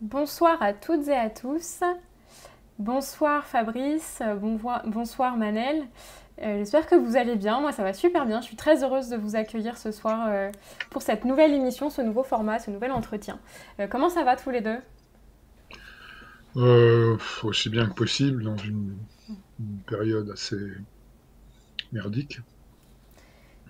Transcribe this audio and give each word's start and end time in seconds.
Bonsoir 0.00 0.62
à 0.62 0.72
toutes 0.72 1.08
et 1.08 1.14
à 1.14 1.28
tous. 1.28 1.82
Bonsoir 2.78 3.44
Fabrice, 3.44 4.22
bonsoir 4.86 5.36
Manel. 5.36 5.86
Euh, 6.40 6.56
j'espère 6.56 6.86
que 6.86 6.94
vous 6.94 7.18
allez 7.18 7.36
bien. 7.36 7.60
Moi, 7.60 7.70
ça 7.72 7.82
va 7.82 7.92
super 7.92 8.24
bien. 8.24 8.40
Je 8.40 8.46
suis 8.46 8.56
très 8.56 8.82
heureuse 8.82 9.10
de 9.10 9.18
vous 9.18 9.36
accueillir 9.36 9.76
ce 9.76 9.92
soir 9.92 10.28
euh, 10.30 10.50
pour 10.88 11.02
cette 11.02 11.26
nouvelle 11.26 11.52
émission, 11.52 11.90
ce 11.90 12.00
nouveau 12.00 12.22
format, 12.22 12.58
ce 12.58 12.70
nouvel 12.70 12.92
entretien. 12.92 13.38
Euh, 13.78 13.88
comment 13.88 14.08
ça 14.08 14.24
va 14.24 14.36
tous 14.36 14.48
les 14.48 14.62
deux? 14.62 14.78
Aussi 17.42 17.68
bien 17.68 17.86
que 17.86 17.92
possible 17.92 18.42
dans 18.42 18.56
une, 18.56 18.96
période 19.86 20.30
assez 20.30 20.56
merdique. 21.92 22.40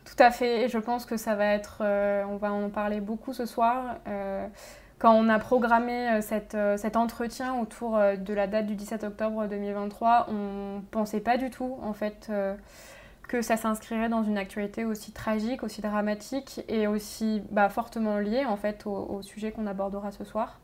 Tout 0.05 0.23
à 0.23 0.31
fait. 0.31 0.69
Je 0.69 0.79
pense 0.79 1.07
que 1.07 1.17
ça 1.17 1.35
va 1.35 1.47
être. 1.47 1.83
on 2.29 2.37
va 2.37 2.53
en 2.53 2.71
parler 2.71 3.01
beaucoup 3.01 3.33
ce 3.33 3.47
soir 3.47 3.97
quand 5.01 5.15
on 5.15 5.31
a 5.31 5.39
programmé 5.39 6.11
euh, 6.11 6.21
euh, 6.55 6.77
cet 6.77 6.97
entretien 6.97 7.55
autour 7.59 7.97
euh, 7.97 8.17
de 8.17 8.35
la 8.35 8.47
date 8.47 8.67
du 8.67 8.77
17 8.77 9.03
octobre 9.03 9.47
2023, 9.49 10.27
on 10.31 10.83
pensait 10.91 11.21
pas 11.21 11.39
du 11.39 11.51
tout 11.51 11.79
en 11.83 11.95
fait 11.95 12.31
que 13.27 13.43
ça 13.43 13.57
s'inscrirait 13.57 14.09
dans 14.09 14.23
une 14.23 14.37
actualité 14.37 14.85
aussi 14.85 15.13
tragique, 15.13 15.63
aussi 15.63 15.81
dramatique 15.81 16.63
et 16.69 16.87
aussi 16.87 17.43
bah, 17.51 17.69
fortement 17.71 18.19
liée 18.19 18.45
en 18.45 18.57
fait 18.57 18.87
au 18.87 19.23
sujet 19.23 19.53
qu'on 19.53 19.67
abordera 19.67 20.13
ce 20.13 20.25
soir. 20.25 20.59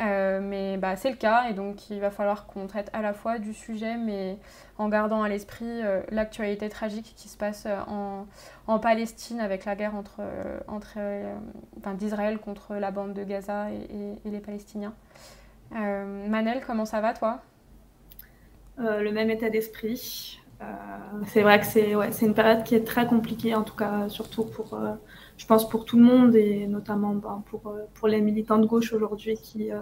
Euh, 0.00 0.40
mais 0.42 0.76
bah, 0.76 0.96
c'est 0.96 1.10
le 1.10 1.16
cas 1.16 1.48
et 1.48 1.52
donc 1.52 1.88
il 1.88 2.00
va 2.00 2.10
falloir 2.10 2.46
qu'on 2.46 2.66
traite 2.66 2.90
à 2.92 3.00
la 3.00 3.14
fois 3.14 3.38
du 3.38 3.54
sujet 3.54 3.96
mais 3.96 4.38
en 4.76 4.88
gardant 4.88 5.22
à 5.22 5.28
l'esprit 5.28 5.66
euh, 5.68 6.02
l'actualité 6.10 6.68
tragique 6.68 7.14
qui 7.16 7.28
se 7.28 7.36
passe 7.36 7.66
euh, 7.66 7.78
en, 7.86 8.26
en, 8.66 8.80
Palestine 8.80 9.38
avec 9.38 9.64
la 9.64 9.76
guerre 9.76 9.94
entre, 9.94 10.20
entre 10.66 10.98
d'Israël 11.94 12.38
contre 12.38 12.74
la 12.74 12.90
bande 12.90 13.14
de 13.14 13.22
Gaza 13.22 13.70
et, 13.70 14.18
et, 14.24 14.30
les 14.30 14.40
Palestiniens. 14.40 14.94
Manel, 15.70 16.62
comment 16.66 16.86
ça 16.86 17.00
va 17.00 17.14
toi? 17.14 17.40
Le 18.78 19.10
même 19.10 19.30
état 19.30 19.48
d'esprit. 19.48 20.40
c'est 21.26 21.42
vrai 21.42 21.60
que 21.60 21.66
c'est 21.66 21.94
ouais, 21.94 22.10
une 22.20 22.34
période 22.34 22.64
qui 22.64 22.74
est 22.74 22.84
très 22.84 23.06
compliquée 23.06 23.54
en 23.54 23.62
tout 23.62 23.76
cas 23.76 24.08
surtout 24.08 24.44
pour 24.44 24.76
je 25.36 25.46
pense, 25.46 25.68
pour 25.68 25.84
tout 25.84 25.96
le 25.96 26.04
monde 26.04 26.36
et 26.36 26.66
notamment 26.66 27.14
ben, 27.14 27.42
pour, 27.46 27.66
euh, 27.68 27.84
pour 27.94 28.08
les 28.08 28.20
militants 28.20 28.58
de 28.58 28.66
gauche 28.66 28.92
aujourd'hui 28.92 29.36
qui, 29.36 29.72
euh, 29.72 29.78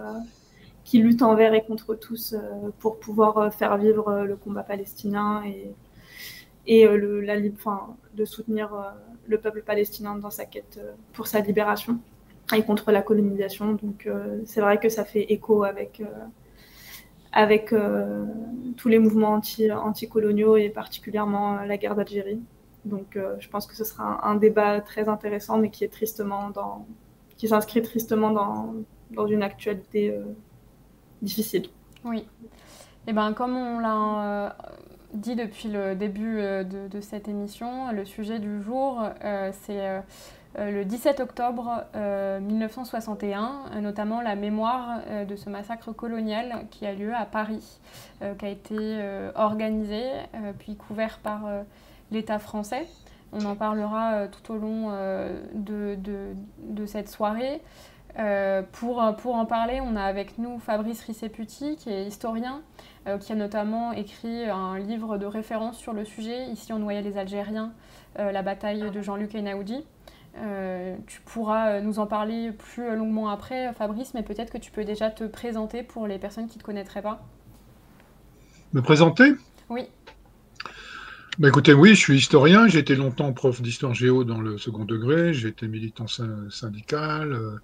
qui 0.83 0.99
luttent 0.99 1.21
envers 1.21 1.53
et 1.53 1.63
contre 1.63 1.95
tous 1.95 2.33
euh, 2.33 2.69
pour 2.79 2.99
pouvoir 2.99 3.53
faire 3.53 3.77
vivre 3.77 4.23
le 4.23 4.35
combat 4.35 4.63
palestinien 4.63 5.43
et, 5.45 5.73
la, 6.65 7.39
de 7.39 8.25
soutenir 8.25 8.69
le 9.27 9.37
peuple 9.37 9.63
palestinien 9.63 10.15
dans 10.15 10.29
sa 10.29 10.45
quête 10.45 10.79
pour 11.11 11.27
sa 11.27 11.41
libération 11.41 11.99
et 12.55 12.63
contre 12.63 12.91
la 12.91 13.01
colonisation. 13.01 13.73
Donc 13.73 14.07
c'est 14.45 14.61
vrai 14.61 14.79
que 14.79 14.87
ça 14.87 15.03
fait 15.03 15.23
écho 15.23 15.65
avec, 15.65 16.01
avec 17.33 17.75
tous 18.77 18.87
les 18.87 18.97
mouvements 18.97 19.33
anti, 19.33 19.69
anticoloniaux 19.69 20.55
et 20.55 20.69
particulièrement 20.69 21.63
la 21.63 21.75
guerre 21.75 21.95
d'Algérie. 21.95 22.39
Donc 22.85 23.15
euh, 23.15 23.35
je 23.39 23.47
pense 23.49 23.65
que 23.65 23.75
ce 23.75 23.83
sera 23.83 24.25
un, 24.27 24.35
débat 24.35 24.81
très 24.81 25.07
intéressant, 25.07 25.57
mais 25.57 25.69
qui 25.69 25.83
est 25.83 25.91
tristement 25.91 26.49
dans, 26.49 26.85
qui 27.37 27.47
s'inscrit 27.47 27.81
tristement 27.81 28.31
dans, 28.31 28.73
dans 29.11 29.27
une 29.27 29.43
actualité 29.43 30.11
euh, 30.11 30.23
difficile. 31.21 31.67
Oui. 32.03 32.19
Et 33.05 33.09
eh 33.09 33.13
ben 33.13 33.33
comme 33.33 33.55
on 33.55 33.79
l'a 33.79 33.95
euh, 33.95 34.49
dit 35.13 35.35
depuis 35.35 35.69
le 35.69 35.95
début 35.95 36.41
de, 36.41 36.87
de, 36.87 37.01
cette 37.01 37.27
émission, 37.27 37.91
le 37.91 38.05
sujet 38.05 38.39
du 38.39 38.61
jour, 38.63 39.03
c'est 39.51 40.01
le 40.57 40.83
17 40.85 41.19
octobre 41.19 41.83
1961, 41.93 43.81
notamment 43.81 44.21
la 44.21 44.35
mémoire 44.35 45.01
de 45.27 45.35
ce 45.35 45.49
massacre 45.49 45.91
colonial 45.91 46.65
qui 46.71 46.85
a 46.85 46.93
lieu 46.93 47.13
à 47.13 47.25
Paris, 47.25 47.79
qui 48.21 48.45
a 48.45 48.49
été 48.49 49.29
organisé 49.35 50.01
puis 50.59 50.77
couvert 50.77 51.19
par 51.19 51.41
l'État 52.13 52.39
français. 52.39 52.87
On 53.33 53.43
en 53.45 53.55
parlera 53.55 54.13
euh, 54.13 54.27
tout 54.27 54.53
au 54.53 54.57
long 54.57 54.89
euh, 54.91 55.41
de, 55.53 55.97
de, 56.59 56.85
cette 56.85 57.09
soirée. 57.09 57.61
Euh, 58.19 58.61
pour, 58.71 59.03
pour, 59.17 59.35
en 59.35 59.45
parler, 59.45 59.81
on 59.81 59.95
a 59.95 60.03
avec 60.03 60.37
nous 60.37 60.59
Fabrice 60.59 61.01
Risseputi, 61.01 61.75
qui 61.75 61.89
est 61.89 62.05
historien, 62.05 62.61
qui 63.19 63.33
a 63.33 63.35
notamment 63.35 63.91
écrit 63.91 64.45
un 64.45 64.77
livre 64.77 65.17
de 65.17 65.25
référence 65.25 65.77
sur 65.77 65.93
le 65.93 66.05
sujet. 66.05 66.45
Ici, 66.45 66.71
on 66.71 66.79
noyait 66.79 67.01
les 67.01 67.17
Algériens, 67.17 67.73
la 68.17 68.41
bataille 68.43 68.91
de 68.91 69.01
Jean-Luc 69.01 69.35
Einaoudi. 69.35 69.83
tu 71.07 71.21
pourras 71.25 71.81
nous 71.81 71.99
en 71.99 72.05
parler 72.05 72.51
plus 72.51 72.95
longuement 72.95 73.29
après, 73.29 73.73
Fabrice, 73.73 74.13
mais 74.13 74.23
peut-être 74.23 74.53
que 74.53 74.57
tu 74.57 74.71
peux 74.71 74.85
déjà 74.85 75.09
te 75.09 75.25
présenter 75.25 75.83
pour 75.83 76.07
les 76.07 76.17
personnes 76.17 76.47
qui 76.47 76.59
ne 76.59 76.61
te 76.61 76.65
connaîtraient 76.65 77.01
pas. 77.01 77.19
Me 78.71 78.81
présenter? 78.81 79.33
Oui. 79.69 79.89
Bah 81.39 81.47
écoutez, 81.47 81.73
oui, 81.73 81.95
je 81.95 81.99
suis 81.99 82.17
historien. 82.17 82.67
J'ai 82.67 82.77
été 82.77 82.95
longtemps 82.95 83.33
prof 83.33 83.59
d'histoire 83.59 83.95
géo 83.95 84.23
dans 84.23 84.39
le 84.39 84.59
second 84.59 84.85
degré. 84.85 85.33
J'ai 85.33 85.47
été 85.47 85.67
militant 85.67 86.05
syndical. 86.07 87.33
Euh, 87.33 87.57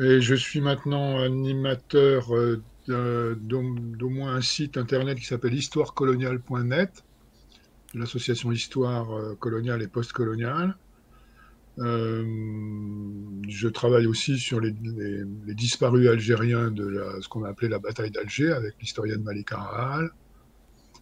et 0.00 0.20
je 0.20 0.36
suis 0.36 0.60
maintenant 0.60 1.20
animateur 1.20 2.32
euh, 2.32 3.34
d'au 3.40 4.08
moins 4.10 4.36
un 4.36 4.40
site 4.40 4.76
internet 4.76 5.18
qui 5.18 5.26
s'appelle 5.26 5.54
histoirecoloniale.net, 5.54 7.04
l'association 7.94 8.52
Histoire 8.52 9.12
euh, 9.12 9.34
coloniale 9.34 9.82
et 9.82 9.88
postcoloniale. 9.88 10.76
je 11.78 13.66
travaille 13.66 14.06
aussi 14.06 14.38
sur 14.38 14.60
les, 14.60 14.72
disparus 15.48 16.08
algériens 16.08 16.70
de 16.70 17.02
ce 17.20 17.28
qu'on 17.28 17.42
a 17.42 17.48
appelé 17.48 17.68
la 17.68 17.80
bataille 17.80 18.12
d'Alger 18.12 18.52
avec 18.52 18.74
l'historienne 18.80 19.24
Malika 19.24 19.56
Rahal. 19.56 20.10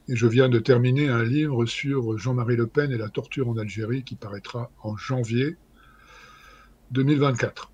Et 0.09 0.15
je 0.15 0.29
viens 0.29 0.49
de 0.49 0.61
terminer 0.61 1.09
un 1.09 1.25
livre 1.25 1.67
sur 1.67 2.17
Jean-Marie 2.17 2.55
Le 2.55 2.69
Pen 2.69 2.93
et 2.93 2.97
la 2.97 3.09
torture 3.09 3.49
en 3.49 3.57
Algérie 3.57 4.05
qui 4.05 4.15
paraîtra 4.15 4.71
en 4.85 4.97
janvier 4.97 5.57
2024. 6.93 7.73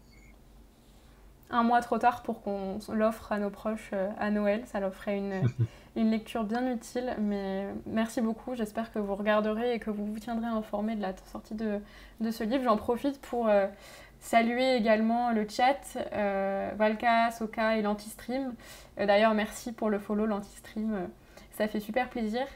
Un 1.50 1.62
mois 1.62 1.82
trop 1.82 1.98
tard 1.98 2.22
pour 2.22 2.42
qu'on 2.42 2.78
l'offre 2.94 3.32
à 3.32 3.38
nos 3.38 3.50
proches 3.50 3.90
euh, 3.92 4.08
à 4.18 4.30
Noël. 4.30 4.62
Ça 4.64 4.80
leur 4.80 4.94
ferait 4.94 5.18
une, 5.18 5.42
une 5.96 6.10
lecture 6.10 6.44
bien 6.44 6.72
utile. 6.72 7.14
Mais 7.20 7.66
merci 7.84 8.22
beaucoup. 8.22 8.54
J'espère 8.54 8.90
que 8.90 8.98
vous 8.98 9.14
regarderez 9.14 9.74
et 9.74 9.78
que 9.78 9.90
vous 9.90 10.06
vous 10.06 10.18
tiendrez 10.18 10.46
informé 10.46 10.96
de 10.96 11.02
la 11.02 11.14
sortie 11.30 11.54
de, 11.54 11.80
de 12.22 12.30
ce 12.30 12.44
livre. 12.44 12.64
J'en 12.64 12.78
profite 12.78 13.20
pour 13.20 13.48
euh, 13.48 13.66
saluer 14.20 14.76
également 14.76 15.32
le 15.32 15.46
chat, 15.46 15.82
euh, 16.14 16.70
Valka, 16.78 17.30
Soka 17.30 17.76
et 17.76 17.82
l'Antistream. 17.82 18.54
D'ailleurs, 18.96 19.34
merci 19.34 19.72
pour 19.72 19.90
le 19.90 19.98
follow, 19.98 20.24
l'Antistream 20.24 21.10
ça 21.56 21.68
fait 21.68 21.80
super 21.80 22.08
plaisir. 22.08 22.46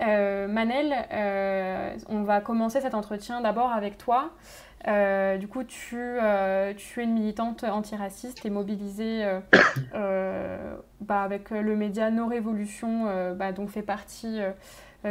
Euh, 0.00 0.48
Manel, 0.48 0.94
euh, 1.12 1.96
on 2.08 2.22
va 2.22 2.40
commencer 2.40 2.80
cet 2.80 2.94
entretien 2.94 3.40
d'abord 3.40 3.72
avec 3.72 3.98
toi. 3.98 4.30
Euh, 4.88 5.36
du 5.36 5.46
coup, 5.46 5.62
tu, 5.64 5.98
es 5.98 6.74
une 6.96 7.12
militante 7.12 7.64
antiraciste 7.64 8.44
et 8.44 8.50
mobilisée 8.50 9.24
bah, 11.00 11.22
avec 11.22 11.50
le 11.50 11.76
média 11.76 12.10
No 12.10 12.26
Révolution, 12.26 13.34
bah, 13.34 13.52
dont 13.52 13.68
fait 13.68 13.82
partie 13.82 14.40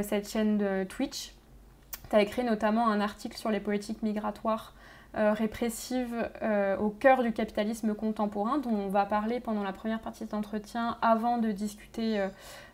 cette 0.02 0.30
chaîne 0.30 0.58
de 0.58 0.84
Twitch. 0.84 1.34
Tu 2.10 2.16
as 2.16 2.22
écrit 2.22 2.44
notamment 2.44 2.90
un 2.90 3.00
article 3.00 3.38
sur 3.38 3.50
les 3.50 3.62
politiques 3.62 4.04
migratoires 4.04 4.74
répressives 5.14 6.30
au 6.80 6.90
cœur 6.90 7.24
du 7.24 7.32
capitalisme 7.32 7.94
contemporain, 7.94 8.58
dont 8.58 8.72
on 8.72 8.90
va 8.90 9.06
parler 9.06 9.40
pendant 9.40 9.64
la 9.64 9.72
première 9.72 10.00
partie 10.00 10.26
de 10.26 10.30
cet 10.30 10.34
entretien 10.34 10.98
avant 11.02 11.38
de 11.38 11.52
discuter 11.52 12.26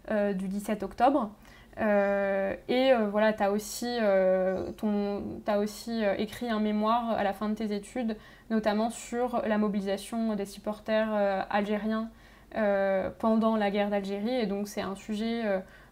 du 0.09 0.47
17 0.47 0.83
octobre. 0.83 1.31
Euh, 1.79 2.55
et 2.67 2.91
euh, 2.91 3.07
voilà, 3.09 3.33
tu 3.33 3.43
as 3.43 3.51
aussi, 3.51 3.87
as 3.87 5.59
aussi 5.59 6.03
écrit 6.17 6.49
un 6.49 6.59
mémoire 6.59 7.11
à 7.11 7.23
la 7.23 7.33
fin 7.33 7.49
de 7.49 7.55
tes 7.55 7.75
études, 7.75 8.17
notamment 8.49 8.89
sur 8.89 9.41
la 9.45 9.57
mobilisation 9.57 10.35
des 10.35 10.45
supporters 10.45 11.45
algériens 11.49 12.09
pendant 13.19 13.55
la 13.55 13.71
guerre 13.71 13.89
d'Algérie. 13.89 14.33
Et 14.33 14.45
donc 14.45 14.67
c'est 14.67 14.81
un 14.81 14.95
sujet 14.95 15.43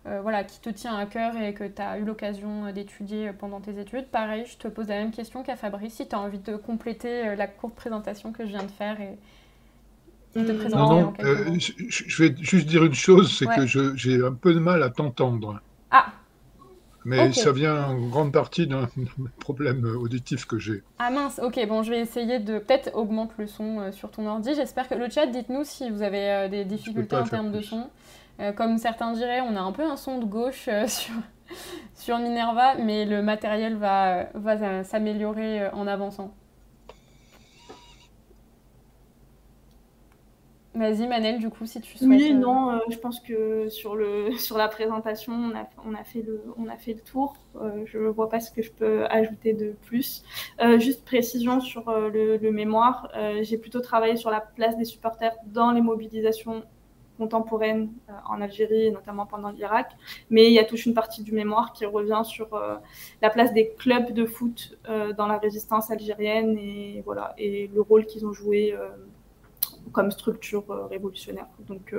voilà, 0.05 0.43
qui 0.43 0.59
te 0.59 0.69
tient 0.69 0.97
à 0.97 1.05
cœur 1.05 1.37
et 1.37 1.53
que 1.53 1.65
tu 1.65 1.81
as 1.81 1.99
eu 1.99 2.05
l'occasion 2.05 2.71
d'étudier 2.71 3.31
pendant 3.33 3.59
tes 3.59 3.79
études. 3.79 4.07
Pareil, 4.07 4.45
je 4.45 4.57
te 4.57 4.67
pose 4.67 4.87
la 4.87 4.95
même 4.95 5.11
question 5.11 5.43
qu'à 5.43 5.55
Fabrice, 5.55 5.93
si 5.93 6.07
tu 6.07 6.15
as 6.15 6.19
envie 6.19 6.39
de 6.39 6.55
compléter 6.55 7.35
la 7.35 7.47
courte 7.47 7.75
présentation 7.75 8.31
que 8.31 8.45
je 8.45 8.49
viens 8.49 8.63
de 8.63 8.71
faire 8.71 8.97
non, 10.35 11.13
euh, 11.21 11.57
je 11.57 12.23
vais 12.23 12.35
juste 12.37 12.67
dire 12.67 12.83
une 12.83 12.93
chose, 12.93 13.37
c'est 13.37 13.45
que 13.45 13.65
j'ai 13.65 14.23
un 14.23 14.33
peu 14.33 14.53
de 14.53 14.59
mal 14.59 14.83
à 14.83 14.89
t'entendre. 14.89 15.61
Ah. 15.91 16.07
Mais 17.05 17.31
ça 17.31 17.51
vient 17.51 17.85
en 17.85 18.07
grande 18.07 18.33
partie 18.33 18.67
d'un 18.67 18.89
problème 19.39 19.85
auditif 19.85 20.45
que 20.45 20.57
j'ai. 20.59 20.83
Ah 20.99 21.09
mince, 21.09 21.39
ok, 21.41 21.65
bon, 21.67 21.83
je 21.83 21.91
vais 21.91 21.99
essayer 21.99 22.39
de 22.39 22.59
peut-être 22.59 22.95
augmenter 22.95 23.33
le 23.37 23.47
son 23.47 23.79
euh, 23.79 23.91
sur 23.91 24.11
ton 24.11 24.25
ordi. 24.27 24.55
J'espère 24.55 24.89
que 24.89 24.95
le 24.95 25.09
chat, 25.09 25.27
dites-nous 25.27 25.63
si 25.63 25.89
vous 25.89 26.01
avez 26.01 26.31
euh, 26.31 26.47
des 26.49 26.65
difficultés 26.65 27.15
en 27.15 27.23
termes 27.23 27.51
de 27.51 27.61
son. 27.61 27.89
comme 28.57 28.77
certains 28.77 29.13
diraient, 29.13 29.41
on 29.41 29.55
a 29.55 29.61
un 29.61 29.71
peu 29.71 29.83
un 29.83 29.95
son 29.95 30.19
de 30.19 30.25
gauche 30.25 30.67
sur, 30.87 31.13
sur 31.93 32.17
Minerva, 32.17 32.75
mais 32.75 33.05
le 33.05 33.21
matériel 33.21 33.77
va, 33.77 34.25
va 34.33 34.83
s'améliorer 34.83 35.69
en 35.69 35.87
avançant. 35.87 36.33
Vas-y 40.75 41.07
Manel, 41.07 41.39
du 41.39 41.49
coup, 41.49 41.65
si 41.65 41.79
tu 41.81 41.97
souhaites. 41.97 42.09
Oui, 42.09 42.33
non, 42.33 42.79
je 42.89 42.97
pense 42.97 43.19
que 43.21 43.69
sur, 43.69 43.95
le, 43.95 44.31
sur 44.37 44.57
la 44.57 44.67
présentation, 44.67 45.33
on 45.33 45.55
a, 45.55 45.67
on 45.85 45.93
a, 45.95 46.03
fait, 46.03 46.21
le, 46.21 46.43
on 46.57 46.67
a 46.67 46.75
fait 46.75 46.93
le 46.93 46.99
tour. 46.99 47.35
je 47.85 47.97
ne 47.97 48.07
vois 48.09 48.29
pas 48.29 48.39
ce 48.39 48.51
que 48.51 48.61
je 48.61 48.71
peux 48.71 49.05
ajouter 49.05 49.53
de 49.53 49.75
plus. 49.85 50.23
juste 50.77 51.05
précision 51.05 51.61
sur 51.61 51.89
le, 51.91 52.37
le, 52.37 52.51
mémoire, 52.51 53.09
j'ai 53.41 53.57
plutôt 53.57 53.79
travaillé 53.79 54.17
sur 54.17 54.29
la 54.29 54.41
place 54.41 54.77
des 54.77 54.85
supporters 54.85 55.35
dans 55.47 55.71
les 55.71 55.81
mobilisations 55.81 56.63
contemporaine 57.17 57.91
euh, 58.09 58.13
en 58.27 58.41
Algérie, 58.41 58.91
notamment 58.91 59.25
pendant 59.25 59.49
l'Irak. 59.49 59.91
Mais 60.29 60.47
il 60.47 60.53
y 60.53 60.59
a 60.59 60.65
toute 60.65 60.85
une 60.85 60.93
partie 60.93 61.23
du 61.23 61.31
mémoire 61.31 61.73
qui 61.73 61.85
revient 61.85 62.21
sur 62.23 62.53
euh, 62.53 62.75
la 63.21 63.29
place 63.29 63.53
des 63.53 63.73
clubs 63.77 64.11
de 64.13 64.25
foot 64.25 64.77
euh, 64.89 65.13
dans 65.13 65.27
la 65.27 65.37
résistance 65.37 65.91
algérienne 65.91 66.57
et, 66.57 67.01
voilà, 67.05 67.33
et 67.37 67.69
le 67.73 67.81
rôle 67.81 68.05
qu'ils 68.05 68.25
ont 68.25 68.33
joué 68.33 68.75
comme 69.91 70.11
structure 70.11 70.65
révolutionnaire. 70.89 71.47
Donc 71.67 71.95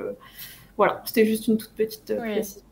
voilà, 0.75 1.01
c'était 1.05 1.25
juste 1.25 1.47
une 1.47 1.57
toute 1.57 1.73
petite 1.73 2.15
précision. 2.15 2.63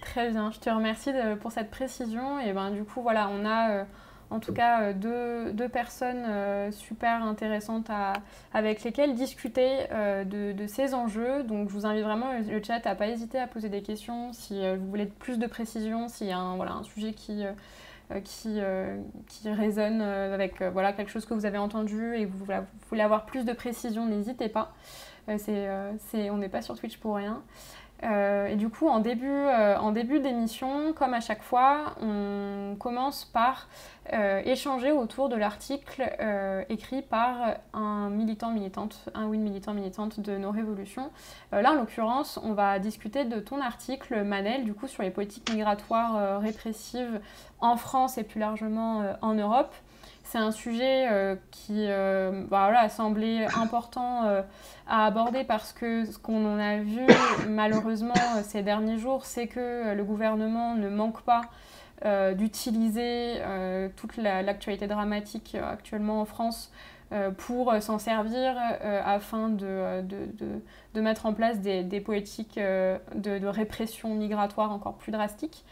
Très 0.00 0.30
bien, 0.30 0.50
je 0.52 0.60
te 0.60 0.70
remercie 0.70 1.10
pour 1.40 1.52
cette 1.52 1.70
précision. 1.70 2.38
Et 2.40 2.52
ben 2.52 2.70
du 2.70 2.84
coup, 2.84 3.02
voilà, 3.02 3.28
on 3.28 3.44
a 3.44 3.86
en 4.30 4.40
tout 4.40 4.52
cas 4.52 4.82
euh, 4.82 4.92
deux, 4.92 5.52
deux 5.52 5.68
personnes 5.68 6.24
euh, 6.26 6.70
super 6.72 7.22
intéressantes 7.22 7.88
à, 7.90 8.14
avec 8.52 8.82
lesquelles 8.82 9.14
discuter 9.14 9.86
euh, 9.92 10.24
de, 10.24 10.52
de, 10.52 10.66
ces 10.66 10.94
enjeux. 10.94 11.42
Donc 11.44 11.68
je 11.68 11.74
vous 11.74 11.86
invite 11.86 12.04
vraiment 12.04 12.32
le 12.32 12.62
chat 12.62 12.84
à 12.86 12.94
pas 12.94 13.08
hésiter 13.08 13.38
à 13.38 13.46
poser 13.46 13.68
des 13.68 13.82
questions 13.82 14.32
si 14.32 14.60
vous 14.76 14.86
voulez 14.88 15.06
plus 15.06 15.38
de 15.38 15.46
précision, 15.46 16.08
s'il 16.08 16.28
y 16.28 16.32
a 16.32 16.38
un, 16.38 16.56
voilà, 16.56 16.72
un 16.72 16.82
sujet 16.82 17.12
qui, 17.12 17.44
qui, 18.24 18.60
qui 19.26 19.50
résonne 19.50 20.00
avec 20.00 20.62
voilà, 20.62 20.92
quelque 20.92 21.10
chose 21.10 21.26
que 21.26 21.34
vous 21.34 21.46
avez 21.46 21.58
entendu 21.58 22.14
et 22.14 22.24
vous, 22.24 22.44
vous 22.44 22.54
voulez 22.88 23.02
avoir 23.02 23.26
plus 23.26 23.44
de 23.44 23.52
précision, 23.52 24.06
n'hésitez 24.06 24.48
pas. 24.48 24.74
c'est, 25.38 26.30
on 26.30 26.36
n'est 26.38 26.48
pas 26.48 26.62
sur 26.62 26.78
Twitch 26.78 26.98
pour 26.98 27.16
rien. 27.16 27.42
Euh, 28.04 28.46
et 28.48 28.56
du 28.56 28.68
coup, 28.68 28.88
en 28.88 29.00
début, 29.00 29.26
euh, 29.26 29.76
en 29.78 29.92
début 29.92 30.20
d'émission, 30.20 30.92
comme 30.92 31.14
à 31.14 31.20
chaque 31.20 31.42
fois, 31.42 31.94
on 32.00 32.76
commence 32.78 33.24
par 33.24 33.68
euh, 34.12 34.40
échanger 34.44 34.92
autour 34.92 35.28
de 35.28 35.36
l'article 35.36 36.04
écrit 36.68 37.02
par 37.02 37.56
un 37.72 38.10
militant 38.10 38.50
militante, 38.50 39.08
un 39.14 39.26
ou 39.26 39.34
une 39.34 39.42
militant 39.42 39.74
militante 39.74 40.20
de 40.20 40.36
nos 40.36 40.50
révolutions. 40.50 41.10
là, 41.52 41.72
en 41.72 41.74
l'occurrence, 41.74 42.38
on 42.42 42.52
va 42.52 42.78
discuter 42.78 43.24
de 43.24 43.40
ton 43.40 43.60
article, 43.60 44.22
Manel, 44.22 44.64
du 44.64 44.74
coup, 44.74 44.86
sur 44.86 45.02
les 45.02 45.10
politiques 45.10 45.50
migratoires 45.52 46.40
répressives 46.40 47.20
en 47.60 47.76
France 47.76 48.18
et 48.18 48.24
plus 48.24 48.40
largement 48.40 49.04
en 49.22 49.34
Europe. 49.34 49.74
C'est 50.36 50.42
un 50.42 50.50
sujet 50.50 51.08
qui 51.50 51.86
bah, 51.88 52.66
voilà, 52.66 52.80
a 52.80 52.88
semblé 52.90 53.46
important 53.58 54.44
à 54.86 55.06
aborder 55.06 55.44
parce 55.44 55.72
que 55.72 56.04
ce 56.04 56.18
qu'on 56.18 56.44
en 56.46 56.58
a 56.58 56.78
vu 56.78 57.06
malheureusement 57.48 58.14
euh, 58.36 58.42
ces 58.42 58.62
derniers 58.62 58.98
jours, 58.98 59.24
c'est 59.26 59.46
que 59.46 59.60
euh, 59.60 59.94
le 59.94 60.04
gouvernement 60.04 60.74
ne 60.74 60.88
manque 60.88 61.22
pas 61.22 61.42
euh, 62.04 62.34
d'utiliser 62.34 63.40
toute 63.96 64.16
l'actualité 64.16 64.86
dramatique 64.86 65.56
actuellement 65.60 66.20
en 66.20 66.24
France 66.24 66.70
pour 67.36 67.72
s'en 67.80 67.98
servir 67.98 68.56
afin 69.04 69.48
de, 69.48 70.02
de, 70.02 70.26
de, 70.94 71.00
mettre 71.00 71.26
en 71.26 71.32
place 71.32 71.60
des, 71.60 71.84
des 71.84 72.00
politiques 72.00 72.56
de, 72.56 73.46
répression 73.46 74.14
migratoire 74.14 74.72
encore 74.72 74.94
plus 74.94 75.12
drastiques. 75.12 75.64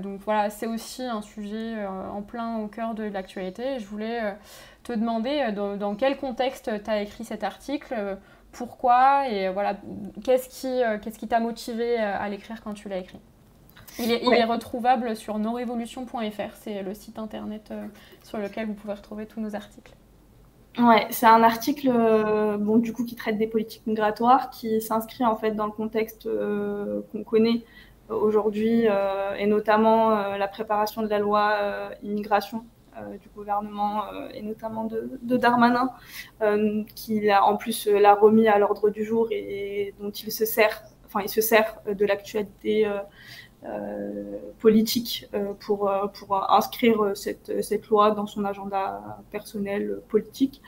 donc 0.00 0.20
voilà, 0.20 0.48
c'est 0.48 0.66
aussi 0.66 1.02
un 1.02 1.20
sujet 1.20 1.86
en 1.86 2.22
plein 2.22 2.58
au 2.58 2.68
cœur 2.68 2.94
de 2.94 3.04
l'actualité. 3.04 3.78
Je 3.78 3.86
voulais 3.86 4.34
te 4.82 4.92
demander 4.92 5.52
dans, 5.54 5.76
dans 5.76 5.94
quel 5.94 6.16
contexte 6.16 6.70
tu 6.82 6.90
as 6.90 7.02
écrit 7.02 7.24
cet 7.24 7.44
article 7.44 8.16
pourquoi 8.52 9.28
et 9.28 9.48
voilà, 9.50 9.76
qu'est-ce 10.24 10.48
qui 10.48 10.82
euh, 10.82 10.98
qu'est-ce 10.98 11.18
qui 11.18 11.28
t'a 11.28 11.40
motivé 11.40 12.00
euh, 12.00 12.18
à 12.18 12.28
l'écrire 12.28 12.62
quand 12.62 12.74
tu 12.74 12.88
l'as 12.88 12.98
écrit? 12.98 13.20
Il 13.98 14.12
est, 14.12 14.22
il 14.24 14.32
est, 14.32 14.44
retrouvable 14.44 15.16
sur 15.16 15.38
nosrévolutions.fr, 15.38 16.54
c'est 16.60 16.82
le 16.82 16.94
site 16.94 17.18
internet 17.18 17.68
euh, 17.70 17.86
sur 18.22 18.38
lequel 18.38 18.66
vous 18.66 18.74
pouvez 18.74 18.92
retrouver 18.92 19.26
tous 19.26 19.40
nos 19.40 19.56
articles. 19.56 19.92
Ouais, 20.78 21.06
c'est 21.10 21.26
un 21.26 21.42
article 21.42 21.88
bon, 22.60 22.78
du 22.78 22.92
coup, 22.92 23.04
qui 23.04 23.16
traite 23.16 23.38
des 23.38 23.46
politiques 23.46 23.86
migratoires, 23.86 24.50
qui 24.50 24.80
s'inscrit 24.80 25.24
en 25.24 25.34
fait 25.34 25.52
dans 25.52 25.66
le 25.66 25.72
contexte 25.72 26.28
qu'on 27.10 27.24
connaît 27.24 27.64
aujourd'hui, 28.08 28.86
et 29.38 29.46
notamment 29.46 30.36
la 30.36 30.48
préparation 30.48 31.02
de 31.02 31.08
la 31.08 31.18
loi 31.18 31.90
immigration 32.02 32.64
euh, 33.00 33.16
du 33.18 33.28
gouvernement 33.28 34.06
euh, 34.12 34.28
et 34.34 34.42
notamment 34.42 34.84
de, 34.84 35.36
Darmanin, 35.36 35.90
euh, 36.42 36.82
qui 36.94 37.30
a, 37.30 37.44
en 37.44 37.56
plus 37.56 37.86
l'a 37.86 38.14
remis 38.14 38.48
à 38.48 38.58
l'ordre 38.58 38.90
du 38.90 39.04
jour 39.04 39.28
et 39.30 39.94
dont 40.00 40.10
il 40.10 40.32
se 40.32 40.44
sert, 40.44 40.82
enfin 41.06 41.20
il 41.22 41.28
se 41.28 41.40
sert 41.40 41.78
de 41.86 42.06
l'actualité 42.06 42.90
politique 44.60 45.28
pour, 45.60 45.90
pour 46.14 46.52
inscrire 46.52 47.12
cette, 47.14 47.62
cette, 47.62 47.88
loi 47.88 48.12
dans 48.12 48.26
son 48.26 48.44
agenda 48.44 49.18
personnel 49.30 50.00
politique. 50.08 50.62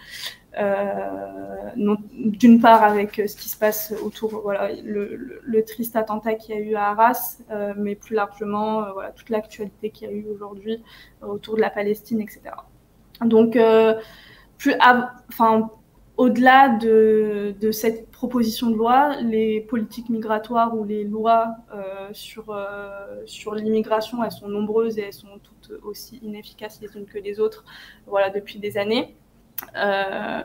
Euh, 0.58 1.66
d'une 2.12 2.60
part 2.60 2.82
avec 2.82 3.14
ce 3.14 3.36
qui 3.36 3.48
se 3.48 3.56
passe 3.56 3.94
autour, 4.02 4.40
voilà, 4.42 4.70
le, 4.82 5.64
triste 5.64 5.94
attentat 5.94 6.34
qu'il 6.34 6.54
y 6.56 6.58
a 6.58 6.60
eu 6.60 6.74
à 6.74 6.88
Arras, 6.88 7.38
euh, 7.50 7.72
mais 7.76 7.94
plus 7.94 8.16
largement, 8.16 8.82
euh, 8.82 8.92
voilà, 8.92 9.10
toute 9.10 9.30
l'actualité 9.30 9.90
qu'il 9.90 10.10
y 10.10 10.12
a 10.12 10.14
eu 10.14 10.26
aujourd'hui 10.34 10.82
autour 11.22 11.54
de 11.54 11.60
la 11.60 11.70
Palestine, 11.70 12.20
etc. 12.20 12.40
Donc, 13.24 13.56
plus, 14.58 14.74
enfin, 15.28 15.70
au-delà 16.20 16.68
de, 16.68 17.54
cette 17.72 18.10
proposition 18.10 18.70
de 18.70 18.76
loi, 18.76 19.16
les 19.22 19.60
politiques 19.60 20.08
migratoires 20.10 20.76
ou 20.76 20.84
les 20.84 21.04
lois 21.04 21.56
sur, 22.12 22.54
sur 23.24 23.54
l'immigration, 23.54 24.22
elles 24.22 24.32
sont 24.32 24.48
nombreuses 24.48 24.98
et 24.98 25.02
elles 25.02 25.12
sont 25.12 25.38
toutes 25.42 25.72
aussi 25.82 26.18
inefficaces 26.22 26.80
les 26.82 26.94
unes 26.96 27.06
que 27.06 27.18
les 27.18 27.40
autres 27.40 27.64
voilà, 28.06 28.30
depuis 28.30 28.58
des 28.58 28.76
années. 28.76 29.16
Euh, 29.76 30.42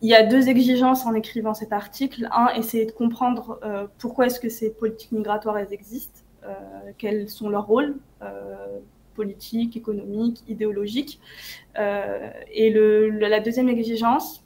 il 0.00 0.08
y 0.08 0.14
a 0.14 0.22
deux 0.22 0.48
exigences 0.48 1.06
en 1.06 1.14
écrivant 1.14 1.54
cet 1.54 1.72
article. 1.72 2.28
Un, 2.32 2.48
essayer 2.54 2.86
de 2.86 2.92
comprendre 2.92 3.58
euh, 3.64 3.86
pourquoi 3.98 4.26
est-ce 4.26 4.38
que 4.38 4.48
ces 4.48 4.72
politiques 4.72 5.12
migratoires 5.12 5.58
existent, 5.58 6.20
euh, 6.44 6.54
quels 6.98 7.28
sont 7.28 7.48
leurs 7.48 7.66
rôles 7.66 7.96
politiques, 9.14 9.76
économiques, 9.76 10.44
idéologiques. 10.46 11.20
et 11.76 12.70
la 12.70 13.40
deuxième 13.40 13.68
exigence, 13.68 14.44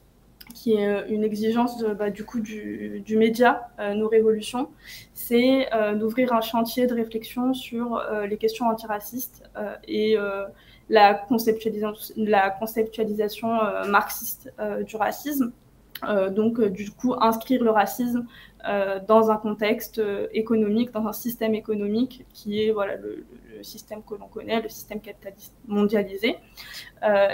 qui 0.54 0.74
est 0.74 1.08
une 1.08 1.24
exigence 1.24 1.82
bah, 1.82 2.10
du 2.10 2.24
coup 2.24 2.40
du, 2.40 3.16
média, 3.16 3.68
nos 3.94 4.08
révolutions, 4.08 4.68
c'est 5.14 5.68
d'ouvrir 5.94 6.32
un 6.32 6.40
chantier 6.40 6.86
de 6.86 6.94
réflexion 6.94 7.54
sur 7.54 8.02
les 8.28 8.36
questions 8.36 8.66
antiracistes 8.66 9.44
et 9.86 10.16
la 10.88 11.14
conceptualisation, 11.14 13.62
euh, 13.62 13.86
marxiste 13.86 14.52
euh, 14.60 14.82
du 14.82 14.96
racisme. 14.96 15.52
Euh, 16.04 16.30
donc, 16.30 16.60
du 16.60 16.90
coup, 16.90 17.14
inscrire 17.20 17.62
le 17.62 17.70
racisme 17.70 18.26
dans 19.08 19.30
un 19.30 19.36
contexte 19.36 20.00
économique, 20.32 20.92
dans 20.92 21.06
un 21.06 21.12
système 21.12 21.54
économique 21.54 22.24
qui 22.32 22.62
est 22.62 22.70
voilà, 22.70 22.96
le, 22.96 23.24
système 23.62 24.02
que 24.02 24.14
l'on 24.14 24.26
connaît, 24.26 24.60
le 24.60 24.68
système 24.68 25.00
capitaliste 25.00 25.54
mondialisé. 25.68 26.36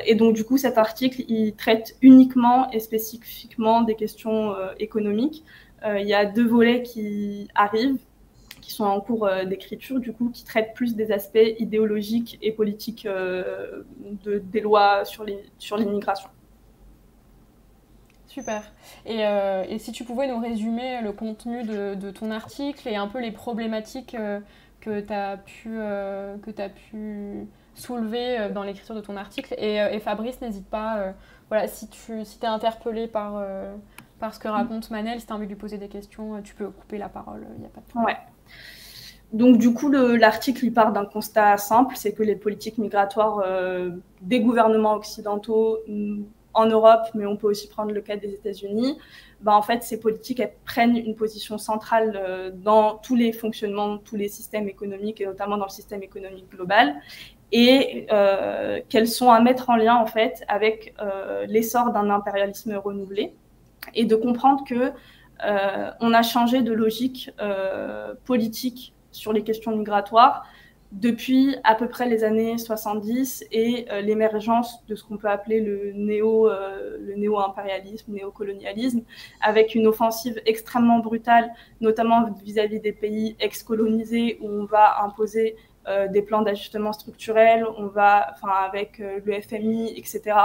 et 0.06 0.14
donc, 0.14 0.34
du 0.34 0.44
coup, 0.44 0.56
cet 0.58 0.78
article, 0.78 1.22
il 1.28 1.54
traite 1.54 1.96
uniquement 2.02 2.70
et 2.70 2.80
spécifiquement 2.80 3.82
des 3.82 3.94
questions 3.94 4.54
économiques. 4.78 5.44
il 5.84 6.06
y 6.06 6.14
a 6.14 6.24
deux 6.24 6.46
volets 6.46 6.82
qui 6.82 7.48
arrivent 7.54 7.98
qui 8.68 8.74
sont 8.74 8.84
en 8.84 9.00
cours 9.00 9.26
euh, 9.26 9.44
d'écriture, 9.44 9.98
du 9.98 10.12
coup, 10.12 10.28
qui 10.28 10.44
traitent 10.44 10.74
plus 10.74 10.94
des 10.94 11.10
aspects 11.10 11.48
idéologiques 11.58 12.38
et 12.42 12.52
politiques 12.52 13.06
euh, 13.06 13.82
de, 14.24 14.38
des 14.38 14.60
lois 14.60 15.06
sur 15.06 15.24
l'immigration. 15.24 16.28
Sur 16.28 16.37
Super. 18.40 18.62
Et, 19.06 19.26
euh, 19.26 19.64
et, 19.68 19.78
si 19.78 19.92
tu 19.92 20.04
pouvais 20.04 20.28
nous 20.28 20.38
résumer 20.38 21.00
le 21.02 21.12
contenu 21.12 21.64
de, 21.64 21.94
de 21.94 22.10
ton 22.10 22.30
article 22.30 22.88
et 22.88 22.96
un 22.96 23.08
peu 23.08 23.20
les 23.20 23.32
problématiques 23.32 24.16
que 24.80 25.00
tu 25.00 25.12
as, 25.12 25.36
pu, 25.36 25.68
que 25.70 26.62
as 26.62 26.68
pu 26.68 27.46
soulever 27.74 28.48
dans 28.54 28.62
l'écriture 28.62 28.94
de 28.94 29.00
ton 29.00 29.16
article. 29.16 29.54
Et, 29.58 29.76
et 29.76 30.00
Fabrice, 30.00 30.40
n'hésite 30.40 30.68
pas, 30.68 31.14
voilà, 31.48 31.68
si 31.68 31.88
tu 31.88 32.24
si 32.24 32.38
es 32.42 32.46
interpellé 32.46 33.06
par, 33.06 33.42
par 34.18 34.34
ce 34.34 34.38
que 34.38 34.48
raconte 34.48 34.90
Manel, 34.90 35.20
si 35.20 35.26
tu 35.26 35.32
as 35.32 35.36
envie 35.36 35.46
de 35.46 35.52
lui 35.52 35.58
poser 35.58 35.78
des 35.78 35.88
questions, 35.88 36.40
tu 36.42 36.54
peux 36.54 36.68
couper 36.70 36.98
la 36.98 37.08
parole, 37.08 37.46
il 37.56 37.60
n'y 37.60 37.66
a 37.66 37.70
pas 37.70 37.80
de 37.80 37.86
problème. 37.86 38.16
Ouais. 38.16 38.20
Donc 39.32 39.58
du 39.58 39.74
coup, 39.74 39.90
l'article 39.90 40.64
il 40.64 40.72
part 40.72 40.92
d'un 40.92 41.04
constat 41.04 41.56
simple, 41.58 41.96
c'est 41.96 42.12
que 42.12 42.22
les 42.22 42.36
politiques 42.36 42.78
migratoires 42.78 43.42
euh, 43.44 43.90
des 44.22 44.40
gouvernements 44.40 44.94
occidentaux 44.94 45.78
mm, 45.86 46.22
en 46.58 46.66
Europe, 46.66 47.06
mais 47.14 47.24
on 47.24 47.36
peut 47.36 47.46
aussi 47.46 47.68
prendre 47.68 47.92
le 47.92 48.00
cas 48.00 48.16
des 48.16 48.32
États-Unis, 48.34 48.98
bah, 49.40 49.54
en 49.54 49.62
fait, 49.62 49.84
ces 49.84 50.00
politiques 50.00 50.42
prennent 50.64 50.96
une 50.96 51.14
position 51.14 51.56
centrale 51.56 52.18
euh, 52.20 52.50
dans 52.52 52.96
tous 52.96 53.14
les 53.14 53.32
fonctionnements, 53.32 53.98
tous 53.98 54.16
les 54.16 54.28
systèmes 54.28 54.68
économiques 54.68 55.20
et 55.20 55.26
notamment 55.26 55.56
dans 55.56 55.66
le 55.66 55.70
système 55.70 56.02
économique 56.02 56.50
global, 56.50 56.96
et 57.52 58.06
euh, 58.12 58.80
qu'elles 58.88 59.08
sont 59.08 59.30
à 59.30 59.40
mettre 59.40 59.70
en 59.70 59.76
lien 59.76 59.96
en 59.96 60.06
fait 60.06 60.44
avec 60.48 60.94
l'essor 61.46 61.92
d'un 61.92 62.10
impérialisme 62.10 62.74
renouvelé, 62.74 63.32
et 63.94 64.04
de 64.04 64.16
comprendre 64.16 64.64
que 64.64 64.92
a 65.40 66.22
changé 66.22 66.62
de 66.62 66.72
logique 66.72 67.30
politique 68.24 68.92
sur 69.12 69.32
les 69.32 69.44
questions 69.44 69.74
migratoires 69.74 70.44
depuis 70.92 71.56
à 71.64 71.74
peu 71.74 71.86
près 71.88 72.08
les 72.08 72.24
années 72.24 72.56
70 72.56 73.44
et 73.52 73.86
euh, 73.90 74.00
l'émergence 74.00 74.84
de 74.86 74.94
ce 74.94 75.04
qu'on 75.04 75.18
peut 75.18 75.28
appeler 75.28 75.60
le 75.60 75.92
néo 75.92 76.48
euh, 76.48 76.96
le 77.00 77.14
néo-impérialisme, 77.14 78.12
néo-colonialisme, 78.12 79.02
avec 79.42 79.74
une 79.74 79.86
offensive 79.86 80.40
extrêmement 80.46 81.00
brutale, 81.00 81.50
notamment 81.80 82.30
vis-à-vis 82.42 82.80
des 82.80 82.92
pays 82.92 83.36
ex-colonisés 83.38 84.38
où 84.40 84.48
on 84.48 84.64
va 84.64 85.02
imposer 85.04 85.56
euh, 85.88 86.08
des 86.08 86.22
plans 86.22 86.42
d'ajustement 86.42 86.92
structurel, 86.92 87.66
on 87.76 87.86
va, 87.86 88.32
enfin 88.32 88.52
avec 88.66 88.98
le 88.98 89.40
FMI, 89.40 89.92
etc. 89.96 90.36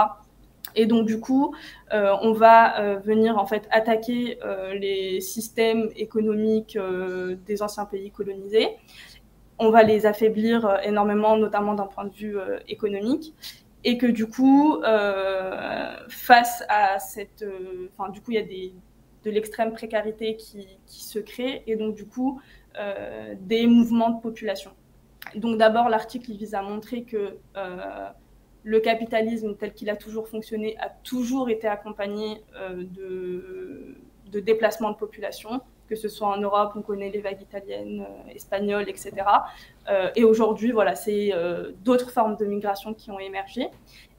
Et 0.76 0.86
donc 0.86 1.06
du 1.06 1.20
coup, 1.20 1.54
on 1.92 2.32
va 2.32 2.96
venir 2.96 3.38
en 3.38 3.46
fait 3.46 3.68
attaquer 3.70 4.38
les 4.72 5.20
systèmes 5.20 5.90
économiques 5.94 6.76
des 7.46 7.62
anciens 7.62 7.84
pays 7.84 8.10
colonisés 8.10 8.70
on 9.58 9.70
va 9.70 9.82
les 9.82 10.06
affaiblir 10.06 10.66
euh, 10.66 10.78
énormément, 10.78 11.36
notamment 11.36 11.74
d'un 11.74 11.86
point 11.86 12.04
de 12.04 12.14
vue 12.14 12.38
euh, 12.38 12.58
économique. 12.68 13.34
Et 13.84 13.98
que 13.98 14.06
du 14.06 14.26
coup, 14.26 14.80
euh, 14.82 15.94
face 16.08 16.64
à 16.70 16.98
cette. 16.98 17.44
Enfin, 17.96 18.10
du 18.10 18.22
coup, 18.22 18.30
il 18.30 18.36
y 18.36 18.38
a 18.38 18.42
des, 18.42 18.72
de 19.24 19.30
l'extrême 19.30 19.72
précarité 19.72 20.36
qui, 20.36 20.66
se 20.86 21.18
crée 21.18 21.62
et 21.66 21.76
donc 21.76 21.94
du 21.94 22.06
coup 22.06 22.40
des 23.40 23.66
mouvements 23.66 24.10
de 24.10 24.20
population. 24.20 24.72
Donc 25.36 25.58
d'abord 25.58 25.88
l'article 25.88 26.32
vise 26.32 26.54
à 26.54 26.62
montrer 26.62 27.04
que 27.04 27.36
le 28.64 28.80
capitalisme 28.80 29.54
tel 29.54 29.72
qu'il 29.74 29.90
a 29.90 29.96
toujours 29.96 30.28
fonctionné 30.28 30.76
a 30.78 30.88
toujours 30.88 31.50
été 31.50 31.68
accompagné 31.68 32.42
de 32.70 33.96
déplacements 34.40 34.90
de 34.90 34.96
population 34.96 35.60
que 35.88 35.96
ce 35.96 36.08
soit 36.08 36.28
en 36.28 36.38
Europe, 36.38 36.72
on 36.76 36.82
connaît 36.82 37.10
les 37.10 37.20
vagues 37.20 37.40
italiennes, 37.40 38.06
euh, 38.08 38.32
espagnoles, 38.34 38.88
etc. 38.88 39.12
Euh, 39.88 40.10
et 40.16 40.24
aujourd'hui, 40.24 40.72
voilà, 40.72 40.94
c'est 40.94 41.32
euh, 41.32 41.72
d'autres 41.84 42.10
formes 42.10 42.36
de 42.36 42.46
migration 42.46 42.94
qui 42.94 43.10
ont 43.10 43.18
émergé. 43.18 43.68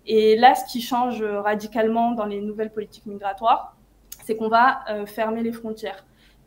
Et 0.05 0.35
là, 0.35 0.53
ce 0.53 0.71
qui 0.71 0.81
change 0.81 1.23
radicalement 1.23 2.11
dans 2.11 2.25
les 2.25 2.39
nouvelles 2.39 2.71
politiques 2.71 3.07
migratoires, 3.07 3.75
c'est 4.23 4.35
qu'on 4.35 4.49
va 4.49 4.81
fermer 5.07 5.41
les 5.41 5.51
frontières. 5.51 6.05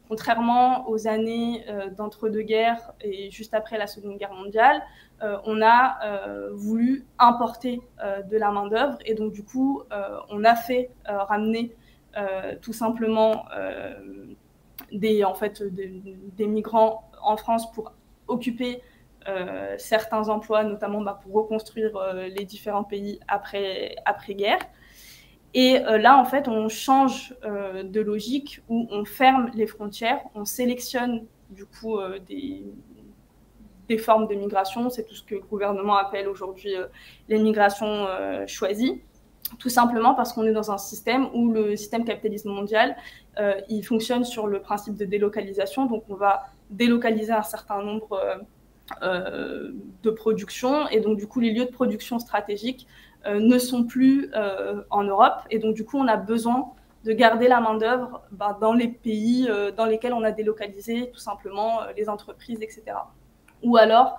Contrairement 0.09 0.89
aux 0.89 1.09
années 1.09 1.65
d'entre-deux-guerres 1.97 2.93
et 3.01 3.33
juste 3.33 3.55
après 3.55 3.77
la 3.77 3.89
Seconde 3.89 4.17
Guerre 4.17 4.33
mondiale, 4.33 4.81
on 5.21 5.61
a 5.61 5.99
voulu 6.53 7.05
importer 7.19 7.81
de 8.31 8.37
la 8.37 8.53
main-d'œuvre 8.53 8.99
et 9.05 9.15
donc 9.15 9.33
du 9.33 9.43
coup, 9.43 9.83
on 10.31 10.45
a 10.45 10.55
fait 10.55 10.91
ramener 11.05 11.75
tout 12.63 12.73
simplement 12.73 13.45
des, 14.92 15.25
en 15.25 15.35
fait, 15.35 15.62
des, 15.62 16.47
migrants 16.47 17.11
en 17.23 17.37
France 17.37 17.71
pour 17.73 17.92
occuper 18.26 18.83
euh, 19.28 19.75
certains 19.78 20.28
emplois, 20.28 20.64
notamment 20.64 21.00
bah, 21.00 21.18
pour 21.23 21.35
reconstruire 21.35 21.97
euh, 21.97 22.28
les 22.28 22.45
différents 22.45 22.85
pays 22.85 23.21
après, 23.28 23.97
après 24.04 24.35
guerre. 24.35 24.61
Et 25.54 25.78
euh, 25.78 25.99
là, 25.99 26.18
en 26.18 26.25
fait, 26.25 26.47
on 26.49 26.68
change 26.68 27.35
de 27.42 28.00
logique 28.00 28.62
où 28.68 28.87
on 28.90 29.04
ferme 29.04 29.50
les 29.54 29.66
frontières, 29.66 30.21
on 30.35 30.45
sélectionne 30.45 31.26
du 31.50 31.64
coup 31.64 31.99
des, 32.26 32.64
des 33.88 33.99
formes 33.99 34.28
de 34.28 34.35
migration. 34.35 34.90
C'est 34.90 35.04
tout 35.04 35.14
ce 35.14 35.23
que 35.23 35.35
le 35.37 35.40
gouvernement 35.40 35.97
appelle 35.97 36.28
aujourd'hui 36.28 36.75
les 37.28 37.38
migrations 37.38 38.07
choisies 38.47 39.02
tout 39.59 39.69
simplement 39.69 40.14
parce 40.14 40.33
qu'on 40.33 40.45
est 40.45 40.52
dans 40.52 40.71
un 40.71 40.78
système 40.78 41.28
où 41.35 41.50
le 41.50 41.76
système 41.76 42.05
capitalisme 42.05 42.50
mondial, 42.50 42.97
euh, 43.38 43.55
il 43.69 43.83
fonctionne 43.85 44.25
sur 44.25 44.47
le 44.47 44.61
principe 44.61 44.97
de 44.97 45.05
délocalisation. 45.05 45.87
Donc, 45.87 46.05
on 46.09 46.14
va 46.14 46.47
délocaliser 46.71 47.33
un 47.33 47.43
certain 47.43 47.83
nombre 47.83 48.12
euh, 48.12 48.37
euh, 49.02 49.73
de 50.02 50.11
productions. 50.11 50.88
Et 50.88 51.00
donc, 51.00 51.19
du 51.19 51.26
coup, 51.26 51.40
les 51.40 51.52
lieux 51.52 51.64
de 51.64 51.71
production 51.71 52.19
stratégiques 52.19 52.87
ne 53.28 53.59
sont 53.59 53.85
plus 53.85 54.31
en 54.90 55.02
Europe. 55.02 55.43
Et 55.50 55.59
donc, 55.59 55.75
du 55.75 55.85
coup, 55.85 55.99
on 55.99 56.07
a 56.07 56.17
besoin 56.17 56.71
de 57.05 57.12
garder 57.12 57.49
la 57.49 57.61
main-d'œuvre 57.61 58.23
bah, 58.31 58.57
dans 58.59 58.73
les 58.73 58.88
pays 58.88 59.47
dans 59.76 59.85
lesquels 59.85 60.14
on 60.14 60.23
a 60.23 60.31
délocalisé 60.31 61.11
tout 61.12 61.19
simplement 61.19 61.81
les 61.97 62.09
entreprises, 62.09 62.62
etc. 62.62 62.85
Ou 63.64 63.76
alors 63.76 64.19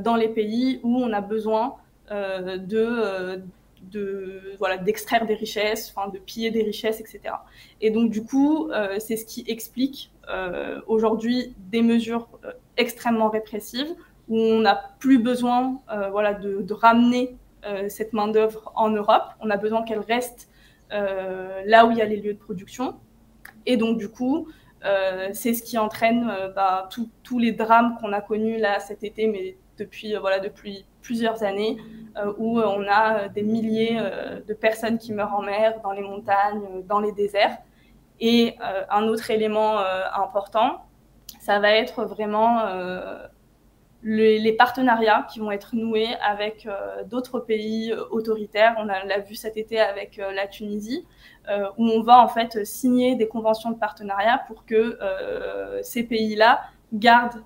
dans 0.00 0.14
les 0.14 0.28
pays 0.28 0.78
où 0.84 0.98
on 0.98 1.12
a 1.12 1.22
besoin 1.22 1.76
de 2.10 3.42
de 3.90 4.54
voilà 4.58 4.76
d'extraire 4.78 5.26
des 5.26 5.34
richesses, 5.34 5.92
enfin 5.94 6.08
de 6.10 6.18
piller 6.18 6.50
des 6.50 6.62
richesses, 6.62 7.00
etc. 7.00 7.34
Et 7.80 7.90
donc 7.90 8.10
du 8.10 8.24
coup, 8.24 8.70
euh, 8.70 8.96
c'est 8.98 9.16
ce 9.16 9.24
qui 9.24 9.44
explique 9.48 10.10
euh, 10.28 10.80
aujourd'hui 10.86 11.54
des 11.70 11.82
mesures 11.82 12.28
euh, 12.44 12.52
extrêmement 12.76 13.28
répressives 13.28 13.94
où 14.28 14.38
on 14.38 14.60
n'a 14.60 14.94
plus 15.00 15.18
besoin 15.18 15.82
voilà 16.10 16.32
de, 16.32 16.72
ramener 16.72 17.36
cette 17.88 18.14
main 18.14 18.26
d'œuvre 18.26 18.72
en 18.74 18.88
Europe. 18.88 19.24
On 19.40 19.50
a 19.50 19.58
besoin 19.58 19.82
qu'elle 19.82 20.00
reste 20.00 20.48
là 20.90 21.84
où 21.84 21.90
il 21.90 21.98
y 21.98 22.00
a 22.00 22.06
les 22.06 22.16
lieux 22.16 22.32
de 22.32 22.38
production. 22.38 22.94
Et 23.66 23.76
donc 23.76 23.98
du 23.98 24.08
coup, 24.08 24.48
c'est 25.34 25.52
ce 25.52 25.62
qui 25.62 25.76
entraîne 25.76 26.32
bah, 26.56 26.88
tous 27.22 27.38
les 27.38 27.52
drames 27.52 27.98
qu'on 28.00 28.14
a 28.14 28.22
connus 28.22 28.56
là 28.56 28.80
cet 28.80 29.04
été, 29.04 29.26
mais 29.26 29.58
depuis 29.76 30.14
voilà 30.16 30.40
depuis 30.40 30.86
plusieurs 31.04 31.44
années 31.44 31.76
euh, 32.16 32.32
où 32.38 32.58
euh, 32.58 32.66
on 32.66 32.86
a 32.88 33.18
euh, 33.18 33.28
des 33.28 33.42
milliers 33.42 34.00
de 34.46 34.54
personnes 34.54 34.98
qui 34.98 35.12
meurent 35.12 35.34
en 35.34 35.42
mer, 35.42 35.80
dans 35.82 35.92
les 35.92 36.02
montagnes, 36.02 36.82
dans 36.86 37.00
les 37.00 37.12
déserts. 37.12 37.56
Et 38.20 38.56
un 38.90 39.08
autre 39.08 39.32
élément 39.32 39.78
important, 40.14 40.84
ça 41.40 41.58
va 41.58 41.72
être 41.72 42.04
vraiment 42.04 42.62
les, 44.04 44.52
partenariats 44.52 45.26
qui 45.28 45.40
vont 45.40 45.50
être 45.50 45.74
noués 45.74 46.14
avec 46.24 46.68
d'autres 47.06 47.40
pays 47.40 47.92
autoritaires. 48.12 48.76
On 48.78 48.84
l'a 48.84 49.18
vu 49.18 49.34
cet 49.34 49.56
été 49.56 49.80
avec 49.80 50.16
la 50.16 50.46
Tunisie, 50.46 51.04
où 51.76 51.88
on 51.88 52.02
va 52.02 52.20
en 52.20 52.28
fait 52.28 52.64
signer 52.64 53.16
des 53.16 53.26
conventions 53.26 53.72
de 53.72 53.78
partenariat 53.78 54.44
pour 54.46 54.64
que 54.64 54.96
ces 55.82 56.04
pays-là 56.04 56.62
gardent 56.92 57.42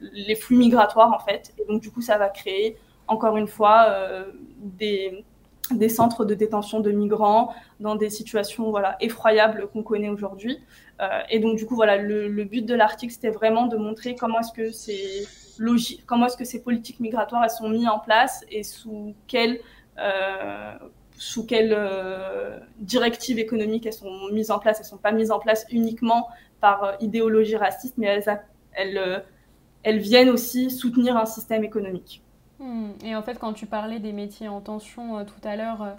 les 0.00 0.34
flux 0.34 0.56
migratoires 0.56 1.12
en 1.12 1.18
fait. 1.18 1.52
Et 1.58 1.64
donc 1.64 1.80
du 1.80 1.90
coup, 1.90 2.00
ça 2.00 2.18
va 2.18 2.28
créer 2.28 2.76
encore 3.08 3.36
une 3.36 3.48
fois 3.48 3.86
euh, 3.88 4.24
des, 4.58 5.24
des, 5.72 5.88
centres 5.88 6.24
de 6.24 6.34
détention 6.34 6.80
de 6.80 6.90
migrants 6.92 7.52
dans 7.80 7.96
des 7.96 8.08
situations 8.08 8.70
voilà 8.70 8.96
effroyables 9.00 9.68
qu'on 9.72 9.82
connaît 9.82 10.08
aujourd'hui. 10.08 10.58
Euh, 11.00 11.20
et 11.28 11.40
donc 11.40 11.56
du 11.56 11.66
coup, 11.66 11.74
voilà, 11.74 11.96
le, 11.96 12.44
but 12.44 12.64
de 12.64 12.74
l'article, 12.74 13.12
c'était 13.12 13.30
vraiment 13.30 13.66
de 13.66 13.76
montrer 13.76 14.14
comment 14.14 14.40
est-ce 14.40 14.52
que 14.52 14.70
ces 14.70 15.26
logiques, 15.58 16.04
comment 16.06 16.26
est-ce 16.26 16.36
que 16.36 16.44
ces 16.44 16.62
politiques 16.62 17.00
migratoires 17.00 17.42
elles 17.44 17.50
sont 17.50 17.68
mises 17.68 17.88
en 17.88 17.98
place 17.98 18.44
et 18.50 18.62
sous 18.62 19.14
quelle 19.26 19.60
euh, 19.98 20.74
sous 21.16 21.44
quelle 21.44 21.76
directive 22.78 23.38
économique 23.38 23.84
elles 23.84 23.92
sont 23.92 24.28
mises 24.32 24.50
en 24.50 24.58
place. 24.58 24.78
Elles 24.78 24.86
ne 24.86 24.90
sont 24.90 24.96
pas 24.96 25.12
mises 25.12 25.30
en 25.30 25.38
place 25.38 25.66
uniquement 25.70 26.28
par 26.62 26.96
idéologie 27.00 27.56
raciste, 27.56 27.98
mais 27.98 28.06
elles, 28.06 28.40
elles 28.72 29.22
elles 29.82 29.98
viennent 29.98 30.30
aussi 30.30 30.70
soutenir 30.70 31.16
un 31.16 31.26
système 31.26 31.64
économique. 31.64 32.22
Hmm. 32.58 32.90
Et 33.04 33.16
en 33.16 33.22
fait, 33.22 33.38
quand 33.38 33.52
tu 33.54 33.66
parlais 33.66 33.98
des 33.98 34.12
métiers 34.12 34.48
en 34.48 34.60
tension 34.60 35.18
euh, 35.18 35.24
tout 35.24 35.48
à 35.48 35.56
l'heure, 35.56 35.82
euh, 35.82 35.92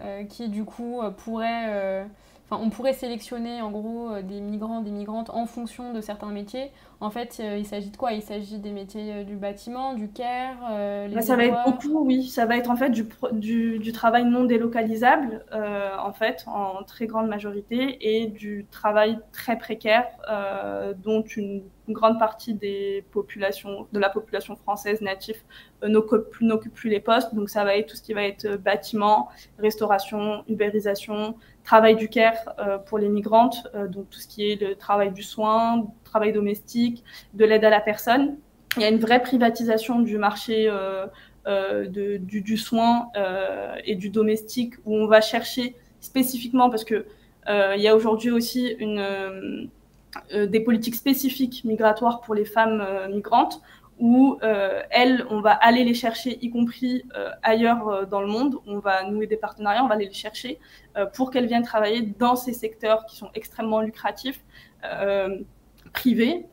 euh, 0.00 0.24
qui 0.24 0.48
du 0.48 0.64
coup 0.64 1.00
pourraient 1.18 2.06
on 2.50 2.70
pourrait 2.70 2.92
sélectionner 2.92 3.62
en 3.62 3.70
gros 3.70 4.10
euh, 4.10 4.22
des 4.22 4.40
migrants, 4.40 4.80
des 4.80 4.90
migrantes 4.90 5.30
en 5.30 5.46
fonction 5.46 5.92
de 5.92 6.00
certains 6.00 6.30
métiers. 6.30 6.70
En 7.00 7.10
fait, 7.10 7.38
euh, 7.40 7.56
il 7.58 7.66
s'agit 7.66 7.90
de 7.90 7.96
quoi? 7.96 8.12
Il 8.12 8.22
s'agit 8.22 8.58
des 8.58 8.70
métiers 8.70 9.12
euh, 9.12 9.24
du 9.24 9.36
bâtiment, 9.36 9.94
du 9.94 10.08
care 10.08 10.56
bah, 10.60 11.22
Ça 11.22 11.36
va 11.36 11.44
être 11.44 11.64
beaucoup, 11.64 12.04
oui. 12.04 12.24
Ça 12.24 12.46
va 12.46 12.56
être 12.56 12.70
en 12.70 12.76
fait 12.76 12.90
du, 12.90 13.08
du, 13.78 13.92
travail 13.92 14.24
non 14.24 14.44
délocalisable, 14.44 15.44
en 15.52 16.12
fait, 16.12 16.44
en 16.46 16.82
très 16.84 17.06
grande 17.06 17.28
majorité, 17.28 17.98
et 18.00 18.26
du 18.26 18.66
travail 18.70 19.18
très 19.32 19.58
précaire, 19.58 20.06
dont 21.02 21.22
une, 21.22 21.62
grande 21.88 22.18
partie 22.18 22.54
des 22.54 23.04
populations, 23.10 23.86
de 23.92 23.98
la 23.98 24.08
population 24.08 24.56
française 24.56 25.02
native 25.02 25.36
n'occupe 25.82 26.72
plus 26.72 26.88
les 26.88 27.00
postes. 27.00 27.34
Donc, 27.34 27.50
ça 27.50 27.64
va 27.64 27.76
être 27.76 27.88
tout 27.88 27.96
ce 27.96 28.02
qui 28.02 28.14
va 28.14 28.22
être 28.22 28.56
bâtiment, 28.56 29.28
restauration, 29.58 30.44
ubérisation, 30.48 31.34
travail 31.64 31.96
du 31.96 32.08
care 32.08 32.54
euh, 32.58 32.78
pour 32.78 32.98
les 32.98 33.08
migrantes, 33.08 33.66
euh, 33.74 33.86
donc 33.86 34.10
tout 34.10 34.18
ce 34.18 34.26
qui 34.26 34.50
est 34.50 34.60
le 34.60 34.74
travail 34.74 35.12
du 35.12 35.22
soin, 35.22 35.86
travail 36.04 36.32
domestique, 36.32 37.04
de 37.34 37.44
l'aide 37.44 37.64
à 37.64 37.70
la 37.70 37.80
personne. 37.80 38.36
Il 38.76 38.82
y 38.82 38.84
a 38.84 38.88
une 38.88 38.98
vraie 38.98 39.22
privatisation 39.22 40.00
du 40.00 40.18
marché 40.18 40.66
euh, 40.68 41.06
du, 41.86 42.56
soin 42.56 43.08
et 43.84 43.96
du 43.96 44.08
domestique 44.08 44.74
où 44.86 44.96
on 44.96 45.06
va 45.06 45.20
chercher 45.20 45.74
spécifiquement 46.00 46.70
parce 46.70 46.84
que 46.84 47.04
il 47.48 47.80
y 47.80 47.88
a 47.88 47.94
aujourd'hui 47.94 48.30
aussi 48.30 48.76
des 50.32 50.60
politiques 50.60 50.94
spécifiques 50.94 51.64
migratoires 51.64 52.22
pour 52.22 52.34
les 52.34 52.46
femmes 52.46 52.82
migrantes 53.10 53.60
où 54.04 54.36
elles, 54.90 55.24
on 55.30 55.40
va 55.40 55.52
aller 55.52 55.84
les 55.84 55.94
chercher, 55.94 56.36
y 56.44 56.50
compris 56.50 57.04
ailleurs 57.42 58.06
dans 58.08 58.20
le 58.20 58.26
monde. 58.26 58.56
On 58.66 58.80
va 58.80 59.04
nouer 59.04 59.28
des 59.28 59.36
partenariats, 59.36 59.84
on 59.84 59.86
va 59.86 59.94
aller 59.94 60.06
les 60.06 60.12
chercher 60.12 60.58
pour 61.14 61.30
qu'elles 61.30 61.46
viennent 61.46 61.62
travailler 61.62 62.02
dans 62.02 62.34
ces 62.34 62.52
secteurs 62.52 63.06
qui 63.06 63.16
sont 63.16 63.30
extrêmement 63.34 63.80
lucratifs, 63.80 64.44
privés, 65.92 66.46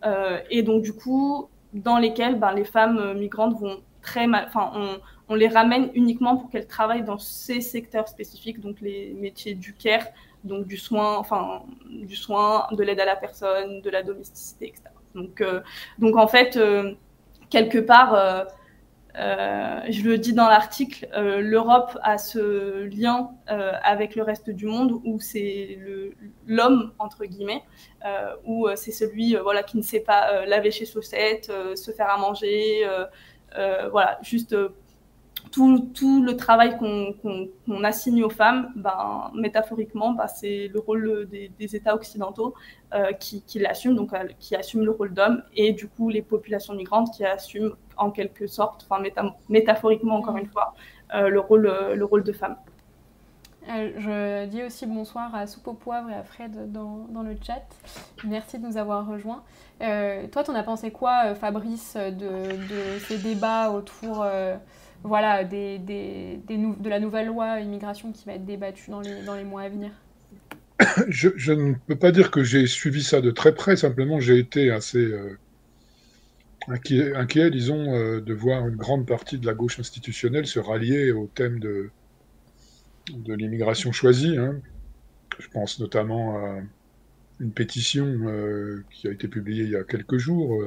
et 0.52 0.62
donc 0.62 0.84
du 0.84 0.94
coup, 0.94 1.50
dans 1.74 1.98
lesquels 1.98 2.36
ben, 2.36 2.54
les 2.54 2.66
femmes 2.66 3.18
migrantes 3.18 3.60
vont 3.60 3.82
très 4.04 4.28
mal, 4.28 4.46
enfin, 4.48 4.72
on, 4.76 5.00
on 5.30 5.36
les 5.36 5.48
ramène 5.48 5.90
uniquement 5.94 6.38
pour 6.38 6.50
qu'elles 6.50 6.68
travaillent 6.68 7.04
dans 7.04 7.20
ces 7.20 7.62
secteurs 7.62 8.08
spécifiques, 8.08 8.60
donc 8.60 8.82
les 8.82 9.14
métiers 9.14 9.54
du 9.54 9.74
care, 9.74 10.06
donc 10.44 10.68
du 10.68 10.78
soin, 10.78 11.18
enfin 11.18 11.64
du 11.88 12.16
soin, 12.16 12.68
de 12.72 12.84
l'aide 12.84 13.00
à 13.00 13.06
la 13.06 13.16
personne, 13.16 13.82
de 13.82 13.90
la 13.90 14.04
domesticité, 14.04 14.70
etc. 14.70 14.84
Donc, 15.16 15.42
euh, 15.42 15.62
donc 16.00 16.18
en 16.18 16.28
fait, 16.28 16.58
euh, 16.58 16.94
quelque 17.50 17.80
part, 17.80 18.14
euh, 18.16 19.82
je 19.90 20.04
le 20.04 20.18
dis 20.18 20.34
dans 20.34 20.48
l'article, 20.48 21.08
l'Europe 21.16 21.98
a 22.04 22.18
ce 22.18 22.86
lien 22.86 23.32
avec 23.48 24.16
le 24.16 24.24
reste 24.24 24.50
du 24.50 24.66
monde 24.66 24.94
où 25.04 25.20
c'est 25.20 25.80
l'homme 26.46 26.94
entre 27.00 27.26
guillemets, 27.26 27.64
où 28.46 28.68
c'est 28.76 28.92
celui 28.92 29.36
voilà 29.36 29.64
qui 29.64 29.78
ne 29.78 29.82
sait 29.82 30.00
pas 30.00 30.46
laver 30.46 30.72
chez 30.72 30.86
chaussettes, 30.86 31.52
se 31.76 31.92
faire 31.92 32.10
à 32.10 32.18
manger, 32.18 32.88
voilà 33.92 34.20
juste 34.22 34.56
tout, 35.52 36.24
le 36.24 36.36
travail 36.36 36.78
qu'on 36.78 37.84
assigne 37.84 38.24
aux 38.24 38.30
femmes, 38.30 38.72
ben, 38.76 39.32
métaphoriquement, 39.34 40.12
ben, 40.12 40.28
c'est 40.28 40.68
le 40.68 40.80
rôle 40.80 41.28
des, 41.30 41.76
États 41.76 41.96
occidentaux 41.96 42.54
euh, 42.94 43.12
qui, 43.14 43.42
qui 43.44 43.60
l'assument, 43.60 43.96
donc 43.96 44.14
euh, 44.14 44.28
qui 44.40 44.56
assument 44.56 44.84
le 44.84 44.92
rôle 44.92 45.14
d'homme, 45.14 45.44
et 45.56 45.74
du 45.74 45.88
coup 45.88 46.10
les 46.10 46.22
populations 46.22 46.74
migrantes 46.74 47.14
qui 47.16 47.26
assument 47.26 47.76
en 47.98 48.12
quelque 48.12 48.48
sorte, 48.48 48.88
enfin 48.90 49.04
métaphoriquement 49.50 50.16
encore 50.16 50.38
une 50.38 50.48
fois, 50.48 50.74
euh, 51.14 51.30
le, 51.30 51.40
rôle, 51.40 51.72
le 51.94 52.06
rôle 52.06 52.24
de 52.24 52.32
femme. 52.32 52.56
Je 53.68 54.48
dis 54.48 54.64
aussi 54.64 54.88
bonsoir 54.88 55.36
à 55.36 55.46
Soupe 55.46 55.68
au 55.68 55.74
poivre 55.74 56.10
et 56.10 56.16
à 56.16 56.24
Fred 56.24 56.72
dans, 56.72 57.06
le 57.22 57.36
chat. 57.46 57.62
Merci 58.24 58.58
de 58.58 58.66
nous 58.66 58.78
avoir 58.78 59.06
rejoints. 59.06 59.44
toi, 59.80 60.44
t'en 60.44 60.56
as 60.56 60.64
pensé 60.64 60.90
quoi, 60.90 61.36
Fabrice, 61.36 61.96
de 61.96 62.98
ces 63.08 63.20
débats 63.20 63.70
autour 63.70 64.26
voilà, 65.04 65.44
de 65.44 66.90
la 66.90 67.00
nouvelle 67.00 67.28
loi 67.28 67.60
immigration 67.60 68.12
qui 68.12 68.26
va 68.26 68.34
être 68.34 68.46
débattue 68.46 68.90
dans 68.90 69.02
les, 69.02 69.44
mois 69.44 69.64
à 69.64 69.70
venir 69.70 69.92
je, 71.08 71.52
ne 71.52 71.74
peux 71.88 71.96
pas 71.96 72.12
dire 72.12 72.32
que 72.32 72.44
j'ai 72.44 72.66
suivi 72.68 73.04
ça 73.04 73.22
de 73.22 73.32
très 73.32 73.54
près, 73.54 73.76
simplement 73.76 74.20
j'ai 74.20 74.38
été 74.38 74.72
assez 74.72 75.04
euh, 75.04 75.38
inquiet, 76.68 77.52
disons, 77.52 77.94
euh, 77.94 78.22
de 78.22 78.34
voir 78.34 78.68
une 78.68 78.76
grande 78.76 79.06
partie 79.06 79.38
de 79.38 79.46
la 79.46 79.54
gauche 79.54 79.80
institutionnelle 79.80 80.48
se 80.48 80.60
rallier 80.60 81.12
au 81.12 81.28
thème 81.28 81.60
de, 81.60 81.90
l'immigration 83.28 83.92
choisie. 83.92 84.38
Hein. 84.38 84.62
Je 85.40 85.48
pense 85.50 85.80
notamment 85.80 86.38
à 86.38 86.60
une 87.40 87.52
pétition 87.52 88.06
euh, 88.06 88.84
qui 88.92 89.08
a 89.08 89.12
été 89.12 89.28
publiée 89.28 89.64
il 89.64 89.72
y 89.72 89.76
a 89.76 89.84
quelques 89.84 90.18
jours, 90.18 90.62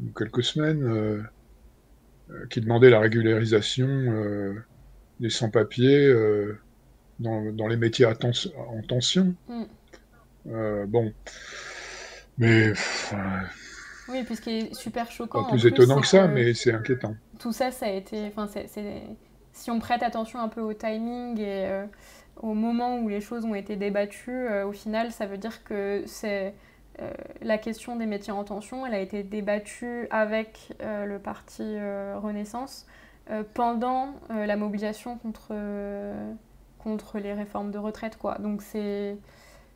ou 0.00 0.10
quelques 0.16 0.44
semaines, 0.44 1.28
qui 2.50 2.60
demandait 2.60 2.90
la 2.90 3.00
régularisation 3.00 3.88
euh, 3.88 4.54
des 5.20 5.30
sans-papiers 5.30 6.06
euh, 6.06 6.58
dans, 7.18 7.68
les 7.68 7.76
métiers 7.76 8.06
en 8.06 8.82
tension. 8.86 9.34
Mm. 9.48 10.84
bon, 10.86 11.12
mais. 12.38 12.72
oui, 14.08 14.24
puis 14.24 14.36
ce 14.36 14.40
qui 14.40 14.50
est 14.50 14.74
super 14.74 15.10
choquant. 15.10 15.44
Pas 15.44 15.50
plus 15.50 15.66
étonnant 15.66 16.00
que 16.00 16.06
ça, 16.06 16.26
mais 16.26 16.54
c'est 16.54 16.72
inquiétant. 16.72 17.14
Tout 17.38 17.52
ça, 17.52 17.70
ça 17.70 17.86
a 17.86 17.90
été. 17.90 18.26
Enfin, 18.26 18.48
si 19.52 19.70
on 19.70 19.78
prête 19.78 20.02
attention 20.02 20.40
un 20.40 20.48
peu 20.48 20.60
au 20.60 20.72
timing 20.72 21.38
et 21.38 21.84
au 22.36 22.54
moment 22.54 22.98
où 22.98 23.08
les 23.08 23.20
choses 23.20 23.44
ont 23.44 23.54
été 23.54 23.76
débattues, 23.76 24.48
au 24.64 24.72
final, 24.72 25.12
ça 25.12 25.26
veut 25.26 25.38
dire 25.38 25.62
que 25.62 26.02
c'est 26.06 26.54
euh, 27.00 27.10
la 27.40 27.58
question 27.58 27.96
des 27.96 28.06
métiers 28.06 28.32
en 28.32 28.44
tension, 28.44 28.86
elle 28.86 28.94
a 28.94 29.00
été 29.00 29.22
débattue 29.22 30.06
avec 30.10 30.74
euh, 30.82 31.06
le 31.06 31.18
parti 31.18 31.62
euh, 31.62 32.18
Renaissance 32.18 32.86
pendant 33.54 34.14
la 34.30 34.56
mobilisation 34.56 35.16
contre, 35.16 35.54
contre 36.78 37.18
les 37.18 37.32
réformes 37.32 37.70
de 37.70 37.78
retraite. 37.78 38.18
Quoi. 38.18 38.36
Donc 38.38 38.62
c'est, 38.62 39.16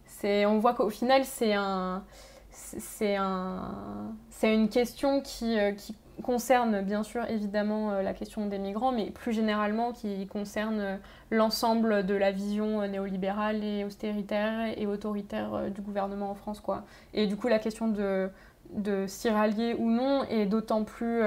c'est, 0.05 0.45
on 0.45 0.59
voit 0.59 0.75
qu'au 0.75 0.91
final, 0.91 1.25
c'est, 1.25 1.55
un, 1.55 2.05
c'est, 2.51 3.15
un, 3.15 4.15
c'est 4.31 4.53
une 4.53 4.69
question 4.69 5.21
qui, 5.21 5.57
qui 5.77 5.95
concerne 6.23 6.81
bien 6.83 7.03
sûr 7.03 7.25
évidemment 7.29 7.91
euh, 7.91 8.03
la 8.03 8.15
question 8.15 8.47
des 8.47 8.59
migrants, 8.59 8.93
mais 8.93 9.11
plus 9.11 9.33
généralement 9.33 9.93
qui 9.93 10.27
concerne 10.27 10.81
euh, 10.81 10.97
l'ensemble 11.31 12.07
de 12.07 12.15
la 12.15 12.33
vision 12.33 12.81
euh, 12.81 12.89
néolibérale 12.89 13.63
et 13.63 13.85
austéritaire 13.85 14.73
et 14.77 14.87
autoritaire 14.87 15.71
du 15.71 15.81
gouvernement 15.81 16.31
en 16.31 16.35
France. 16.35 16.61
Quoi. 16.61 16.85
Et 17.15 17.27
du 17.27 17.37
coup, 17.37 17.49
la 17.49 17.59
question 17.59 17.89
de, 17.89 18.31
de 18.73 19.07
s'y 19.07 19.29
rallier 19.29 19.75
ou 19.79 19.91
non 19.91 20.25
est 20.25 20.47
d'autant 20.47 20.85
plus 20.85 21.21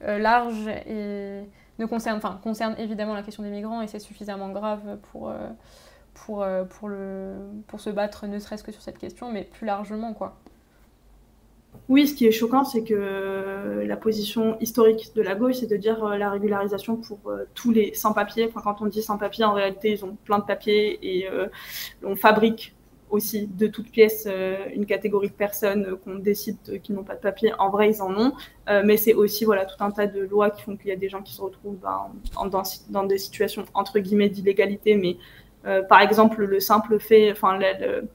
large 0.00 0.68
et 0.86 1.42
ne 1.78 1.86
concerne, 1.86 2.20
concerne 2.42 2.74
évidemment 2.78 3.14
la 3.14 3.22
question 3.22 3.42
des 3.42 3.50
migrants 3.50 3.82
et 3.82 3.86
c'est 3.86 3.98
suffisamment 3.98 4.50
grave 4.50 4.98
pour 5.02 5.32
se 7.78 7.90
battre 7.90 8.26
ne 8.26 8.38
serait-ce 8.38 8.64
que 8.64 8.72
sur 8.72 8.82
cette 8.82 8.98
question, 8.98 9.30
mais 9.30 9.44
plus 9.44 9.66
largement. 9.66 10.12
quoi. 10.12 10.41
Oui, 11.88 12.06
ce 12.06 12.14
qui 12.14 12.26
est 12.26 12.32
choquant, 12.32 12.64
c'est 12.64 12.84
que 12.84 13.84
la 13.86 13.96
position 13.96 14.58
historique 14.60 15.12
de 15.14 15.22
la 15.22 15.34
gauche, 15.34 15.56
c'est 15.56 15.66
de 15.66 15.76
dire 15.76 16.04
euh, 16.04 16.16
la 16.16 16.30
régularisation 16.30 16.96
pour 16.96 17.18
euh, 17.26 17.44
tous 17.54 17.70
les 17.72 17.92
sans-papiers. 17.94 18.50
Quand 18.54 18.80
on 18.80 18.86
dit 18.86 19.02
sans-papiers, 19.02 19.44
en 19.44 19.52
réalité, 19.52 19.90
ils 19.90 20.04
ont 20.04 20.16
plein 20.24 20.38
de 20.38 20.44
papiers 20.44 20.98
et 21.02 21.28
euh, 21.28 21.48
on 22.04 22.14
fabrique 22.14 22.74
aussi 23.10 23.46
de 23.46 23.66
toutes 23.66 23.90
pièces 23.90 24.26
une 24.74 24.86
catégorie 24.86 25.28
de 25.28 25.34
personnes 25.34 25.98
qu'on 26.02 26.14
décide 26.14 26.80
qui 26.82 26.94
n'ont 26.94 27.04
pas 27.04 27.14
de 27.14 27.20
papier. 27.20 27.52
En 27.58 27.68
vrai, 27.68 27.90
ils 27.90 28.00
en 28.00 28.10
ont, 28.16 28.32
mais 28.84 28.96
c'est 28.96 29.12
aussi 29.12 29.44
voilà 29.44 29.66
tout 29.66 29.76
un 29.80 29.90
tas 29.90 30.06
de 30.06 30.20
lois 30.22 30.48
qui 30.48 30.62
font 30.62 30.78
qu'il 30.78 30.88
y 30.88 30.92
a 30.92 30.96
des 30.96 31.10
gens 31.10 31.20
qui 31.20 31.34
se 31.34 31.42
retrouvent 31.42 31.76
ben, 31.76 32.06
dans, 32.88 33.04
des 33.04 33.18
situations 33.18 33.66
entre 33.74 33.98
guillemets 33.98 34.30
d'illégalité. 34.30 34.96
Mais 34.96 35.18
par 35.90 36.00
exemple, 36.00 36.42
le 36.42 36.58
simple 36.58 36.98
fait, 36.98 37.30
enfin 37.30 37.58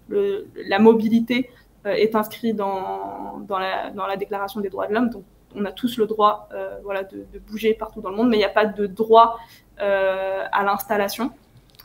la 0.10 0.80
mobilité 0.80 1.48
euh, 1.48 1.67
est 1.86 2.16
inscrit 2.16 2.54
dans, 2.54 3.40
dans, 3.48 3.60
la, 3.60 3.92
dans, 3.92 4.06
la, 4.06 4.18
Déclaration 4.18 4.62
des 4.62 4.70
droits 4.70 4.88
de 4.88 4.94
l'homme. 4.94 5.10
Donc, 5.10 5.24
on 5.56 5.66
a 5.66 5.72
tous 5.72 5.98
le 5.98 6.06
droit 6.06 6.50
euh, 6.54 6.78
voilà, 6.84 7.04
de, 7.04 7.26
bouger 7.50 7.74
partout 7.74 8.02
dans 8.02 8.10
le 8.10 8.16
monde, 8.16 8.30
mais 8.30 8.38
il 8.38 8.40
n'y 8.40 8.46
a 8.46 8.50
pas 8.50 8.66
de 8.66 8.86
droit 8.86 9.38
euh, 9.82 10.44
à 10.52 10.64
l'installation. 10.64 11.32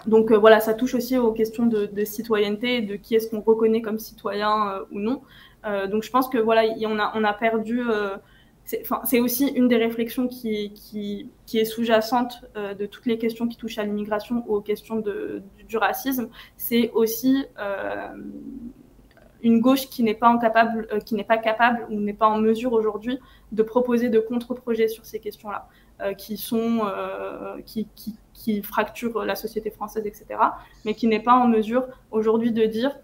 Donc 0.07 0.33
voilà, 0.33 0.59
ça 0.59 0.75
touche 0.75 0.95
aussi 0.95 1.17
aux 1.17 1.33
questions 1.33 1.67
de, 1.67 2.05
citoyenneté 2.05 2.77
et 2.79 2.83
de 2.83 2.97
qui 2.97 3.15
est-ce 3.15 3.31
qu'on 3.31 3.41
reconnaît 3.41 3.83
comme 3.83 4.01
citoyen 4.01 4.81
ou 4.91 4.99
non. 4.99 5.23
donc 5.89 6.03
je 6.03 6.11
pense 6.11 6.29
que 6.29 6.39
voilà, 6.39 6.65
on 6.87 6.99
a, 6.99 7.13
on 7.15 7.23
a 7.23 7.33
perdu. 7.33 7.83
c'est 8.65 9.21
aussi 9.21 9.47
une 9.47 9.69
des 9.69 9.77
réflexions 9.77 10.27
qui, 10.27 10.73
qui, 10.73 11.31
qui 11.47 11.59
est 11.59 11.65
sous-jacente 11.65 12.45
de 12.57 12.87
toutes 12.87 13.07
les 13.07 13.17
questions 13.17 13.47
qui 13.47 13.57
touchent 13.57 13.79
à 13.79 13.85
l'immigration 13.85 14.43
ou 14.49 14.57
aux 14.57 14.61
questions 14.61 14.97
de, 14.97 15.43
du, 15.69 15.77
racisme. 15.77 16.31
C'est 16.57 16.91
aussi 16.95 17.45
une 19.43 19.61
gauche 19.61 19.89
qui 19.89 20.03
n'est 20.03 20.15
pas, 20.15 20.29
incapable, 20.29 20.87
euh, 20.93 21.01
qui 21.01 21.15
n'est 21.15 21.25
pas 21.25 21.39
capable 21.39 21.87
ou 21.91 22.01
n'est 22.01 22.13
pas 22.13 22.29
en 22.29 22.39
mesure 22.39 22.73
aujourd'hui 22.73 23.19
de 23.51 23.63
proposer 23.63 24.09
de 24.09 24.21
contre-projets 24.21 24.89
sur 24.89 25.05
ces 25.05 25.19
questions-là, 25.19 25.69
euh, 26.01 26.15
qui, 26.15 26.37
sont, 26.37 26.83
euh, 26.87 27.61
qui, 27.65 28.63
fracturent 28.63 29.25
la 29.25 29.35
société 29.35 29.71
française, 29.71 30.07
etc., 30.07 30.27
mais 30.85 30.95
qui 30.95 31.07
n'est 31.07 31.21
pas 31.21 31.35
en 31.35 31.49
mesure 31.49 31.87
aujourd'hui 32.11 32.53
de 32.53 32.65
dire 32.65 32.97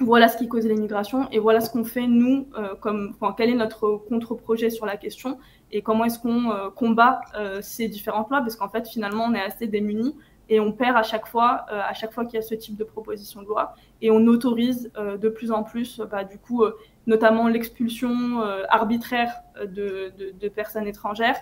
voilà 0.00 0.28
ce 0.28 0.36
qui 0.36 0.46
cause 0.46 0.66
l'immigration 0.66 1.26
et 1.30 1.38
voilà 1.38 1.62
ce 1.62 1.70
qu'on 1.70 1.84
fait 1.84 2.06
nous, 2.06 2.46
comme, 2.80 3.14
quel 3.36 3.48
est 3.50 3.54
notre 3.54 3.96
contre-projet 4.08 4.68
sur 4.68 4.84
la 4.84 4.98
question 4.98 5.38
et 5.72 5.80
comment 5.80 6.04
est-ce 6.04 6.18
qu'on 6.18 6.70
combat 6.74 7.20
ces 7.62 7.88
différentes 7.88 8.30
lois, 8.30 8.40
parce 8.40 8.56
qu'en 8.56 8.68
fait, 8.68 8.86
finalement, 8.88 9.24
on 9.24 9.34
est 9.34 9.40
assez 9.40 9.66
démunis 9.66 10.14
et 10.48 10.60
on 10.60 10.72
perd 10.72 10.96
à 10.96 11.02
chaque 11.02 11.26
fois, 11.26 11.66
euh, 11.72 11.80
à 11.80 11.92
chaque 11.92 12.12
fois 12.12 12.24
qu'il 12.24 12.34
y 12.34 12.38
a 12.38 12.42
ce 12.42 12.54
type 12.54 12.76
de 12.76 12.84
proposition 12.84 13.42
de 13.42 13.46
loi, 13.46 13.74
et 14.00 14.10
on 14.10 14.26
autorise 14.26 14.90
euh, 14.96 15.16
de 15.16 15.28
plus 15.28 15.50
en 15.50 15.62
plus, 15.62 16.00
bah, 16.10 16.24
du 16.24 16.38
coup, 16.38 16.62
euh, 16.62 16.76
notamment 17.06 17.48
l'expulsion 17.48 18.40
arbitraire 18.68 19.32
de, 19.64 20.48
personnes 20.48 20.86
étrangères, 20.86 21.38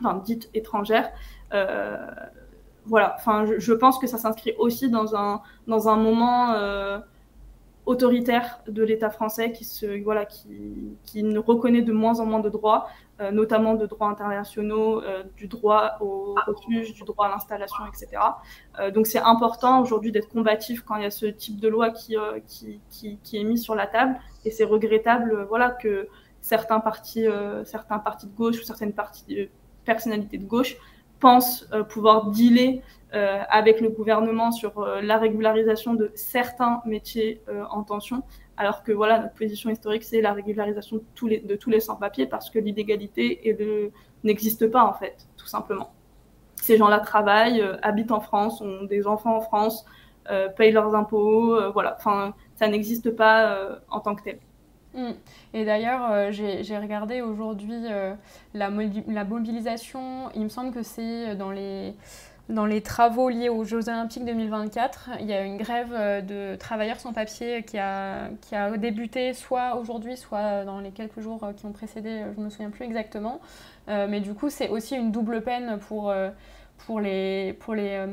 enfin 0.00 0.20
dites 0.24 0.50
étrangères. 0.54 1.10
voilà, 2.84 3.16
enfin, 3.16 3.46
je, 3.58 3.72
pense 3.72 3.98
que 3.98 4.06
ça 4.06 4.18
s'inscrit 4.18 4.54
aussi 4.58 4.90
dans 4.90 5.14
un 5.16 5.40
dans 5.66 5.88
un 5.88 5.96
moment 5.96 6.54
autoritaire 7.88 8.60
de 8.68 8.82
l'État 8.82 9.08
français 9.08 9.50
qui, 9.50 9.64
se, 9.64 10.02
voilà, 10.02 10.26
qui, 10.26 10.98
qui, 11.04 11.22
ne 11.22 11.38
reconnaît 11.38 11.80
de 11.80 11.92
moins 11.92 12.20
en 12.20 12.26
moins 12.26 12.40
de 12.40 12.50
droits, 12.50 12.86
euh, 12.86 13.07
notamment 13.32 13.74
de 13.74 13.86
droits 13.86 14.08
internationaux, 14.08 15.02
euh, 15.02 15.24
du 15.36 15.48
droit 15.48 15.96
au 16.00 16.36
refuge, 16.46 16.94
du 16.94 17.02
droit 17.02 17.26
à 17.26 17.30
l'installation, 17.30 17.84
etc. 17.86 18.22
Euh, 18.78 18.90
donc 18.92 19.08
c'est 19.08 19.18
important 19.18 19.80
aujourd'hui 19.80 20.12
d'être 20.12 20.28
combatif 20.28 20.82
quand 20.82 20.96
il 20.96 21.02
y 21.02 21.06
a 21.06 21.10
ce 21.10 21.26
type 21.26 21.58
de 21.58 21.66
loi 21.66 21.90
qui, 21.90 22.16
qui, 22.46 23.18
qui, 23.22 23.36
est 23.36 23.44
mis 23.44 23.58
sur 23.58 23.74
la 23.74 23.86
table. 23.86 24.16
Et 24.44 24.50
c'est 24.52 24.64
regrettable 24.64 25.46
voilà, 25.48 25.70
que 25.70 26.08
certains 26.40 26.78
partis, 26.78 27.26
certains 27.64 27.98
partis 27.98 28.26
de 28.26 28.34
gauche 28.36 28.60
ou 28.60 28.62
certaines 28.62 28.92
parties 28.92 29.48
personnalités 29.84 30.38
de 30.38 30.46
gauche 30.46 30.76
pensent 31.18 31.68
pouvoir 31.88 32.30
dealer 32.30 32.82
avec 33.10 33.80
le 33.80 33.88
gouvernement 33.88 34.52
sur 34.52 34.86
la 35.02 35.18
régularisation 35.18 35.94
de 35.94 36.12
certains 36.14 36.80
métiers 36.86 37.42
en 37.70 37.82
tension, 37.82 38.22
alors 38.58 38.82
que 38.82 38.90
voilà, 38.90 39.20
notre 39.20 39.34
position 39.34 39.70
historique, 39.70 40.02
c'est 40.02 40.20
la 40.20 40.32
régularisation 40.32 40.96
de 40.96 41.54
tous 41.56 41.70
les, 41.70 41.80
sans-papiers 41.80 42.26
parce 42.26 42.50
que 42.50 42.58
l'illégalité 42.58 43.56
n'existe 44.24 44.66
pas, 44.66 44.84
en 44.84 44.92
fait, 44.92 45.28
tout 45.36 45.46
simplement. 45.46 45.92
Ces 46.56 46.76
gens-là 46.76 46.98
travaillent, 46.98 47.60
euh, 47.60 47.76
habitent 47.82 48.10
en 48.10 48.18
France, 48.18 48.60
ont 48.60 48.82
des 48.82 49.06
enfants 49.06 49.36
en 49.36 49.40
France, 49.40 49.86
euh, 50.30 50.48
payent 50.48 50.72
leurs 50.72 50.96
impôts, 50.96 51.54
euh, 51.54 51.70
voilà. 51.70 51.94
Enfin, 51.98 52.34
ça 52.56 52.66
n'existe 52.66 53.10
pas 53.10 53.78
en 53.90 54.00
tant 54.00 54.16
que 54.16 54.24
tel. 54.24 54.40
Mm. 54.92 55.12
Et 55.54 55.64
d'ailleurs, 55.64 56.32
j'ai 56.32 56.78
regardé 56.78 57.22
aujourd'hui 57.22 57.84
la, 58.54 58.70
mobilisation. 58.70 60.30
Il 60.34 60.42
me 60.42 60.48
semble 60.48 60.72
que 60.72 60.82
c'est 60.82 61.36
dans 61.36 61.52
les 61.52 61.94
dans 62.48 62.64
les 62.64 62.80
travaux 62.80 63.28
liés 63.28 63.50
aux 63.50 63.64
Jeux 63.64 63.88
Olympiques 63.88 64.24
2024, 64.24 65.10
il 65.20 65.26
y 65.26 65.34
a 65.34 65.42
une 65.42 65.58
grève 65.58 65.92
euh, 65.92 66.20
de 66.22 66.56
travailleurs 66.56 66.98
sans 66.98 67.12
papier 67.12 67.62
qui 67.62 67.78
a, 67.78 68.30
débuté 68.78 69.34
soit 69.34 69.76
aujourd'hui, 69.76 70.16
soit 70.16 70.64
dans 70.64 70.80
les 70.80 70.90
quelques 70.90 71.20
jours 71.20 71.44
euh, 71.44 71.52
qui 71.52 71.66
ont 71.66 71.72
précédé, 71.72 72.08
euh, 72.08 72.32
je 72.34 72.40
ne 72.40 72.46
me 72.46 72.50
souviens 72.50 72.70
plus 72.70 72.84
exactement. 72.84 73.40
mais 73.86 74.20
du 74.20 74.34
coup, 74.34 74.50
c'est 74.50 74.68
aussi 74.68 74.96
une 74.96 75.12
double 75.12 75.42
peine 75.42 75.78
pour 75.78 77.00
les 77.00 77.56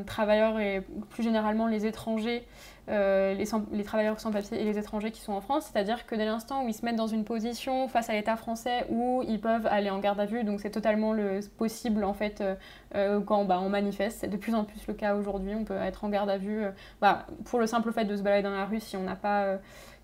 travailleurs 0.06 0.60
et 0.60 0.82
plus 1.10 1.24
généralement 1.24 1.68
les 1.68 1.86
étrangers 1.86 2.46
euh, 2.88 3.34
les, 3.34 3.84
travailleurs 3.84 4.20
sans 4.20 4.32
papier 4.32 4.62
et 4.62 4.64
les 4.64 4.78
étrangers 4.78 5.12
qui 5.12 5.22
sont 5.22 5.34
en 5.34 5.42
France. 5.42 5.70
C'est-à-dire 5.72 6.06
que 6.06 6.16
dès 6.16 6.26
l'instant 6.26 6.64
où 6.64 6.68
ils 6.68 6.74
se 6.74 6.86
mettent 6.86 6.96
dans 6.96 7.08
une 7.08 7.24
position 7.24 7.88
face 7.88 8.10
à 8.10 8.14
l'État 8.14 8.36
français 8.36 8.86
où 8.90 9.24
ils 9.28 9.42
peuvent 9.42 9.66
aller 9.66 9.90
en 9.90 10.00
garde 10.00 10.20
à 10.20 10.26
vue, 10.26 10.44
donc 10.44 10.60
c'est 10.62 10.70
totalement 10.70 11.12
le, 11.12 11.40
possible 11.58 12.04
en 12.04 12.14
fait 12.14 12.42
euh, 12.42 12.56
euh, 12.96 13.22
quand 13.22 13.44
bah, 13.46 13.60
on 13.62 13.70
manifeste. 13.70 14.20
C'est 14.22 14.28
de 14.28 14.38
plus 14.38 14.54
en 14.54 14.66
plus 14.66 14.86
le 14.88 14.94
cas 14.94 15.16
aujourd'hui. 15.16 15.56
On 15.56 15.64
peut 15.64 15.76
être 15.76 16.04
en 16.04 16.10
garde 16.10 16.30
à 16.30 16.38
vue 16.38 16.64
bah, 17.02 17.26
pour 17.46 17.60
le 17.60 17.66
simple 17.66 17.92
fait 17.92 18.06
de 18.06 18.16
se 18.16 18.22
balader 18.22 18.44
dans 18.44 18.56
la 18.56 18.66
rue 18.66 18.80
si 18.80 18.96
on 18.98 19.04
n'a 19.04 19.16
pas 19.16 19.58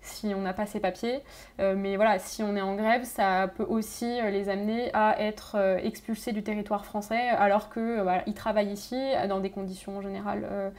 si 0.04 0.34
on 0.34 0.40
n'a 0.40 0.52
pas 0.52 0.66
ses 0.66 0.80
papiers. 0.80 1.20
mais 1.60 1.94
voilà, 1.94 2.18
si 2.18 2.42
on 2.42 2.56
est 2.56 2.60
en 2.60 2.74
grève, 2.74 3.04
ça 3.04 3.48
peut 3.56 3.62
aussi 3.62 4.20
les 4.20 4.48
amener 4.48 4.90
à 4.94 5.20
être 5.22 5.78
expulsés 5.80 6.32
du 6.32 6.42
territoire 6.42 6.84
français 6.84 7.28
alors 7.28 7.72
qu'ils 7.72 8.02
bah, 8.04 8.24
travaillent 8.34 8.72
ici 8.72 9.00
dans 9.28 9.38
des 9.38 9.50
conditions 9.50 9.98
en 9.98 10.02
général 10.02 10.72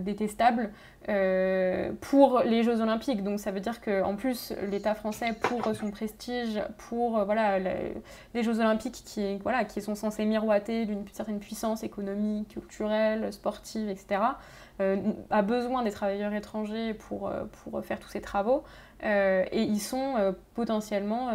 détestables 0.00 0.72
euh, 1.08 1.90
pour 2.00 2.40
les 2.44 2.62
Jeux 2.62 2.80
Olympiques. 2.80 3.24
Donc 3.24 3.40
ça 3.40 3.50
veut 3.50 3.60
dire 3.60 3.80
qu'en 3.80 4.14
plus, 4.14 4.52
l'État 4.70 4.94
français, 4.94 5.32
pour 5.32 5.74
son 5.74 5.90
prestige, 5.90 6.62
pour 6.88 7.18
euh, 7.18 7.24
voilà, 7.24 7.58
les 7.58 8.42
Jeux 8.42 8.60
Olympiques 8.60 9.02
qui, 9.04 9.38
voilà, 9.38 9.64
qui 9.64 9.82
sont 9.82 9.94
censés 9.94 10.24
miroiter 10.24 10.86
d'une 10.86 11.04
certaine 11.12 11.40
puissance 11.40 11.82
économique, 11.82 12.50
culturelle, 12.50 13.32
sportive, 13.32 13.88
etc., 13.88 14.20
euh, 14.80 14.96
a 15.30 15.42
besoin 15.42 15.82
des 15.82 15.90
travailleurs 15.90 16.32
étrangers 16.32 16.94
pour, 16.94 17.30
pour 17.64 17.84
faire 17.84 17.98
tous 17.98 18.08
ces 18.08 18.20
travaux. 18.20 18.62
et 19.02 19.62
ils 19.62 19.80
sont 19.80 20.34
potentiellement... 20.54 21.30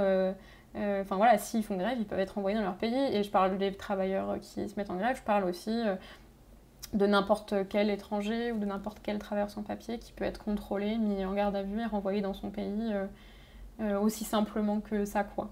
Enfin 1.01 1.15
voilà, 1.15 1.39
s'ils 1.39 1.63
font 1.63 1.75
grève, 1.75 1.97
ils 1.99 2.05
peuvent 2.05 2.19
être 2.19 2.37
envoyés 2.37 2.55
dans 2.55 2.63
leur 2.63 2.75
pays. 2.75 3.15
Et 3.15 3.23
je 3.23 3.31
parle 3.31 3.57
des 3.57 3.73
travailleurs 3.73 4.39
qui 4.39 4.69
se 4.69 4.75
mettent 4.77 4.91
en 4.91 4.95
grève, 4.97 5.17
je 5.17 5.23
parle 5.23 5.45
aussi 5.45 5.83
de 6.93 7.05
n'importe 7.05 7.53
quel 7.69 7.89
étranger 7.89 8.51
ou 8.51 8.59
de 8.59 8.65
n'importe 8.65 8.99
quel 9.03 9.19
travailleur 9.19 9.49
sans 9.49 9.63
papier 9.63 9.99
qui 9.99 10.13
peut 10.13 10.25
être 10.25 10.43
contrôlé, 10.43 10.97
mis 10.97 11.25
en 11.25 11.33
garde 11.33 11.55
à 11.55 11.63
vue 11.63 11.81
et 11.81 11.85
renvoyé 11.85 12.21
dans 12.21 12.33
son 12.33 12.49
pays 12.49 12.91
euh, 12.93 13.05
euh, 13.81 13.99
aussi 13.99 14.23
simplement 14.23 14.79
que 14.79 15.05
ça, 15.05 15.23
quoi. 15.23 15.51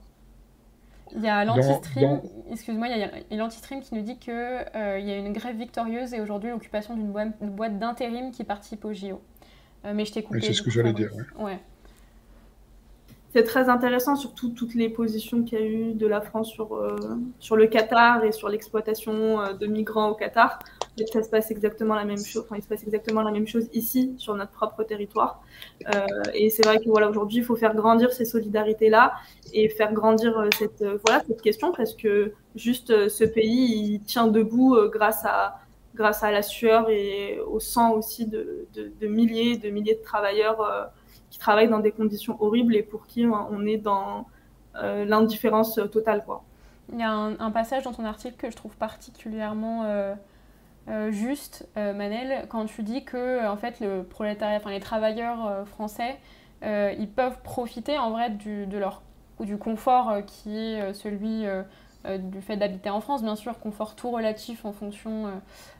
Il 1.15 1.21
y 1.21 1.27
a 1.27 1.45
l'anti-stream, 1.45 2.21
excuse-moi, 2.49 2.87
il 2.87 2.97
y 2.97 3.03
a, 3.03 3.37
l'anti-stream 3.37 3.81
qui 3.81 3.93
nous 3.93 4.01
dit 4.01 4.17
qu'il 4.17 4.33
euh, 4.33 4.99
y 4.99 5.11
a 5.11 5.17
une 5.17 5.33
grève 5.33 5.55
victorieuse 5.55 6.13
et 6.15 6.19
aujourd'hui 6.19 6.49
l'occupation 6.49 6.95
d'une 6.95 7.11
boîte, 7.11 7.77
d'intérim 7.77 8.31
qui 8.31 8.43
participe 8.43 8.83
au 8.85 8.93
JO. 8.93 9.21
mais 9.83 10.03
je 10.05 10.13
t'ai 10.13 10.23
coupé. 10.23 10.41
c'est 10.41 10.53
ce 10.53 10.63
que 10.63 10.71
j'allais 10.71 10.93
dire. 10.93 11.11
ouais 11.37 11.59
c'est 13.35 13.43
très 13.43 13.67
intéressant, 13.67 14.15
surtout 14.15 14.47
toutes 14.51 14.75
les 14.75 14.87
positions 14.87 15.43
qu'il 15.43 15.59
y 15.59 15.61
a 15.61 15.65
eu 15.65 15.93
de 15.93 16.07
la 16.07 16.21
France 16.21 16.49
sur, 16.49 16.73
euh, 16.73 16.95
sur 17.39 17.57
le 17.57 17.67
Qatar 17.67 18.23
et 18.23 18.31
sur 18.31 18.47
l'exploitation 18.47 19.41
euh, 19.41 19.51
de 19.51 19.67
migrants 19.67 20.07
au 20.07 20.15
Qatar. 20.15 20.59
Ça 21.11 21.23
se 21.23 21.29
passe 21.29 21.51
exactement 21.51 21.95
la 21.95 22.05
même 22.05 22.17
chose. 22.17 22.43
Enfin, 22.45 22.55
il 22.57 22.63
se 22.63 22.67
passe 22.67 22.83
exactement 22.83 23.21
la 23.21 23.31
même 23.31 23.47
chose 23.47 23.67
ici, 23.73 24.13
sur 24.17 24.35
notre 24.35 24.51
propre 24.51 24.83
territoire. 24.83 25.41
Euh, 25.93 26.05
et 26.33 26.49
c'est 26.49 26.65
vrai 26.65 26.79
que 26.79 26.89
voilà, 26.89 27.09
aujourd'hui, 27.09 27.39
il 27.39 27.43
faut 27.43 27.55
faire 27.55 27.75
grandir 27.75 28.13
ces 28.13 28.25
solidarités-là 28.25 29.13
et 29.53 29.69
faire 29.69 29.93
grandir 29.93 30.47
cette, 30.57 30.83
voilà, 31.05 31.23
cette 31.27 31.41
question 31.41 31.71
parce 31.71 31.93
que 31.93 32.33
juste 32.55 33.09
ce 33.09 33.23
pays, 33.23 33.93
il 33.93 34.01
tient 34.01 34.27
debout 34.27 34.77
grâce 34.91 35.25
à 35.25 35.59
grâce 35.95 36.23
à 36.23 36.31
la 36.31 36.41
sueur 36.41 36.89
et 36.89 37.39
au 37.39 37.61
sang 37.61 37.93
aussi 37.93 38.25
de, 38.25 38.67
de, 38.73 39.07
milliers, 39.07 39.55
de 39.55 39.69
milliers 39.69 39.95
de 39.95 40.03
travailleurs 40.03 40.91
qui 41.29 41.39
travaillent 41.39 41.69
dans 41.69 41.79
des 41.79 41.93
conditions 41.93 42.35
horribles 42.41 42.75
et 42.75 42.83
pour 42.83 43.07
qui 43.07 43.25
on 43.25 43.65
est 43.65 43.77
dans 43.77 44.25
euh, 44.77 45.05
l'indifférence 45.05 45.79
totale. 45.91 46.23
Quoi. 46.25 46.43
Il 46.91 46.99
y 46.99 47.03
a 47.03 47.11
un, 47.11 47.51
passage 47.51 47.83
dans 47.83 47.93
ton 47.93 48.03
article 48.03 48.35
que 48.35 48.51
je 48.51 48.55
trouve 48.55 48.75
particulièrement 48.75 49.83
euh, 49.85 50.13
euh, 50.87 51.11
juste, 51.11 51.67
Manel, 51.75 52.47
quand 52.49 52.65
tu 52.65 52.83
dis 52.83 53.03
que 53.03 53.47
en 53.47 53.57
fait, 53.57 53.79
le 53.79 54.03
prolétariat, 54.03 54.59
les 54.67 54.79
travailleurs 54.79 55.67
français, 55.67 56.17
ils 56.63 57.09
peuvent 57.09 57.41
profiter 57.43 57.97
en 57.97 58.11
vrai 58.11 58.29
du, 58.29 58.65
de 58.65 58.77
leur, 58.77 59.01
du 59.39 59.57
confort 59.57 60.17
qui 60.25 60.57
est 60.57 60.93
celui 60.93 61.45
du 62.19 62.41
fait 62.41 62.57
d'habiter 62.57 62.89
en 62.89 63.01
France, 63.01 63.23
bien 63.23 63.35
sûr, 63.35 63.59
confort 63.59 63.95
tout 63.95 64.09
relatif 64.09 64.65
en 64.65 64.71
fonction 64.71 65.31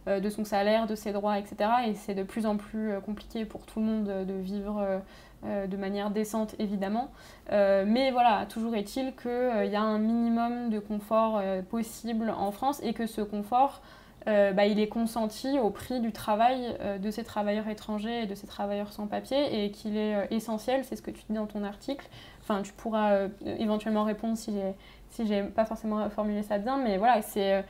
de 0.08 0.30
son 0.30 0.44
salaire, 0.44 0.86
de 0.86 0.96
ses 0.96 1.12
droits, 1.12 1.40
etc. 1.40 1.70
Et 1.88 1.96
c'est 1.96 2.14
de 2.14 2.24
plus 2.24 2.46
en 2.46 2.58
plus 2.58 2.92
compliqué 3.04 3.46
pour 3.46 3.66
tout 3.66 3.80
le 3.80 3.86
monde 3.86 4.26
de 4.28 4.34
vivre 4.34 5.02
euh, 5.48 5.68
de 5.68 5.78
manière 5.78 6.10
décente 6.10 6.56
évidemment. 6.58 7.12
Euh, 7.52 7.84
mais 7.88 8.10
voilà, 8.10 8.48
toujours 8.48 8.76
est-il 8.76 9.16
qu'il 9.16 9.30
euh, 9.30 9.66
y 9.66 9.76
a 9.76 9.82
un 9.82 10.00
minimum 10.00 10.70
de 10.70 10.80
confort 10.80 11.42
possible 11.70 12.34
en 12.36 12.52
France 12.52 12.80
et 12.82 12.94
que 12.94 13.06
ce 13.06 13.22
confort, 13.22 13.82
bah, 14.26 14.66
il 14.66 14.80
est 14.80 14.88
consenti 14.88 15.60
au 15.60 15.70
prix 15.70 16.00
du 16.00 16.12
travail 16.12 16.78
de 17.00 17.12
ces 17.12 17.24
travailleurs 17.24 17.68
étrangers 17.68 18.24
et 18.24 18.26
de 18.26 18.34
ces 18.34 18.48
travailleurs 18.48 18.92
sans 18.92 19.08
papier 19.08 19.64
et 19.66 19.72
qu'il 19.72 19.98
est 19.98 20.28
essentiel, 20.32 20.84
c'est 20.84 20.96
ce 20.96 21.02
que 21.02 21.12
tu 21.12 21.24
dis 21.30 21.36
dans 21.36 21.46
ton 21.46 21.64
article. 21.64 22.08
Enfin, 22.42 22.62
tu 22.64 22.74
pourras 22.74 23.28
éventuellement 23.46 24.04
répondre 24.04 24.38
si 24.38 24.52
j'ai 24.52 24.74
si 25.10 25.24
pas 25.56 25.66
forcément 25.66 26.10
formulé 26.10 26.42
ça 26.44 26.58
bien, 26.58 26.78
mais 26.78 26.98
voilà, 26.98 27.22
c'est 27.22 27.64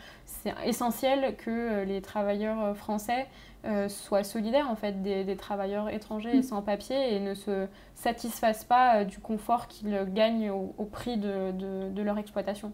essentiel 0.64 1.36
que 1.36 1.84
les 1.84 2.02
travailleurs 2.02 2.76
français 2.78 3.28
euh, 3.66 3.90
soient 3.90 4.24
solidaires 4.24 4.70
en 4.70 4.76
fait 4.76 5.02
des, 5.02 5.36
travailleurs 5.38 5.90
étrangers 5.90 6.38
et 6.38 6.44
sans 6.44 6.62
papier 6.62 7.16
et 7.16 7.20
ne 7.20 7.34
se 7.34 7.66
satisfassent 7.96 8.64
pas 8.64 8.98
euh, 8.98 9.06
du 9.06 9.18
confort 9.18 9.68
qu'ils 9.68 9.98
gagnent 10.14 10.52
au, 10.52 10.86
prix 10.86 11.18
de, 11.18 12.02
leur 12.04 12.20
exploitation. 12.20 12.74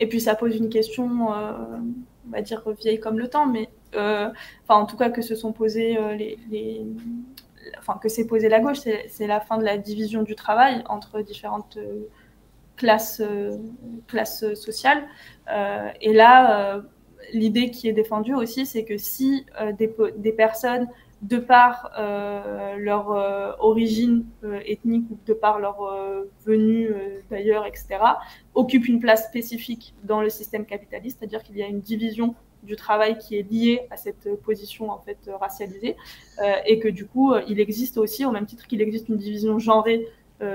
Et 0.00 0.08
puis 0.08 0.20
ça 0.20 0.34
pose 0.34 0.56
une 0.56 0.70
question, 0.70 1.34
euh, 1.34 1.52
on 2.28 2.30
va 2.30 2.42
dire 2.42 2.62
vieille 2.78 3.00
comme 3.00 3.18
le 3.18 3.28
temps, 3.28 3.46
mais 3.46 3.68
enfin 3.94 4.34
en 4.68 4.86
tout 4.86 4.96
cas 4.96 5.10
que 5.10 5.22
se 5.22 5.34
sont 5.34 5.52
posées 5.52 5.98
les, 6.16 6.86
enfin 7.78 7.98
que 8.00 8.08
s'est 8.08 8.26
posée 8.26 8.48
la 8.48 8.60
gauche, 8.60 8.78
c'est 8.78 9.26
la 9.26 9.40
fin 9.40 9.58
de 9.58 9.64
la 9.64 9.78
division 9.78 10.22
du 10.22 10.34
travail 10.34 10.84
entre 10.88 11.22
différentes 11.22 11.78
classes, 12.76 13.22
classes 14.06 14.54
sociales. 14.54 15.02
et 16.00 16.12
là 16.12 16.82
l'idée 17.32 17.70
qui 17.70 17.88
est 17.88 17.92
défendue 17.92 18.34
aussi, 18.34 18.66
c'est 18.66 18.84
que 18.84 18.96
si 18.96 19.46
euh, 19.60 19.72
des, 19.72 20.32
personnes, 20.32 20.88
de 21.22 21.38
par 21.38 21.90
euh, 21.98 22.76
leur 22.76 23.10
euh, 23.10 23.52
origine 23.58 24.24
ethnique 24.64 25.06
ou 25.10 25.18
de 25.26 25.34
par 25.34 25.58
leur 25.58 25.78
venue 26.44 26.90
d'ailleurs, 27.30 27.66
etc., 27.66 27.98
occupent 28.54 28.88
une 28.88 29.00
place 29.00 29.26
spécifique 29.26 29.94
dans 30.04 30.20
le 30.20 30.30
système 30.30 30.64
capitaliste, 30.64 31.18
c'est-à-dire 31.18 31.42
qu'il 31.42 31.56
y 31.56 31.62
a 31.62 31.66
une 31.66 31.80
division 31.80 32.34
du 32.62 32.74
travail 32.74 33.18
qui 33.18 33.36
est 33.38 33.48
liée 33.48 33.86
à 33.90 33.96
cette 33.96 34.40
position 34.42 34.90
en 34.90 34.98
fait 34.98 35.18
racialisée, 35.40 35.96
et 36.66 36.78
que 36.78 36.88
du 36.88 37.06
coup, 37.06 37.34
il 37.48 37.60
existe 37.60 37.98
aussi, 37.98 38.24
au 38.24 38.30
même 38.30 38.46
titre 38.46 38.66
qu'il 38.66 38.80
existe 38.80 39.08
une 39.08 39.16
division 39.16 39.58
genrée 39.58 40.08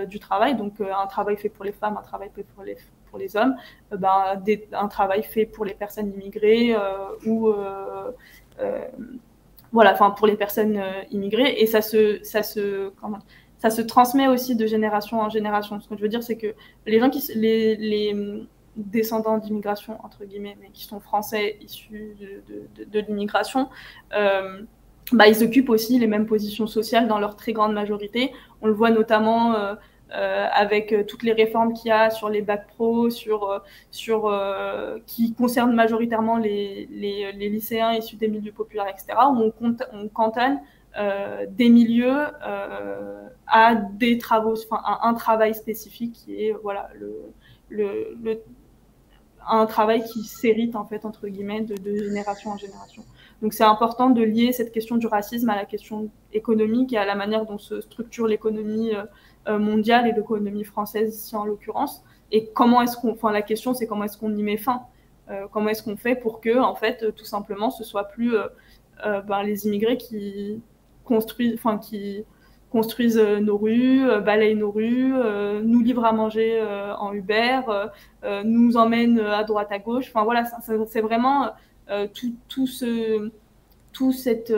du 0.08 0.20
travail, 0.20 0.56
donc 0.56 0.82
un 0.82 1.08
travail 1.08 1.38
fait 1.38 1.50
pour 1.50 1.66
les 1.66 1.72
femmes, 1.72 1.98
un 1.98 2.04
travail 2.04 2.30
fait 2.34 2.44
pour 2.44 2.64
les, 2.64 2.78
pour 3.14 3.20
les 3.20 3.38
hommes, 3.38 3.56
euh, 3.92 3.98
ben, 3.98 4.42
un 4.72 4.88
travail 4.88 5.22
fait 5.22 5.46
pour 5.46 5.66
les 5.66 5.76
personnes 5.76 6.12
immigrées 6.16 6.74
euh, 6.74 7.28
ou 7.28 7.50
euh, 7.50 8.12
voilà, 9.74 9.92
enfin 9.92 10.12
pour 10.12 10.28
les 10.28 10.38
personnes 10.38 10.82
immigrées 11.12 11.56
et 11.58 11.68
ça 11.68 11.82
se, 11.82 12.20
ça 12.24 12.44
se, 12.44 12.90
comment, 13.02 13.20
ça 13.58 13.70
se 13.70 13.82
transmet 13.82 14.28
aussi 14.28 14.56
de 14.56 14.66
génération 14.66 15.20
en 15.20 15.30
génération. 15.30 15.82
Ce 15.82 15.90
que 15.90 15.98
je 15.98 16.02
veux 16.02 16.10
dire, 16.10 16.24
c'est 16.24 16.38
que 16.38 16.54
les 16.86 17.00
gens 17.00 17.10
qui, 17.10 17.22
les, 17.36 17.76
les 17.76 18.46
descendants 18.78 19.38
d'immigration 19.38 19.98
entre 20.06 20.26
guillemets, 20.26 20.58
mais 20.62 20.70
qui 20.72 20.86
sont 20.86 21.00
français 21.00 21.58
issus 21.62 22.16
de, 22.20 22.86
de, 22.86 23.00
l'immigration, 23.00 23.70
bah, 24.12 25.28
ils 25.28 25.44
occupent 25.44 25.70
aussi 25.70 26.00
les 26.00 26.08
mêmes 26.08 26.26
positions 26.26 26.68
sociales 26.68 27.08
dans 27.08 27.20
leur 27.20 27.36
très 27.36 27.52
grande 27.52 27.74
majorité. 27.74 28.32
On 28.62 28.68
le 28.68 28.74
voit 28.74 28.92
notamment 28.92 29.56
avec 30.14 30.96
toutes 31.08 31.24
les 31.24 31.34
réformes 31.34 31.74
qu'il 31.74 31.90
y 31.90 31.92
a 31.92 32.10
sur 32.10 32.30
les 32.30 32.42
bacs 32.42 32.68
pro, 32.68 33.10
sur, 33.10 33.64
sur, 33.90 34.32
qui 35.08 35.34
concernent 35.34 35.74
majoritairement 35.74 36.38
les, 36.38 36.88
les, 36.92 37.32
les, 37.32 37.50
lycéens 37.50 37.94
issus 37.94 38.16
des 38.16 38.28
milieux 38.28 38.52
populaires, 38.52 38.88
etc., 38.88 39.18
où 39.32 39.52
on, 39.62 40.08
cantonne 40.10 40.60
des 41.50 41.70
milieux 41.70 42.28
à 43.48 43.76
des 43.76 44.18
travaux, 44.20 44.56
à 44.72 45.08
un 45.08 45.14
travail 45.16 45.56
spécifique 45.56 46.14
qui 46.14 46.46
est 46.46 46.52
voilà, 46.62 46.90
le, 47.00 47.16
le, 47.70 48.16
le 48.22 48.40
un 49.48 49.66
travail 49.66 50.04
qui 50.04 50.24
s'hérite 50.24 50.76
en 50.76 50.86
fait 50.86 51.06
entre 51.06 51.28
guillemets 51.28 51.62
de, 51.62 51.96
génération 51.96 52.52
en 52.52 52.58
génération. 52.58 53.04
Donc 53.42 53.54
c'est 53.54 53.64
important 53.64 54.10
de 54.10 54.24
lier 54.24 54.54
cette 54.54 54.72
question 54.72 54.98
du 54.98 55.08
racisme 55.08 55.50
à 55.50 55.56
la 55.56 55.66
question 55.66 56.10
économique 56.32 56.94
et 56.94 56.98
à 56.98 57.06
la 57.06 57.16
manière 57.16 57.46
dont 57.46 57.58
se 57.58 57.82
structure 57.82 58.28
l'économie 58.28 58.94
euh, 58.96 59.04
euh, 59.04 59.06
mondiale 59.48 60.08
et 60.08 60.14
l'économie 60.14 60.64
française 60.64 61.16
ici 61.16 61.36
en 61.36 61.46
l'occurrence. 61.46 62.04
Et 62.32 62.48
comment 62.54 62.82
est-ce 62.82 62.98
qu'on, 62.98 63.12
enfin 63.12 63.32
la 63.32 63.42
question 63.42 63.74
c'est 63.74 63.88
comment 63.88 64.06
est-ce 64.06 64.18
qu'on 64.18 64.34
y 64.36 64.44
met 64.44 64.58
fin 64.58 64.84
euh, 65.30 65.48
Comment 65.52 65.70
est-ce 65.70 65.84
qu'on 65.84 65.98
fait 65.98 66.16
pour 66.16 66.40
que 66.40 66.58
en 66.58 66.76
fait 66.76 67.14
tout 67.16 67.26
simplement 67.26 67.70
ce 67.70 67.84
soit 67.84 68.06
plus 68.06 68.36
ben, 69.04 69.44
les 69.44 69.68
immigrés 69.68 69.98
qui 69.98 70.62
construisent, 71.04 71.56
enfin 71.56 71.78
qui 71.78 72.26
construisent 72.74 73.20
euh, 73.20 73.40
nos 73.40 73.58
rues, 73.58 74.10
euh, 74.10 74.20
balayent 74.20 74.56
nos 74.56 74.72
rues, 74.72 75.14
euh, 75.16 75.62
nous 75.64 75.82
livrent 75.82 76.06
à 76.06 76.12
manger 76.12 76.60
en 77.00 77.14
Uber, 77.14 77.62
nous 78.44 78.78
emmènent 78.78 79.20
à 79.20 79.44
droite 79.44 79.72
à 79.72 79.80
gauche. 79.80 80.08
Enfin 80.10 80.24
voilà, 80.24 80.44
c'est 80.88 81.02
vraiment 81.02 81.52
tout, 82.14 82.34
tout, 82.48 82.68
ce 82.68 83.30
tout 83.92 84.12
cette 84.12 84.54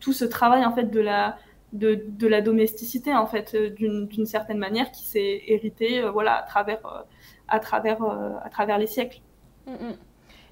tout 0.00 0.12
ce 0.12 0.24
travail 0.24 0.64
en 0.64 0.72
fait 0.72 0.90
de 0.90 1.00
la 1.00 1.38
de, 1.72 2.04
de 2.08 2.26
la 2.26 2.40
domesticité 2.40 3.14
en 3.14 3.26
fait 3.26 3.54
d'une 3.56 4.26
certaine 4.26 4.58
manière 4.58 4.90
qui 4.90 5.04
s'est 5.04 5.42
hérité 5.46 6.02
voilà 6.08 6.36
à 6.36 6.42
travers 6.42 7.04
à 7.48 7.60
travers 7.60 8.02
à 8.02 8.48
travers 8.50 8.78
les 8.78 8.86
siècles. 8.86 9.20
Mm, 9.66 9.72
mm. 9.72 9.96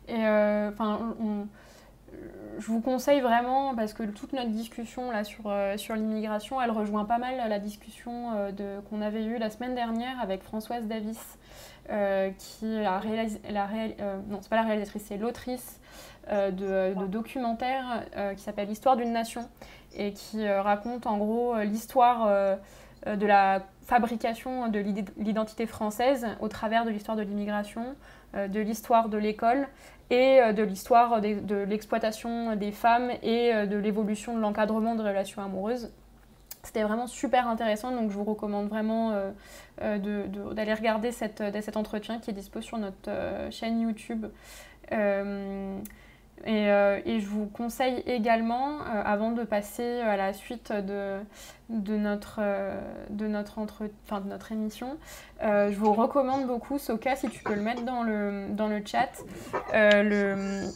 Et 0.09 0.29
enfin 0.69 1.15
je 2.59 2.67
vous 2.67 2.81
conseille 2.81 3.21
vraiment, 3.21 3.75
parce 3.75 3.93
que 3.93 4.03
toute 4.05 4.33
notre 4.33 4.51
discussion 4.51 5.11
là, 5.11 5.25
sur, 5.25 5.45
euh, 5.47 5.77
sur 5.77 5.95
l'immigration, 5.95 6.61
elle 6.61 6.71
rejoint 6.71 7.05
pas 7.05 7.19
mal 7.19 7.37
la 7.49 7.59
discussion 7.59 8.33
euh, 8.35 8.81
qu'on 8.89 9.03
avait 9.03 9.25
eue 9.25 9.39
la 9.39 9.51
semaine 9.51 9.75
dernière 9.75 10.19
avec 10.21 10.43
Françoise 10.43 10.87
Davis, 10.87 11.39
euh, 11.91 12.31
qui 12.39 12.79
a 12.79 12.99
réalisé, 12.99 13.41
la 13.51 13.69
non, 14.29 14.41
pas 14.49 14.57
la 14.57 14.63
réalisatrice, 14.63 15.05
c'est 15.07 15.19
l'autrice 15.19 15.81
de, 16.31 16.95
de, 16.95 17.07
documentaire 17.07 18.05
qui 18.37 18.43
s'appelle 18.43 18.69
L'histoire 18.69 18.97
d'une 18.97 19.13
nation 19.13 19.49
et 19.97 20.13
qui 20.13 20.49
raconte 20.49 21.07
en 21.07 21.19
gros 21.19 21.57
l'histoire 21.61 22.57
de 23.07 23.27
la 23.27 23.63
fabrication 23.85 24.69
de 24.69 24.79
l'identité 25.19 25.67
française 25.67 26.27
au 26.41 26.49
travers 26.49 26.85
de 26.85 26.91
l'histoire 26.91 27.17
de 27.17 27.23
l'immigration, 27.23 27.95
de 28.35 28.61
l'histoire 28.61 29.09
de 29.09 29.19
l'école 29.19 29.69
et 30.11 30.41
euh, 30.41 30.53
de 30.53 30.63
l'histoire 30.63 31.21
de, 31.21 31.65
l'exploitation 31.65 32.57
des 32.57 32.73
femmes 32.73 33.11
et 33.23 33.53
euh, 33.53 33.67
de 33.67 33.77
l'évolution 33.77 34.37
de 34.37 34.41
l'encadrement 34.41 34.95
de 34.95 35.03
relations 35.03 35.43
amoureuses. 35.43 35.91
C'était 36.63 36.83
vraiment 36.83 37.07
super 37.07 37.47
intéressant, 37.49 37.93
donc 37.93 38.11
je 38.11 38.17
vous 38.17 38.25
recommande 38.25 38.69
vraiment 38.69 39.13
euh, 39.81 39.99
d'aller 40.53 40.75
regarder 40.75 41.13
cet 41.13 41.77
entretien 41.77 42.19
qui 42.19 42.31
est 42.31 42.33
dispo 42.33 42.61
sur 42.61 42.77
notre 42.79 43.09
chaîne 43.51 43.81
YouTube. 43.81 44.27
Euh, 44.91 45.79
et, 46.45 47.21
je 47.21 47.27
vous 47.27 47.47
conseille 47.47 48.03
également, 48.07 48.81
euh, 48.81 49.03
avant 49.05 49.33
de 49.33 49.43
passer 49.43 50.01
à 50.01 50.17
la 50.17 50.33
suite 50.33 50.73
de, 50.73 51.19
de, 51.71 51.97
notre, 51.97 52.41
euh, 52.41 52.81
de, 53.11 53.27
notre, 53.27 53.63
de 53.63 54.29
notre 54.29 54.53
émission, 54.53 54.97
je 55.41 55.77
vous 55.77 55.93
recommande 55.93 56.47
beaucoup, 56.47 56.79
Soka, 56.79 57.17
si 57.17 57.29
tu 57.29 57.43
peux 57.43 57.55
le 57.55 57.63
mettre 57.63 57.83
dans 57.83 58.03
le, 58.03 58.49
dans 58.51 58.69
le 58.69 58.83
chat, 58.85 59.11
le, 59.73 60.67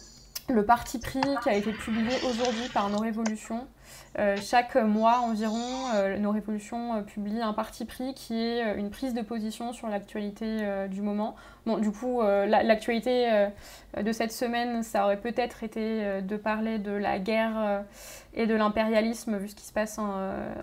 le 0.48 0.64
parti 0.64 0.98
pris 0.98 1.20
qui 1.42 1.48
a 1.48 1.54
été 1.54 1.72
publié 1.72 2.16
aujourd'hui 2.28 2.68
par 2.72 2.88
Nos 2.90 2.98
Révolutions. 2.98 3.66
Euh, 4.18 4.36
chaque 4.40 4.74
mois 4.74 5.20
environ, 5.20 5.86
euh, 5.94 6.18
nos 6.18 6.32
révolutions 6.32 6.94
euh, 6.94 7.02
publient 7.02 7.42
un 7.42 7.52
parti 7.52 7.84
pris 7.84 8.12
qui 8.14 8.34
est 8.34 8.74
une 8.76 8.90
prise 8.90 9.14
de 9.14 9.22
position 9.22 9.72
sur 9.72 9.88
l'actualité 9.88 10.88
du 10.88 11.02
moment. 11.02 11.36
Bon, 11.66 11.78
du 11.78 11.90
coup, 11.90 12.22
l'actualité 12.22 13.48
de 14.00 14.12
cette 14.12 14.32
semaine, 14.32 14.82
ça 14.82 15.04
aurait 15.04 15.20
peut-être 15.20 15.62
été 15.62 16.22
de 16.22 16.36
parler 16.36 16.78
de 16.78 16.92
la 16.92 17.18
guerre 17.18 17.84
et 18.34 18.46
de 18.46 18.54
l'impérialisme, 18.54 19.36
vu 19.36 19.48
ce 19.48 19.54
qui 19.54 19.64
se 19.64 19.72
passe 19.72 19.98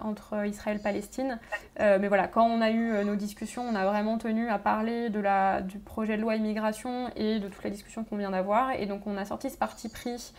entre 0.02 0.46
Israël 0.46 0.78
et 0.78 0.84
Palestine. 0.84 1.40
mais 1.80 2.08
voilà, 2.08 2.28
quand 2.28 2.46
on 2.46 2.62
a 2.62 2.72
eu 2.72 3.06
nos 3.06 3.16
discussions, 3.16 3.64
on 3.64 3.76
a 3.76 3.86
vraiment 3.86 4.18
tenu 4.18 4.50
à 4.50 4.58
parler 4.58 5.10
de 5.10 5.20
la, 5.20 5.62
du 5.62 5.78
projet 5.78 6.18
de 6.18 6.22
loi 6.22 6.36
immigration 6.36 7.10
et 7.16 7.40
de 7.40 7.48
toute 7.48 7.64
la 7.64 7.70
discussion 7.70 8.04
qu'on 8.04 8.18
vient 8.18 8.32
d'avoir. 8.32 8.72
Et 8.72 8.86
donc, 8.86 9.06
on 9.06 9.18
a 9.18 9.26
sorti 9.26 9.50
ce 9.50 9.58
parti 9.58 9.90
pris 9.90 10.34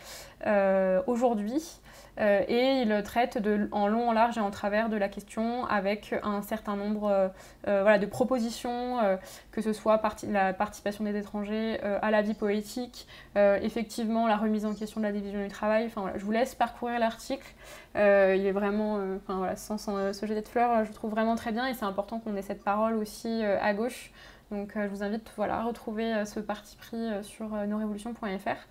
aujourd'hui. 1.07 1.81
Euh, 2.21 2.43
et 2.49 2.83
il 2.83 3.03
traite 3.03 3.39
de, 3.39 3.69
en 3.71 3.87
long, 3.87 4.09
en 4.09 4.13
large 4.13 4.39
et 4.39 4.41
en 4.41 4.51
travers 4.51 4.89
de 4.89 4.97
la 4.97 5.09
question 5.09 5.67
avec 5.67 6.15
un 6.23 6.43
certain 6.43 6.75
nombre 6.75 7.09
euh, 7.09 7.29
euh, 7.69 7.83
voilà, 7.83 7.99
de 7.99 8.07
propositions, 8.07 8.99
que 9.53 9.63
ce 9.63 9.73
soit 9.73 10.01
la 10.29 10.53
participation 10.59 11.05
des 11.05 11.17
étrangers 11.17 11.81
à 11.81 12.11
la 12.11 12.23
vie 12.23 12.35
poétique, 12.35 13.07
effectivement 13.37 14.27
la 14.27 14.37
remise 14.37 14.65
en 14.67 14.75
question 14.75 15.01
de 15.01 15.07
la 15.07 15.13
division 15.13 15.43
du 15.43 15.49
travail. 15.49 15.87
Enfin, 15.87 16.13
je 16.17 16.25
vous 16.25 16.33
laisse 16.33 16.55
parcourir 16.55 16.99
l'article. 16.99 17.47
il 17.95 18.01
est 18.01 18.53
vraiment, 18.53 19.01
enfin, 19.17 19.39
voilà, 19.39 19.57
se 19.57 20.27
jeter 20.27 20.43
de 20.43 20.49
fleurs, 20.49 20.85
je 20.85 20.93
trouve 20.93 21.11
vraiment 21.11 21.37
très 21.37 21.53
bien 21.53 21.67
et 21.67 21.75
c'est 21.75 21.85
important 21.85 22.21
qu'on 22.21 22.37
ait 22.37 22.43
cette 22.43 22.65
parole 22.65 22.95
aussi 22.95 23.43
à 23.43 23.73
gauche. 23.75 24.13
Donc 24.51 24.73
je 24.75 24.87
vous 24.89 25.03
invite 25.03 25.31
voilà, 25.37 25.59
à 25.59 25.63
retrouver 25.63 26.25
ce 26.25 26.41
parti 26.41 26.77
pris 26.77 27.09
sur 27.23 27.49
nosrévolutions.fr. 27.49 28.67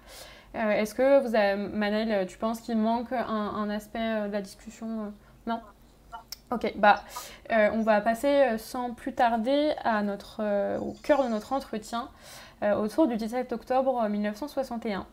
Euh, 0.55 0.71
est-ce 0.71 0.95
que 0.95 1.21
vous 1.21 1.75
Manel, 1.75 2.25
tu 2.27 2.37
penses 2.37 2.61
qu'il 2.61 2.77
manque 2.77 3.11
un, 3.11 3.69
aspect 3.69 3.99
euh, 3.99 4.27
de 4.27 4.33
la 4.33 4.41
discussion 4.41 4.87
euh, 4.87 5.09
Non? 5.45 5.61
Ok, 6.49 6.73
bah, 6.77 7.03
on 7.49 7.81
va 7.81 7.99
passer 7.99 8.57
sans 8.57 8.93
plus 8.93 9.13
tarder 9.13 9.73
à 9.83 10.01
notre, 10.01 10.41
au 10.79 10.93
cœur 11.03 11.23
de 11.23 11.29
notre 11.29 11.51
entretien 11.51 12.07
autour 12.61 13.07
du 13.07 13.17
17 13.17 13.51
octobre 13.51 14.07
1961. 14.07 15.05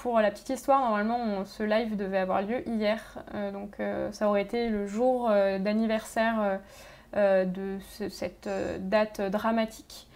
pour 0.00 0.20
la 0.20 0.30
petite 0.30 0.50
histoire, 0.50 0.80
normalement, 0.80 1.44
ce 1.44 1.64
live 1.64 1.96
devait 1.96 2.18
avoir 2.18 2.42
lieu 2.42 2.66
hier, 2.68 3.18
donc 3.52 3.78
ça 4.12 4.28
aurait 4.28 4.42
été 4.42 4.68
le 4.68 4.86
jour 4.86 5.28
d'anniversaire 5.28 6.60
de 7.14 7.78
cette 8.08 8.48
date 8.78 9.20
dramatique 9.20 10.06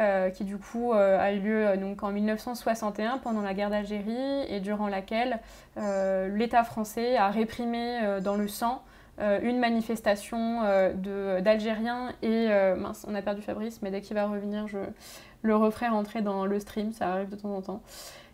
euh, 0.00 0.30
qui 0.30 0.42
du 0.42 0.58
coup 0.58 0.92
euh, 0.92 1.20
a 1.20 1.30
eu 1.30 1.38
lieu 1.38 1.68
euh, 1.68 1.76
donc 1.76 2.02
en 2.02 2.10
1961 2.10 3.18
pendant 3.18 3.42
la 3.42 3.54
guerre 3.54 3.70
d'Algérie 3.70 4.42
et 4.48 4.58
durant 4.58 4.88
laquelle 4.88 5.38
l'État 5.76 6.64
français 6.64 7.16
a 7.16 7.30
réprimé 7.30 8.00
dans 8.20 8.34
le 8.34 8.48
sang 8.48 8.82
une 9.18 9.58
manifestation 9.58 10.62
d'Algériens 11.40 12.12
et 12.22 12.48
mince 12.76 13.06
on 13.08 13.14
a 13.14 13.22
perdu 13.22 13.42
Fabrice 13.42 13.80
mais 13.80 13.90
dès 13.90 14.00
qu'il 14.00 14.14
va 14.14 14.26
revenir 14.26 14.66
je 14.66 14.78
le 15.42 15.54
referai 15.54 15.86
rentrer 15.86 16.20
dans 16.20 16.46
le 16.46 16.58
stream 16.58 16.92
ça 16.92 17.12
arrive 17.12 17.30
de 17.30 17.36
temps 17.36 17.54
en 17.54 17.62
temps 17.62 17.82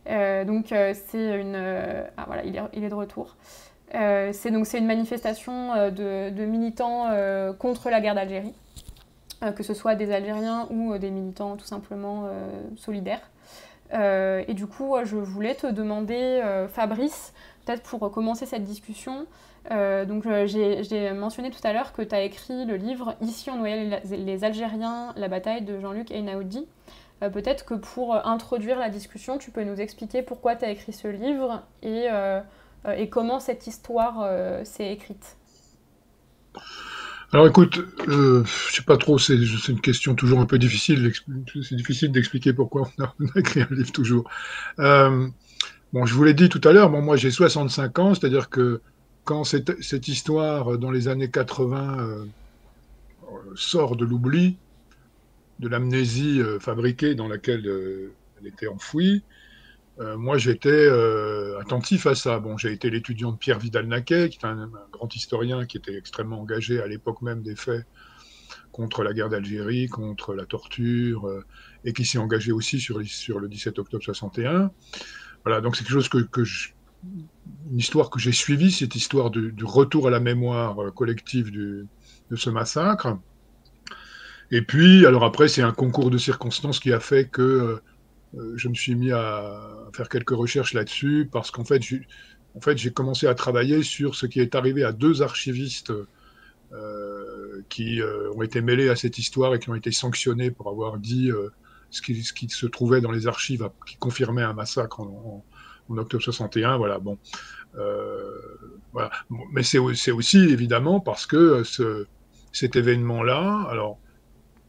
donc 0.07 0.69
c'est 0.69 1.39
une 1.39 1.57
ah 2.17 2.25
voilà 2.27 2.45
il 2.45 2.57
est, 2.57 2.63
il 2.73 2.85
est 2.85 2.89
de 2.89 2.95
retour 2.95 3.37
c'est 3.93 4.65
c'est 4.65 4.79
une 4.79 4.87
manifestation 4.87 5.91
de, 5.91 6.31
de 6.31 6.45
militants 6.47 7.11
contre 7.59 7.91
la 7.91 8.01
guerre 8.01 8.15
d'Algérie 8.15 8.55
euh, 9.43 9.53
que 9.53 9.63
ce 9.63 9.73
soit 9.73 9.95
des 9.95 10.13
Algériens 10.13 10.67
ou 10.69 10.93
euh, 10.93 10.99
des 10.99 11.11
militants 11.11 11.57
tout 11.57 11.65
simplement 11.65 12.25
euh, 12.27 12.47
solidaires. 12.77 13.31
et 13.93 14.55
du 14.55 14.67
coup, 14.67 14.95
je 15.03 15.17
voulais 15.17 15.55
te 15.55 15.67
demander, 15.67 16.41
Fabrice, 16.69 17.33
peut-être 17.65 17.83
pour 17.83 18.11
commencer 18.13 18.47
cette 18.47 18.63
discussion, 18.63 19.27
donc 19.69 20.25
j'ai 20.47 21.13
mentionné 21.13 21.51
tout 21.51 21.61
à 21.65 21.73
l'heure 21.73 21.93
que 21.93 22.03
tu 22.03 22.15
as 22.15 22.23
écrit 22.23 22.65
le 22.65 22.77
livre 22.77 23.15
Ici 23.21 23.51
on 23.51 23.57
noyait 23.57 24.01
les 24.05 24.45
Algériens, 24.45 25.13
la 25.17 25.29
bataille 25.29 25.63
de 25.63 25.79
Jean-Luc 25.81 26.11
Einaoudi. 26.11 26.67
Peut-être 27.21 27.67
que 27.67 27.75
pour 27.75 28.15
introduire 28.27 28.79
la 28.79 28.89
discussion, 28.89 29.37
tu 29.37 29.51
peux 29.51 29.63
nous 29.63 29.79
expliquer 29.81 30.23
pourquoi 30.23 30.57
tu 30.57 30.65
as 30.65 30.71
écrit 30.71 30.93
ce 30.93 31.09
livre 31.09 31.63
et, 31.83 32.09
comment 33.11 33.41
cette 33.41 33.67
histoire 33.67 34.27
s'est 34.65 34.91
écrite. 34.91 35.37
Alors 37.33 37.47
écoute, 37.47 37.79
euh, 38.09 38.43
je 38.69 38.77
sais 38.77 38.83
pas 38.83 38.97
trop, 38.97 39.17
c'est 39.19 39.37
une 39.37 39.81
question 39.81 40.17
toujours 40.17 40.41
un 40.41 40.47
peu 40.47 40.59
difficile. 40.59 41.13
C'est 41.63 41.77
difficile 41.77 42.11
d'expliquer 42.11 42.53
pourquoi 42.53 42.91
on 42.99 43.05
a, 43.05 43.15
écrit 43.37 43.63
un 43.63 43.69
livre 43.71 43.93
toujours. 43.93 44.29
Euh, 44.81 45.29
bon, 45.93 46.07
je 46.07 46.15
vous 46.15 46.25
l'ai 46.25 46.35
dit 46.35 46.49
tout 46.49 46.61
à 46.65 46.73
l'heure, 46.73 46.91
bon, 46.91 47.03
moi 47.03 47.17
j'ai 47.17 47.31
65 47.31 47.99
ans, 48.01 48.15
c'est-à-dire 48.15 48.51
que 48.51 48.81
quand 49.25 49.45
cette, 49.45 50.09
histoire 50.09 50.79
dans 50.79 50.91
les 50.91 51.09
années 51.09 51.31
80 51.31 51.99
euh, 51.99 52.25
sort 53.55 53.97
de 53.97 54.05
l'oubli, 54.05 54.57
de 55.59 55.69
l'amnésie 55.69 56.41
euh, 56.41 56.59
fabriquée 56.59 57.15
dans 57.15 57.29
laquelle 57.29 57.67
euh, 57.67 58.13
elle 58.41 58.47
était 58.47 58.69
enfouie, 58.69 59.23
moi, 60.17 60.39
j'étais 60.39 60.89
attentif 61.61 62.07
à 62.07 62.15
ça. 62.15 62.39
Bon, 62.39 62.57
j'ai 62.57 62.73
été 62.73 62.89
l'étudiant 62.89 63.33
de 63.33 63.37
Pierre 63.37 63.59
Vidal-Naquet, 63.59 64.31
qui 64.31 64.39
est 64.39 64.47
un, 64.47 64.71
grand 64.91 65.15
historien 65.15 65.67
qui 65.67 65.77
était 65.77 65.95
extrêmement 65.95 66.41
engagé 66.41 66.81
à 66.81 66.87
l'époque 66.87 67.21
même 67.21 67.43
des 67.43 67.55
faits 67.55 67.85
contre 68.73 69.03
la 69.03 69.13
guerre 69.13 69.29
d'Algérie, 69.29 69.89
contre 69.89 70.33
la 70.33 70.47
torture, 70.47 71.31
et 71.85 71.93
qui 71.93 72.07
s'est 72.07 72.17
engagé 72.17 72.51
aussi 72.51 72.81
sur, 72.81 73.03
sur 73.05 73.41
le 73.41 73.49
17 73.49 73.79
octobre 73.79 74.03
61. 74.03 74.71
Voilà, 75.45 75.61
donc 75.61 75.77
c'est 75.77 75.85
quelque 75.85 75.93
chose 75.93 76.09
que, 76.09 76.21
que 76.21 76.45
je, 76.45 76.71
une 77.71 77.79
histoire 77.79 78.11
que 78.11 78.19
j'ai 78.19 78.33
suivie, 78.33 78.71
cette 78.71 78.95
histoire 78.95 79.31
du, 79.31 79.55
retour 79.65 80.09
à 80.09 80.11
la 80.11 80.21
mémoire 80.21 80.83
euh, 80.83 80.91
collective 80.91 81.51
de 81.51 81.87
ce 82.37 82.51
massacre. 82.51 83.17
Et 84.51 84.63
puis, 84.63 85.07
alors 85.07 85.25
après, 85.25 85.49
c'est 85.49 85.63
un 85.63 85.73
concours 85.73 86.11
de 86.11 86.19
circonstances 86.19 86.81
qui 86.81 86.93
a 86.93 87.01
fait 87.01 87.29
que 87.29 87.81
euh, 88.37 88.53
je 88.57 88.69
me 88.69 88.75
suis 88.75 88.95
mis 88.95 89.13
à 89.13 89.89
faire 89.95 90.09
quelques 90.09 90.31
recherches 90.31 90.75
là-dessus, 90.75 91.29
parce 91.31 91.51
qu'en 91.51 91.65
fait, 91.65 91.83
j'ai 91.83 92.07
en 92.57 92.61
fait, 92.61 92.93
commencé 92.93 93.27
à 93.27 93.35
travailler 93.35 93.83
sur 93.83 94.17
ce 94.17 94.27
qui 94.27 94.41
est 94.41 94.55
arrivé 94.57 94.83
à 94.83 94.93
deux 94.93 95.23
archivistes 95.23 95.93
euh, 96.73 97.63
qui 97.69 98.01
ont 98.35 98.43
été 98.43 98.61
mêlés 98.61 98.89
à 98.89 98.97
cette 98.97 99.19
histoire 99.19 99.55
et 99.55 99.61
qui 99.61 99.71
ont 99.71 99.75
été 99.75 99.93
sanctionnés 99.93 100.51
pour 100.51 100.69
avoir 100.69 100.99
dit 100.99 101.31
ce 101.91 102.03
qui, 102.03 102.49
se 102.49 102.67
trouvait 102.67 103.01
dans 103.01 103.13
les 103.13 103.29
archives 103.29 103.69
qui 103.87 103.97
confirmait 103.97 104.43
un 104.43 104.53
massacre 104.53 105.01
octobre 105.99 106.23
61. 106.23 106.77
Voilà, 106.77 106.99
bon. 106.99 107.19
Euh, 107.77 108.31
voilà. 108.93 109.11
Mais 109.53 109.63
c'est 109.63 109.79
aussi 109.79 110.39
évidemment 110.39 111.01
parce 111.01 111.27
que 111.27 111.37
euh, 111.37 111.65
ce, 111.65 112.07
cet 112.53 112.77
événement-là, 112.77 113.67
alors, 113.71 113.99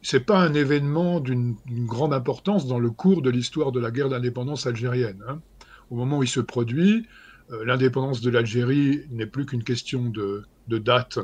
c'est 0.01 0.25
pas 0.25 0.39
un 0.39 0.53
événement 0.53 1.19
d'une 1.19 1.55
grande 1.67 2.13
importance 2.13 2.67
dans 2.67 2.79
le 2.79 2.89
cours 2.89 3.21
de 3.21 3.29
l'histoire 3.29 3.71
de 3.71 3.79
la 3.79 3.91
guerre 3.91 4.09
d'indépendance 4.09 4.65
algérienne. 4.65 5.23
Hein. 5.27 5.41
Au 5.89 5.95
moment 5.95 6.19
où 6.19 6.23
il 6.23 6.29
se 6.29 6.39
produit, 6.39 7.07
euh, 7.51 7.65
l'indépendance 7.65 8.21
de 8.21 8.29
l'Algérie 8.29 9.05
n'est 9.11 9.25
plus 9.25 9.45
qu'une 9.45 9.63
question 9.63 10.09
de, 10.09 10.45
date 10.67 11.19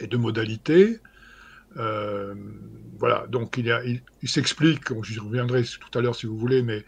et 0.00 0.06
de 0.06 0.16
modalité. 0.16 0.98
voilà, 1.76 3.26
donc 3.28 3.56
il, 3.56 3.66
il, 3.86 4.02
il 4.22 4.28
s'explique, 4.28 4.82
j'y 5.04 5.20
reviendrai 5.20 5.62
tout 5.62 5.98
à 5.98 6.02
l'heure 6.02 6.16
si 6.16 6.26
vous 6.26 6.36
voulez, 6.36 6.62
mais 6.62 6.78
euh, 6.78 6.84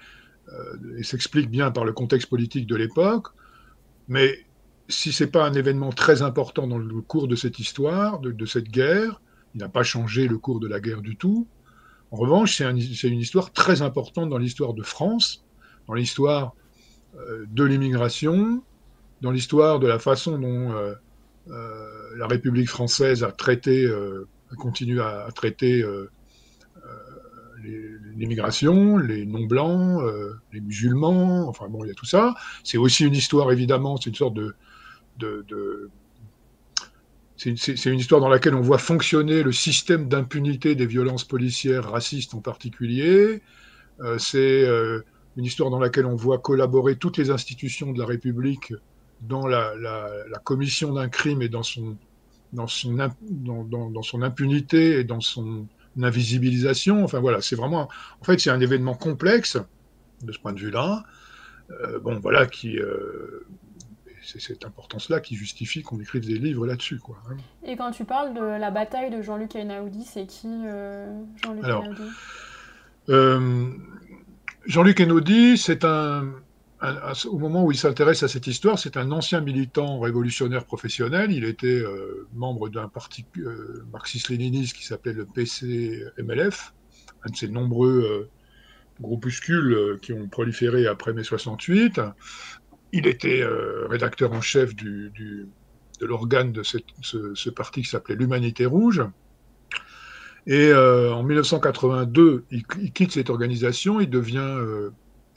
et 0.99 1.03
s'explique 1.03 1.51
bien 1.51 1.71
par 1.71 1.85
le 1.85 1.93
contexte 1.93 2.29
politique 2.29 2.67
de 2.67 2.77
l'époque, 2.77 3.29
mais 4.09 4.45
si 4.89 5.13
ce 5.13 5.25
n'est 5.25 5.31
pas 5.31 5.47
un 5.47 5.53
événement 5.53 5.91
très 5.91 6.23
important 6.23 6.67
dans 6.67 6.79
le 6.79 7.01
cours 7.01 7.29
de 7.29 7.37
cette 7.37 7.59
histoire, 7.59 8.19
de, 8.19 8.47
cette 8.47 8.69
guerre, 8.69 9.21
il 9.55 9.61
n'a 9.61 9.69
pas 9.69 9.83
changé 9.83 10.29
le 10.29 10.39
cours 10.39 10.61
de 10.61 10.69
la 10.69 10.81
guerre 10.81 11.01
du 11.01 11.17
tout. 11.17 11.47
En 12.11 12.17
revanche, 12.17 12.57
c'est 12.57 13.09
une 13.09 13.21
histoire 13.21 13.53
très 13.53 13.83
importante 13.83 14.29
dans 14.29 14.39
l'histoire 14.39 14.75
de 14.75 14.83
France, 14.83 15.45
dans 15.87 15.95
l'histoire 15.95 16.55
euh, 17.17 17.45
de 17.49 17.65
l'immigration, 17.65 18.63
dans 19.21 19.31
l'histoire 19.31 19.79
de 19.79 19.87
la 19.87 19.99
façon 19.99 20.39
dont 20.39 20.73
euh, 20.73 20.95
la 22.17 22.27
République 22.27 22.69
française 22.69 23.23
a 23.23 23.31
traité, 23.31 23.87
a 23.87 24.55
continué 24.57 25.01
à, 25.01 25.25
à 25.27 25.31
traiter 25.31 25.85
l'immigration, 28.17 28.97
les 28.97 29.27
non-blancs, 29.27 30.03
euh, 30.03 30.35
les 30.53 30.61
musulmans, 30.61 31.49
enfin 31.49 31.69
bon, 31.69 31.85
il 31.85 31.89
y 31.89 31.91
a 31.91 31.95
tout 31.95 32.07
ça. 32.07 32.35
C'est 32.65 32.79
aussi 32.79 33.05
une 33.05 33.15
histoire, 33.15 33.51
évidemment, 33.53 33.97
c'est 33.97 34.11
une 34.11 34.17
sorte 34.17 34.35
de... 34.35 34.55
c'est 37.37 37.87
une 37.87 37.99
histoire 37.99 38.21
dans 38.21 38.29
laquelle 38.29 38.55
on 38.55 38.61
voit 38.61 38.79
fonctionner 38.79 39.43
le 39.43 39.53
système 39.53 40.09
d'impunité 40.09 40.75
des 40.75 40.87
violences 40.87 41.25
policières 41.25 41.91
racistes 41.91 42.35
en 42.35 42.41
particulier. 42.41 43.43
Euh, 44.01 44.19
c'est 44.19 44.65
euh, 44.65 45.01
une 45.37 45.45
histoire 45.45 45.71
dans 45.71 45.79
laquelle 45.79 46.07
on 46.07 46.17
voit 46.17 46.39
collaborer 46.39 46.97
toutes 46.97 47.19
les 47.19 47.31
institutions 47.31 47.93
de 47.93 47.99
la 47.99 48.07
République 48.07 48.73
dans 49.21 49.47
la, 49.47 49.75
commission 50.45 50.95
d'un 50.95 51.09
crime 51.09 51.43
et 51.43 51.51
dans 51.51 51.63
son, 51.63 51.97
dans, 52.55 52.67
son, 52.67 52.95
dans 52.95 54.03
son 54.03 54.23
impunité 54.23 54.99
et 55.01 55.05
dans 55.05 55.21
son, 55.21 55.67
invisibilisation. 56.05 57.05
Enfin 57.05 57.21
voilà, 57.21 57.41
c'est 57.41 57.57
vraiment, 57.57 57.89
en 58.21 58.25
fait, 58.25 58.39
c'est 58.39 58.51
un 58.51 58.61
événement 58.61 58.95
complexe 58.95 59.59
de 60.23 60.33
ce 60.33 60.39
point 60.39 60.53
de 60.53 60.61
vue-là. 60.61 61.05
Euh, 61.71 62.01
bon, 62.01 62.19
voilà, 62.19 62.47
qui, 62.47 62.79
euh, 62.79 63.47
c'est 64.23 64.41
cette 64.41 64.65
importance-là 64.65 65.21
qui 65.21 65.37
justifie 65.37 65.83
qu'on 65.83 66.01
écrive 66.01 66.27
des 66.27 66.39
livres 66.39 66.67
là-dessus, 66.67 66.99
quoi. 66.99 67.17
Hein. 67.31 67.37
Et 67.65 67.77
quand 67.77 67.91
tu 67.93 68.05
parles 68.05 68.35
de 68.35 68.41
la 68.41 68.71
bataille 68.71 69.11
de 69.11 69.23
Jean-Luc 69.23 69.55
Einaudi, 69.55 70.05
c'est 70.05 70.27
qui 70.27 70.49
euh, 70.67 71.23
Jean-Luc 71.43 71.65
Einaudi? 71.65 72.03
Jean-Luc 74.67 75.01
Einaudi, 75.01 75.57
c'est 75.57 75.85
un, 75.85 76.35
au 76.83 77.39
moment 77.39 77.65
où 77.65 77.73
il 77.73 77.77
s'intéresse 77.77 78.23
à 78.23 78.29
cette 78.29 78.47
histoire, 78.47 78.79
c'est 78.79 78.97
un 78.97 79.11
ancien 79.13 79.41
militant 79.41 80.01
révolutionnaire 80.01 80.65
professionnel. 80.65 81.31
Il 81.31 81.45
était 81.45 81.67
euh, 81.67 82.27
membre 82.35 82.71
d'un 82.71 82.89
parti 82.89 83.27
euh, 83.39 83.85
marxiste-léniniste 83.93 84.77
qui 84.77 84.87
s'appelait 84.87 85.13
le 85.13 85.27
PC-MLF, 85.27 86.75
un 87.25 87.31
de 87.31 87.37
ces 87.37 87.49
nombreux 87.49 88.03
euh, 88.03 88.31
groupuscules 89.01 89.99
qui 90.01 90.13
ont 90.13 90.27
proliféré 90.29 90.87
après 90.87 91.13
mai 91.13 91.25
68. 91.25 92.01
Il 92.93 93.07
était 93.07 93.45
rédacteur 93.89 94.33
en 94.33 94.41
chef 94.41 94.75
de 94.75 95.11
l'organe 96.01 96.53
de 96.53 96.63
ce, 96.63 97.51
parti 97.51 97.83
qui 97.83 97.89
s'appelait 97.89 98.17
l'Humanité 98.17 98.67
Rouge. 98.67 99.03
Et 100.47 100.75
en 100.75 101.23
1982, 101.23 102.45
il, 102.51 102.63
il, 102.81 102.93
quitte 102.93 103.13
cette 103.13 103.31
organisation, 103.31 104.01
il 104.01 104.11
devient 104.11 104.91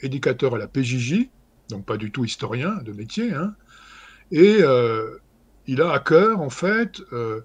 éducateur 0.03 0.55
à 0.55 0.57
la 0.57 0.67
PJJ, 0.67 1.29
donc 1.69 1.85
pas 1.85 1.97
du 1.97 2.11
tout 2.11 2.25
historien 2.25 2.75
de 2.83 2.91
métier, 2.91 3.33
hein. 3.33 3.55
et 4.31 4.57
euh, 4.61 5.17
il 5.65 5.81
a 5.81 5.91
à 5.91 5.99
cœur, 5.99 6.41
en 6.41 6.49
fait, 6.49 7.01
euh, 7.13 7.41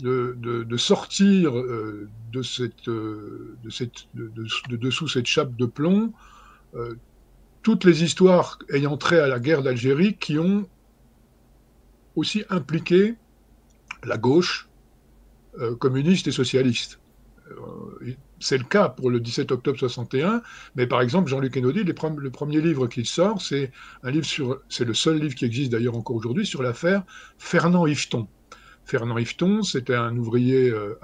de, 0.00 0.76
sortir 0.76 1.56
euh, 1.56 2.08
de, 2.32 2.42
cette, 2.42 2.88
de, 2.88 3.70
cette, 3.70 4.08
de, 4.14 4.76
dessous 4.76 5.08
cette 5.08 5.26
chape 5.26 5.56
de 5.56 5.66
plomb 5.66 6.12
toutes 7.62 7.84
les 7.84 8.04
histoires 8.04 8.58
ayant 8.68 8.98
trait 8.98 9.18
à 9.18 9.26
la 9.26 9.40
guerre 9.40 9.62
d'Algérie 9.62 10.18
qui 10.18 10.38
ont 10.38 10.68
aussi 12.14 12.44
impliqué 12.50 13.14
la 14.04 14.18
gauche 14.18 14.68
communiste 15.78 16.26
et 16.26 16.32
socialiste 16.32 17.00
c'est 18.40 18.58
le 18.58 18.64
cas 18.64 18.88
pour 18.88 19.10
le 19.10 19.20
17 19.20 19.52
octobre 19.52 19.78
61, 19.78 20.42
mais 20.74 20.86
par 20.86 21.00
exemple, 21.00 21.28
Jean-Luc 21.28 21.56
Enaudi, 21.56 21.84
le 21.84 22.30
premier 22.30 22.60
livre 22.60 22.86
qu'il 22.86 23.06
sort, 23.06 23.40
c'est 23.40 23.72
un 24.02 24.10
livre 24.10 24.26
sur, 24.26 24.60
c'est 24.68 24.84
le 24.84 24.94
seul 24.94 25.20
livre 25.20 25.34
qui 25.34 25.44
existe 25.44 25.72
d'ailleurs 25.72 25.96
encore 25.96 26.16
aujourd'hui, 26.16 26.46
sur 26.46 26.62
l'affaire 26.62 27.04
Fernand 27.38 27.86
Yveton. 27.86 28.28
Fernand 28.84 29.18
Yveton, 29.18 29.62
c'était 29.62 29.94
un 29.94 30.16
ouvrier 30.16 30.70
euh, 30.70 30.98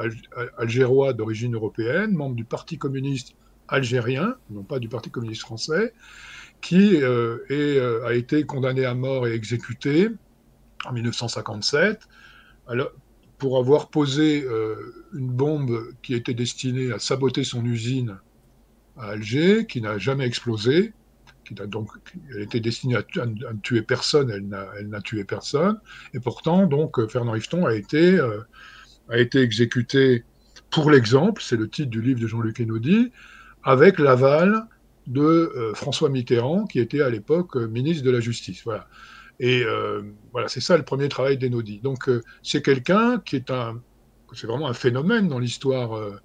algérois 0.57 1.13
d'origine 1.13 1.55
européenne, 1.55 2.13
membre 2.13 2.37
du 2.37 2.45
Parti 2.45 2.79
communiste 2.79 3.35
algérien, 3.69 4.37
non 4.51 4.63
pas 4.63 4.79
du 4.79 4.89
Parti 4.89 5.11
communiste 5.11 5.43
français, 5.43 5.93
qui 6.61 7.03
euh, 7.03 7.39
euh, 7.51 8.07
a 8.07 8.15
été 8.15 8.45
condamné 8.45 8.85
à 8.85 8.95
mort 8.95 9.27
et 9.27 9.33
exécuté 9.33 10.11
en 10.85 10.93
1957 10.93 12.09
alors, 12.69 12.93
pour 13.43 13.59
avoir 13.59 13.89
posé 13.89 14.45
euh, 14.45 14.77
une 15.15 15.27
bombe 15.27 15.77
qui 16.01 16.15
était 16.15 16.33
destinée 16.33 16.93
à 16.93 17.01
saboter 17.01 17.43
son 17.43 17.65
usine 17.65 18.21
à 18.97 19.07
Alger, 19.07 19.67
qui 19.67 19.81
n'a 19.81 19.99
jamais 19.99 20.25
explosé, 20.25 20.93
qui 21.45 21.61
a 21.61 21.67
donc, 21.67 21.89
elle 22.31 22.43
était 22.43 22.61
destinée 22.61 22.95
à, 22.95 23.03
ne 23.27 23.61
tuer 23.61 23.83
personne, 23.83 24.31
elle 24.31 24.47
n'a 24.47 25.01
tué 25.01 25.25
personne, 25.25 25.81
et 26.15 26.21
pourtant, 26.21 26.69
donc, 26.69 27.01
euh, 27.01 27.09
Fernand 27.09 27.35
Yveton 27.35 27.67
a 27.67 27.75
été, 27.75 28.17
euh, 28.17 28.43
a 29.09 29.19
été 29.19 29.41
exécuté 29.41 30.23
pour 30.71 30.89
l'exemple, 30.89 31.43
c'est 31.43 31.57
le 31.57 31.69
titre 31.69 31.91
du 31.91 32.01
livre 32.01 32.21
de 32.21 32.29
Jean-Luc 32.29 32.61
Enaudi, 32.61 33.11
avec 33.65 33.99
l'aval 33.99 34.69
de 35.09 35.73
François 35.75 36.11
Mitterrand, 36.11 36.65
qui 36.65 36.79
était 36.79 37.03
à 37.03 37.11
l'époque 37.11 37.57
ministre 37.57 38.05
de 38.05 38.11
la 38.13 38.21
Justice. 38.21 38.63
Voilà. 38.65 38.87
Et 39.43 39.65
euh, 39.65 40.03
voilà, 40.31 40.47
c'est 40.47 40.61
ça 40.61 40.77
le 40.77 40.85
premier 40.85 41.09
travail 41.09 41.37
d'Enodi. 41.37 41.81
Donc 41.81 42.09
euh, 42.09 42.23
c'est 42.45 42.63
quelqu'un 42.63 43.19
qui 43.19 43.35
est 43.35 43.51
un, 43.51 43.83
c'est 44.33 44.47
vraiment 44.47 44.69
un 44.69 44.73
phénomène 44.73 45.27
dans 45.27 45.41
l'histoire, 45.41 45.97
euh, 45.97 46.17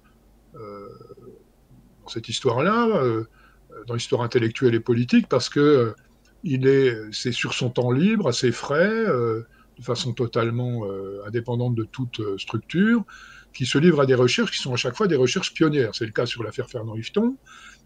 dans 0.54 2.08
cette 2.08 2.28
histoire-là, 2.28 3.02
dans 3.88 3.94
l'histoire 3.94 4.22
intellectuelle 4.22 4.76
et 4.76 4.80
politique, 4.80 5.28
parce 5.28 5.48
que 5.48 5.94
il 6.44 6.68
est, 6.68 6.96
c'est 7.10 7.32
sur 7.32 7.54
son 7.54 7.70
temps 7.70 7.90
libre, 7.90 8.28
à 8.28 8.32
ses 8.32 8.52
frais, 8.52 9.04
de 9.04 9.82
façon 9.82 10.12
totalement 10.14 10.84
indépendante 11.26 11.74
de 11.74 11.84
toute 11.84 12.22
structure, 12.38 13.04
qui 13.52 13.66
se 13.66 13.78
livre 13.78 14.00
à 14.00 14.06
des 14.06 14.14
recherches 14.14 14.52
qui 14.52 14.58
sont 14.58 14.72
à 14.72 14.76
chaque 14.76 14.96
fois 14.96 15.08
des 15.08 15.16
recherches 15.16 15.52
pionnières. 15.52 15.90
C'est 15.92 16.06
le 16.06 16.12
cas 16.12 16.24
sur 16.24 16.42
l'affaire 16.44 16.70
Fernand 16.70 16.96
Yveton. 16.96 17.36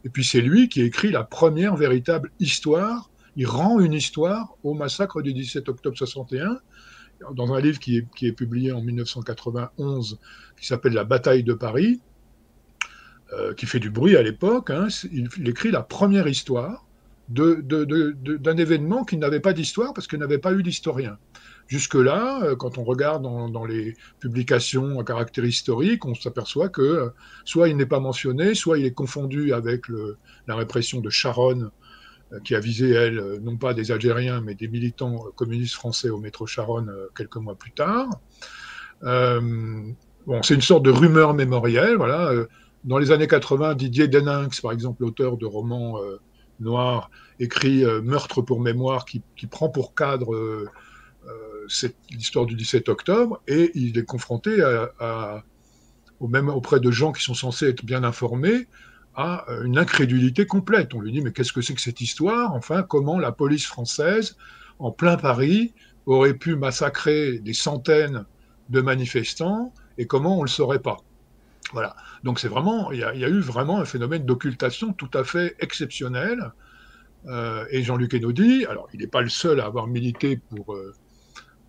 Et 0.05 0.09
puis 0.09 0.25
c'est 0.25 0.41
lui 0.41 0.69
qui 0.69 0.83
écrit 0.83 1.11
la 1.11 1.25
première 1.25 1.75
véritable 1.75 2.31
histoire 2.39 3.12
il 3.37 3.47
rend 3.47 3.81
une 3.81 3.93
histoire 3.93 4.57
au 4.63 4.75
massacre 4.75 5.23
du 5.23 5.33
17 5.33 5.69
octobre 5.69 5.97
61 5.97 6.59
dans 7.35 7.53
un 7.53 7.61
livre 7.61 7.79
qui 7.79 7.99
est, 7.99 8.33
publié 8.33 8.73
en 8.73 8.83
1991 8.83 10.19
qui 10.59 10.67
s'appelle 10.67 10.93
La 10.93 11.05
bataille 11.05 11.45
de 11.45 11.55
Paris, 11.55 12.01
euh, 13.33 13.55
qui 13.55 13.67
fait 13.67 13.79
du 13.79 13.91
bruit 13.91 14.17
à 14.17 14.23
l'époque. 14.23 14.71
Hein. 14.71 14.89
il, 15.13 15.49
écrit 15.49 15.71
la 15.71 15.83
première 15.83 16.27
histoire 16.27 16.85
d'un 17.29 18.57
événement 18.57 19.05
qui 19.05 19.17
n'avait 19.17 19.41
pas 19.41 19.53
d'histoire 19.53 19.95
parce 19.95 20.07
qu'il 20.07 20.19
n'avait 20.19 20.39
pas 20.39 20.53
eu 20.53 20.63
d'historien. 20.63 21.17
Jusque-là, 21.69 22.43
euh, 22.43 22.57
quand 22.57 22.77
on 22.77 22.85
regarde 22.85 23.23
dans, 23.23 23.65
les 23.65 23.97
publications 24.19 25.01
à 25.01 25.05
caractère 25.05 25.45
historique, 25.45 26.05
on 26.05 26.15
s'aperçoit 26.15 26.69
que 26.69 26.83
euh, 26.83 27.09
soit 27.45 27.69
il 27.69 27.77
n'est 27.77 27.87
pas 27.87 28.01
mentionné, 28.01 28.55
soit 28.55 28.79
il 28.79 28.85
est 28.85 28.93
confondu 28.93 29.53
avec 29.53 29.85
la 30.47 30.57
répression 30.57 31.01
de 31.01 31.09
Charonne, 31.09 31.71
qui 32.45 32.55
a 32.55 32.61
visé, 32.61 32.91
elle, 32.91 33.41
non 33.43 33.57
pas 33.57 33.75
des 33.75 33.91
Algériens, 33.91 34.41
mais 34.41 34.55
des 34.55 34.69
militants 34.69 35.27
communistes 35.37 35.75
français 35.75 36.11
au 36.11 36.19
métro 36.19 36.47
Charonne 36.47 36.93
quelques 37.17 37.37
mois 37.37 37.55
plus 37.55 37.73
tard. 37.73 38.09
bon, 39.03 40.43
c'est 40.43 40.55
une 40.55 40.63
sorte 40.63 40.85
de 40.85 40.91
rumeur 40.91 41.35
mémorielle. 41.35 41.97
Voilà. 41.97 42.33
Dans 42.85 42.99
les 42.99 43.13
années 43.13 43.27
80, 43.27 43.75
Didier 43.75 44.09
Deninx, 44.09 44.61
par 44.61 44.73
exemple, 44.73 45.03
l'auteur 45.03 45.37
de 45.37 45.47
romans 45.47 45.99
noirs, 46.61 47.11
écrit 47.39 47.85
Meurtre 48.03 48.43
pour 48.43 48.61
mémoire, 48.61 49.05
qui, 49.05 49.23
prend 49.51 49.69
pour 49.69 49.95
cadre 49.95 50.35
l'histoire 52.11 52.47
du 52.47 52.55
17 52.55 52.89
octobre, 52.89 53.41
et 53.47 53.73
il 53.75 53.99
est 53.99 54.05
confronté 54.05 54.63
à, 54.63 55.45
au 56.23 56.29
même 56.29 56.49
auprès 56.49 56.81
de 56.81 56.91
gens 56.91 57.13
qui 57.13 57.23
sont 57.23 57.35
censés 57.35 57.69
être 57.69 57.85
bien 57.85 58.05
informés, 58.05 58.69
à 59.15 59.45
une 59.65 59.79
incrédulité 59.79 60.47
complète. 60.47 60.95
On 60.95 61.01
lui 61.01 61.13
dit 61.13 61.21
mais 61.21 61.33
qu'est-ce 61.33 61.53
que 61.53 61.61
c'est 61.61 61.75
que 61.75 61.81
cette 61.81 62.01
histoire? 62.01 62.55
Enfin, 62.55 62.83
comment 62.83 63.19
la 63.19 63.33
police 63.33 63.67
française, 63.67 64.37
en 64.79 64.91
plein 64.91 65.17
Paris, 65.17 65.75
aurait 66.07 66.35
pu 66.35 66.57
massacrer 66.57 67.39
des 67.39 67.53
centaines 67.53 68.25
de 68.71 68.81
manifestants 68.81 69.73
et 69.99 70.07
comment 70.07 70.37
on 70.37 70.39
ne 70.39 70.47
le 70.47 70.51
saurait 70.51 70.81
pas? 70.81 70.99
Voilà. 71.73 71.95
Donc 72.25 72.39
c'est 72.39 72.49
vraiment, 72.49 72.93
il 72.93 73.01
y, 73.01 73.05
a, 73.05 73.29
eu 73.29 73.41
vraiment 73.41 73.79
un 73.79 73.85
phénomène 73.85 74.25
d'occultation 74.25 74.93
tout 74.93 75.11
à 75.15 75.25
fait 75.25 75.57
exceptionnel. 75.61 76.53
Euh, 77.27 77.65
et 77.71 77.83
Jean-Luc 77.83 78.15
Enodi, 78.15 78.67
alors 78.67 78.89
il 78.93 79.01
n'est 79.01 79.07
pas 79.07 79.21
le 79.21 79.29
seul 79.29 79.61
à 79.61 79.67
avoir 79.67 79.87
milité 79.87 80.41
pour 80.51 80.75
euh, 80.75 80.93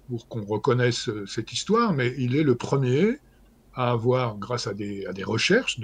pour 0.10 0.28
qu'on 0.28 0.44
reconnaisse 0.44 1.10
euh, 1.10 1.26
cette 1.28 1.54
histoire, 1.54 1.94
mais 1.94 2.14
il 2.18 2.36
est 2.36 2.44
le 2.44 2.56
premier 2.56 3.20
à 3.76 3.92
avoir, 3.92 4.38
grâce 4.38 4.68
à 4.68 4.74
des, 4.74 5.06
recherches 5.24 5.80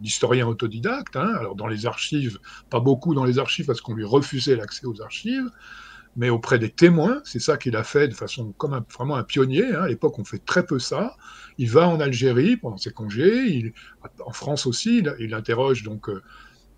d'historiens 0.00 0.46
autodidactes, 0.46 1.16
hein, 1.16 1.32
alors 1.38 1.54
dans 1.54 1.66
les 1.66 1.86
archives, 1.86 2.38
pas 2.70 2.80
beaucoup 2.80 3.14
dans 3.14 3.24
les 3.24 3.38
archives 3.38 3.66
parce 3.66 3.80
qu'on 3.80 3.94
lui 3.94 4.04
refusait 4.04 4.56
l'accès 4.56 4.86
aux 4.86 5.00
archives, 5.00 5.50
mais 6.16 6.30
auprès 6.30 6.58
des 6.58 6.70
témoins, 6.70 7.20
c'est 7.24 7.38
ça 7.38 7.56
qu'il 7.56 7.76
a 7.76 7.84
fait 7.84 8.08
de 8.08 8.14
façon 8.14 8.52
comme 8.58 8.82
vraiment 8.92 9.14
un 9.14 9.22
pionnier. 9.22 9.64
Hein, 9.64 9.82
à 9.82 9.88
l'époque, 9.88 10.18
on 10.18 10.24
fait 10.24 10.44
très 10.44 10.66
peu 10.66 10.80
ça. 10.80 11.16
Il 11.58 11.70
va 11.70 11.88
en 11.88 12.00
Algérie 12.00 12.56
pendant 12.56 12.76
ses 12.76 12.90
congés, 12.90 13.72
en 14.24 14.32
France 14.32 14.66
aussi, 14.66 15.04
il, 15.20 15.34
interroge 15.34 15.84
donc 15.84 16.08
euh, 16.08 16.20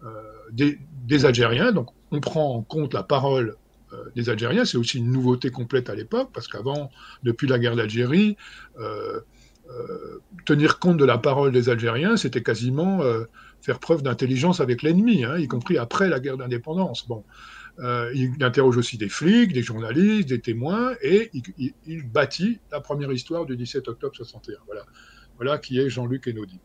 euh, 0.05 0.23
des, 0.53 1.25
Algériens. 1.25 1.73
Donc, 1.73 1.89
on 2.11 2.21
prend 2.21 2.55
en 2.55 2.63
compte 2.63 2.93
la 2.93 3.03
parole 3.03 3.57
euh, 3.95 4.11
des 4.15 4.29
Algériens. 4.29 4.67
C'est 4.67 4.77
aussi 4.77 4.99
une 4.99 5.11
nouveauté 5.11 5.51
complète 5.51 5.89
à 5.89 5.95
l'époque, 5.95 6.31
parce 6.35 6.47
qu'avant, 6.47 6.91
depuis 7.23 7.49
la 7.49 7.59
guerre 7.59 7.77
d'Algérie, 7.77 8.37
tenir 10.45 10.79
compte 10.79 10.97
de 10.97 11.05
la 11.05 11.19
parole 11.19 11.53
des 11.53 11.69
Algériens, 11.69 12.17
c'était 12.17 12.43
quasiment 12.43 13.01
faire 13.61 13.79
preuve 13.79 14.03
d'intelligence 14.03 14.61
avec 14.61 14.83
l'ennemi, 14.83 15.25
hein, 15.25 15.39
y 15.39 15.47
compris 15.47 15.79
après 15.79 16.09
la 16.09 16.19
guerre 16.19 16.37
d'indépendance. 16.37 17.07
Bon, 17.07 17.25
il 17.79 18.37
interroge 18.41 18.77
aussi 18.77 18.99
des 18.99 19.09
flics, 19.09 19.53
des 19.53 19.63
journalistes, 19.63 20.29
des 20.29 20.41
témoins, 20.41 20.93
et 21.03 21.31
il, 21.87 22.03
bâtit 22.05 22.59
la 22.73 22.81
première 22.81 23.13
histoire 23.13 23.47
du 23.47 23.57
17 23.57 23.89
octobre 23.89 24.15
61. 24.17 24.59
Voilà, 24.67 24.83
voilà 25.37 25.59
qui 25.59 25.79
est 25.79 25.89
Jean-Luc 25.89 26.29
Enodi. 26.29 26.59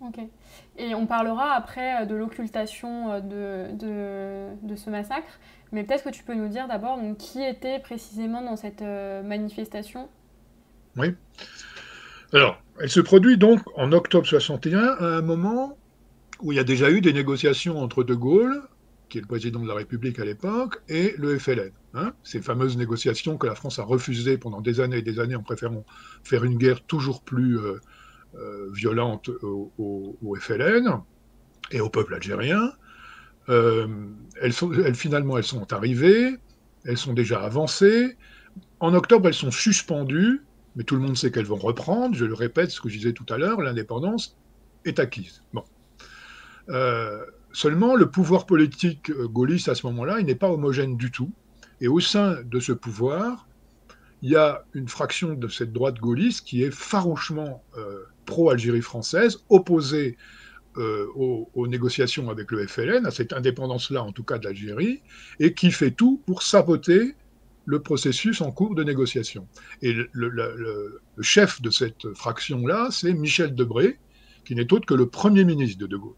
Ok. 0.00 0.20
Et 0.76 0.94
on 0.94 1.06
parlera 1.06 1.52
après 1.54 2.06
de 2.06 2.14
l'occultation 2.14 3.20
de, 3.20 3.66
de, 4.62 4.76
ce 4.76 4.90
massacre. 4.90 5.40
Mais 5.72 5.84
peut-être 5.84 6.04
que 6.04 6.10
tu 6.10 6.22
peux 6.22 6.34
nous 6.34 6.48
dire 6.48 6.68
d'abord 6.68 6.98
qui 7.18 7.42
était 7.42 7.78
précisément 7.80 8.42
dans 8.42 8.56
cette 8.56 8.82
euh, 8.82 9.22
manifestation? 9.22 10.08
Oui. 10.96 11.14
Alors, 12.32 12.60
elle 12.78 12.90
se 12.90 13.00
produit 13.00 13.38
donc 13.38 13.60
en 13.76 13.92
octobre 13.92 14.26
61, 14.26 14.78
à 14.78 15.04
un 15.16 15.22
moment 15.22 15.78
où 16.40 16.52
il 16.52 16.56
y 16.56 16.58
a 16.58 16.64
déjà 16.64 16.90
eu 16.90 17.00
des 17.00 17.12
négociations 17.12 17.80
entre 17.80 18.04
De 18.04 18.14
Gaulle, 18.14 18.62
qui 19.08 19.16
est 19.16 19.22
le 19.22 19.26
président 19.26 19.60
de 19.60 19.68
la 19.68 19.74
République 19.74 20.18
à 20.18 20.24
l'époque, 20.24 20.82
et 20.88 21.14
le 21.16 21.38
FLN. 21.38 21.72
Hein. 21.94 22.12
ces 22.22 22.42
fameuses 22.42 22.76
négociations 22.76 23.38
que 23.38 23.46
la 23.46 23.54
France 23.54 23.78
a 23.78 23.82
refusées 23.82 24.36
pendant 24.36 24.60
des 24.60 24.80
années 24.80 24.98
et 24.98 25.02
des 25.02 25.20
années 25.20 25.34
en 25.34 25.42
préférant 25.42 25.86
faire 26.22 26.44
une 26.44 26.58
guerre 26.58 26.82
toujours 26.82 27.22
plus 27.22 27.58
euh, 27.58 27.80
euh, 28.36 28.68
violente 28.72 29.30
au, 29.42 30.36
FLN 30.38 31.00
et 31.70 31.80
au 31.80 31.88
peuple 31.88 32.14
algérien. 32.14 32.72
Euh, 33.48 33.86
elles, 34.42 34.52
sont, 34.52 34.70
elles, 34.74 34.94
finalement, 34.94 35.38
elles 35.38 35.44
sont 35.44 35.72
arrivées, 35.72 36.36
elles 36.84 36.98
sont 36.98 37.14
déjà 37.14 37.40
avancées. 37.40 38.18
En 38.80 38.92
octobre, 38.92 39.28
elles 39.28 39.34
sont 39.34 39.50
suspendues, 39.50 40.42
mais 40.78 40.84
tout 40.84 40.94
le 40.94 41.02
monde 41.02 41.16
sait 41.16 41.30
qu'elles 41.30 41.44
vont 41.44 41.56
reprendre. 41.56 42.14
Je 42.14 42.24
le 42.24 42.32
répète, 42.32 42.70
ce 42.70 42.80
que 42.80 42.88
je 42.88 42.96
disais 42.96 43.12
tout 43.12 43.26
à 43.28 43.36
l'heure, 43.36 43.60
l'indépendance 43.60 44.38
est 44.86 44.98
acquise. 44.98 45.42
Bon. 45.52 45.64
Euh, 46.70 47.22
seulement, 47.52 47.96
le 47.96 48.10
pouvoir 48.10 48.46
politique 48.46 49.10
euh, 49.10 49.28
gaulliste 49.28 49.68
à 49.68 49.74
ce 49.74 49.86
moment-là, 49.88 50.20
il 50.20 50.26
n'est 50.26 50.34
pas 50.34 50.50
homogène 50.50 50.96
du 50.96 51.10
tout. 51.10 51.30
Et 51.82 51.88
au 51.88 52.00
sein 52.00 52.38
de 52.42 52.60
ce 52.60 52.72
pouvoir, 52.72 53.46
il 54.22 54.30
y 54.30 54.36
a 54.36 54.64
une 54.72 54.88
fraction 54.88 55.34
de 55.34 55.48
cette 55.48 55.72
droite 55.72 55.98
gaulliste 55.98 56.46
qui 56.46 56.62
est 56.62 56.72
farouchement 56.72 57.62
pro-Algérie 58.24 58.82
française, 58.82 59.44
opposée 59.48 60.16
euh, 60.78 61.06
aux, 61.16 61.66
négociations 61.66 62.30
avec 62.30 62.52
le 62.52 62.64
FLN, 62.64 63.04
à 63.04 63.10
cette 63.10 63.32
indépendance-là 63.32 64.04
en 64.04 64.12
tout 64.12 64.22
cas 64.22 64.38
de 64.38 64.44
l'Algérie, 64.44 65.02
et 65.40 65.52
qui 65.52 65.72
fait 65.72 65.90
tout 65.90 66.22
pour 66.24 66.44
saboter 66.44 67.16
le 67.68 67.80
processus 67.80 68.40
en 68.40 68.50
cours 68.50 68.74
de 68.74 68.82
négociation. 68.82 69.46
Et 69.82 69.94
le, 70.12 71.00
chef 71.20 71.60
de 71.60 71.68
cette 71.68 72.14
fraction-là, 72.14 72.88
c'est 72.90 73.12
Michel 73.12 73.54
Debré, 73.54 73.98
qui 74.46 74.54
n'est 74.54 74.72
autre 74.72 74.86
que 74.86 74.94
le 74.94 75.06
Premier 75.06 75.44
ministre 75.44 75.78
de 75.78 75.86
De 75.86 75.98
Gaulle. 75.98 76.16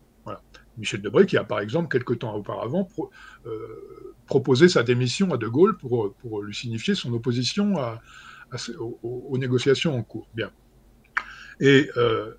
Michel 0.79 1.03
Debré, 1.03 1.27
qui 1.27 1.37
a 1.37 1.43
par 1.43 1.59
exemple, 1.59 1.89
quelque 1.89 2.15
temps 2.15 2.37
auparavant, 2.37 2.89
euh, 3.47 3.51
proposé 4.27 4.69
sa 4.69 4.85
démission 4.85 5.35
à 5.35 5.39
De 5.39 5.49
Gaulle 5.49 5.77
pour, 5.77 6.15
lui 6.41 6.55
signifier 6.55 6.95
son 6.95 7.13
opposition 7.15 7.75
aux, 9.03 9.37
négociations 9.37 9.97
en 9.97 10.05
cours. 10.05 10.29
Bien. 10.35 10.53
Et 11.59 11.91
euh, 11.97 12.31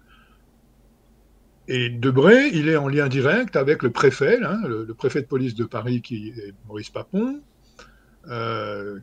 et 1.68 1.90
Debré, 1.90 2.48
il 2.54 2.70
est 2.70 2.78
en 2.78 2.88
lien 2.88 3.08
direct 3.10 3.58
avec 3.58 3.84
le 3.84 3.92
préfet, 3.92 4.40
le, 4.40 4.94
préfet 4.94 5.22
de 5.22 5.28
police 5.28 5.54
de 5.54 5.66
Paris, 5.66 6.02
qui 6.02 6.30
est 6.30 6.54
Maurice 6.68 6.90
Papon, 6.90 7.42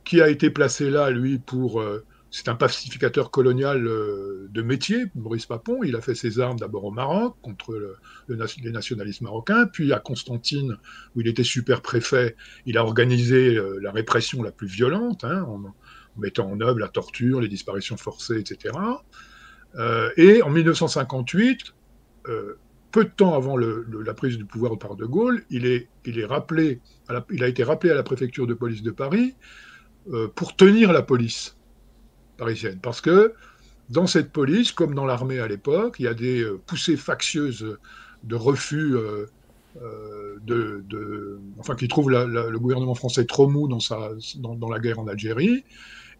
qui 0.04 0.20
a 0.20 0.28
été 0.28 0.50
placé 0.50 0.90
là, 0.90 1.10
lui, 1.10 1.38
pour... 1.38 1.80
Euh, 1.80 2.04
c'est 2.30 2.48
un 2.48 2.54
pacificateur 2.54 3.30
colonial 3.30 3.86
euh, 3.86 4.48
de 4.50 4.60
métier, 4.60 5.06
Maurice 5.14 5.46
Papon. 5.46 5.82
Il 5.82 5.96
a 5.96 6.02
fait 6.02 6.14
ses 6.14 6.40
armes 6.40 6.58
d'abord 6.58 6.84
au 6.84 6.90
Maroc 6.90 7.36
contre 7.40 7.72
le, 7.72 7.96
les 8.28 8.70
nationalistes 8.70 9.22
marocains, 9.22 9.66
puis 9.66 9.94
à 9.94 9.98
Constantine, 9.98 10.76
où 11.16 11.22
il 11.22 11.28
était 11.28 11.42
super 11.42 11.80
préfet, 11.80 12.36
il 12.66 12.76
a 12.76 12.84
organisé 12.84 13.58
la 13.80 13.92
répression 13.92 14.42
la 14.42 14.52
plus 14.52 14.66
violente, 14.66 15.24
hein, 15.24 15.42
en, 15.44 15.74
mettant 16.18 16.50
en 16.50 16.60
œuvre 16.60 16.80
la 16.80 16.88
torture, 16.88 17.40
les 17.40 17.48
disparitions 17.48 17.96
forcées, 17.96 18.38
etc. 18.38 18.74
et 20.18 20.42
en 20.42 20.50
1958, 20.50 21.72
euh, 22.28 22.58
peu 22.90 23.04
de 23.04 23.10
temps 23.10 23.34
avant 23.34 23.56
la 23.56 24.14
prise 24.14 24.38
du 24.38 24.44
pouvoir 24.44 24.78
par 24.78 24.96
De 24.96 25.04
Gaulle, 25.04 25.42
il, 25.50 25.66
est, 25.66 25.88
il, 26.04 26.18
est 26.18 26.24
rappelé 26.24 26.80
il 27.30 27.42
a 27.42 27.48
été 27.48 27.64
rappelé 27.64 27.92
à 27.92 27.94
la 27.94 28.02
préfecture 28.02 28.46
de 28.46 28.54
police 28.54 28.82
de 28.82 28.90
Paris 28.90 29.34
euh, 30.12 30.28
pour 30.34 30.56
tenir 30.56 30.92
la 30.92 31.02
police 31.02 31.56
parisienne. 32.36 32.78
Parce 32.82 33.00
que 33.00 33.34
dans 33.88 34.06
cette 34.06 34.30
police, 34.32 34.72
comme 34.72 34.94
dans 34.94 35.06
l'armée 35.06 35.40
à 35.40 35.48
l'époque, 35.48 35.96
il 35.98 36.04
y 36.04 36.08
a 36.08 36.14
des 36.14 36.42
euh, 36.42 36.60
poussées 36.66 36.96
factieuses 36.96 37.76
de 38.24 38.34
refus, 38.34 38.96
de, 40.44 41.38
enfin, 41.58 41.76
qui 41.76 41.86
trouvent 41.88 42.10
le 42.10 42.58
gouvernement 42.58 42.94
français 42.94 43.26
trop 43.26 43.48
mou 43.48 43.68
dans, 43.68 43.80
sa, 43.80 44.10
dans 44.36 44.68
la 44.68 44.80
guerre 44.80 44.98
en 44.98 45.06
Algérie. 45.06 45.64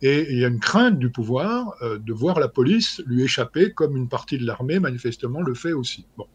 Et 0.00 0.30
il 0.30 0.38
y 0.38 0.44
a 0.44 0.48
une 0.48 0.60
crainte 0.60 0.98
du 0.98 1.10
pouvoir 1.10 1.74
euh, 1.82 1.98
de 1.98 2.12
voir 2.12 2.38
la 2.38 2.48
police 2.48 3.02
lui 3.06 3.24
échapper, 3.24 3.72
comme 3.72 3.96
une 3.96 4.08
partie 4.08 4.38
de 4.38 4.46
l'armée 4.46 4.78
manifestement 4.78 5.42
le 5.42 5.54
fait 5.54 5.72
aussi. 5.72 6.06
Bon. 6.16 6.26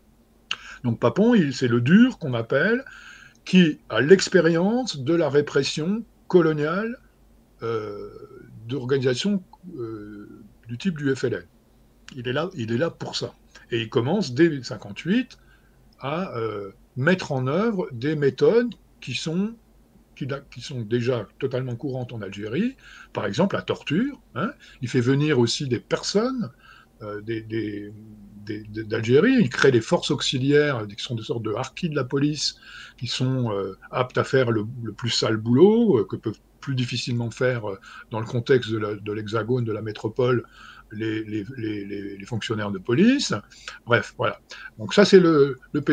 Donc 0.84 1.00
Papon, 1.00 1.34
c'est 1.52 1.68
le 1.68 1.82
dur 1.82 2.20
qu'on 2.20 2.34
appelle, 2.34 2.84
qui 3.46 3.80
a 3.90 4.02
l'expérience 4.02 5.00
de 5.00 5.14
la 5.14 5.30
répression 5.30 6.04
coloniale 6.28 6.98
euh, 7.62 8.10
d'organisations 8.68 9.44
euh, 9.78 10.28
du 10.68 10.78
type 10.78 10.98
du 10.98 11.14
FLN. 11.16 11.46
Il 12.16 12.28
est, 12.28 12.34
là, 12.78 12.90
pour 12.90 13.16
ça. 13.16 13.34
Et 13.72 13.82
il 13.82 13.90
commence 13.90 14.34
dès 14.34 14.44
1958 14.44 15.38
à 16.00 16.36
euh, 16.38 16.72
mettre 16.96 17.32
en 17.32 17.48
œuvre 17.48 17.88
des 17.92 18.16
méthodes 18.16 18.74
qui 19.00 19.16
sont 19.16 19.56
déjà 20.86 21.28
totalement 21.40 21.76
courantes 21.76 22.14
en 22.14 22.22
Algérie, 22.22 22.76
par 23.14 23.26
exemple 23.26 23.56
la 23.56 23.62
torture. 23.62 24.22
Hein. 24.36 24.52
Il 24.82 24.90
fait 24.90 25.02
venir 25.02 25.40
aussi 25.40 25.68
des 25.68 25.80
personnes 25.80 26.52
d'Algérie. 28.46 29.36
Il 29.40 29.50
crée 29.50 29.72
des 29.72 29.82
forces 29.82 30.12
auxiliaires 30.12 30.86
qui 30.88 31.04
sont 31.04 31.16
des 31.16 31.24
sortes 31.24 31.44
de 31.44 31.54
harkis 31.54 31.90
de 31.90 31.96
la 31.96 32.04
police, 32.04 32.56
qui 32.98 33.08
sont 33.08 33.52
aptes 33.92 34.18
à 34.18 34.24
faire 34.24 34.52
le, 34.52 34.66
plus 34.96 35.10
sale 35.10 35.38
boulot, 35.38 36.06
que 36.06 36.16
peuvent 36.16 36.40
plus 36.60 36.76
difficilement 36.76 37.30
faire 37.30 37.64
dans 38.12 38.20
le 38.20 38.26
contexte 38.26 38.72
de 38.72 39.12
l'hexagone, 39.12 39.66
de, 39.66 39.74
la 39.74 39.82
métropole, 39.82 40.46
les, 40.92 42.26
fonctionnaires 42.26 42.72
de 42.72 42.80
police. 42.80 43.34
Bref, 43.86 44.14
voilà. 44.18 44.40
Donc 44.78 44.94
ça, 44.94 45.06
c'est 45.06 45.20
le, 45.20 45.58
le, 45.74 45.84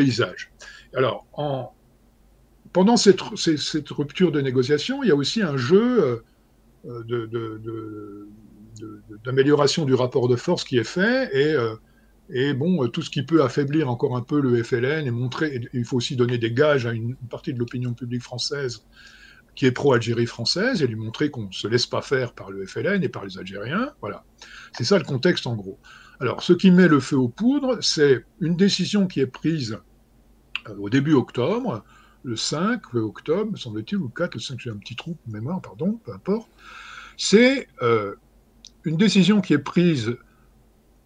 Alors, 0.95 1.25
en, 1.33 1.73
pendant 2.73 2.97
cette, 2.97 3.21
rupture 3.89 4.31
de 4.31 4.41
négociation, 4.41 5.03
il 5.03 5.09
y 5.09 5.11
a 5.11 5.15
aussi 5.15 5.41
un 5.41 5.57
jeu 5.57 6.23
d'amélioration 9.23 9.85
du 9.85 9.93
rapport 9.93 10.27
de 10.27 10.35
force 10.35 10.63
qui 10.63 10.77
est 10.77 10.83
fait 10.83 11.29
et, 11.33 11.53
euh, 11.53 11.75
et 12.31 12.53
bon, 12.53 12.87
tout 12.87 13.01
ce 13.01 13.09
qui 13.09 13.23
peut 13.23 13.43
affaiblir 13.43 13.89
encore 13.89 14.15
un 14.15 14.21
peu 14.21 14.39
le 14.39 14.63
FLN 14.63 15.05
et 15.05 15.11
montrer, 15.11 15.69
il 15.73 15.85
faut 15.85 15.97
aussi 15.97 16.15
donner 16.15 16.37
des 16.37 16.51
gages 16.51 16.85
à 16.85 16.93
une 16.93 17.15
partie 17.29 17.53
de 17.53 17.59
l'opinion 17.59 17.93
publique 17.93 18.23
française 18.23 18.85
qui 19.55 19.65
est 19.65 19.71
pro-Algérie 19.71 20.25
française 20.25 20.81
et 20.81 20.87
lui 20.87 20.95
montrer 20.95 21.29
qu'on 21.29 21.47
ne 21.47 21.51
se 21.51 21.67
laisse 21.67 21.85
pas 21.85 22.01
faire 22.01 22.33
par 22.33 22.51
le 22.51 22.65
FLN 22.65 23.03
et 23.03 23.09
par 23.09 23.25
les 23.25 23.37
Algériens. 23.37 23.93
Voilà. 23.99 24.23
C'est 24.73 24.85
ça 24.85 24.97
le 24.97 25.03
contexte 25.03 25.45
en 25.45 25.55
gros. 25.55 25.77
Alors, 26.19 26.41
ce 26.43 26.53
qui 26.53 26.71
met 26.71 26.87
le 26.87 26.99
feu 26.99 27.17
aux 27.17 27.27
poudres, 27.27 27.83
c'est 27.83 28.25
une 28.39 28.55
décision 28.55 29.07
qui 29.07 29.19
est 29.19 29.27
prise 29.27 29.79
euh, 30.69 30.75
au 30.77 30.89
début 30.89 31.13
octobre, 31.13 31.83
le 32.23 32.35
5 32.35 32.93
octobre, 32.93 33.57
semble-t-il, 33.57 33.97
ou 33.97 34.05
le 34.05 34.13
4, 34.15 34.35
le 34.35 34.39
5, 34.39 34.59
j'ai 34.59 34.69
un 34.69 34.77
petit 34.77 34.95
trou 34.95 35.17
de 35.25 35.33
mémoire, 35.33 35.61
pardon, 35.61 35.99
peu 36.05 36.13
importe. 36.13 36.49
C'est 37.17 37.67
euh, 37.81 38.15
une 38.83 38.97
décision 38.97 39.41
qui 39.41 39.53
est 39.53 39.57
prise 39.57 40.15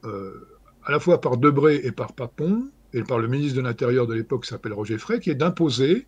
euh, 0.03 0.55
à 0.86 0.91
la 0.91 0.99
fois 0.99 1.19
par 1.19 1.38
Debré 1.38 1.81
et 1.83 1.91
par 1.91 2.13
Papon, 2.13 2.69
et 2.93 3.03
par 3.03 3.19
le 3.19 3.27
ministre 3.27 3.57
de 3.57 3.61
l'Intérieur 3.61 4.07
de 4.07 4.13
l'époque 4.13 4.43
qui 4.43 4.49
s'appelle 4.49 4.73
Roger 4.73 4.97
Frey, 4.97 5.19
qui 5.19 5.29
est 5.29 5.36
d'imposer 5.36 6.05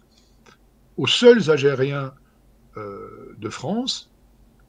aux 0.95 1.07
seuls 1.07 1.49
Algériens 1.49 2.13
euh, 2.77 3.35
de 3.37 3.49
France, 3.49 4.11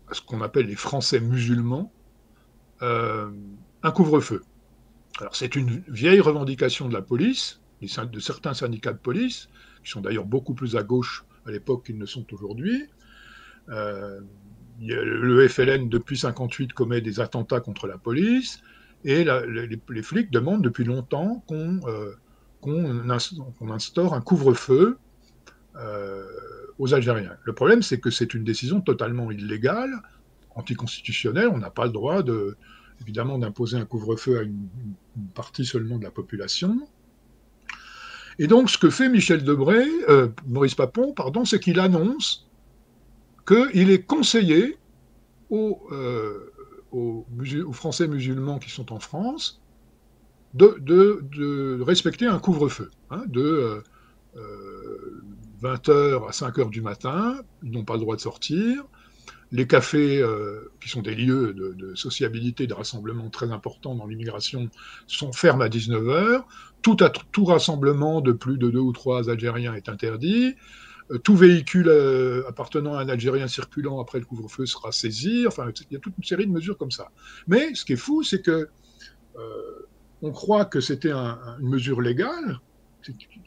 à 0.09 0.15
ce 0.15 0.23
qu'on 0.23 0.41
appelle 0.41 0.67
les 0.67 0.75
Français 0.75 1.21
musulmans, 1.21 1.93
un 2.81 3.91
couvre-feu. 3.91 4.43
Alors 5.21 5.35
c'est 5.35 5.57
une 5.57 5.83
vieille 5.89 6.21
revendication 6.21 6.89
de 6.89 6.95
la 6.95 7.03
police, 7.03 7.61
de 7.81 8.21
certains 8.21 8.55
syndicats 8.55 8.93
de 8.93 8.99
police, 8.99 9.49
qui 9.85 9.91
sont 9.91 10.01
d'ailleurs 10.01 10.27
beaucoup 10.27 10.55
plus 10.55 10.77
à 10.77 10.83
gauche 10.83 11.25
à 11.47 11.51
l'époque 11.51 11.87
qu'ils 11.87 11.99
ne 11.99 12.07
sont 12.07 12.27
aujourd'hui. 12.33 12.87
Euh, 13.69 14.21
le 14.81 15.49
FLN, 15.49 15.89
depuis 15.89 16.15
1958, 16.15 16.73
commet 16.73 17.01
des 17.01 17.21
attentats 17.21 17.61
contre 17.61 17.89
la 17.89 17.99
police, 17.99 18.61
et 19.05 19.25
les, 19.25 20.03
flics 20.03 20.31
demandent 20.31 20.63
depuis 20.63 20.85
longtemps 20.85 21.45
qu'on 21.47 21.81
euh, 21.87 23.71
instaure 23.71 24.15
un 24.15 24.21
couvre-feu 24.21 24.99
euh, 25.77 26.25
aux 26.79 26.95
Algériens. 26.95 27.37
Le 27.45 27.53
problème, 27.53 27.83
c'est 27.83 28.01
que 28.01 28.11
c'est 28.11 28.35
une 28.35 28.45
décision 28.45 28.81
totalement 28.81 29.31
illégale, 29.31 29.93
anticonstitutionnelle. 30.55 31.49
On 31.49 31.59
n'a 31.59 31.71
pas 31.71 31.87
le 31.87 31.93
droit, 31.93 32.23
de, 32.23 32.57
évidemment, 33.01 33.39
d'imposer 33.39 33.77
un 33.77 33.85
couvre-feu 33.85 34.39
à 34.39 34.43
une, 34.43 34.69
partie 35.35 35.65
seulement 35.65 35.99
de 35.99 36.05
la 36.05 36.11
population. 36.11 36.89
Et 38.41 38.47
donc, 38.47 38.71
ce 38.71 38.79
que 38.79 38.91
fait 38.91 39.09
Michel 39.09 39.43
Debré, 39.43 39.85
euh, 40.09 40.29
Maurice 40.47 40.75
Papon, 40.75 41.13
pardon, 41.13 41.45
c'est 41.45 41.59
qu'il 41.59 41.81
annonce 41.81 42.49
qu'il 43.47 43.91
est 43.91 44.03
conseillé 44.03 44.77
aux, 45.51 45.81
aux, 46.93 47.27
Français 47.73 48.09
musulmans 48.09 48.59
qui 48.59 48.71
sont 48.71 48.93
en 48.93 49.01
France 49.01 49.61
de, 50.55 51.83
respecter 51.83 52.27
un 52.27 52.39
couvre-feu, 52.39 52.91
hein, 53.11 53.23
de 53.27 53.83
20h 55.63 55.91
euh, 55.91 56.19
à 56.27 56.31
5h 56.31 56.71
du 56.71 56.81
matin, 56.81 57.41
ils 57.63 57.71
n'ont 57.71 57.85
pas 57.85 57.95
le 57.95 58.01
droit 58.01 58.17
de 58.17 58.21
sortir, 58.21 58.85
les 59.51 59.67
cafés, 59.67 60.21
euh, 60.21 60.71
qui 60.81 60.89
sont 60.89 61.03
des 61.03 61.15
lieux 61.15 61.55
de, 61.55 61.95
sociabilité, 61.95 62.67
de 62.67 62.75
rassemblement 62.75 63.31
très 63.31 63.51
importants 63.51 63.95
dans 63.95 64.07
l'immigration, 64.07 64.69
sont 65.07 65.33
fermes 65.33 65.63
à 65.63 65.69
19h. 65.69 66.43
Tout, 66.83 66.97
tout, 67.33 67.45
rassemblement 67.45 68.21
de 68.21 68.33
plus 68.33 68.59
de 68.59 68.71
deux 68.71 68.79
ou 68.79 68.93
trois 68.93 69.31
Algériens 69.31 69.75
est 69.75 69.89
interdit. 69.89 70.55
Euh, 71.11 71.19
tout 71.19 71.37
véhicule 71.37 71.89
euh, 71.89 72.43
appartenant 72.49 72.95
à 72.95 73.03
un 73.03 73.09
Algérien 73.09 73.49
circulant 73.49 74.01
après 74.01 74.19
le 74.19 74.25
couvre-feu 74.25 74.67
sera 74.67 74.93
saisi. 74.93 75.47
Enfin, 75.47 75.71
il 75.91 75.95
y 75.95 75.97
a 75.97 76.01
toute 76.01 76.17
une 76.17 76.25
série 76.25 76.47
de 76.47 76.53
mesures 76.53 76.77
comme 76.77 76.91
ça. 76.91 77.11
Mais 77.47 77.75
ce 77.75 77.85
qui 77.85 77.95
est 77.95 77.97
fou, 77.97 78.23
c'est 78.23 78.43
que 78.43 78.69
on 80.21 80.33
croit 80.33 80.65
que 80.65 80.81
c'était 80.81 81.13
une 81.13 81.69
mesure 81.69 82.01
légale. 82.01 82.59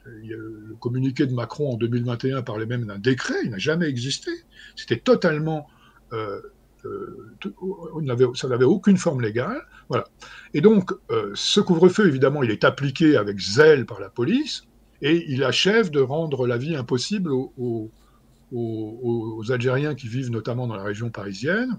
Le 0.06 0.74
communiqué 0.80 1.26
de 1.26 1.34
Macron 1.34 1.74
en 1.74 1.76
2021 1.76 2.40
parlait 2.40 2.64
même 2.64 2.86
d'un 2.86 2.98
décret, 2.98 3.34
il 3.44 3.50
n'a 3.50 3.58
jamais 3.58 3.86
existé. 3.88 4.30
C'était 4.74 4.96
totalement 4.96 5.68
euh, 6.12 6.40
euh, 6.84 8.34
ça 8.34 8.48
n'avait 8.48 8.64
aucune 8.64 8.96
forme 8.96 9.20
légale. 9.20 9.62
Voilà. 9.88 10.04
Et 10.54 10.60
donc, 10.60 10.90
euh, 11.10 11.30
ce 11.34 11.60
couvre-feu, 11.60 12.08
évidemment, 12.08 12.42
il 12.42 12.50
est 12.50 12.64
appliqué 12.64 13.16
avec 13.16 13.38
zèle 13.38 13.86
par 13.86 14.00
la 14.00 14.08
police 14.08 14.64
et 15.02 15.24
il 15.28 15.44
achève 15.44 15.90
de 15.90 16.00
rendre 16.00 16.46
la 16.46 16.56
vie 16.56 16.76
impossible 16.76 17.30
aux, 17.32 17.90
Algériens 19.50 19.94
qui 19.94 20.08
vivent 20.08 20.30
notamment 20.30 20.66
dans 20.66 20.76
la 20.76 20.84
région 20.84 21.10
parisienne, 21.10 21.78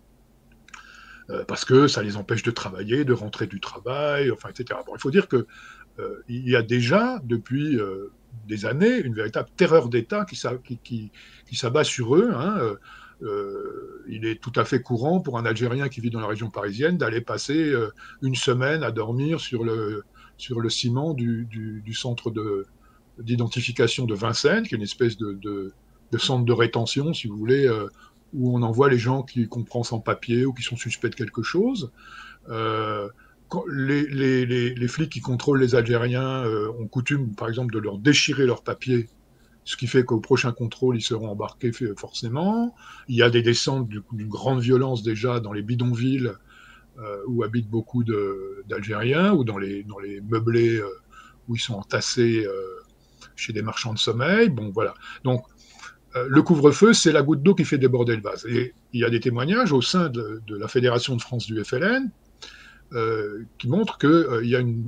parce 1.48 1.66
que 1.66 1.88
ça 1.88 2.04
les 2.04 2.18
empêche 2.18 2.44
de 2.44 2.52
travailler, 2.52 3.06
de 3.06 3.14
rentrer 3.14 3.48
du 3.48 3.60
travail, 3.60 4.30
enfin, 4.30 4.50
etc. 4.50 4.80
Bon, 4.86 4.94
il 4.96 5.00
faut 5.00 5.12
dire 5.12 5.28
qu'il 5.28 5.46
il 6.28 6.50
y 6.50 6.56
a 6.56 6.62
déjà, 6.62 7.20
depuis 7.24 7.80
des 8.48 8.66
années, 8.66 9.00
une 9.00 9.14
véritable 9.14 9.50
terreur 9.56 9.88
d'État 9.88 10.26
qui, 10.26 10.36
s'abat 11.56 11.84
sur 11.84 12.16
eux. 12.16 12.32
Hein, 12.34 12.76
euh, 13.24 14.04
il 14.08 14.26
est 14.26 14.42
tout 14.42 14.52
à 14.56 14.66
fait 14.66 14.82
courant 14.82 15.22
pour 15.22 15.38
un 15.38 15.46
Algérien 15.46 15.88
qui 15.88 16.02
vit 16.02 16.10
dans 16.10 16.20
la 16.20 16.28
région 16.28 16.50
parisienne 16.50 16.98
d'aller 16.98 17.22
passer 17.22 17.72
euh, 17.72 17.90
une 18.22 18.36
semaine 18.36 18.84
à 18.84 18.92
dormir 18.92 19.40
sur 19.40 19.64
le, 19.64 20.04
ciment 20.70 21.14
du, 21.14 21.94
centre 21.94 22.32
d'identification 23.20 24.06
de, 24.06 24.14
Vincennes, 24.14 24.68
qui 24.68 24.76
est 24.76 24.78
une 24.78 24.84
espèce 24.84 25.18
de, 25.18 25.74
centre 26.18 26.46
de 26.46 26.54
rétention, 26.54 27.14
si 27.14 27.28
vous 27.28 27.38
voulez, 27.38 27.68
euh, 27.68 27.88
où 28.34 28.56
on 28.56 28.62
envoie 28.62 28.90
les 28.90 28.98
gens 28.98 29.24
qui 29.24 29.48
comprennent 29.48 29.84
sans 29.84 30.00
papier 30.00 30.46
ou 30.46 30.54
qui 30.54 30.64
sont 30.64 30.78
suspects 30.78 31.10
de 31.10 31.16
quelque 31.16 31.44
chose. 31.44 31.92
Les, 33.70 34.46
les, 34.46 34.88
flics 34.88 35.12
qui 35.12 35.22
contrôlent 35.22 35.60
les 35.60 35.76
Algériens 35.76 36.44
ont 36.80 36.88
coutume, 36.88 37.36
par 37.36 37.48
exemple, 37.48 37.72
de 37.72 37.80
leur 37.80 38.00
déchirer 38.00 38.48
leurs 38.48 38.64
papiers 38.64 39.08
ce 39.66 39.78
qui 39.78 39.88
fait 39.88 40.04
qu'au 40.04 40.20
prochain 40.20 40.52
contrôle, 40.52 40.98
ils 40.98 41.02
seront 41.02 41.30
embarqués 41.30 41.72
forcément. 41.96 42.76
Il 43.08 43.16
y 43.16 43.24
a 43.24 43.30
des 43.30 43.42
descentes 43.42 43.88
d'une 43.88 44.28
grande 44.28 44.60
violence 44.60 45.04
déjà 45.04 45.40
dans 45.40 45.54
les 45.54 45.62
bidonvilles 45.62 46.32
euh, 47.00 47.18
où 47.28 47.44
habitent 47.44 47.70
beaucoup 47.70 48.04
d'Algériens, 48.68 49.34
ou 49.34 49.44
dans 49.44 49.58
les, 49.58 49.86
meublés 50.30 50.78
euh, 50.78 50.88
où 51.48 51.56
ils 51.56 51.60
sont 51.60 51.76
entassés 51.76 52.46
euh, 52.46 52.83
chez 53.36 53.54
des 53.54 53.62
marchands 53.62 53.94
de 53.94 54.00
sommeil. 54.00 54.50
Bon, 54.50 54.72
voilà. 54.72 54.94
Donc, 55.24 55.46
le 56.16 56.42
couvre-feu, 56.44 56.94
c'est 56.94 57.12
la 57.12 57.24
goutte 57.24 57.42
d'eau 57.42 57.56
qui 57.56 57.66
fait 57.66 57.80
déborder 57.80 58.16
le 58.16 58.22
vase. 58.22 58.46
Et 58.46 58.76
il 58.94 59.00
y 59.00 59.04
a 59.04 59.10
des 59.10 59.20
témoignages 59.20 59.72
au 59.72 59.82
sein 59.82 60.10
de, 60.10 60.42
la 60.48 60.68
Fédération 60.68 61.16
de 61.16 61.22
France 61.22 61.48
du 61.48 61.64
FLN 61.64 62.12
qui 63.58 63.68
montrent 63.68 63.98
qu'il 63.98 64.48
y 64.48 64.56
a 64.56 64.60
une, 64.60 64.88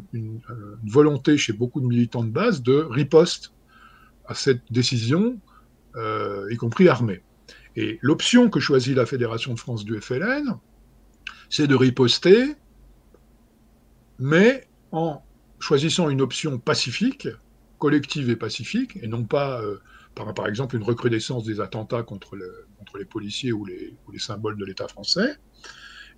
volonté 0.85 1.35
chez 1.37 1.51
beaucoup 1.51 1.81
de 1.81 1.87
militants 1.87 2.23
de 2.23 2.29
base 2.29 2.61
de 2.61 2.75
riposte 2.75 3.55
à 4.27 4.33
cette 4.33 4.61
décision, 4.71 5.39
euh, 5.95 6.47
y 6.51 6.57
compris 6.57 6.87
armée. 6.87 7.21
Et 7.75 7.99
l'option 8.01 8.49
que 8.49 8.59
choisit 8.59 8.95
la 8.95 9.05
Fédération 9.05 9.53
de 9.53 9.59
France 9.59 9.83
du 9.83 9.99
FLN, 9.99 10.57
c'est 11.49 11.67
de 11.67 11.75
riposter, 11.75 12.55
mais 14.19 14.67
en 14.91 15.21
choisissant 15.59 16.09
une 16.09 16.21
option 16.21 16.57
pacifique, 16.57 17.27
collective 17.79 18.29
et 18.29 18.35
pacifique, 18.35 18.97
et 19.01 19.07
non 19.07 19.23
pas, 19.23 19.61
euh, 19.61 19.79
par, 20.13 20.47
exemple, 20.47 20.75
une 20.75 20.83
recrudescence 20.83 21.43
des 21.43 21.59
attentats 21.59 22.03
contre, 22.03 22.35
les 22.97 23.05
policiers 23.05 23.51
ou 23.51 23.65
les, 23.65 23.95
symboles 24.17 24.57
de 24.57 24.65
l'État 24.65 24.87
français, 24.87 25.35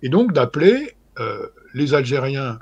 et 0.02 0.08
donc 0.08 0.32
d'appeler 0.32 0.96
euh, 1.18 1.48
les 1.74 1.94
Algériens 1.94 2.60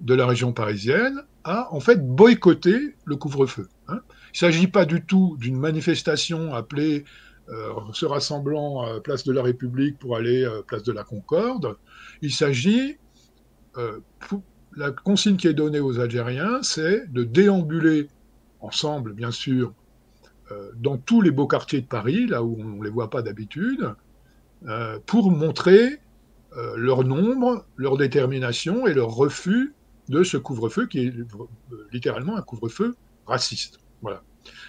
de 0.00 0.14
la 0.14 0.26
région 0.26 0.52
parisienne 0.52 1.22
à 1.44 1.72
en 1.72 1.80
fait 1.80 2.06
boycotter 2.06 2.94
le 3.04 3.16
couvre-feu. 3.16 3.68
Hein. 3.88 4.00
Il 4.34 4.44
ne 4.44 4.52
s'agit 4.52 4.66
pas 4.66 4.84
du 4.84 5.02
tout 5.02 5.38
d'une 5.40 5.56
manifestation 5.58 6.52
appelée 6.52 7.04
euh, 7.48 7.72
se 7.94 8.04
rassemblant 8.04 8.82
à 8.82 9.00
Place 9.00 9.24
de 9.24 9.32
la 9.32 9.42
République 9.42 9.98
pour 9.98 10.16
aller 10.16 10.44
à 10.44 10.62
Place 10.66 10.82
de 10.82 10.92
la 10.92 11.04
Concorde. 11.04 11.76
Il 12.20 12.32
s'agit, 12.32 12.98
la 14.76 14.90
consigne 14.90 15.36
qui 15.36 15.48
est 15.48 15.54
donnée 15.54 15.80
aux 15.80 15.98
Algériens, 15.98 16.58
c'est 16.62 17.10
de 17.10 17.24
déambuler 17.24 18.08
ensemble, 18.60 19.12
bien 19.12 19.30
sûr, 19.30 19.72
euh, 20.50 20.70
dans 20.76 20.96
tous 20.96 21.20
les 21.20 21.30
beaux 21.30 21.46
quartiers 21.46 21.80
de 21.80 21.86
Paris, 21.86 22.26
là 22.26 22.42
où 22.42 22.56
on 22.58 22.64
ne 22.64 22.84
les 22.84 22.90
voit 22.90 23.10
pas 23.10 23.22
d'habitude, 23.22 23.94
pour 25.04 25.30
montrer 25.30 26.00
leur 26.76 27.04
nombre, 27.04 27.66
leur 27.76 27.98
détermination 27.98 28.86
et 28.86 28.94
leur 28.94 29.10
refus 29.10 29.74
de 30.08 30.24
ce 30.24 30.38
couvre-feu 30.38 30.86
qui 30.86 31.00
est 31.00 31.14
littéralement 31.92 32.36
un 32.36 32.42
couvre-feu 32.42 32.96
raciste. 33.26 33.78
Voilà. 34.00 34.22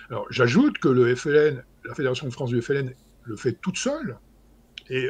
Alors 0.10 0.28
j'ajoute 0.30 0.78
que 0.78 0.90
le 0.90 1.16
FLN, 1.16 1.64
la 1.86 1.96
Fédération 1.96 2.28
de 2.28 2.34
France 2.34 2.50
du 2.50 2.62
FLN, 2.62 2.94
le 3.24 3.36
fait 3.38 3.54
toute 3.54 3.78
seule 3.78 4.18
et 4.90 5.10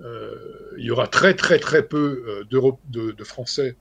il 0.00 0.84
y 0.84 0.90
aura 0.90 1.06
très 1.06 1.34
très 1.34 1.58
très 1.58 1.86
peu 1.86 2.44
de, 2.50 3.24
Français 3.24 3.76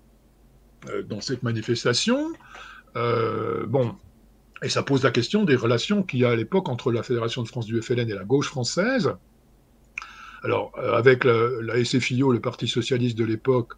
dans 1.06 1.22
cette 1.22 1.44
manifestation. 1.44 2.34
Bon, 2.96 3.96
et 4.62 4.70
ça 4.70 4.84
pose 4.84 5.04
la 5.04 5.12
question 5.12 5.44
des 5.44 5.56
relations 5.56 6.04
qu'il 6.04 6.20
y 6.20 6.26
a 6.26 6.30
à 6.30 6.36
l'époque 6.36 6.70
entre 6.70 6.92
la 6.92 7.04
Fédération 7.04 7.42
de 7.42 7.48
France 7.48 7.66
du 7.66 7.82
FLN 7.82 8.10
et 8.10 8.14
la 8.14 8.24
gauche 8.24 8.48
française. 8.48 9.14
Alors, 10.44 10.72
euh, 10.78 10.94
avec 10.94 11.24
la, 11.24 11.84
SFIO, 11.84 12.32
le 12.32 12.40
Parti 12.40 12.68
socialiste 12.68 13.18
de 13.18 13.26
l'époque, 13.26 13.74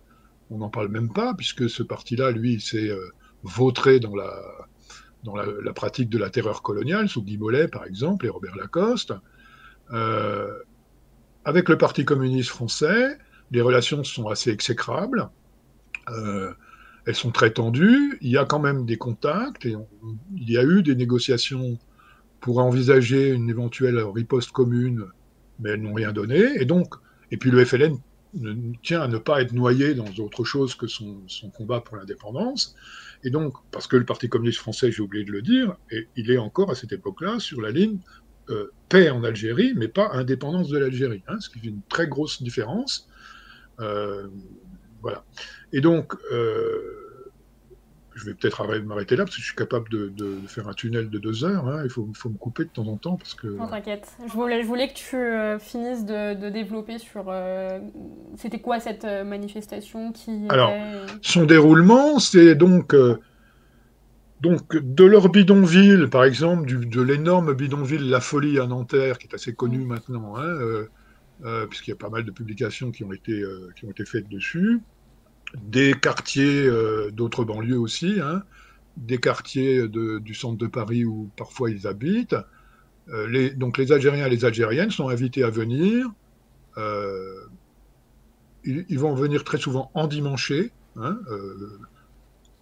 on 0.49 0.57
n'en 0.57 0.69
parle 0.69 0.89
même 0.89 1.11
pas, 1.11 1.33
puisque 1.33 1.69
ce 1.69 1.83
parti-là, 1.83 2.31
lui, 2.31 2.59
s'est 2.59 2.89
euh, 2.89 3.11
vautré 3.43 3.99
dans, 3.99 4.15
la, 4.15 4.33
dans 5.23 5.35
la, 5.35 5.73
pratique 5.73 6.09
de 6.09 6.17
la 6.17 6.29
terreur 6.29 6.61
coloniale, 6.61 7.07
sous 7.07 7.23
Guy 7.23 7.37
Mollet, 7.37 7.67
par 7.67 7.85
exemple, 7.85 8.25
et 8.25 8.29
Robert 8.29 8.55
Lacoste. 8.55 9.13
Euh, 9.91 10.53
avec 11.45 11.69
le 11.69 11.77
Parti 11.77 12.05
communiste 12.05 12.49
français, 12.49 13.17
les 13.51 13.61
relations 13.61 14.03
sont 14.03 14.27
assez 14.27 14.49
exécrables 14.49 15.29
elles 17.05 17.15
sont 17.15 17.31
très 17.31 17.51
tendues. 17.51 18.17
Il 18.21 18.29
y 18.29 18.37
a 18.37 18.45
quand 18.45 18.59
même 18.59 18.85
des 18.85 18.97
contacts 18.97 19.65
et 19.65 19.75
il 20.35 20.49
y 20.49 20.57
a 20.57 20.63
eu 20.63 20.83
des 20.83 20.95
négociations 20.95 21.77
pour 22.39 22.59
envisager 22.59 23.29
une 23.29 23.49
éventuelle 23.49 23.99
riposte 23.99 24.51
commune, 24.51 25.05
mais 25.59 25.71
elles 25.71 25.81
n'ont 25.81 25.93
rien 25.93 26.11
donné. 26.11 26.41
Et 26.61 26.65
donc, 26.65 26.95
et 27.31 27.37
puis 27.37 27.51
le 27.51 27.63
FLN 27.63 27.97
tient 28.81 29.01
à 29.01 29.07
ne 29.07 29.17
pas 29.17 29.41
être 29.41 29.53
noyé 29.53 29.93
dans 29.93 30.07
autre 30.23 30.43
chose 30.43 30.75
que 30.75 30.87
son, 30.87 31.21
combat 31.55 31.81
pour 31.81 31.97
l'indépendance. 31.97 32.75
Et 33.23 33.29
donc, 33.29 33.53
parce 33.71 33.87
que 33.87 33.95
le 33.95 34.05
Parti 34.05 34.27
communiste 34.27 34.59
français, 34.59 34.91
j'ai 34.91 35.01
oublié 35.01 35.23
de 35.23 35.31
le 35.31 35.41
dire, 35.41 35.75
et 35.91 36.07
il 36.15 36.31
est 36.31 36.37
encore 36.37 36.71
à 36.71 36.75
cette 36.75 36.91
époque-là 36.91 37.39
sur 37.39 37.61
la 37.61 37.71
ligne 37.71 37.99
euh, 38.49 38.71
paix 38.89 39.09
en 39.09 39.23
Algérie, 39.23 39.73
mais 39.75 39.87
pas 39.87 40.09
indépendance 40.13 40.67
de 40.69 40.77
l'Algérie, 40.77 41.23
hein, 41.27 41.39
ce 41.39 41.49
qui 41.49 41.59
fait 41.59 41.67
une 41.67 41.81
très 41.87 42.07
grosse 42.07 42.41
différence. 42.41 43.07
Euh, 43.79 44.27
voilà. 45.03 45.25
Et 45.73 45.81
donc, 45.81 46.13
euh, 46.31 46.79
je 48.15 48.25
vais 48.25 48.33
peut-être 48.33 48.65
m'arrêter 48.83 49.17
là 49.17 49.25
parce 49.25 49.35
que 49.35 49.41
je 49.41 49.47
suis 49.47 49.55
capable 49.55 49.89
de, 49.89 50.39
faire 50.47 50.67
un 50.69 50.73
tunnel 50.73 51.09
de 51.09 51.19
deux 51.19 51.43
heures. 51.43 51.67
Hein. 51.67 51.81
Il 51.83 51.89
faut, 51.89 52.05
me 52.05 52.37
couper 52.37 52.63
de 52.63 52.69
temps 52.69 52.87
en 52.87 52.95
temps 52.95 53.17
parce 53.17 53.35
que. 53.35 53.47
Non, 53.47 53.67
t'inquiète. 53.67 54.07
Je 54.25 54.31
voulais, 54.31 54.63
je 54.63 54.67
voulais 54.67 54.87
que 54.87 54.93
tu 54.93 55.17
euh, 55.17 55.59
finisses 55.59 56.05
de, 56.05 56.49
développer 56.49 56.99
sur. 56.99 57.25
Euh, 57.27 57.79
c'était 58.37 58.59
quoi 58.59 58.79
cette 58.79 59.05
manifestation 59.05 60.13
qui. 60.13 60.47
Alors, 60.49 60.71
son 61.21 61.45
déroulement, 61.45 62.19
c'est 62.19 62.55
donc. 62.55 62.95
donc, 64.39 64.77
de 64.77 65.03
leur 65.03 65.27
bidonville, 65.27 66.07
par 66.09 66.23
exemple, 66.23 66.65
de 66.65 67.01
l'énorme 67.01 67.53
bidonville 67.53 68.09
La 68.09 68.21
Folie 68.21 68.57
à 68.57 68.67
Nanterre, 68.67 69.17
qui 69.17 69.27
est 69.27 69.35
assez 69.35 69.53
connu 69.53 69.79
maintenant, 69.79 70.37
hein, 70.37 70.85
puisqu'il 71.69 71.91
y 71.91 71.93
a 71.93 71.97
pas 71.97 72.09
mal 72.09 72.23
de 72.23 72.31
publications 72.31 72.91
qui 72.91 73.03
ont 73.03 73.11
été, 73.11 73.43
qui 73.75 73.85
ont 73.85 73.91
été 73.91 74.05
faites 74.05 74.29
dessus 74.29 74.81
des 75.61 75.93
quartiers 75.93 76.65
euh, 76.65 77.11
d'autres 77.11 77.43
banlieues 77.43 77.77
aussi, 77.77 78.19
hein, 78.21 78.43
des 78.97 79.19
quartiers 79.19 79.87
du 79.87 80.33
centre 80.33 80.57
de 80.57 80.67
Paris 80.67 81.05
où 81.05 81.29
parfois 81.35 81.69
ils 81.71 81.87
habitent. 81.87 82.35
Euh, 83.09 83.53
donc 83.55 83.77
les 83.77 83.91
Algériens 83.91 84.27
et 84.27 84.29
les 84.29 84.45
Algériennes 84.45 84.91
sont 84.91 85.09
invités 85.09 85.43
à 85.43 85.49
venir. 85.49 86.07
Euh, 86.77 87.45
ils, 88.65 88.99
vont 88.99 89.13
venir 89.13 89.43
très 89.43 89.57
souvent 89.57 89.91
endimanchés. 89.93 90.71
Hein, 90.95 91.19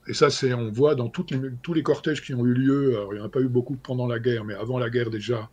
et 0.08 0.14
ça, 0.14 0.32
c'est, 0.32 0.54
on 0.54 0.72
voit 0.72 0.96
dans 0.96 1.10
toutes 1.10 1.30
les, 1.32 1.40
tous 1.62 1.74
les 1.74 1.84
cortèges 1.84 2.24
qui 2.24 2.34
ont 2.34 2.44
eu 2.46 2.54
lieu, 2.54 2.98
alors 2.98 3.14
il 3.14 3.18
n'y 3.18 3.22
en 3.22 3.26
a 3.26 3.30
pas 3.30 3.42
eu 3.42 3.48
beaucoup 3.48 3.76
pendant 3.76 4.08
la 4.08 4.20
guerre, 4.20 4.44
mais 4.44 4.56
avant 4.56 4.80
la 4.80 4.90
guerre 4.90 5.12
déjà, 5.12 5.50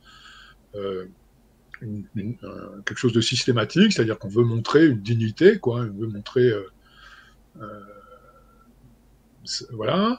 quelque 1.81 2.99
chose 2.99 3.12
de 3.12 3.20
systématique, 3.20 3.93
c'est-à-dire 3.93 4.18
qu'on 4.18 4.29
veut 4.29 4.45
montrer 4.45 4.87
une 4.87 5.01
dignité, 5.01 5.59
quoi, 5.59 5.81
on 5.81 6.01
veut 6.01 6.09
montrer 6.09 6.53
euh, 7.61 7.81
voilà. 9.72 10.18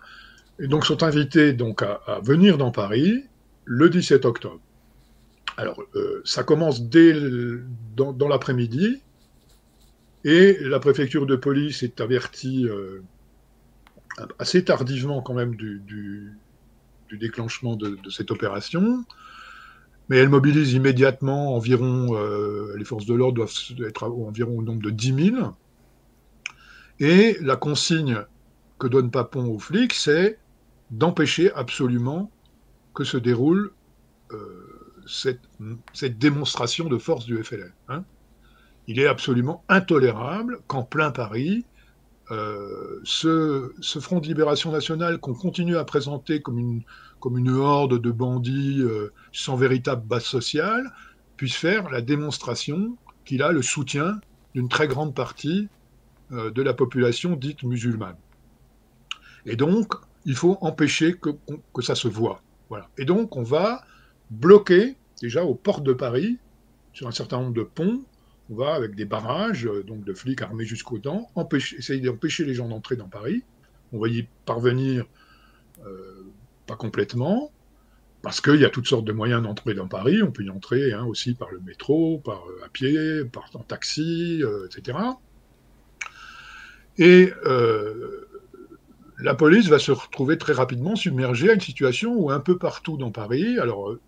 Et 0.60 0.68
donc 0.68 0.86
sont 0.86 1.04
invités 1.04 1.54
donc 1.54 1.84
à, 1.84 2.20
venir 2.22 2.58
dans 2.58 2.72
Paris 2.72 3.24
le 3.66 3.90
17 3.90 4.26
octobre. 4.26 4.60
Alors, 5.58 5.82
euh, 5.96 6.22
ça 6.26 6.44
commence 6.44 6.84
dès 6.84 7.14
dans, 7.96 8.28
l'après-midi, 8.28 9.02
et 10.24 10.58
la 10.62 10.80
préfecture 10.80 11.26
de 11.26 11.36
police 11.36 11.84
est 11.84 12.02
avertie 12.02 12.68
euh, 12.68 13.02
assez 14.38 14.64
tardivement 14.64 15.22
quand 15.22 15.34
même 15.34 15.56
du, 15.56 16.34
déclenchement 17.12 17.76
de, 17.76 17.98
cette 18.10 18.32
opération, 18.32 19.04
mais 20.10 20.18
elle 20.18 20.30
mobilise 20.30 20.74
immédiatement 20.74 21.56
environ, 21.56 22.18
les 22.76 22.84
forces 22.84 23.06
de 23.06 23.14
l'ordre 23.14 23.36
doivent 23.36 23.54
être 23.88 24.04
environ 24.04 24.58
au 24.58 24.64
nombre 24.64 24.82
de 24.82 24.90
10 24.90 25.32
000, 25.36 25.54
et 27.00 27.38
la 27.42 27.56
consigne 27.56 28.26
que 28.78 28.88
donne 28.88 29.12
Papon 29.12 29.46
aux 29.46 29.60
flics, 29.60 29.94
c'est 29.94 30.38
d'empêcher 30.92 31.52
absolument 31.54 32.32
que 32.94 33.04
se 33.04 33.18
déroule 33.18 33.72
euh, 34.32 35.04
cette, 35.08 36.18
démonstration 36.18 36.88
de 36.88 36.98
force 36.98 37.26
du 37.26 37.42
FLN. 37.44 37.72
Hein. 37.88 38.04
Il 38.88 39.00
est 39.00 39.08
absolument 39.08 39.64
intolérable 39.70 40.60
qu'en 40.68 40.84
plein 40.84 41.12
Paris, 41.12 41.66
euh, 42.32 43.00
ce, 43.04 43.72
Front 44.00 44.20
de 44.20 44.28
libération 44.28 44.72
nationale 44.72 45.20
qu'on 45.20 45.34
continue 45.34 45.78
à 45.78 45.84
présenter 45.84 46.42
comme 46.42 46.60
une, 46.60 46.84
comme 47.20 47.38
une 47.38 47.50
horde 47.50 48.02
de 48.02 48.12
bandits 48.12 48.82
euh, 48.82 49.12
sans 49.32 49.56
véritable 49.56 50.06
base 50.06 50.24
sociale 50.24 50.92
puisse 51.38 51.56
faire 51.56 51.90
la 51.90 52.02
démonstration 52.02 52.98
qu'il 53.26 53.44
a 53.44 53.52
le 53.52 53.62
soutien 53.62 54.20
d'une 54.56 54.70
très 54.70 54.88
grande 54.88 55.14
partie 55.14 55.70
euh, 56.32 56.52
de 56.52 56.62
la 56.62 56.74
population 56.74 57.36
dite 57.36 57.64
musulmane. 57.64 58.18
Et 59.46 59.56
donc, 59.56 59.94
il 60.26 60.36
faut 60.36 60.58
empêcher 60.62 61.16
que, 61.16 61.32
ça 61.82 61.96
se 61.96 62.08
voit. 62.08 62.42
Voilà. 62.70 62.90
Et 62.98 63.06
donc, 63.06 63.36
on 63.36 63.44
va 63.44 63.84
bloquer, 64.30 64.96
déjà 65.22 65.44
aux 65.44 65.56
portes 65.56 65.84
de 65.84 65.94
Paris, 65.94 66.38
sur 66.94 67.08
un 67.08 67.12
certain 67.12 67.40
nombre 67.40 67.54
de 67.54 67.64
ponts, 67.64 68.02
on 68.52 68.56
va, 68.56 68.74
avec 68.74 68.96
des 68.96 69.06
barrages, 69.06 69.66
euh, 69.66 69.84
donc 69.84 70.04
de 70.04 70.14
flics 70.14 70.42
armés 70.42 70.66
jusqu'aux 70.66 71.00
dents, 71.00 71.30
essayer 71.54 72.02
d'empêcher 72.02 72.46
les 72.46 72.54
gens 72.54 72.68
d'entrer 72.68 72.96
dans 72.96 73.08
Paris. 73.08 73.44
On 73.94 74.00
va 74.00 74.08
y 74.08 74.28
parvenir 74.46 75.06
pas 76.70 76.78
complètement, 76.78 77.52
parce 78.22 78.42
qu'il 78.42 78.60
y 78.62 78.66
a 78.66 78.70
toutes 78.70 78.88
sortes 78.88 79.06
de 79.06 79.14
moyens 79.14 79.42
d'entrer 79.44 79.74
dans 79.74 79.88
Paris. 79.88 80.22
On 80.24 80.32
peut 80.32 80.44
y 80.44 80.50
entrer 80.50 80.94
hein, 80.94 81.06
aussi 81.06 81.34
par 81.34 81.52
le 81.52 81.60
métro, 81.60 82.20
par 82.20 82.44
à 82.66 82.70
pied, 82.70 83.26
par 83.26 83.50
en 83.56 83.64
taxi, 83.64 84.44
etc. 84.66 84.98
Et 87.00 87.32
euh, 87.46 88.28
la 89.20 89.34
police 89.34 89.68
va 89.68 89.80
se 89.80 89.94
retrouver 89.94 90.38
très 90.38 90.52
rapidement 90.52 90.98
submergée 90.98 91.50
à 91.50 91.54
une 91.54 91.62
situation 91.62 92.14
où 92.14 92.30
un 92.30 92.42
peu 92.42 92.58
partout 92.58 92.98
dans 92.98 93.10
Paris, 93.10 93.58
alors 93.58 93.90
euh, 93.92 94.00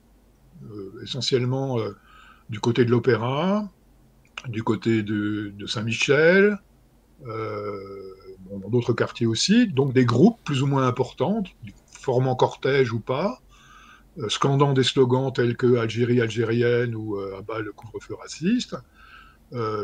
essentiellement 1.01 1.79
euh, 1.79 1.95
du 2.49 2.59
côté 2.59 2.83
de 2.83 2.91
l'Opéra, 2.91 3.69
du 4.49 4.61
côté 4.61 5.03
de, 5.03 5.53
Saint-Michel, 5.65 6.59
dans 7.23 8.69
d'autres 8.69 8.93
quartiers 8.93 9.27
aussi, 9.27 9.67
donc 9.67 9.93
des 9.93 10.03
groupes 10.03 10.39
plus 10.43 10.61
ou 10.61 10.67
moins 10.67 10.85
importants, 10.85 11.43
formant 12.01 12.35
cortège 12.35 12.91
ou 12.91 12.99
pas, 12.99 13.41
scandant 14.27 14.73
des 14.73 14.83
slogans 14.83 15.31
tels 15.31 15.55
que 15.55 15.77
Algérie 15.77 16.19
algérienne 16.19 16.95
ou 16.95 17.17
à 17.17 17.41
bas 17.41 17.59
le 17.59 17.71
couvre-feu 17.71 18.15
raciste, 18.15 18.75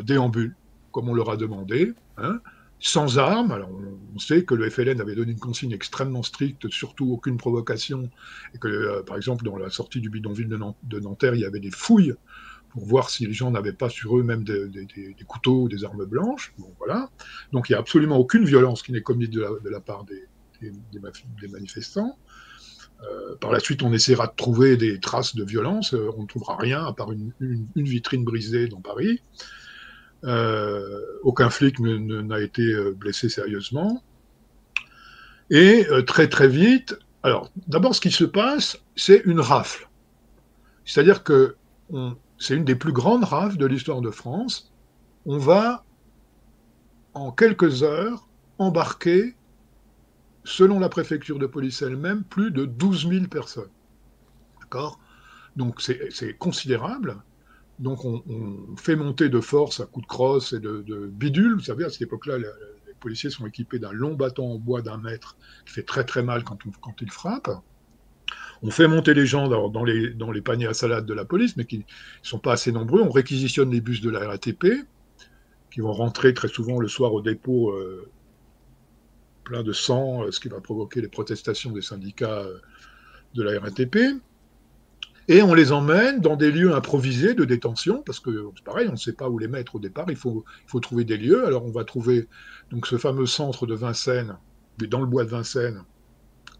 déambulent, 0.03 0.55
comme 0.91 1.09
on 1.09 1.13
leur 1.13 1.29
a 1.29 1.37
demandé. 1.37 1.93
Hein, 2.17 2.41
sans 2.79 3.17
armes. 3.17 3.51
Alors, 3.51 3.69
on 4.15 4.19
sait 4.19 4.43
que 4.43 4.53
le 4.53 4.69
FLN 4.69 5.01
avait 5.01 5.15
donné 5.15 5.31
une 5.31 5.39
consigne 5.39 5.71
extrêmement 5.71 6.23
stricte, 6.23 6.69
surtout 6.69 7.11
aucune 7.11 7.37
provocation, 7.37 8.09
et 8.53 8.57
que, 8.57 8.67
euh, 8.67 9.03
par 9.03 9.17
exemple, 9.17 9.43
dans 9.43 9.57
la 9.57 9.69
sortie 9.69 9.99
du 9.99 10.09
bidonville 10.09 10.47
de, 10.47 10.99
Nanterre, 10.99 11.35
il 11.35 11.41
y 11.41 11.45
avait 11.45 11.59
des 11.59 11.71
fouilles 11.71 12.13
pour 12.69 12.85
voir 12.85 13.09
si 13.09 13.25
les 13.25 13.33
gens 13.33 13.49
n'avaient 13.49 13.73
pas 13.73 13.89
sur 13.89 14.17
eux 14.17 14.23
même 14.23 14.43
des, 14.43 14.69
couteaux 15.27 15.63
ou 15.63 15.69
des 15.69 15.83
armes 15.85 16.05
blanches. 16.05 16.53
Bon, 16.57 16.71
voilà. 16.77 17.09
Donc, 17.51 17.69
il 17.69 17.71
n'y 17.71 17.77
a 17.77 17.79
absolument 17.79 18.17
aucune 18.17 18.45
violence 18.45 18.83
qui 18.83 18.91
n'est 18.91 19.01
commise 19.01 19.29
de 19.29 19.69
la, 19.69 19.79
part 19.79 20.03
des, 20.03 20.25
manifestants. 21.49 22.17
Euh, 23.03 23.35
par 23.35 23.51
la 23.51 23.59
suite, 23.59 23.83
on 23.83 23.93
essaiera 23.93 24.27
de 24.27 24.33
trouver 24.35 24.77
des 24.77 24.99
traces 24.99 25.35
de 25.35 25.43
violence. 25.43 25.93
Euh, 25.93 26.09
on 26.17 26.23
ne 26.23 26.27
trouvera 26.27 26.57
rien 26.57 26.83
à 26.85 26.93
part 26.93 27.11
une 27.11 27.33
vitrine 27.75 28.23
brisée 28.23 28.67
dans 28.67 28.81
Paris. 28.81 29.21
Euh, 30.23 31.01
aucun 31.21 31.49
flic 31.49 31.79
n'a 31.79 32.39
été 32.39 32.73
blessé 32.95 33.29
sérieusement. 33.29 34.03
Et 35.49 35.85
très 36.05 36.27
très 36.27 36.49
vite, 36.49 36.97
alors 37.23 37.49
d'abord 37.67 37.95
ce 37.95 38.01
qui 38.01 38.11
se 38.11 38.25
passe, 38.25 38.79
c'est 38.95 39.21
une 39.25 39.39
rafle. 39.39 39.87
C'est-à-dire 40.83 41.23
que 41.23 41.55
c'est 42.37 42.55
une 42.55 42.65
des 42.65 42.75
plus 42.75 42.91
grandes 42.91 43.23
rafles 43.23 43.57
de 43.57 43.65
l'histoire 43.65 44.01
de 44.01 44.11
France. 44.11 44.73
on 45.25 45.37
va, 45.37 45.85
en 47.13 47.31
quelques 47.31 47.83
heures, 47.83 48.27
embarquer, 48.57 49.35
selon 50.47 50.79
la 50.79 50.87
préfecture 50.87 51.39
de 51.39 51.45
police 51.45 51.81
elle-même, 51.81 52.23
plus 52.23 52.51
de 52.51 52.65
12 52.65 53.09
000 53.09 53.25
personnes. 53.27 53.69
D'accord? 54.61 54.97
Donc 55.57 55.81
c'est 55.81 56.37
considérable. 56.37 57.17
Donc 57.79 58.05
on, 58.05 58.23
fait 58.77 58.95
monter 58.95 59.27
de 59.27 59.41
force 59.41 59.81
à 59.81 59.85
coups 59.85 60.05
de 60.05 60.07
crosse 60.07 60.53
et 60.53 60.59
de, 60.59 60.81
de 60.81 61.07
bidule. 61.07 61.55
Vous 61.55 61.63
savez, 61.63 61.83
à 61.83 61.89
cette 61.89 62.03
époque-là, 62.03 62.37
les, 62.37 62.47
policiers 62.99 63.29
sont 63.29 63.45
équipés 63.45 63.77
d'un 63.77 63.91
long 63.91 64.15
bâton 64.15 64.53
en 64.53 64.57
bois 64.57 64.81
d'un 64.81 64.97
mètre 64.97 65.37
qui 65.65 65.73
fait 65.73 65.83
très 65.83 66.03
très 66.03 66.23
mal 66.23 66.43
quand, 66.43 66.57
quand 66.81 66.95
ils 67.01 67.11
frappent. 67.11 67.51
On 68.63 68.71
fait 68.71 68.87
monter 68.87 69.13
les 69.13 69.27
gens 69.27 69.47
dans, 69.47 69.83
les, 69.83 70.09
dans 70.09 70.31
les 70.31 70.41
paniers 70.41 70.65
à 70.65 70.73
salade 70.73 71.05
de 71.05 71.13
la 71.13 71.25
police, 71.25 71.57
mais 71.57 71.65
qui 71.65 71.79
ne 71.79 71.83
sont 72.23 72.39
pas 72.39 72.53
assez 72.53 72.71
nombreux. 72.71 73.01
On 73.01 73.11
réquisitionne 73.11 73.69
les 73.69 73.81
bus 73.81 74.01
de 74.01 74.09
la 74.09 74.27
RATP, 74.27 74.65
qui 75.69 75.81
vont 75.81 75.93
rentrer 75.93 76.33
très 76.33 76.47
souvent 76.47 76.79
le 76.79 76.87
soir 76.87 77.13
au 77.13 77.21
dépôt 77.21 77.69
euh, 77.69 78.09
plein 79.47 79.63
de 79.63 79.71
sang, 79.71 80.23
euh, 80.23 80.31
ce 80.31 80.41
qui 80.41 80.49
va 80.49 80.59
provoquer 80.59 80.99
les 80.99 81.07
protestations 81.07 81.71
des 81.71 81.81
syndicats 81.81 82.41
euh, 82.41 82.59
de 83.33 83.43
la 83.43 83.57
RATP. 83.59 83.97
Et 85.29 85.41
on 85.41 85.53
les 85.53 85.71
emmène 85.71 86.19
dans 86.19 86.35
des 86.35 86.51
lieux 86.51 86.73
improvisés 86.73 87.33
de 87.33 87.45
détention, 87.45 88.01
parce 88.01 88.19
que 88.19 88.49
c'est 88.55 88.63
pareil, 88.63 88.87
on 88.89 88.93
ne 88.93 88.97
sait 88.97 89.13
pas 89.13 89.29
où 89.29 89.39
les 89.39 89.47
mettre 89.47 89.75
au 89.75 89.79
départ, 89.79 90.05
il 90.09 90.15
faut, 90.15 90.45
trouver 90.81 91.05
des 91.05 91.17
lieux. 91.17 91.45
Alors 91.45 91.65
on 91.65 91.71
va 91.71 91.83
trouver 91.83 92.27
donc 92.71 92.87
ce 92.87 92.97
fameux 92.97 93.25
centre 93.25 93.65
de 93.65 93.73
Vincennes, 93.73 94.37
dans 94.77 95.01
le 95.01 95.05
bois 95.05 95.25
de 95.25 95.29
Vincennes, 95.29 95.83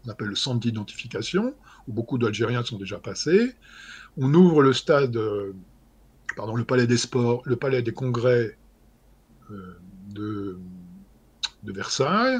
on 0.06 0.10
appelle 0.10 0.28
le 0.28 0.34
centre 0.34 0.60
d'identification, 0.60 1.54
où 1.86 1.92
beaucoup 1.92 2.18
d'Algériens 2.18 2.62
sont 2.62 2.78
déjà 2.78 2.98
passés. 2.98 3.54
On 4.18 4.32
ouvre 4.34 4.62
le 4.62 4.72
stade, 4.72 5.16
euh, 5.16 5.54
pardon, 6.36 6.54
le 6.54 6.64
palais 6.64 6.86
des 6.86 6.98
sports, 6.98 7.42
le 7.46 7.56
palais 7.56 7.82
des 7.82 7.92
congrès 7.92 8.56
de, 10.10 10.58
Versailles, 11.64 12.38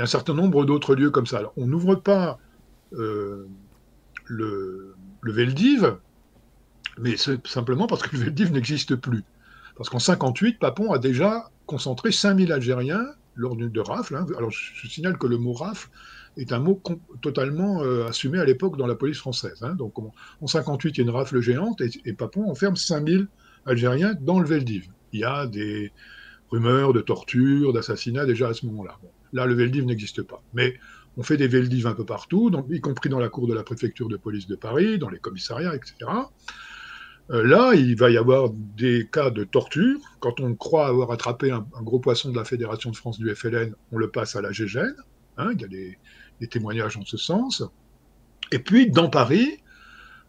et 0.00 0.02
un 0.02 0.06
certain 0.06 0.32
nombre 0.32 0.64
d'autres 0.64 0.94
lieux 0.94 1.10
comme 1.10 1.26
ça. 1.26 1.42
On 1.58 1.66
n'ouvre 1.66 1.94
pas 1.94 2.38
euh, 2.94 3.46
le, 4.24 4.94
Veldiv, 5.22 5.98
mais 6.98 7.18
c'est 7.18 7.46
simplement 7.46 7.86
parce 7.86 8.02
que 8.02 8.16
le 8.16 8.22
Veldiv 8.24 8.50
n'existe 8.50 8.96
plus. 8.96 9.24
Parce 9.76 9.90
qu'en 9.90 9.98
58, 9.98 10.58
Papon 10.58 10.90
a 10.92 10.98
déjà 10.98 11.50
concentré 11.66 12.12
5000 12.12 12.50
Algériens 12.50 13.06
lors 13.34 13.56
de 13.56 13.80
rafle. 13.80 14.16
Hein. 14.16 14.26
Alors 14.38 14.50
je, 14.50 14.88
signale 14.88 15.18
que 15.18 15.26
le 15.26 15.36
mot 15.36 15.52
rafle 15.52 15.90
est 16.38 16.50
un 16.52 16.60
mot 16.60 16.80
totalement 17.20 17.82
euh, 17.82 18.06
assumé 18.06 18.38
à 18.38 18.46
l'époque 18.46 18.78
dans 18.78 18.86
la 18.86 18.94
police 18.94 19.18
française. 19.18 19.62
Hein. 19.62 19.74
Donc 19.74 19.98
en 19.98 20.46
58, 20.46 20.96
il 20.96 20.98
y 20.98 21.00
a 21.02 21.04
une 21.04 21.14
rafle 21.14 21.42
géante 21.42 21.82
et, 21.82 22.12
Papon 22.14 22.50
enferme 22.50 22.76
5000 22.76 23.28
Algériens 23.66 24.14
dans 24.18 24.40
le 24.40 24.46
Veldiv. 24.46 24.88
Il 25.12 25.20
y 25.20 25.24
a 25.24 25.46
des 25.46 25.92
rumeurs 26.50 26.94
de 26.94 27.02
torture, 27.02 27.74
d'assassinat 27.74 28.24
déjà 28.24 28.48
à 28.48 28.54
ce 28.54 28.64
moment-là. 28.64 28.98
Là, 29.32 29.46
le 29.46 29.54
Veldiv 29.54 29.84
n'existe 29.84 30.22
pas. 30.22 30.42
Mais 30.54 30.74
on 31.16 31.22
fait 31.22 31.36
des 31.36 31.48
Veldiv 31.48 31.86
un 31.86 31.94
peu 31.94 32.04
partout, 32.04 32.50
y 32.70 32.80
compris 32.80 33.08
dans 33.08 33.18
la 33.18 33.28
cour 33.28 33.46
de 33.46 33.54
la 33.54 33.62
préfecture 33.62 34.08
de 34.08 34.16
police 34.16 34.46
de 34.46 34.56
Paris, 34.56 34.98
dans 34.98 35.08
les 35.08 35.18
commissariats, 35.18 35.74
etc. 35.74 35.94
Euh, 37.30 37.44
là, 37.44 37.74
il 37.74 37.96
va 37.96 38.10
y 38.10 38.16
avoir 38.16 38.50
des 38.50 39.08
cas 39.10 39.30
de 39.30 39.44
torture. 39.44 40.00
Quand 40.18 40.40
on 40.40 40.54
croit 40.54 40.88
avoir 40.88 41.12
attrapé 41.12 41.50
un, 41.50 41.64
gros 41.82 42.00
poisson 42.00 42.30
de 42.30 42.36
la 42.36 42.44
Fédération 42.44 42.90
de 42.90 42.96
France 42.96 43.18
du 43.18 43.32
FLN, 43.34 43.74
on 43.92 43.98
le 43.98 44.10
passe 44.10 44.34
à 44.34 44.40
la 44.40 44.50
GGN. 44.50 44.94
Hein, 45.36 45.52
il 45.54 45.60
y 45.60 45.64
a 45.64 45.68
des, 45.68 45.98
témoignages 46.48 46.96
en 46.96 47.04
ce 47.04 47.16
sens. 47.16 47.62
Et 48.50 48.58
puis, 48.58 48.90
dans 48.90 49.10
Paris, 49.10 49.58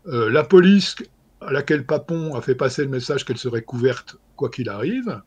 euh, 0.07 0.29
la 0.29 0.43
police 0.43 0.95
à 1.39 1.51
laquelle 1.51 1.85
Papon 1.85 2.35
a 2.35 2.41
fait 2.41 2.53
passer 2.53 2.83
le 2.83 2.89
message 2.89 3.25
qu'elle 3.25 3.37
serait 3.37 3.63
couverte 3.63 4.17
quoi 4.35 4.49
qu'il 4.49 4.69
arrive, 4.69 5.21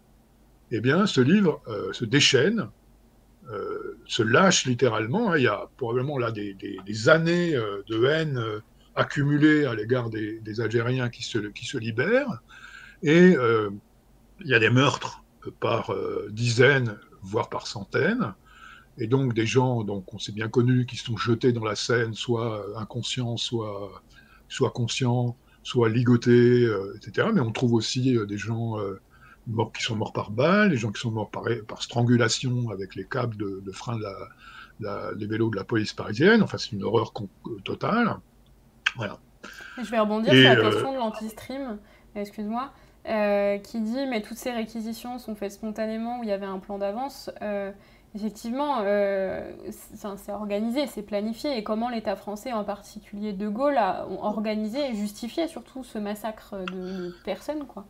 eh 0.70 0.81
bien, 0.81 1.07
ce 1.07 1.20
livre 1.20 1.61
euh, 1.68 1.93
se 1.93 2.05
déchaîne 2.05 2.68
euh, 3.51 3.99
se 4.07 4.23
lâche 4.23 4.65
littéralement. 4.65 5.33
Hein. 5.33 5.37
Il 5.37 5.43
y 5.43 5.49
a 5.49 5.69
probablement 5.77 6.19
là 6.19 6.31
des, 6.33 7.09
années 7.09 7.55
euh, 7.55 7.83
de 7.89 8.05
haine 8.07 8.39
euh, 8.39 8.61
accumulées 8.95 9.67
à 9.67 9.75
l'égard 9.75 10.09
des, 10.09 10.61
Algériens 10.61 11.11
qui 11.11 11.23
se, 11.23 11.39
qui 11.39 11.67
se 11.67 11.77
libèrent. 11.77 12.41
Et 13.03 13.37
il 14.41 14.47
y 14.47 14.55
a 14.55 14.59
des 14.59 14.71
meurtres 14.71 15.23
par 15.61 15.93
dizaines, 16.31 16.97
voire 17.21 17.51
par 17.51 17.67
centaines. 17.67 18.33
Et 18.97 19.09
donc 19.09 19.35
des 19.35 19.45
gens, 19.45 19.83
donc 19.83 20.15
on 20.15 20.19
s'est 20.19 20.33
bien 20.33 20.49
connus, 20.49 20.87
qui 20.87 20.97
sont 20.97 21.17
jetés 21.19 21.53
dans 21.53 21.65
la 21.65 21.75
Seine, 21.75 22.15
soit 22.15 22.65
inconscients, 22.79 23.37
soit, 23.37 24.03
soit 24.49 24.71
conscients, 24.71 25.37
soit 25.65 25.91
ligotés, 25.91 26.67
etc. 26.97 27.29
Mais 27.35 27.41
on 27.41 27.53
trouve 27.53 27.75
aussi 27.75 28.17
des 28.27 28.39
gens 28.39 28.79
morts 29.47 29.73
qui 29.73 29.83
sont 29.83 29.97
morts 29.97 30.13
par 30.13 30.31
balle, 30.31 30.71
les 30.71 30.77
gens 30.77 30.91
qui 30.91 31.01
sont 31.01 31.11
morts 31.11 31.31
par, 31.31 31.45
par 31.69 31.83
strangulation 31.83 32.71
avec 32.71 32.95
les 32.95 33.05
câbles 33.05 33.37
de, 33.37 33.73
frein 33.73 33.97
de 33.97 34.05
la, 34.81 35.15
des 35.15 35.27
vélos 35.27 35.51
de 35.51 35.57
la 35.57 35.65
police 35.65 35.93
parisienne. 35.93 36.43
Enfin, 36.43 36.59
c'est 36.59 36.73
une 36.73 36.83
horreur 36.83 37.13
totale. 37.65 38.17
Voilà. 38.97 39.19
Je 39.79 39.91
vais 39.91 39.99
rebondir 39.99 40.33
sur 40.33 40.43
la 40.43 40.57
euh, 40.59 40.71
question 40.71 40.93
de 40.93 40.99
l'anti-stream, 40.99 41.79
excuse-moi, 42.15 42.73
euh, 43.09 43.59
qui 43.59 43.81
dit 43.81 44.07
mais 44.07 44.23
toutes 44.23 44.39
ces 44.39 44.53
réquisitions 44.53 45.19
sont 45.19 45.35
faites 45.35 45.53
spontanément 45.53 46.21
où 46.21 46.23
il 46.23 46.29
y 46.29 46.33
avait 46.33 46.47
un 46.47 46.59
plan 46.59 46.79
d'avance. 46.79 47.31
Euh, 47.43 47.71
effectivement, 48.15 48.79
c'est 49.71 50.33
organisé, 50.33 50.87
c'est 50.87 51.03
planifié. 51.03 51.59
Et 51.59 51.65
comment 51.65 51.91
l'État 51.91 52.17
français, 52.17 52.53
en 52.53 52.65
particulier 52.65 53.33
De 53.33 53.49
Gaulle, 53.49 53.77
a 53.77 54.07
organisé 54.09 54.91
et 54.91 54.95
justifié 54.95 55.49
surtout 55.49 55.85
ce 55.85 55.99
massacre 55.99 56.57
de, 56.73 57.09
de 57.09 57.15
personnes, 57.25 57.67
quoi 57.67 57.85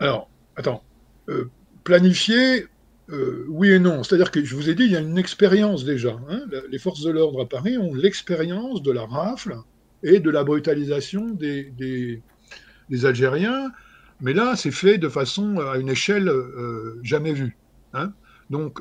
alors, 0.00 0.28
attends. 0.56 0.82
Euh, 1.28 1.50
planifier, 1.84 2.66
euh, 3.10 3.46
oui 3.48 3.70
et 3.70 3.78
non. 3.78 4.02
C'est-à-dire 4.02 4.30
que 4.30 4.44
je 4.44 4.54
vous 4.54 4.68
ai 4.68 4.74
dit, 4.74 4.84
il 4.84 4.92
y 4.92 4.96
a 4.96 5.00
une 5.00 5.18
expérience 5.18 5.84
déjà. 5.84 6.18
Hein. 6.28 6.42
Les 6.70 6.78
forces 6.78 7.02
de 7.02 7.10
l'ordre 7.10 7.42
à 7.42 7.48
Paris 7.48 7.78
ont 7.78 7.94
l'expérience 7.94 8.82
de 8.82 8.92
la 8.92 9.06
rafle 9.06 9.56
et 10.02 10.20
de 10.20 10.30
la 10.30 10.44
brutalisation 10.44 11.30
des, 11.30 12.22
Algériens. 13.04 13.70
Mais 14.20 14.32
là, 14.32 14.56
c'est 14.56 14.70
fait 14.70 14.98
de 14.98 15.08
façon 15.08 15.58
à 15.58 15.78
une 15.78 15.88
échelle 15.88 16.28
euh, 16.28 16.98
jamais 17.02 17.32
vue. 17.32 17.56
Hein. 17.92 18.12
Donc, 18.50 18.78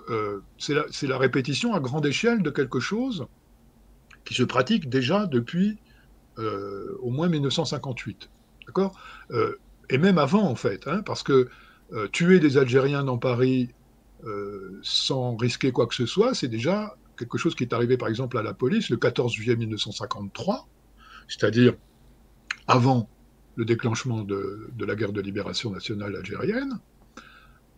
c'est 0.60 0.76
la, 0.76 0.86
la, 1.02 1.18
répétition 1.18 1.74
à 1.74 1.80
grande 1.80 2.06
échelle 2.06 2.44
de 2.44 2.52
quelque 2.52 2.80
chose 2.80 3.26
qui 4.24 4.36
se 4.36 4.44
pratique 4.44 4.90
déjà 4.90 5.26
depuis 5.26 5.80
au 6.38 7.10
moins 7.10 7.30
1958. 7.30 8.30
D'accord? 8.68 9.00
Et 9.90 9.98
même 9.98 10.18
avant 10.18 10.44
en 10.44 10.56
fait, 10.56 10.88
hein, 10.88 11.02
parce 11.06 11.24
que 11.24 11.50
euh, 11.94 12.08
tuer 12.08 12.40
des 12.40 12.58
Algériens 12.58 13.04
dans 13.04 13.18
Paris 13.18 13.70
euh, 14.26 14.80
sans 14.82 15.36
risquer 15.36 15.72
quoi 15.72 15.88
que 15.88 15.96
ce 15.96 16.06
soit, 16.06 16.34
c'est 16.34 16.48
déjà 16.48 16.96
quelque 17.18 17.38
chose 17.38 17.56
qui 17.56 17.64
est 17.64 17.74
arrivé 17.74 17.98
par 17.98 18.10
exemple 18.10 18.38
à 18.38 18.44
la 18.44 18.54
police 18.54 18.90
le 18.90 18.98
14 18.98 19.32
juillet 19.32 19.56
1953, 19.56 20.68
c'est-à-dire 21.28 21.74
avant 22.68 23.10
le 23.56 23.66
déclenchement 23.66 24.24
de, 24.24 24.70
la 24.80 24.96
guerre 24.96 25.14
de 25.14 25.22
libération 25.22 25.72
nationale 25.72 26.16
algérienne. 26.16 26.80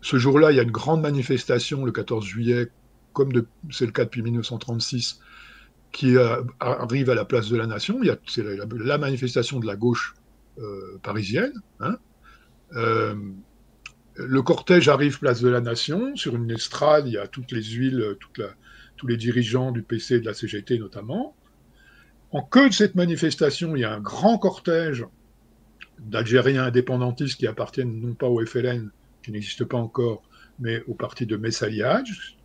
Ce 0.01 0.17
jour-là, 0.17 0.51
il 0.51 0.55
y 0.55 0.59
a 0.59 0.63
une 0.63 0.71
grande 0.71 1.01
manifestation 1.01 1.85
le 1.85 1.91
14 1.91 2.25
juillet, 2.25 2.71
comme 3.13 3.31
c'est 3.71 3.85
le 3.85 3.91
cas 3.91 4.05
depuis 4.05 4.21
1936, 4.21 5.19
qui 5.91 6.15
arrive 6.59 7.09
à 7.09 7.15
la 7.15 7.25
place 7.25 7.49
de 7.49 7.57
la 7.57 7.67
Nation. 7.67 7.99
C'est 8.27 8.43
la, 8.43 8.97
manifestation 8.97 9.59
de 9.59 9.67
la 9.67 9.75
gauche 9.75 10.15
parisienne. 11.03 11.53
Hein. 11.79 11.97
Euh, 12.75 13.15
le 14.15 14.41
cortège 14.41 14.89
arrive 14.89 15.19
place 15.19 15.41
de 15.41 15.49
la 15.49 15.61
Nation, 15.61 16.15
sur 16.15 16.35
une 16.35 16.49
estrade, 16.51 17.07
il 17.07 17.13
y 17.13 17.17
a 17.17 17.27
toutes 17.27 17.51
les 17.51 17.63
huiles, 17.63 18.17
tous 18.95 19.07
les 19.07 19.17
dirigeants 19.17 19.71
du 19.71 19.83
PC 19.83 20.15
et 20.15 20.19
de 20.19 20.25
la 20.25 20.33
CGT 20.33 20.79
notamment. 20.79 21.35
En 22.31 22.41
queue 22.41 22.69
de 22.69 22.73
cette 22.73 22.95
manifestation, 22.95 23.75
il 23.75 23.81
y 23.81 23.85
a 23.85 23.93
un 23.93 23.99
grand 23.99 24.37
cortège 24.37 25.05
d'Algériens 25.99 26.65
indépendantistes 26.65 27.37
qui 27.37 27.47
appartiennent 27.47 27.99
non 27.99 28.15
pas 28.15 28.27
au 28.27 28.43
FLN, 28.43 28.89
qui 29.23 29.31
n'existe 29.31 29.65
pas 29.65 29.77
encore, 29.77 30.23
mais 30.59 30.83
au 30.87 30.93
parti 30.93 31.25
de 31.25 31.37
Messaliage. 31.37 32.37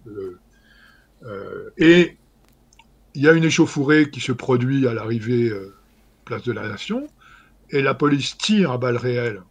Euh, 1.25 1.71
et 1.79 2.19
il 3.15 3.23
y 3.23 3.29
a 3.29 3.33
une 3.33 3.45
échauffourée 3.45 4.11
qui 4.11 4.21
se 4.21 4.33
produit 4.33 4.87
à 4.87 4.95
l'arrivée 4.95 5.53
place 6.25 6.43
de 6.43 6.53
la 6.53 6.69
Nation 6.69 7.09
et 7.73 7.83
la 7.83 7.95
police 7.95 8.37
tire 8.37 8.71
à 8.71 8.79
balles 8.79 8.97
réelles 8.97 9.43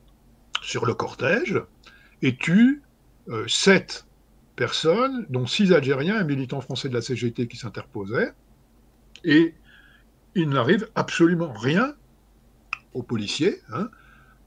sur 0.61 0.85
le 0.85 0.93
cortège 0.93 1.61
et 2.21 2.37
tue 2.37 2.81
euh, 3.29 3.47
sept 3.47 4.05
personnes, 4.55 5.25
dont 5.29 5.47
six 5.47 5.73
Algériens, 5.73 6.17
un 6.17 6.23
militant 6.23 6.61
français 6.61 6.87
de 6.87 6.93
la 6.93 7.01
CGT 7.01 7.47
qui 7.47 7.57
s'interposait, 7.57 8.31
et 9.23 9.55
il 10.35 10.49
n'arrive 10.49 10.87
absolument 10.95 11.51
rien 11.51 11.95
aux 12.93 13.03
policiers. 13.03 13.59
Hein. 13.73 13.89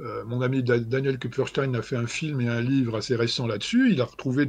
Euh, 0.00 0.24
mon 0.24 0.40
ami 0.40 0.62
Daniel 0.62 1.18
Kupferstein 1.18 1.74
a 1.74 1.82
fait 1.82 1.96
un 1.96 2.06
film 2.06 2.40
et 2.40 2.48
un 2.48 2.60
livre 2.60 2.96
assez 2.96 3.16
récent 3.16 3.46
là-dessus. 3.46 3.92
Il 3.92 4.00
a 4.00 4.04
retrouvé 4.04 4.46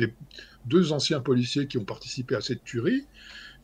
deux 0.66 0.92
anciens 0.92 1.20
policiers 1.20 1.68
qui 1.68 1.78
ont 1.78 1.86
participé 1.86 2.36
à 2.36 2.42
cette 2.42 2.64
tuerie 2.64 3.06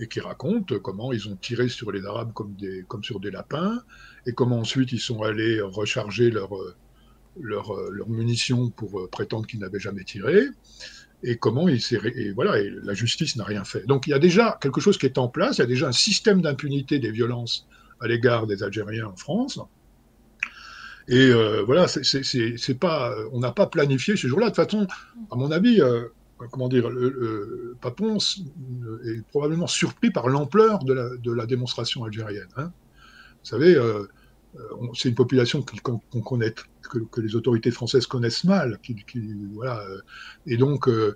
et 0.02 0.08
qui 0.08 0.20
racontent 0.20 0.78
comment 0.80 1.14
ils 1.14 1.30
ont 1.30 1.38
tiré 1.38 1.70
sur 1.70 1.92
les 1.92 2.06
Arabes 2.06 2.34
comme, 2.34 3.04
sur 3.04 3.20
des 3.22 3.32
lapins, 3.32 3.82
et 4.26 4.34
comment 4.34 4.60
ensuite 4.60 4.92
ils 4.92 5.00
sont 5.00 5.22
allés 5.22 5.62
recharger 5.62 6.30
leur, 6.30 6.52
leurs 7.40 8.10
munitions 8.10 8.70
pour 8.70 9.10
prétendre 9.10 9.48
qu'ils 9.48 9.60
n'avaient 9.60 9.80
jamais 9.80 10.04
tiré 10.04 10.48
et 11.24 11.38
comment 11.38 11.68
il 11.68 11.82
s'est 11.82 12.00
et 12.16 12.32
voilà 12.32 12.56
la 12.84 12.94
justice 12.94 13.36
n'a 13.36 13.44
rien 13.44 13.64
fait. 13.64 13.86
Donc 13.86 14.08
il 14.08 14.12
y 14.12 14.14
a 14.14 14.20
déjà 14.20 14.58
quelque 14.62 14.82
chose 14.82 14.98
qui 14.98 15.06
est 15.06 15.18
en 15.18 15.28
place, 15.28 15.58
il 15.58 15.62
y 15.62 15.64
a 15.64 15.68
déjà 15.68 15.88
un 15.88 15.92
système 15.92 16.42
d'impunité 16.42 17.00
des 17.00 17.12
violences 17.12 17.68
à 18.00 18.08
l'égard 18.08 18.48
des 18.48 18.64
Algériens 18.64 19.08
en 19.08 19.16
France. 19.16 19.60
Et 21.08 21.18
euh, 21.18 21.64
voilà, 21.64 21.88
c'est 21.88 22.80
pas, 22.80 23.14
on 23.32 23.40
n'a 23.40 23.52
pas 23.52 23.68
planifié 23.68 24.16
ce 24.16 24.28
jour-là. 24.28 24.50
De 24.50 24.56
toute 24.56 24.64
façon, 24.64 24.88
à 25.32 25.36
mon 25.36 25.52
avis, 25.52 25.82
euh, 25.82 26.06
comment 26.50 26.70
dire, 26.70 26.90
le, 26.90 27.76
Papon 27.82 28.18
est 28.18 29.22
probablement 29.28 29.68
surpris 29.68 30.12
par 30.12 30.28
l'ampleur 30.28 30.84
de 30.84 31.32
la, 31.32 31.46
démonstration 31.46 32.04
algérienne. 32.04 32.48
Hein. 32.58 32.72
Vous 33.44 33.50
savez, 33.50 33.76
euh, 33.76 34.06
c'est 34.94 35.10
une 35.10 35.16
population 35.16 35.64
qu'on 35.84 36.22
connaît 36.22 36.54
que, 36.90 37.22
les 37.22 37.36
autorités 37.36 37.72
françaises 37.72 38.06
connaissent 38.06 38.44
mal. 38.44 38.80
Et 40.46 40.58
donc, 40.58 40.88
euh, 40.88 41.16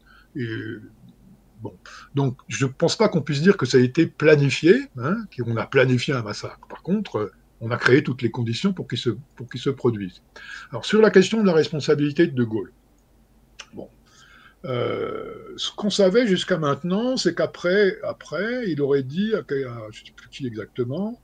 bon, 1.62 1.74
donc 2.16 2.38
je 2.48 2.66
ne 2.66 2.72
pense 2.72 2.96
pas 2.96 3.10
qu'on 3.10 3.22
puisse 3.22 3.42
dire 3.42 3.58
que 3.58 3.66
ça 3.66 3.78
a 3.78 3.82
été 3.82 4.08
planifié, 4.08 4.88
hein, 4.98 5.18
qu'on 5.38 5.58
a 5.58 5.66
planifié 5.66 6.14
un 6.14 6.24
massacre. 6.24 6.68
Par 6.68 6.82
contre, 6.82 7.32
on 7.62 7.72
a 7.72 7.78
créé 7.78 8.04
toutes 8.04 8.22
les 8.22 8.32
conditions 8.32 8.74
pour 8.74 8.88
qu'il 8.88 8.98
se, 8.98 9.12
se 9.56 9.70
produise. 9.70 10.22
Alors, 10.72 10.86
sur 10.86 11.02
la 11.02 11.10
question 11.10 11.42
de 11.42 11.48
la 11.48 11.54
responsabilité 11.54 12.28
de 12.28 12.36
De 12.36 12.44
Gaulle, 12.44 12.72
euh, 14.66 15.54
ce 15.58 15.72
qu'on 15.72 15.90
savait 15.90 16.26
jusqu'à 16.28 16.58
maintenant, 16.58 17.18
c'est 17.18 17.36
qu'après, 17.36 17.98
après, 18.04 18.68
il 18.68 18.82
aurait 18.82 19.04
dit 19.04 19.34
à, 19.36 19.44
je 19.48 20.02
ne 20.02 20.06
sais 20.06 20.12
plus 20.16 20.30
qui 20.30 20.48
exactement, 20.48 21.22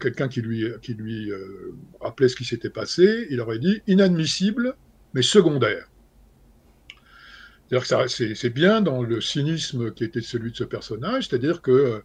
quelqu'un 0.00 0.26
qui 0.26 0.40
lui, 0.40 0.66
qui 0.82 0.94
lui 0.94 1.30
euh, 1.30 1.72
rappelait 2.00 2.28
ce 2.28 2.34
qui 2.34 2.44
s'était 2.44 2.70
passé, 2.70 3.28
il 3.30 3.40
aurait 3.40 3.60
dit 3.60 3.80
inadmissible, 3.86 4.74
mais 5.14 5.22
secondaire. 5.22 5.88
C'est 8.08 8.50
bien 8.50 8.80
dans 8.80 9.02
le 9.02 9.20
cynisme 9.20 9.92
qui 9.92 10.02
était 10.02 10.20
celui 10.20 10.50
de 10.50 10.56
ce 10.56 10.64
personnage, 10.64 11.28
c'est-à-dire 11.28 11.62
que 11.62 12.02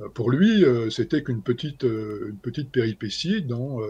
euh, 0.00 0.08
pour 0.12 0.30
lui, 0.30 0.62
c'était 0.90 1.22
qu'une 1.22 1.42
petite, 1.42 1.84
une 1.84 2.36
petite 2.42 2.70
péripétie 2.70 3.40
dans, 3.40 3.80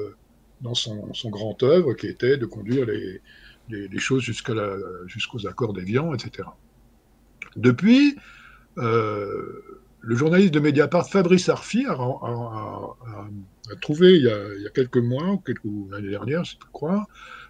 dans 0.61 0.75
son, 0.75 1.13
son, 1.15 1.31
grand 1.31 1.61
œuvre 1.65 1.95
qui 1.95 2.07
était 2.07 2.37
de 2.37 2.47
conduire 2.47 2.87
les, 2.87 3.21
les, 3.69 3.99
choses 3.99 4.23
jusqu'aux 4.23 5.47
accords 5.47 5.73
d'Évian, 5.73 6.15
etc. 6.15 6.49
Depuis, 7.57 8.17
le 8.77 10.15
journaliste 10.15 10.55
de 10.55 10.61
Mediapart, 10.61 11.09
Fabrice 11.09 11.49
Arfi, 11.49 11.85
a, 11.87 12.95
trouvé 13.81 14.17
il 14.17 14.23
y, 14.23 14.67
a, 14.67 14.71
quelques 14.71 14.99
mois, 14.99 15.41
ou 15.65 15.89
l'année 15.91 16.11
dernière, 16.11 16.47
sais 16.47 16.57
plus 16.59 16.71
quoi, 16.71 17.07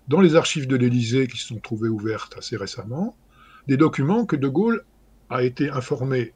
dans 0.08 0.20
les 0.20 0.36
archives 0.36 0.66
de 0.66 0.76
l'Élysée 0.76 1.26
qui 1.26 1.36
se 1.38 1.48
sont 1.48 1.60
trouvées 1.60 1.88
ouvertes 1.88 2.34
assez 2.38 2.56
récemment, 2.56 3.16
des 3.66 3.76
documents 3.76 4.24
que 4.24 4.36
De 4.36 4.48
Gaulle 4.48 4.84
a 5.28 5.42
été 5.42 5.70
informé 5.70 6.32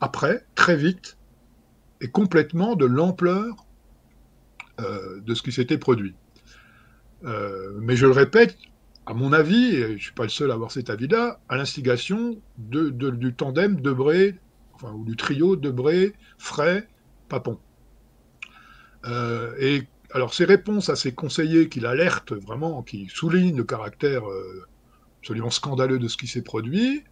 après, 0.00 0.44
très 0.54 0.76
vite, 0.76 1.16
et 2.00 2.08
complètement 2.08 2.74
de 2.74 2.84
l'ampleur 2.84 3.66
euh, 4.80 5.20
de 5.20 5.34
ce 5.34 5.42
qui 5.42 5.52
s'était 5.52 5.78
produit. 5.78 6.14
Euh, 7.24 7.78
mais 7.80 7.94
je 7.94 8.06
le 8.06 8.12
répète, 8.12 8.58
à 9.06 9.14
mon 9.14 9.32
avis, 9.32 9.74
et 9.74 9.82
je 9.82 9.92
ne 9.92 9.98
suis 9.98 10.12
pas 10.12 10.22
le 10.22 10.28
seul 10.28 10.50
à 10.50 10.54
avoir 10.54 10.70
cet 10.70 10.88
avis-là, 10.90 11.40
à 11.48 11.56
l'instigation 11.56 12.40
du 12.58 13.34
tandem 13.34 13.80
Debré 13.80 14.38
ou 14.82 15.04
du 15.04 15.16
trio 15.16 15.56
Debré, 15.56 16.14
Fray, 16.38 16.84
Papon. 17.28 17.58
Euh, 19.06 19.54
et 19.58 19.82
alors 20.12 20.34
ces 20.34 20.44
réponses 20.44 20.88
à 20.88 20.96
ces 20.96 21.12
conseillers 21.12 21.68
qui 21.68 21.80
l'alertent 21.80 22.32
vraiment, 22.32 22.82
qui 22.82 23.08
soulignent 23.08 23.56
le 23.56 23.64
caractère 23.64 24.28
euh, 24.28 24.66
absolument 25.20 25.50
scandaleux 25.50 25.98
de 25.98 26.08
ce 26.08 26.16
qui 26.16 26.26
s'est 26.26 26.42
produit, 26.42 27.02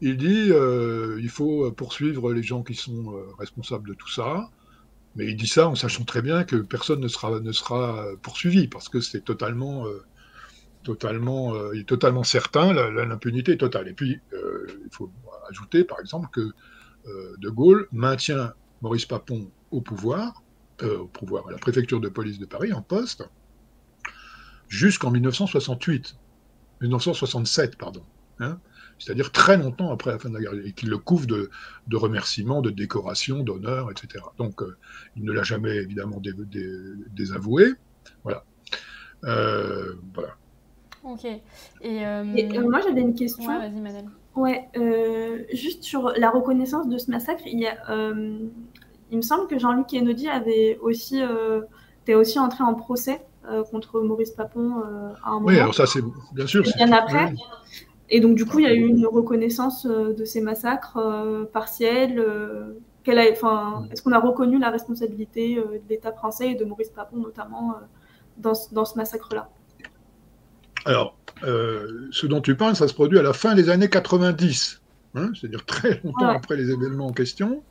il 0.00 0.16
dit 0.16 0.48
euh, 0.50 1.18
il 1.20 1.30
faut 1.30 1.70
poursuivre 1.72 2.32
les 2.32 2.42
gens 2.42 2.62
qui 2.62 2.74
sont 2.74 3.14
responsables 3.38 3.88
de 3.88 3.94
tout 3.94 4.10
ça. 4.10 4.50
Mais 5.16 5.26
il 5.26 5.36
dit 5.36 5.46
ça 5.46 5.68
en 5.68 5.76
sachant 5.76 6.04
très 6.04 6.22
bien 6.22 6.42
que 6.42 6.56
personne 6.56 7.00
ne 7.00 7.06
sera, 7.06 7.38
ne 7.38 7.52
sera 7.52 8.04
poursuivi 8.20 8.66
parce 8.66 8.88
que 8.88 9.00
c'est 9.00 9.20
totalement, 9.20 9.86
totalement, 10.84 11.72
il 11.72 11.80
est 11.80 11.88
totalement 11.88 12.22
certain, 12.22 12.72
l'impunité 12.72 13.52
est 13.52 13.56
totale. 13.56 13.88
Et 13.88 13.94
puis, 13.94 14.20
il 14.32 14.90
faut 14.90 15.10
ajouter 15.48 15.84
par 15.84 16.00
exemple 16.00 16.28
que 16.30 16.52
euh, 17.06 17.36
de 17.38 17.50
Gaulle 17.50 17.86
maintient 17.92 18.54
Maurice 18.80 19.06
Papon 19.06 19.50
au 19.70 19.80
pouvoir, 19.80 20.42
euh, 20.82 20.98
au 20.98 21.06
pouvoir 21.06 21.48
à 21.48 21.52
la 21.52 21.58
préfecture 21.58 22.00
de 22.00 22.08
police 22.08 22.38
de 22.38 22.46
Paris, 22.46 22.72
en 22.72 22.82
poste, 22.82 23.28
jusqu'en 24.68 25.10
1968, 25.10 26.16
1967, 26.80 27.76
pardon. 27.76 28.02
Hein, 28.40 28.58
c'est-à-dire 28.98 29.30
très 29.32 29.56
longtemps 29.56 29.92
après 29.92 30.10
la 30.12 30.18
fin 30.18 30.28
de 30.28 30.34
la 30.34 30.40
guerre, 30.40 30.54
et 30.64 30.72
qu'il 30.72 30.88
le 30.88 30.98
couvre 30.98 31.26
de, 31.26 31.50
remerciements, 31.92 32.62
de 32.62 32.70
décorations, 32.70 33.42
d'honneurs, 33.42 33.90
etc. 33.90 34.24
Donc, 34.38 34.62
euh, 34.62 34.76
il 35.16 35.24
ne 35.24 35.32
l'a 35.32 35.42
jamais 35.42 35.76
évidemment 35.76 36.20
désavoué. 37.14 37.74
Voilà. 38.22 38.44
voilà. 39.22 40.36
Ok. 41.04 41.24
Et, 41.82 42.04
moi, 42.60 42.80
j'avais 42.80 43.00
une 43.00 43.14
question. 43.14 43.46
vas-y, 43.46 43.80
Madeleine. 43.80 44.10
Ouais, 44.36 44.68
euh, 44.76 45.44
juste 45.52 45.84
sur 45.84 46.12
la 46.16 46.30
reconnaissance 46.30 46.88
de 46.88 46.98
ce 46.98 47.10
massacre, 47.10 47.42
il, 47.46 47.60
y 47.60 47.68
a, 47.68 47.76
euh, 47.90 48.38
il 49.12 49.16
me 49.16 49.22
semble 49.22 49.46
que 49.46 49.58
Jean-Luc 49.58 49.86
Kennedy 49.86 50.28
avait 50.28 50.76
aussi, 50.82 51.22
euh, 51.22 51.60
était 52.02 52.14
aussi 52.14 52.38
entré 52.38 52.64
en 52.64 52.74
procès 52.74 53.22
contre 53.70 54.00
Maurice 54.00 54.30
Papon 54.30 54.82
à 55.22 55.28
un 55.28 55.34
moment. 55.34 55.46
Oui, 55.46 55.58
alors 55.58 55.74
ça 55.74 55.84
c'est 55.84 56.00
bien 56.32 56.46
sûr. 56.46 56.62
Bien 56.76 56.92
après. 56.92 57.34
Et 58.08 58.20
donc 58.20 58.36
du 58.36 58.46
coup, 58.46 58.58
il 58.58 58.64
y 58.64 58.66
a 58.66 58.72
eu 58.72 58.86
une 58.86 59.06
reconnaissance 59.06 59.84
de 59.84 60.24
ces 60.24 60.40
massacres 60.40 60.98
partiels. 61.52 62.24
enfin, 63.06 63.86
Est-ce 63.92 64.02
qu'on 64.02 64.12
a 64.12 64.18
reconnu 64.18 64.58
la 64.58 64.70
responsabilité 64.70 65.56
de 65.56 65.82
l'État 65.90 66.12
français 66.12 66.52
et 66.52 66.54
de 66.54 66.64
Maurice 66.64 66.88
Papon 66.88 67.18
notamment 67.18 67.74
dans, 68.38 68.54
dans 68.72 68.86
ce 68.86 68.96
massacre-là? 68.96 69.50
Alors, 70.84 71.16
euh, 71.44 72.08
ce 72.10 72.26
dont 72.26 72.40
tu 72.40 72.56
parles, 72.56 72.76
ça 72.76 72.88
se 72.88 72.94
produit 72.94 73.18
à 73.18 73.22
la 73.22 73.32
fin 73.32 73.54
des 73.54 73.70
années 73.70 73.88
90, 73.88 74.82
hein, 75.14 75.30
c'est-à-dire 75.34 75.64
très 75.64 76.00
longtemps 76.04 76.28
après 76.28 76.56
les 76.56 76.70
événements 76.70 77.06
en 77.06 77.12
question. 77.12 77.62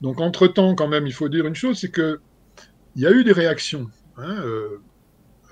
Donc, 0.00 0.20
entre-temps, 0.20 0.74
quand 0.74 0.88
même, 0.88 1.06
il 1.06 1.12
faut 1.12 1.28
dire 1.28 1.46
une 1.46 1.54
chose, 1.54 1.78
c'est 1.78 1.90
qu'il 1.90 2.18
y 2.96 3.06
a 3.06 3.10
eu 3.10 3.24
des 3.24 3.32
réactions. 3.32 3.90
Hein, 4.16 4.36
euh, 4.42 4.80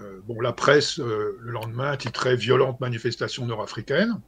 euh, 0.00 0.20
bon, 0.26 0.40
la 0.40 0.52
presse, 0.52 0.98
le 0.98 1.38
lendemain, 1.40 1.96
titrait 1.96 2.36
Violente 2.36 2.80
manifestation 2.80 3.46
nord-africaine. 3.46 4.20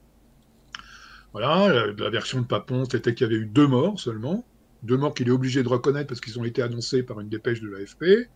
Voilà, 1.32 1.92
la, 1.99 2.11
version 2.11 2.40
de 2.40 2.46
Papon, 2.46 2.84
c'était 2.90 3.14
qu'il 3.14 3.26
y 3.26 3.30
avait 3.30 3.40
eu 3.40 3.46
deux 3.46 3.66
morts 3.66 4.01
seulement, 4.01 4.46
deux 4.82 4.96
morts 4.96 5.12
qu'il 5.12 5.28
est 5.28 5.32
obligé 5.32 5.62
de 5.62 5.68
reconnaître 5.68 6.09
parce 6.09 6.20
qu'ils 6.20 6.38
ont 6.38 6.44
été 6.44 6.62
annoncés 6.62 7.03
par 7.03 7.20
une 7.20 7.28
dépêche 7.28 7.61
de 7.61 7.68
l'AFP, 7.68 8.30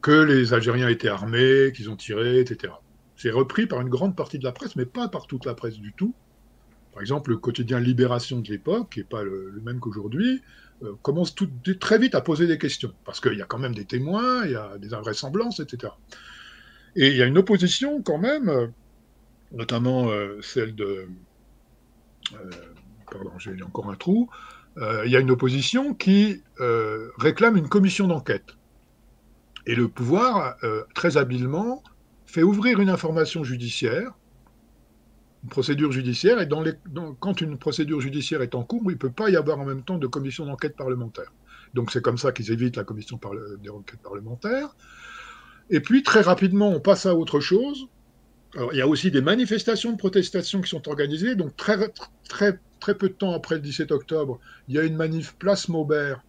que 0.00 0.22
les 0.22 0.54
Algériens 0.54 0.88
étaient 0.88 1.08
armés, 1.08 1.72
qu'ils 1.74 1.90
ont 1.90 1.96
tiré, 1.96 2.38
etc. 2.38 2.72
C'est 3.16 3.30
repris 3.30 3.66
par 3.66 3.80
une 3.80 3.88
grande 3.88 4.16
partie 4.16 4.38
de 4.38 4.44
la 4.44 4.52
presse, 4.52 4.76
mais 4.76 4.86
pas 4.86 5.08
par 5.08 5.26
toute 5.26 5.44
la 5.44 5.54
presse 5.54 5.78
du 5.78 5.92
tout. 5.92 6.14
Par 6.92 7.00
exemple, 7.00 7.30
le 7.30 7.38
quotidien 7.38 7.80
Libération 7.80 8.40
de 8.40 8.48
l'époque, 8.48 8.92
qui 8.92 9.00
n'est 9.00 9.04
pas 9.04 9.24
le, 9.24 9.60
même 9.64 9.80
qu'aujourd'hui, 9.80 10.42
euh, 10.82 10.92
commence 11.02 11.34
très 11.80 11.98
vite 11.98 12.14
à 12.14 12.20
poser 12.20 12.46
des 12.46 12.58
questions, 12.58 12.92
parce 13.04 13.20
qu'il 13.20 13.34
y 13.34 13.42
a 13.42 13.46
quand 13.46 13.58
même 13.58 13.74
des 13.74 13.84
témoins, 13.84 14.44
il 14.44 14.52
y 14.52 14.56
a 14.56 14.78
des 14.78 14.94
invraisemblances, 14.94 15.58
etc. 15.58 15.92
Et 16.94 17.08
il 17.08 17.16
y 17.16 17.22
a 17.22 17.26
une 17.26 17.38
opposition 17.38 18.00
quand 18.02 18.18
même, 18.18 18.48
euh, 18.48 18.68
notamment 19.52 20.08
euh, 20.08 20.40
celle 20.40 20.76
de... 20.76 21.08
pardon, 23.10 23.36
j'ai 23.38 23.60
encore 23.62 23.90
un 23.90 23.96
trou. 23.96 24.28
il 25.04 25.10
y 25.10 25.16
a 25.16 25.20
une 25.20 25.30
opposition 25.30 25.94
qui 25.94 26.42
réclame 27.18 27.56
une 27.56 27.68
commission 27.68 28.06
d'enquête. 28.06 28.56
Et 29.66 29.74
le 29.74 29.88
pouvoir, 29.88 30.56
très 30.94 31.16
habilement, 31.16 31.82
fait 32.34 32.42
ouvrir 32.42 32.80
une 32.80 32.90
information 32.90 33.44
judiciaire, 33.44 34.12
une 35.44 35.50
procédure 35.50 35.92
judiciaire, 35.92 36.40
et 36.40 36.48
quand 37.20 37.40
une 37.40 37.58
procédure 37.58 38.00
judiciaire 38.00 38.42
est 38.42 38.56
en 38.56 38.64
cours, 38.64 38.82
il 38.86 38.94
ne 38.94 38.98
peut 38.98 39.12
pas 39.12 39.30
y 39.30 39.36
avoir 39.36 39.60
en 39.60 39.64
même 39.64 39.84
temps 39.84 39.98
de 39.98 40.08
commission 40.08 40.44
d'enquête 40.44 40.74
parlementaire. 40.76 41.32
Donc 41.74 41.92
c'est 41.92 42.02
comme 42.02 42.18
ça 42.18 42.32
qu'ils 42.32 42.50
évitent 42.50 42.76
la 42.76 42.82
commission 42.82 43.20
des 43.62 43.70
enquêtes 43.70 44.02
parlementaires. 44.02 44.74
Et 45.70 45.78
puis 45.78 46.02
très 46.02 46.22
rapidement, 46.22 46.70
on 46.70 46.80
passe 46.80 47.06
à 47.06 47.14
autre 47.14 47.38
chose. 47.38 47.86
Il 48.72 48.78
y 48.78 48.82
a 48.82 48.88
aussi 48.88 49.12
des 49.12 49.22
manifestations 49.22 49.92
de 49.92 49.96
protestation 49.96 50.60
qui 50.60 50.70
sont 50.70 50.88
organisées. 50.88 51.36
Donc 51.36 51.56
très, 51.56 51.76
très, 52.28 52.58
très 52.80 52.96
peu 52.96 53.10
de 53.10 53.14
temps 53.14 53.32
après 53.32 53.54
le 53.54 53.60
17 53.60 53.92
octobre, 53.92 54.40
il 54.66 54.74
y 54.74 54.78
a 54.78 54.82
une 54.82 54.96
manif 54.96 55.36
Place 55.36 55.68
Maubert. 55.68 56.24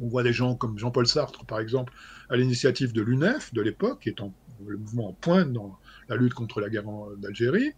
On 0.00 0.08
voit 0.08 0.22
des 0.22 0.32
gens 0.32 0.54
comme 0.54 0.78
Jean-Paul 0.78 1.06
Sartre, 1.06 1.44
par 1.44 1.60
exemple, 1.60 1.92
à 2.30 2.36
l'initiative 2.36 2.94
de 2.94 3.02
l'UNEF 3.02 3.52
de 3.52 3.60
l'époque, 3.60 4.00
qui 4.00 4.08
est 4.08 4.22
en 4.22 4.32
le 4.66 4.76
mouvement 4.78 5.08
en 5.08 5.12
pointe 5.12 5.52
dans 5.52 5.78
la 6.08 6.16
lutte 6.16 6.34
contre 6.34 6.60
la 6.60 6.68
guerre 6.68 6.84
d'Algérie. 7.18 7.72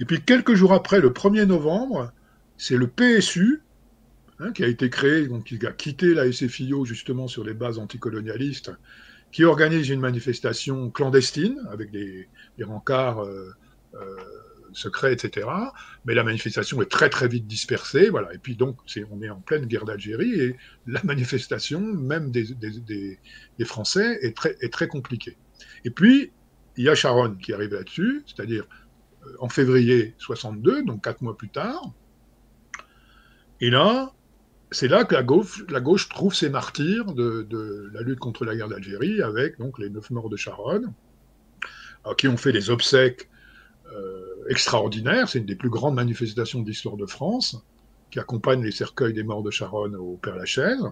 Et 0.00 0.04
puis 0.04 0.22
quelques 0.22 0.54
jours 0.54 0.72
après, 0.72 1.00
le 1.00 1.10
1er 1.10 1.44
novembre, 1.44 2.12
c'est 2.56 2.76
le 2.76 2.86
PSU 2.86 3.62
hein, 4.40 4.52
qui 4.52 4.64
a 4.64 4.68
été 4.68 4.90
créé, 4.90 5.26
donc 5.28 5.44
qui 5.44 5.64
a 5.66 5.72
quitté 5.72 6.14
la 6.14 6.30
SFIO 6.30 6.84
justement 6.84 7.28
sur 7.28 7.44
les 7.44 7.54
bases 7.54 7.78
anticolonialistes, 7.78 8.72
qui 9.32 9.44
organise 9.44 9.88
une 9.88 10.00
manifestation 10.00 10.90
clandestine 10.90 11.60
avec 11.70 11.90
des, 11.90 12.28
rencarts 12.62 13.24
euh, 13.24 13.52
euh, 13.94 14.16
secrets, 14.74 15.12
etc. 15.12 15.48
Mais 16.04 16.14
la 16.14 16.24
manifestation 16.24 16.82
est 16.82 16.90
très 16.90 17.10
très 17.10 17.28
vite 17.28 17.46
dispersée, 17.46 18.10
voilà. 18.10 18.32
Et 18.34 18.38
puis 18.38 18.56
donc 18.56 18.78
on 19.10 19.22
est 19.22 19.30
en 19.30 19.40
pleine 19.40 19.66
guerre 19.66 19.84
d'Algérie 19.84 20.40
et 20.40 20.56
la 20.86 21.02
manifestation, 21.04 21.80
même 21.80 22.30
des, 22.30 23.18
Français, 23.64 24.18
est 24.22 24.36
très, 24.36 24.56
est 24.60 24.72
très 24.72 24.88
compliquée. 24.88 25.36
Et 25.84 25.90
puis 25.90 26.32
il 26.76 26.84
y 26.84 26.88
a 26.88 26.94
Sharon 26.94 27.36
qui 27.36 27.52
arrive 27.52 27.74
là-dessus, 27.74 28.22
c'est-à-dire 28.26 28.66
euh, 29.26 29.36
en 29.40 29.48
février 29.48 30.14
62, 30.18 30.82
donc 30.84 31.04
quatre 31.04 31.22
mois 31.22 31.36
plus 31.36 31.48
tard. 31.48 31.92
Et 33.60 33.70
là, 33.70 34.12
c'est 34.70 34.88
là 34.88 35.04
que 35.04 35.14
la 35.14 35.22
gauche, 35.22 36.08
trouve 36.08 36.34
ses 36.34 36.48
martyrs 36.48 37.14
de, 37.14 37.90
la 37.92 38.02
lutte 38.02 38.18
contre 38.18 38.44
la 38.44 38.56
guerre 38.56 38.68
d'Algérie, 38.68 39.22
avec 39.22 39.58
donc 39.58 39.78
les 39.78 39.88
neuf 39.88 40.10
morts 40.10 40.28
de 40.28 40.36
Charonne, 40.36 40.92
euh, 42.06 42.14
qui 42.14 42.28
ont 42.28 42.36
fait 42.36 42.52
des 42.52 42.70
obsèques 42.70 43.28
euh, 43.92 44.33
extraordinaires. 44.48 45.28
C'est 45.28 45.38
une 45.38 45.46
des 45.46 45.56
plus 45.56 45.70
grandes 45.70 45.94
manifestations 45.94 46.60
de 46.60 46.66
l'histoire 46.66 46.96
de 46.96 47.06
France, 47.06 47.62
qui 48.10 48.18
accompagne 48.18 48.62
les 48.62 48.70
cercueils 48.70 49.12
des 49.12 49.22
morts 49.22 49.42
de 49.42 49.50
Charonne 49.50 49.96
au 49.96 50.16
Père 50.16 50.36
Lachaise. 50.36 50.84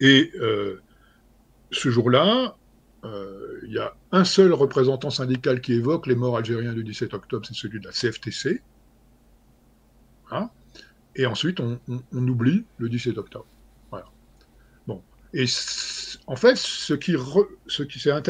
Et 0.00 0.32
euh, 0.40 0.80
ce 1.70 1.90
jour-là, 1.90 2.56
il 3.04 3.72
y 3.72 3.78
a 3.78 3.94
un 4.12 4.24
seul 4.24 4.52
représentant 4.52 5.10
syndical 5.10 5.60
qui 5.60 5.72
évoque 5.74 6.06
les 6.06 6.14
morts 6.14 6.36
algériens 6.36 6.72
du 6.72 6.84
17 6.84 7.14
octobre, 7.14 7.44
c'est 7.46 7.54
celui 7.54 7.80
de 7.80 7.86
la 7.86 7.92
CFTC. 7.92 8.62
Hein? 10.30 10.50
Et 11.16 11.26
ensuite 11.26 11.60
on, 11.60 11.78
oublie 12.12 12.64
le 12.78 12.88
17 12.88 13.18
octobre. 13.18 13.46
Bon. 14.86 15.02
Et 15.34 15.44
en 16.26 16.36
fait, 16.36 16.56
ce 16.56 16.94
qui 16.94 17.16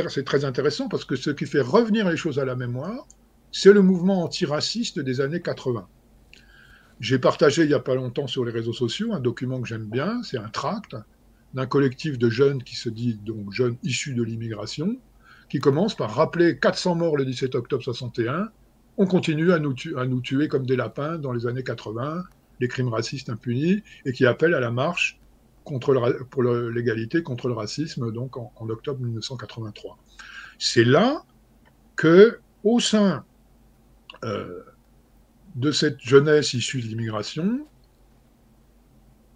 c'est 0.08 0.24
très 0.24 0.44
intéressant 0.44 0.88
parce 0.88 1.04
que 1.04 1.16
ce 1.16 1.30
qui 1.30 1.46
fait 1.46 1.60
revenir 1.60 2.08
les 2.08 2.16
choses 2.16 2.38
à 2.38 2.44
la 2.44 2.56
mémoire, 2.56 3.06
c'est 3.52 3.72
le 3.72 3.82
mouvement 3.82 4.24
antiraciste 4.24 4.98
des 4.98 5.20
années 5.20 5.40
80. 5.40 5.86
J'ai 7.00 7.18
partagé 7.18 7.62
il 7.62 7.68
n'y 7.68 7.74
a 7.74 7.80
pas 7.80 7.94
longtemps 7.94 8.26
sur 8.26 8.44
les 8.44 8.52
réseaux 8.52 8.72
sociaux 8.72 9.12
un 9.12 9.20
document 9.20 9.60
que 9.60 9.68
j'aime 9.68 9.86
bien, 9.86 10.22
c'est 10.22 10.38
un 10.38 10.48
tract 10.48 10.96
d'un 11.54 11.66
collectif 11.66 12.18
de 12.18 12.30
jeunes 12.30 12.62
qui 12.62 12.76
se 12.76 12.88
dit 12.88 13.18
donc 13.24 13.52
jeunes 13.52 13.76
issus 13.82 14.14
de 14.14 14.22
l'immigration, 14.22 14.96
qui 15.48 15.58
commence 15.58 15.94
par 15.94 16.14
rappeler 16.14 16.58
400 16.58 16.94
morts 16.94 17.16
le 17.16 17.26
17 17.26 17.54
octobre 17.54 17.82
61, 17.82 18.48
on 18.98 19.06
continue 19.06 19.52
à 19.52 19.58
nous, 19.58 20.20
tuer 20.20 20.48
comme 20.48 20.66
des 20.66 20.76
lapins 20.76 21.18
dans 21.18 21.32
les 21.32 21.46
années 21.46 21.64
80, 21.64 22.24
les 22.60 22.68
crimes 22.68 22.88
racistes 22.88 23.30
impunis 23.30 23.82
et 24.04 24.12
qui 24.12 24.26
appelle 24.26 24.54
à 24.54 24.60
la 24.60 24.70
marche 24.70 25.18
contre 25.64 25.94
pour 26.30 26.42
l'égalité 26.42 27.22
contre 27.22 27.48
le 27.48 27.54
racisme 27.54 28.12
donc 28.12 28.36
en, 28.36 28.52
octobre 28.68 29.00
1983. 29.00 29.98
C'est 30.58 30.84
là 30.84 31.22
que 31.96 32.38
au 32.64 32.80
sein 32.80 33.24
euh, 34.24 34.62
de 35.54 35.70
cette 35.70 36.00
jeunesse 36.00 36.54
issue 36.54 36.80
de 36.80 36.86
l'immigration, 36.86 37.66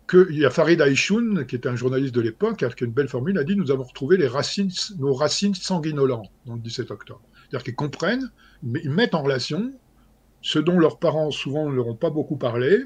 qu'il 0.09 0.39
y 0.39 0.45
a 0.45 0.51
Farid 0.51 0.81
Aïchoun, 0.81 1.47
qui 1.47 1.57
est 1.57 1.67
un 1.67 1.77
journaliste 1.77 2.15
de 2.15 2.21
l'époque, 2.21 2.59
qui 2.59 2.65
a 2.65 2.71
une 2.81 2.93
belle 2.93 3.09
formule, 3.09 3.39
a 3.39 3.45
dit 3.45 3.57
Nous 3.57 3.71
avons 3.71 3.83
retrouvé 3.83 4.17
les 4.17 4.29
racines, 4.29 4.71
nos 4.99 5.13
racines 5.13 5.55
sanguinolentes 5.55 6.31
dans 6.47 6.55
le 6.55 6.61
17 6.61 6.91
octobre. 6.91 7.23
C'est-à-dire 7.35 7.65
qu'ils 7.65 7.75
comprennent, 7.75 8.31
ils 8.63 8.91
mettent 8.91 9.15
en 9.15 9.23
relation 9.23 9.73
ce 10.43 10.59
dont 10.59 10.79
leurs 10.79 10.99
parents 10.99 11.31
souvent 11.31 11.69
ne 11.69 11.75
leur 11.75 11.89
ont 11.89 11.97
pas 11.97 12.11
beaucoup 12.11 12.37
parlé, 12.37 12.85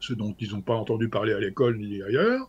ce 0.00 0.12
dont 0.12 0.34
ils 0.38 0.52
n'ont 0.52 0.62
pas 0.62 0.74
entendu 0.74 1.08
parler 1.08 1.32
à 1.32 1.40
l'école 1.40 1.78
ni 1.78 2.02
ailleurs, 2.02 2.48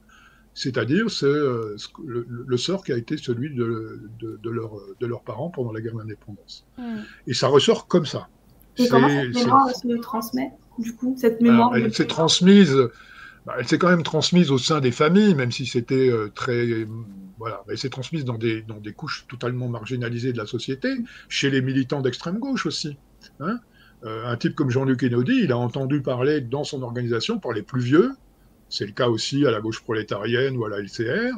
c'est-à-dire 0.53 1.05
euh, 1.23 1.77
le, 2.05 2.57
sort 2.57 2.83
qui 2.83 2.91
a 2.91 2.97
été 2.97 3.15
celui 3.17 3.53
de, 3.55 4.09
de, 4.19 5.07
leurs 5.07 5.23
parents 5.23 5.49
pendant 5.49 5.71
la 5.71 5.79
guerre 5.79 5.95
d'indépendance. 5.95 6.65
Hmm. 6.77 6.99
Et 7.27 7.33
ça 7.33 7.47
ressort 7.47 7.87
comme 7.87 8.05
ça. 8.05 8.27
Et 8.79 8.87
comment 8.87 9.07
cette 9.07 9.35
mémoire 9.35 9.69
se 9.75 10.01
transmet, 10.01 10.51
du 10.77 10.95
coup, 10.95 11.15
cette 11.17 11.41
mémoire 11.41 11.75
Elle 11.75 11.93
s'est 11.93 12.07
transmise, 12.07 12.75
bah, 13.45 13.55
elle 13.59 13.67
s'est 13.67 13.77
quand 13.77 13.89
même 13.89 14.03
transmise 14.03 14.51
au 14.51 14.57
sein 14.57 14.79
des 14.79 14.91
familles, 14.91 15.35
même 15.35 15.51
si 15.51 15.65
c'était 15.65 16.09
euh, 16.09 16.31
très... 16.33 16.87
Voilà, 17.37 17.63
elle 17.69 17.77
s'est 17.77 17.89
transmise 17.89 18.25
dans 18.25 18.37
des, 18.37 18.61
dans 18.63 18.79
des 18.79 18.91
couches 18.91 19.25
totalement 19.29 19.69
marginalisées 19.69 20.33
de 20.33 20.37
la 20.37 20.45
société, 20.45 20.89
chez 21.29 21.49
les 21.49 21.61
militants 21.61 22.01
d'extrême 22.01 22.37
gauche 22.37 22.65
aussi. 22.65 22.97
Hein 23.39 23.59
euh, 24.05 24.25
un 24.25 24.37
type 24.37 24.55
comme 24.55 24.69
Jean-Luc 24.69 25.01
Kennedy, 25.01 25.41
il 25.43 25.51
a 25.51 25.57
entendu 25.57 26.01
parler 26.01 26.41
dans 26.41 26.63
son 26.63 26.81
organisation 26.83 27.39
par 27.39 27.51
les 27.51 27.63
plus 27.63 27.81
vieux, 27.81 28.13
c'est 28.69 28.85
le 28.85 28.93
cas 28.93 29.09
aussi 29.09 29.45
à 29.45 29.51
la 29.51 29.59
gauche 29.59 29.81
prolétarienne 29.81 30.55
ou 30.55 30.65
à 30.65 30.69
la 30.69 30.79
LCR, 30.79 31.33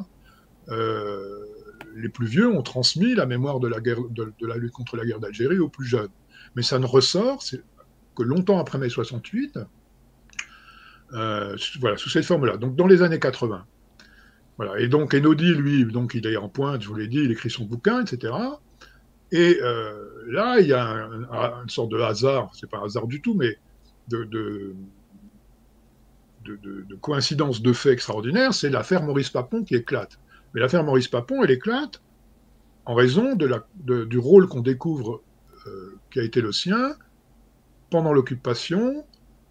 euh, 0.68 1.40
les 1.96 2.08
plus 2.08 2.26
vieux 2.26 2.48
ont 2.48 2.62
transmis 2.62 3.14
la 3.14 3.26
mémoire 3.26 3.58
de 3.58 3.68
la, 3.68 3.80
guerre, 3.80 4.00
de, 4.10 4.32
la 4.46 4.56
lutte 4.56 4.72
contre 4.72 4.96
la 4.96 5.04
guerre 5.04 5.18
d'Algérie 5.18 5.58
aux 5.58 5.68
plus 5.68 5.86
jeunes. 5.86 6.08
Mais 6.56 6.62
ça 6.62 6.78
ne 6.78 6.86
ressort 6.86 7.42
que 8.14 8.22
longtemps 8.22 8.58
après 8.58 8.78
mai 8.78 8.88
68, 8.88 9.58
euh, 11.14 11.56
voilà, 11.80 11.96
sous 11.96 12.10
cette 12.10 12.24
forme-là. 12.24 12.56
Donc 12.56 12.76
dans 12.76 12.86
les 12.86 13.02
années 13.02 13.18
80. 13.18 13.64
Voilà. 14.58 14.78
Et 14.78 14.88
donc 14.88 15.14
Enodi, 15.14 15.54
lui, 15.54 15.84
donc 15.84 16.14
il 16.14 16.26
est 16.26 16.36
en 16.36 16.48
pointe, 16.48 16.82
je 16.82 16.88
vous 16.88 16.94
l'ai 16.94 17.08
dit, 17.08 17.18
il 17.18 17.30
écrit 17.30 17.50
son 17.50 17.64
bouquin, 17.64 18.04
etc. 18.04 18.34
Et 19.30 19.58
euh, 19.62 20.24
là, 20.28 20.60
il 20.60 20.66
y 20.66 20.74
a 20.74 20.84
une 21.62 21.68
sorte 21.68 21.90
de 21.90 21.98
hasard, 21.98 22.50
c'est 22.54 22.68
pas 22.68 22.78
un 22.78 22.84
hasard 22.84 23.06
du 23.06 23.22
tout, 23.22 23.34
mais 23.34 23.58
de, 24.08 24.24
de, 24.24 24.74
de, 26.44 26.94
coïncidence 27.00 27.62
de 27.62 27.72
faits 27.72 27.92
extraordinaires, 27.92 28.52
c'est 28.52 28.68
l'affaire 28.68 29.02
Maurice 29.02 29.30
Papon 29.30 29.64
qui 29.64 29.74
éclate. 29.74 30.18
Mais 30.52 30.60
l'affaire 30.60 30.84
Maurice 30.84 31.08
Papon, 31.08 31.42
elle 31.42 31.50
éclate 31.50 32.02
en 32.84 32.94
raison 32.94 33.34
de 33.34 33.46
la, 33.46 33.64
du 33.84 34.18
rôle 34.18 34.48
qu'on 34.48 34.60
découvre 34.60 35.22
euh, 35.66 35.98
qui 36.12 36.20
a 36.20 36.22
été 36.22 36.40
le 36.40 36.52
sien 36.52 36.94
pendant 37.90 38.12
l'occupation 38.12 39.04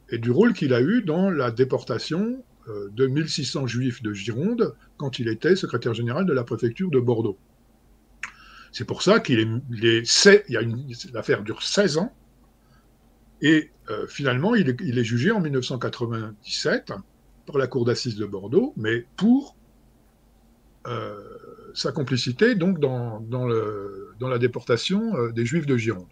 et 0.09 0.17
du 0.17 0.31
rôle 0.31 0.53
qu'il 0.53 0.73
a 0.73 0.81
eu 0.81 1.01
dans 1.01 1.29
la 1.29 1.51
déportation 1.51 2.43
euh, 2.67 2.89
de 2.91 3.07
1600 3.07 3.67
juifs 3.67 4.03
de 4.03 4.13
Gironde 4.13 4.75
quand 4.97 5.19
il 5.19 5.27
était 5.27 5.55
secrétaire 5.55 5.93
général 5.93 6.25
de 6.25 6.33
la 6.33 6.43
préfecture 6.43 6.91
de 6.91 6.99
Bordeaux. 6.99 7.37
C'est 8.71 8.85
pour 8.85 9.01
ça 9.01 9.19
qu'il 9.19 9.39
est, 9.39 10.43
il 10.47 10.53
y 10.53 10.57
a 10.57 10.61
une, 10.61 10.87
l'affaire 11.13 11.43
dure 11.43 11.63
16 11.63 11.97
ans, 11.97 12.13
et 13.41 13.71
euh, 13.89 14.07
finalement, 14.07 14.55
il 14.55 14.69
est, 14.69 15.03
jugé 15.03 15.31
en 15.31 15.41
1997 15.41 16.93
par 17.47 17.57
la 17.57 17.67
cour 17.67 17.83
d'assises 17.83 18.15
de 18.15 18.25
Bordeaux, 18.25 18.73
mais 18.77 19.05
pour 19.17 19.57
euh, 20.87 21.19
sa 21.73 21.91
complicité 21.91 22.55
donc 22.55 22.79
dans, 22.79 23.19
le, 23.47 24.13
dans 24.19 24.29
la 24.29 24.37
déportation 24.37 25.29
des 25.31 25.45
Juifs 25.45 25.65
de 25.65 25.75
Gironde. 25.75 26.07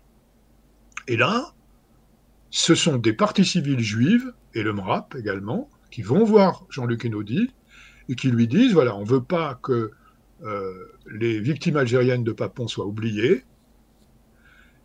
Et 1.08 1.18
là, 1.18 1.54
ce 2.50 2.76
sont 2.76 2.98
des 2.98 3.14
parties 3.14 3.46
civiles 3.46 3.80
juives, 3.80 4.34
et 4.54 4.64
le 4.64 4.74
MRAP 4.74 5.16
également, 5.16 5.70
qui 5.92 6.02
vont 6.02 6.24
voir 6.24 6.66
Jean-Luc 6.70 7.06
Enodi 7.06 7.52
et 8.10 8.16
qui 8.16 8.30
lui 8.30 8.48
disent, 8.48 8.74
voilà, 8.74 8.96
on 8.96 9.02
ne 9.02 9.08
veut 9.08 9.24
pas 9.24 9.60
que 9.62 9.92
euh, 10.44 10.74
les 11.12 11.40
victimes 11.40 11.78
algériennes 11.78 12.24
de 12.24 12.32
Papon 12.32 12.68
soient 12.68 12.86
oubliées, 12.86 13.44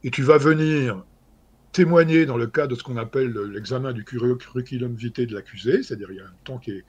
et 0.03 0.11
tu 0.11 0.23
vas 0.23 0.37
venir 0.37 1.05
témoigner 1.73 2.27
dans 2.27 2.37
le 2.37 2.47
cas 2.47 2.67
de 2.67 2.75
ce 2.75 2.83
qu'on 2.83 2.99
appelle 2.99 3.33
l'examen 3.51 3.93
du 3.93 4.05
curriculum 4.05 4.95
vitae 4.95 5.27
de 5.27 5.35
l'accusé, 5.35 5.83
c'est-à-dire 5.83 6.09
il 6.11 6.17
y 6.17 6.21
a 6.21 6.27
un 6.27 6.35
temps 6.45 6.59
qui 6.59 6.73
est, 6.73 6.85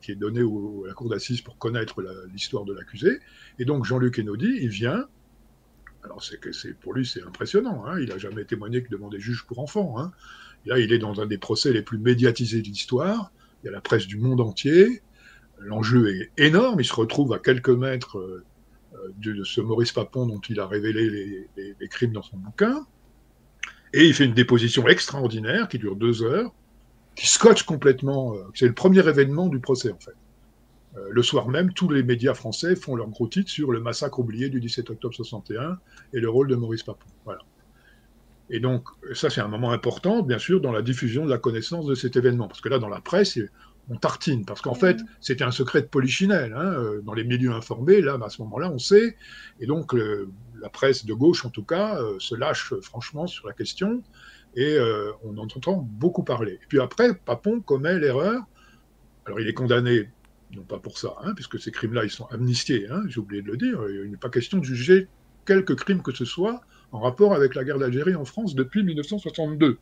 qui 0.00 0.12
est 0.12 0.16
donné 0.16 0.40
à 0.40 0.88
la 0.88 0.94
cour 0.94 1.10
d'assises 1.10 1.40
pour 1.40 1.58
connaître 1.58 2.02
l'histoire 2.32 2.64
de 2.64 2.72
l'accusé, 2.72 3.18
et 3.58 3.64
donc 3.64 3.84
Jean-Luc 3.84 4.18
Enodi, 4.20 4.58
il 4.60 4.68
vient, 4.68 5.06
alors 6.04 6.22
c'est 6.22 6.38
que 6.38 6.50
pour 6.74 6.94
lui 6.94 7.06
c'est 7.06 7.22
impressionnant, 7.22 7.84
hein, 7.86 7.98
il 7.98 8.10
n'a 8.10 8.18
jamais 8.18 8.44
témoigné 8.44 8.82
que 8.82 8.90
devant 8.90 9.08
des 9.08 9.20
juges 9.20 9.44
pour 9.46 9.58
enfants, 9.58 9.98
hein. 9.98 10.12
là 10.66 10.78
il 10.78 10.92
est 10.92 10.98
dans 10.98 11.20
un 11.20 11.26
des 11.26 11.38
procès 11.38 11.72
les 11.72 11.82
plus 11.82 11.98
médiatisés 11.98 12.60
de 12.60 12.66
l'histoire, 12.66 13.32
il 13.62 13.66
y 13.66 13.68
a 13.70 13.72
la 13.72 13.80
presse 13.80 14.06
du 14.06 14.18
monde 14.18 14.40
entier, 14.40 15.02
l'enjeu 15.58 16.14
est 16.14 16.30
énorme. 16.36 16.80
Il 16.80 16.84
se 16.84 16.94
retrouve 16.94 17.32
à 17.32 17.38
quelques 17.38 17.70
mètres 17.70 18.18
euh, 18.18 18.44
de, 19.18 19.44
ce 19.44 19.60
Maurice 19.60 19.92
Papon 19.92 20.26
dont 20.26 20.40
il 20.48 20.60
a 20.60 20.66
révélé 20.66 21.48
les, 21.56 21.88
crimes 21.88 22.12
dans 22.12 22.22
son 22.22 22.36
bouquin. 22.36 22.86
Et 23.92 24.06
il 24.06 24.14
fait 24.14 24.24
une 24.24 24.34
déposition 24.34 24.86
extraordinaire 24.88 25.68
qui 25.68 25.78
dure 25.78 25.96
deux 25.96 26.22
heures, 26.22 26.52
qui 27.14 27.28
scotche 27.28 27.62
complètement. 27.62 28.34
Euh, 28.34 28.42
c'est 28.54 28.66
le 28.66 28.74
premier 28.74 29.06
événement 29.08 29.48
du 29.48 29.60
procès, 29.60 29.92
en 29.92 29.98
fait. 29.98 30.14
Euh, 30.96 31.08
le 31.10 31.22
soir 31.22 31.48
même, 31.48 31.72
tous 31.72 31.88
les 31.88 32.02
médias 32.02 32.34
français 32.34 32.76
font 32.76 32.96
leur 32.96 33.08
gros 33.08 33.28
titre 33.28 33.50
sur 33.50 33.72
le 33.72 33.80
massacre 33.80 34.18
oublié 34.18 34.48
du 34.48 34.60
17 34.60 34.90
octobre 34.90 35.14
61 35.14 35.78
et 36.12 36.20
le 36.20 36.28
rôle 36.28 36.48
de 36.48 36.54
Maurice 36.54 36.82
Papon. 36.82 37.06
Voilà. 37.24 37.40
Et 38.50 38.60
donc, 38.60 38.88
ça, 39.14 39.30
c'est 39.30 39.40
un 39.40 39.48
moment 39.48 39.72
important, 39.72 40.22
bien 40.22 40.38
sûr, 40.38 40.60
dans 40.60 40.72
la 40.72 40.82
diffusion 40.82 41.24
de 41.24 41.30
la 41.30 41.38
connaissance 41.38 41.86
de 41.86 41.94
cet 41.94 42.16
événement. 42.16 42.46
Parce 42.46 42.60
que 42.60 42.68
là, 42.68 42.78
dans 42.78 42.90
la 42.90 43.00
presse, 43.00 43.38
on 43.90 43.96
tartine, 43.96 44.44
parce 44.44 44.60
qu'en 44.60 44.74
fait, 44.74 44.98
c'était 45.20 45.44
un 45.44 45.50
secret 45.50 45.82
de 45.82 45.86
polichinelle. 45.86 46.52
Hein, 46.52 46.74
euh, 46.74 47.00
dans 47.02 47.14
les 47.14 47.24
milieux 47.24 47.52
informés, 47.52 48.00
là, 48.00 48.18
à 48.22 48.28
ce 48.28 48.42
moment-là, 48.42 48.70
on 48.70 48.78
sait. 48.78 49.16
Et 49.60 49.66
donc, 49.66 49.94
la 49.94 50.68
presse 50.68 51.04
de 51.06 51.14
gauche, 51.14 51.44
en 51.44 51.50
tout 51.50 51.64
cas, 51.64 51.96
euh, 52.00 52.16
se 52.18 52.34
lâche 52.34 52.74
franchement 52.80 53.26
sur 53.26 53.46
la 53.46 53.54
question, 53.54 54.02
et 54.56 54.76
euh, 54.76 55.10
on 55.24 55.36
en 55.38 55.44
entend 55.44 55.76
beaucoup 55.76 56.22
parler. 56.22 56.52
Et 56.52 56.66
puis 56.68 56.80
après, 56.80 57.14
Papon 57.14 57.60
commet 57.60 57.98
l'erreur. 57.98 58.42
Alors, 59.26 59.40
il 59.40 59.48
est 59.48 59.54
condamné 59.54 60.10
non 60.56 60.62
pas 60.62 60.78
pour 60.78 60.98
ça, 60.98 61.14
hein, 61.22 61.34
puisque 61.34 61.58
ces 61.58 61.70
crimes-là, 61.70 62.04
ils 62.04 62.10
sont 62.10 62.26
amnistiés, 62.26 62.86
hein, 62.90 63.02
j'ai 63.08 63.20
oublié 63.20 63.42
de 63.42 63.48
le 63.48 63.56
dire, 63.56 63.80
il 63.88 64.10
n'est 64.10 64.16
pas 64.16 64.30
question 64.30 64.58
de 64.58 64.64
juger 64.64 65.08
quelques 65.46 65.76
crimes 65.76 66.02
que 66.02 66.12
ce 66.12 66.24
soit 66.24 66.60
en 66.92 67.00
rapport 67.00 67.34
avec 67.34 67.54
la 67.54 67.64
guerre 67.64 67.78
d'Algérie 67.78 68.14
en 68.14 68.24
France 68.24 68.54
depuis 68.54 68.82
1962, 68.82 69.78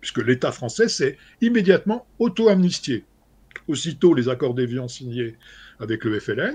puisque 0.00 0.18
l'État 0.18 0.52
français 0.52 0.88
s'est 0.88 1.18
immédiatement 1.40 2.06
auto-amnistié. 2.18 3.04
Aussitôt 3.68 4.14
les 4.14 4.28
accords 4.28 4.54
d'Évian 4.54 4.88
signés 4.88 5.36
avec 5.80 6.04
le 6.04 6.18
FLN, 6.18 6.54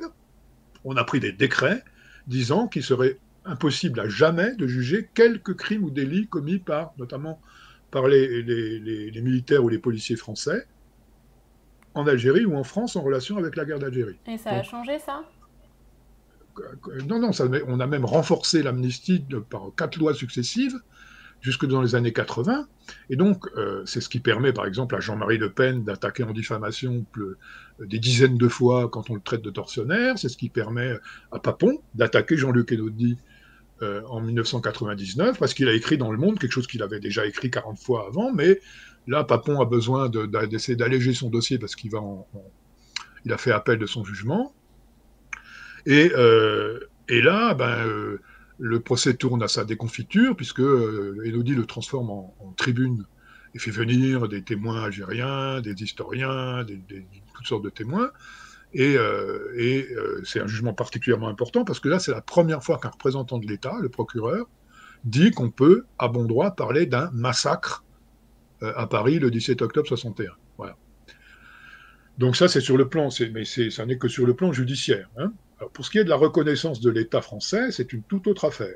on 0.83 0.95
a 0.95 1.03
pris 1.03 1.19
des 1.19 1.31
décrets 1.31 1.83
disant 2.27 2.67
qu'il 2.67 2.83
serait 2.83 3.17
impossible 3.43 3.99
à 3.99 4.07
jamais 4.07 4.55
de 4.55 4.65
juger 4.65 5.09
quelques 5.13 5.55
crimes 5.55 5.83
ou 5.83 5.91
délits 5.91 6.27
commis 6.27 6.57
par, 6.57 6.93
notamment 6.97 7.39
par 7.91 8.07
les 8.07 9.11
militaires 9.21 9.63
ou 9.63 9.69
les 9.69 9.77
policiers 9.77 10.15
français, 10.15 10.65
en 11.95 12.07
Algérie 12.07 12.45
ou 12.45 12.55
en 12.55 12.63
France 12.63 12.95
en 12.95 13.01
relation 13.01 13.37
avec 13.37 13.55
la 13.55 13.65
guerre 13.65 13.79
d'Algérie. 13.79 14.17
Et 14.27 14.37
ça 14.37 14.51
a 14.51 14.63
changé 14.63 14.99
ça? 14.99 15.23
Non, 17.07 17.19
non, 17.19 17.31
ça, 17.33 17.45
on 17.67 17.79
a 17.79 17.87
même 17.87 18.05
renforcé 18.05 18.63
l'amnistie 18.63 19.25
par 19.49 19.71
quatre 19.75 19.97
lois 19.97 20.13
successives 20.13 20.79
jusque 21.41 21.65
dans 21.65 21.81
les 21.81 21.95
années 21.95 22.13
80. 22.13 22.67
Et 23.09 23.15
donc, 23.15 23.45
euh, 23.57 23.83
c'est 23.85 23.99
ce 23.99 24.09
qui 24.09 24.19
permet, 24.19 24.53
par 24.53 24.65
exemple, 24.65 24.95
à 24.95 24.99
Jean-Marie 24.99 25.37
Le 25.37 25.51
Pen 25.51 25.83
d'attaquer 25.83 26.23
en 26.23 26.31
diffamation 26.31 27.05
des 27.79 27.99
dizaines 27.99 28.37
de 28.37 28.47
fois 28.47 28.89
quand 28.89 29.09
on 29.09 29.15
le 29.15 29.21
traite 29.21 29.41
de 29.41 29.49
tortionnaire. 29.49 30.17
C'est 30.17 30.29
ce 30.29 30.37
qui 30.37 30.49
permet 30.49 30.97
à 31.31 31.39
Papon 31.39 31.81
d'attaquer 31.93 32.37
Jean-Luc 32.37 32.71
Enodi 32.71 33.17
euh, 33.81 34.01
en 34.07 34.21
1999, 34.21 35.37
parce 35.37 35.53
qu'il 35.53 35.67
a 35.67 35.73
écrit 35.73 35.97
dans 35.97 36.11
Le 36.11 36.17
Monde 36.17 36.39
quelque 36.39 36.51
chose 36.51 36.67
qu'il 36.67 36.81
avait 36.83 36.99
déjà 36.99 37.25
écrit 37.25 37.51
40 37.51 37.79
fois 37.79 38.07
avant, 38.07 38.33
mais 38.33 38.59
Là, 39.07 39.23
Papon 39.23 39.61
a 39.61 39.65
besoin 39.65 40.09
d'essayer 40.09 40.75
d'alléger 40.75 41.13
son 41.13 41.29
dossier 41.29 41.59
parce 41.59 41.75
qu'il 41.75 41.91
va 41.91 42.01
il 43.23 43.33
a 43.33 43.37
fait 43.37 43.51
appel 43.51 43.79
de 43.79 43.85
son 43.85 44.03
jugement. 44.03 44.53
Et, 45.85 46.11
euh, 46.15 46.79
là, 47.09 47.53
ben, 47.53 47.85
euh, 47.85 48.19
le 48.59 48.79
procès 48.79 49.15
tourne 49.15 49.43
à 49.43 49.47
sa 49.47 49.65
déconfiture, 49.65 50.35
puisque 50.35 50.59
Elodie 50.59 51.55
le 51.55 51.65
transforme 51.65 52.09
en, 52.09 52.53
tribune 52.57 53.05
et 53.53 53.59
fait 53.59 53.71
venir 53.71 54.27
des 54.27 54.43
témoins 54.43 54.83
algériens, 54.83 55.61
des 55.61 55.83
historiens, 55.83 56.63
des, 56.63 56.81
toutes 57.33 57.47
sortes 57.47 57.63
de 57.63 57.69
témoins. 57.69 58.11
Et, 58.77 58.97
et 59.57 59.87
c'est 60.25 60.41
un 60.41 60.47
jugement 60.47 60.73
particulièrement 60.73 61.29
important 61.29 61.63
parce 61.63 61.79
que 61.79 61.87
là, 61.87 61.97
c'est 61.97 62.11
la 62.11 62.21
première 62.21 62.61
fois 62.61 62.77
qu'un 62.77 62.89
représentant 62.89 63.37
de 63.37 63.47
l'État, 63.47 63.77
le 63.81 63.87
procureur, 63.87 64.47
dit 65.05 65.31
qu'on 65.31 65.51
peut, 65.51 65.85
à 65.97 66.07
bon 66.07 66.25
droit, 66.25 66.51
parler 66.51 66.85
d'un 66.85 67.09
massacre 67.13 67.85
euh, 68.63 68.73
à 68.75 68.87
Paris 68.87 69.19
le 69.19 69.31
17 69.31 69.61
octobre 69.61 69.87
61. 69.87 70.31
Voilà. 70.57 70.75
Donc 72.17 72.35
ça, 72.35 72.47
c'est 72.47 72.61
sur 72.61 72.77
le 72.77 72.89
plan, 72.89 73.09
mais 73.33 73.45
ça 73.45 73.85
n'est 73.85 73.97
que 73.97 74.07
sur 74.07 74.25
le 74.25 74.33
plan 74.33 74.51
judiciaire. 74.51 75.09
Hein. 75.17 75.31
pour 75.73 75.85
ce 75.85 75.91
qui 75.91 75.99
est 75.99 76.03
de 76.03 76.09
la 76.09 76.15
reconnaissance 76.15 76.79
de 76.81 76.89
l'État 76.89 77.21
français, 77.21 77.71
c'est 77.71 77.93
une 77.93 78.03
toute 78.03 78.27
autre 78.27 78.45
affaire. 78.45 78.75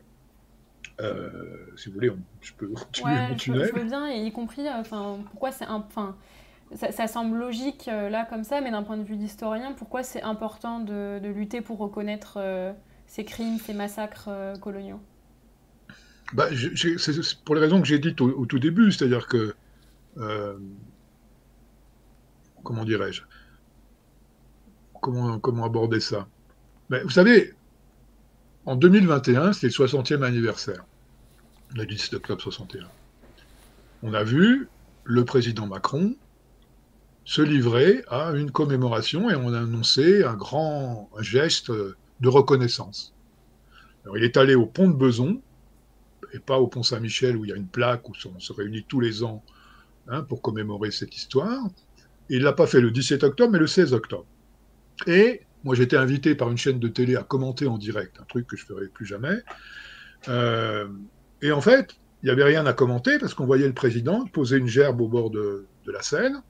Euh, 0.99 1.29
si 1.77 1.87
vous 1.87 1.95
voulez, 1.95 2.11
je 2.41 2.53
peux 2.53 2.67
continuer 2.73 3.15
mon 3.29 3.35
tunnel. 3.35 3.71
Je, 3.73 3.79
veux 3.79 3.85
bien, 3.85 4.09
y 4.09 4.31
compris, 4.31 4.67
euh, 4.67 4.71
enfin, 4.75 5.19
pourquoi 5.31 5.51
c'est 5.51 5.65
enfin, 5.67 6.15
ça, 6.75 7.07
semble 7.07 7.37
logique 7.37 7.87
là 7.87 8.25
comme 8.25 8.43
ça, 8.43 8.61
mais 8.61 8.71
d'un 8.71 8.83
point 8.83 8.97
de 8.97 9.03
vue 9.03 9.15
d'historien, 9.15 9.73
pourquoi 9.73 10.03
c'est 10.03 10.21
important 10.21 10.79
de, 10.79 11.19
lutter 11.23 11.61
pour 11.61 11.77
reconnaître 11.77 12.39
ces 13.07 13.25
crimes, 13.25 13.57
ces 13.57 13.73
massacres 13.73 14.29
coloniaux? 14.61 14.99
Bah, 16.33 16.47
C'est 16.75 17.39
pour 17.43 17.55
les 17.55 17.61
raisons 17.61 17.81
que 17.81 17.87
j'ai 17.87 17.99
dites 17.99 18.21
au 18.21 18.45
tout 18.45 18.59
début, 18.59 18.91
c'est-à-dire 18.91 19.27
que 19.27 19.55
euh, 20.17 20.57
comment 22.63 22.85
dirais-je? 22.85 23.23
Comment, 25.01 25.39
comment 25.39 25.65
aborder 25.65 25.99
ça? 25.99 26.27
Mais 26.89 27.01
Vous 27.03 27.09
savez, 27.09 27.53
en 28.65 28.75
2021, 28.75 29.53
c'est 29.53 29.67
le 29.67 29.73
60e 29.73 30.23
anniversaire, 30.23 30.83
le 31.75 31.85
17 31.85 32.15
octobre 32.15 32.41
61. 32.41 32.87
On 34.03 34.13
a 34.13 34.23
vu 34.23 34.67
le 35.03 35.25
président 35.25 35.67
Macron 35.67 36.15
se 37.25 37.41
livrer 37.41 38.03
à 38.09 38.31
une 38.31 38.51
commémoration 38.51 39.29
et 39.29 39.35
on 39.35 39.53
a 39.53 39.59
annoncé 39.59 40.23
un 40.23 40.35
grand 40.35 41.09
geste 41.19 41.71
de 41.71 42.27
reconnaissance. 42.27 43.13
Alors, 44.03 44.17
il 44.17 44.23
est 44.23 44.37
allé 44.37 44.55
au 44.55 44.65
pont 44.65 44.87
de 44.87 44.93
Beson, 44.93 45.41
et 46.33 46.39
pas 46.39 46.59
au 46.59 46.67
pont 46.67 46.83
Saint-Michel 46.83 47.37
où 47.37 47.45
il 47.45 47.49
y 47.49 47.53
a 47.53 47.57
une 47.57 47.67
plaque 47.67 48.09
où 48.09 48.13
on 48.35 48.39
se 48.39 48.53
réunit 48.53 48.85
tous 48.87 48.99
les 48.99 49.23
ans 49.23 49.43
Hein, 50.11 50.23
pour 50.23 50.41
commémorer 50.41 50.89
cette 50.89 51.15
histoire. 51.15 51.67
il 52.29 52.39
ne 52.39 52.43
l'a 52.43 52.53
pas 52.53 52.65
fait 52.65 52.81
le 52.81 52.89
17 52.89 53.23
octobre, 53.23 53.51
mais 53.51 53.59
le 53.59 53.67
16 53.67 53.93
octobre. 53.93 54.25
Et 55.05 55.41
moi, 55.63 55.75
j'étais 55.75 55.97
invité 55.97 56.33
par 56.33 56.49
une 56.49 56.57
chaîne 56.57 56.79
de 56.79 56.87
télé 56.87 57.15
à 57.15 57.21
commenter 57.21 57.67
en 57.67 57.77
direct, 57.77 58.19
un 58.19 58.23
truc 58.23 58.47
que 58.47 58.57
je 58.57 58.63
ne 58.63 58.67
ferai 58.67 58.87
plus 58.87 59.05
jamais. 59.05 59.37
Euh, 60.27 60.87
et 61.43 61.51
en 61.51 61.61
fait, 61.61 61.95
il 62.23 62.25
n'y 62.25 62.31
avait 62.31 62.43
rien 62.43 62.65
à 62.65 62.73
commenter 62.73 63.19
parce 63.19 63.35
qu'on 63.35 63.45
voyait 63.45 63.67
le 63.67 63.73
président 63.73 64.25
poser 64.25 64.57
une 64.57 64.67
gerbe 64.67 64.99
au 64.99 65.07
bord 65.07 65.29
de, 65.29 65.67
la 65.85 66.01
Seine, 66.01 66.41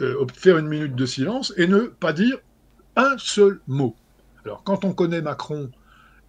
euh, 0.00 0.26
faire 0.34 0.58
une 0.58 0.68
minute 0.68 0.94
de 0.94 1.06
silence 1.06 1.52
et 1.56 1.66
ne 1.66 1.80
pas 1.80 2.12
dire 2.12 2.38
un 2.96 3.16
seul 3.18 3.60
mot. 3.66 3.96
Alors, 4.44 4.62
quand 4.64 4.84
on 4.84 4.92
connaît 4.92 5.22
Macron 5.22 5.70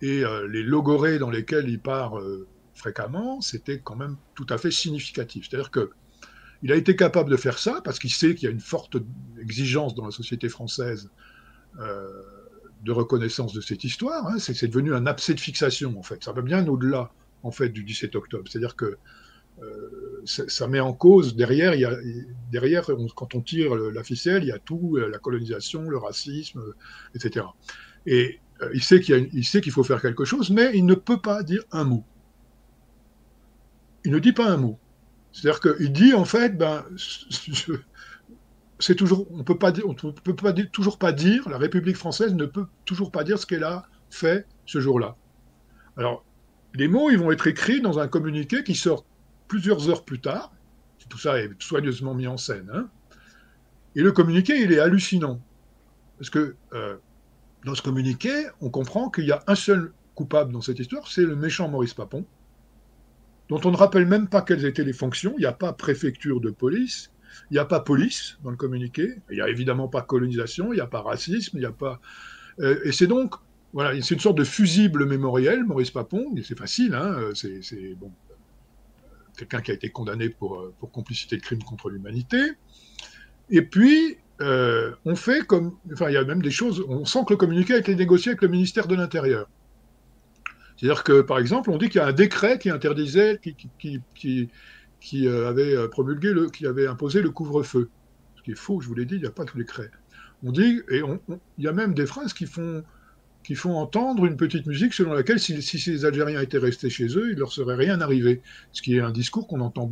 et 0.01 0.23
euh, 0.23 0.47
les 0.47 0.63
logorées 0.63 1.19
dans 1.19 1.29
lesquelles 1.29 1.69
il 1.69 1.79
part 1.79 2.19
fréquemment, 2.73 3.41
c'était 3.41 3.79
quand 3.79 3.95
même 3.95 4.17
tout 4.35 4.45
à 4.49 4.57
fait 4.57 4.71
significatif. 4.71 5.47
C'est-à-dire 5.49 5.71
que 5.71 5.91
il 6.63 6.71
a 6.71 6.75
été 6.75 6.95
capable 6.95 7.29
de 7.29 7.37
faire 7.37 7.59
ça 7.59 7.81
parce 7.83 7.99
qu'il 7.99 8.11
sait 8.11 8.35
qu'il 8.35 8.45
y 8.45 8.49
a 8.49 8.51
une 8.51 8.59
forte 8.59 8.97
exigence 9.39 9.93
dans 9.95 10.05
la 10.05 10.11
société 10.11 10.49
française 10.49 11.09
euh, 11.79 12.07
de 12.83 12.91
reconnaissance 12.91 13.53
de 13.53 13.61
cette 13.61 13.83
histoire. 13.83 14.27
Hein. 14.27 14.39
C'est 14.39 14.67
devenu 14.67 14.93
un 14.93 15.05
abcès 15.05 15.33
de 15.33 15.39
fixation, 15.39 15.97
en 15.97 16.03
fait. 16.03 16.23
Ça 16.23 16.31
va 16.31 16.41
bien 16.41 16.67
au-delà, 16.67 17.11
en 17.43 17.51
fait, 17.51 17.69
du 17.69 17.83
17 17.83 18.15
octobre. 18.15 18.43
C'est-à-dire 18.49 18.75
que 18.75 18.97
euh, 19.61 20.21
ça 20.25 20.67
met 20.67 20.79
en 20.79 20.93
cause, 20.93 21.35
derrière, 21.35 21.73
il 21.73 21.81
y 21.81 21.85
a, 21.85 21.95
derrière 22.51 22.89
quand 23.15 23.35
on 23.35 23.41
tire 23.41 23.75
la 23.75 24.03
ficelle, 24.03 24.43
il 24.43 24.49
y 24.49 24.51
a 24.51 24.59
tout, 24.59 24.97
euh, 24.97 25.09
la 25.09 25.19
colonisation, 25.19 25.83
le 25.89 25.97
racisme, 25.97 26.61
etc. 27.15 27.45
Et 28.05 28.39
il 28.73 28.83
sait 28.83 28.99
qu'il 28.99 29.71
faut 29.71 29.83
faire 29.83 30.01
quelque 30.01 30.25
chose, 30.25 30.49
mais 30.49 30.71
il 30.73 30.85
ne 30.85 30.95
peut 30.95 31.21
pas 31.21 31.43
dire 31.43 31.63
un 31.71 31.83
mot 31.83 32.03
il 34.07 34.11
ne 34.11 34.19
dit 34.19 34.31
pas 34.31 34.49
un 34.49 34.55
mot. 34.55 34.79
C'est-à-dire 35.33 35.59
qu'il 35.59 35.91
dit 35.91 36.13
en 36.13 36.23
fait, 36.23 36.57
ben, 36.57 36.85
c'est 38.79 38.95
toujours, 38.95 39.27
on 39.31 39.43
peut 39.43 39.57
pas 39.57 39.73
dire, 39.73 39.83
on 39.85 39.93
peut 39.93 40.35
pas 40.35 40.53
toujours 40.53 40.97
pas 40.97 41.11
dire, 41.11 41.49
la 41.49 41.57
République 41.57 41.97
française 41.97 42.33
ne 42.33 42.45
peut 42.45 42.67
toujours 42.85 43.11
pas 43.11 43.25
dire 43.25 43.37
ce 43.37 43.45
qu'elle 43.45 43.65
a 43.65 43.85
fait 44.09 44.47
ce 44.65 44.79
jour-là. 44.79 45.17
Alors, 45.97 46.23
les 46.73 46.87
mots, 46.87 47.09
ils 47.09 47.19
vont 47.19 47.31
être 47.31 47.47
écrits 47.47 47.81
dans 47.81 47.99
un 47.99 48.07
communiqué 48.07 48.63
qui 48.63 48.75
sort 48.75 49.03
plusieurs 49.47 49.89
heures 49.89 50.03
plus 50.03 50.19
tard. 50.19 50.53
Tout 51.09 51.17
ça 51.17 51.39
est 51.39 51.49
soigneusement 51.61 52.13
mis 52.13 52.27
en 52.27 52.37
scène. 52.37 52.69
Hein. 52.73 52.89
Et 53.95 54.01
le 54.01 54.11
communiqué, 54.11 54.61
il 54.61 54.73
est 54.73 54.79
hallucinant. 54.79 55.39
Parce 56.17 56.29
que 56.29 56.55
euh, 56.73 56.97
dans 57.65 57.75
ce 57.75 57.81
communiqué, 57.81 58.47
on 58.61 58.69
comprend 58.69 59.09
qu'il 59.09 59.25
y 59.25 59.31
a 59.31 59.41
un 59.47 59.55
seul 59.55 59.93
coupable 60.15 60.51
dans 60.51 60.61
cette 60.61 60.79
histoire, 60.79 61.07
c'est 61.07 61.23
le 61.23 61.35
méchant 61.35 61.69
Maurice 61.69 61.93
Papon 61.93 62.25
dont 63.49 63.61
on 63.63 63.71
ne 63.71 63.77
rappelle 63.77 64.05
même 64.05 64.27
pas 64.27 64.41
quelles 64.41 64.65
étaient 64.65 64.83
les 64.83 64.93
fonctions. 64.93 65.33
Il 65.37 65.41
n'y 65.41 65.45
a 65.45 65.53
pas 65.53 65.73
préfecture 65.73 66.41
de 66.41 66.49
police, 66.49 67.11
il 67.49 67.53
n'y 67.53 67.59
a 67.59 67.65
pas 67.65 67.79
police 67.79 68.37
dans 68.43 68.51
le 68.51 68.57
communiqué, 68.57 69.21
il 69.29 69.35
n'y 69.35 69.41
a 69.41 69.49
évidemment 69.49 69.87
pas 69.87 70.01
colonisation, 70.01 70.73
il 70.73 70.77
n'y 70.77 70.81
a 70.81 70.87
pas 70.87 71.01
racisme, 71.01 71.57
il 71.57 71.61
n'y 71.61 71.65
a 71.65 71.71
pas. 71.71 71.99
Euh, 72.59 72.79
et 72.83 72.91
c'est 72.91 73.07
donc, 73.07 73.35
voilà, 73.73 73.99
c'est 74.01 74.15
une 74.15 74.19
sorte 74.19 74.37
de 74.37 74.43
fusible 74.43 75.05
mémoriel, 75.05 75.63
Maurice 75.63 75.91
Papon, 75.91 76.25
c'est 76.43 76.57
facile, 76.57 76.93
hein, 76.93 77.15
c'est 77.33 77.95
bon, 77.95 78.11
quelqu'un 79.37 79.61
qui 79.61 79.71
a 79.71 79.73
été 79.73 79.89
condamné 79.89 80.29
pour, 80.29 80.55
euh, 80.55 80.73
pour 80.79 80.91
complicité 80.91 81.37
de 81.37 81.41
crimes 81.41 81.63
contre 81.63 81.89
l'humanité. 81.89 82.51
Et 83.49 83.61
puis, 83.61 84.17
euh, 84.41 84.91
on 85.05 85.15
fait 85.15 85.45
comme. 85.45 85.77
Enfin, 85.91 86.09
il 86.09 86.13
y 86.13 86.17
a 86.17 86.23
même 86.23 86.41
des 86.41 86.51
choses. 86.51 86.83
On 86.87 87.05
sent 87.05 87.19
que 87.25 87.33
le 87.33 87.37
communiqué 87.37 87.73
a 87.73 87.77
été 87.77 87.95
négocié 87.95 88.31
avec 88.31 88.41
le 88.41 88.49
ministère 88.49 88.87
de 88.87 88.95
l'Intérieur. 88.95 89.47
C'est-à-dire 90.75 91.03
que, 91.03 91.21
par 91.21 91.39
exemple, 91.39 91.71
on 91.71 91.77
dit 91.77 91.89
qu'il 91.89 91.99
y 91.99 92.03
a 92.03 92.07
un 92.07 92.13
décret 92.13 92.59
qui 92.59 92.69
interdisait, 92.69 93.39
qui, 93.41 95.25
euh, 95.25 95.49
avait 95.49 95.75
euh, 95.75 95.87
promulgué, 95.87 96.33
le, 96.33 96.49
qui 96.49 96.67
avait 96.67 96.85
imposé 96.85 97.21
le 97.21 97.31
couvre-feu. 97.31 97.89
Ce 98.35 98.43
qui 98.43 98.51
est 98.51 98.55
faux, 98.55 98.79
je 98.79 98.87
vous 98.87 98.93
l'ai 98.93 99.05
dit, 99.05 99.15
il 99.15 99.21
n'y 99.21 99.27
a 99.27 99.31
pas 99.31 99.45
de 99.45 99.51
décret. 99.55 99.89
On 100.43 100.51
dit, 100.51 100.81
et 100.91 101.01
il 101.57 101.63
y 101.63 101.67
a 101.67 101.71
même 101.71 101.95
des 101.95 102.05
phrases 102.05 102.33
qui 102.33 102.45
font, 102.45 102.83
qui 103.47 103.55
font 103.55 103.77
entendre 103.77 104.25
une 104.25 104.35
petite 104.35 104.65
musique 104.65 104.93
selon 104.93 105.13
laquelle 105.13 105.39
si, 105.39 105.61
ces 105.61 106.03
Algériens 106.03 106.41
étaient 106.41 106.57
restés 106.57 106.89
chez 106.89 107.07
eux, 107.17 107.31
il 107.31 107.37
leur 107.37 107.53
serait 107.53 107.75
rien 107.75 108.01
arrivé. 108.01 108.41
Ce 108.73 108.81
qui 108.81 108.97
est 108.97 108.99
un 108.99 109.11
discours 109.11 109.47
qu'on 109.47 109.61
entend, 109.61 109.89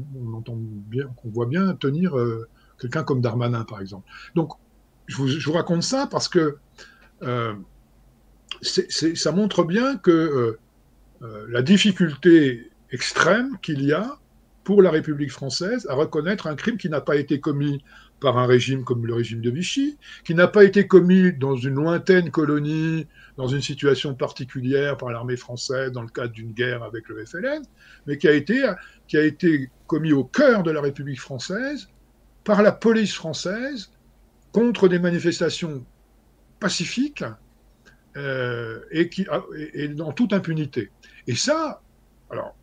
bien, 0.89 1.05
qu'on 1.15 1.29
voit 1.29 1.45
bien 1.45 1.73
tenir 1.73 2.17
euh, 2.17 2.49
quelqu'un 2.81 3.03
comme 3.03 3.21
Darmanin, 3.21 3.63
par 3.63 3.79
exemple. 3.79 4.09
Donc, 4.35 4.51
je 5.07 5.15
vous, 5.15 5.53
raconte 5.53 5.83
ça 5.83 6.05
parce 6.11 6.27
que 6.27 6.57
ça 8.61 9.31
montre 9.31 9.63
bien 9.63 9.95
que 9.99 10.57
euh, 11.21 11.45
la 11.47 11.61
difficulté 11.61 12.71
extrême 12.91 13.57
qu'il 13.61 13.85
y 13.85 13.93
a 13.93 14.19
pour 14.65 14.81
la 14.81 14.91
République 14.91 15.31
française 15.31 15.87
à 15.89 15.93
reconnaître 15.93 16.47
un 16.47 16.55
crime 16.55 16.75
qui 16.75 16.89
n'a 16.89 16.99
pas 16.99 17.15
été 17.15 17.39
commis 17.39 17.81
par 18.19 18.37
un 18.37 18.45
régime 18.45 18.83
comme 18.83 19.05
le 19.05 19.13
régime 19.13 19.41
de 19.41 19.49
Vichy, 19.49 19.97
qui 20.23 20.35
n'a 20.35 20.47
pas 20.47 20.63
été 20.63 20.87
commis 20.87 21.33
dans 21.33 21.55
une 21.55 21.75
lointaine 21.75 22.31
colonie, 22.31 23.07
dans 23.37 23.47
une 23.47 23.61
situation 23.61 24.15
particulière 24.15 24.97
par 24.97 25.09
l'armée 25.09 25.35
française 25.37 25.91
dans 25.91 26.01
le 26.01 26.07
cadre 26.07 26.31
d'une 26.31 26.53
guerre 26.53 26.83
avec 26.83 27.07
le 27.09 27.25
FLN, 27.25 27.61
mais 28.07 28.17
qui 28.17 28.27
a 28.27 28.33
été, 28.33 28.71
qui 29.07 29.17
a 29.17 29.23
été 29.23 29.69
commis 29.87 30.13
au 30.13 30.23
cœur 30.23 30.63
de 30.63 30.71
la 30.71 30.81
République 30.81 31.19
française 31.19 31.89
par 32.43 32.61
la 32.61 32.71
police 32.71 33.13
française 33.13 33.91
contre 34.51 34.87
des 34.87 34.99
manifestations 34.99 35.85
pacifiques 36.59 37.25
euh, 38.15 38.79
et, 38.91 39.09
qui, 39.09 39.27
dans 39.89 40.13
toute 40.13 40.31
impunité. 40.31 40.89
Et 41.27 41.35
ça, 41.35 41.81
alors, 42.29 42.55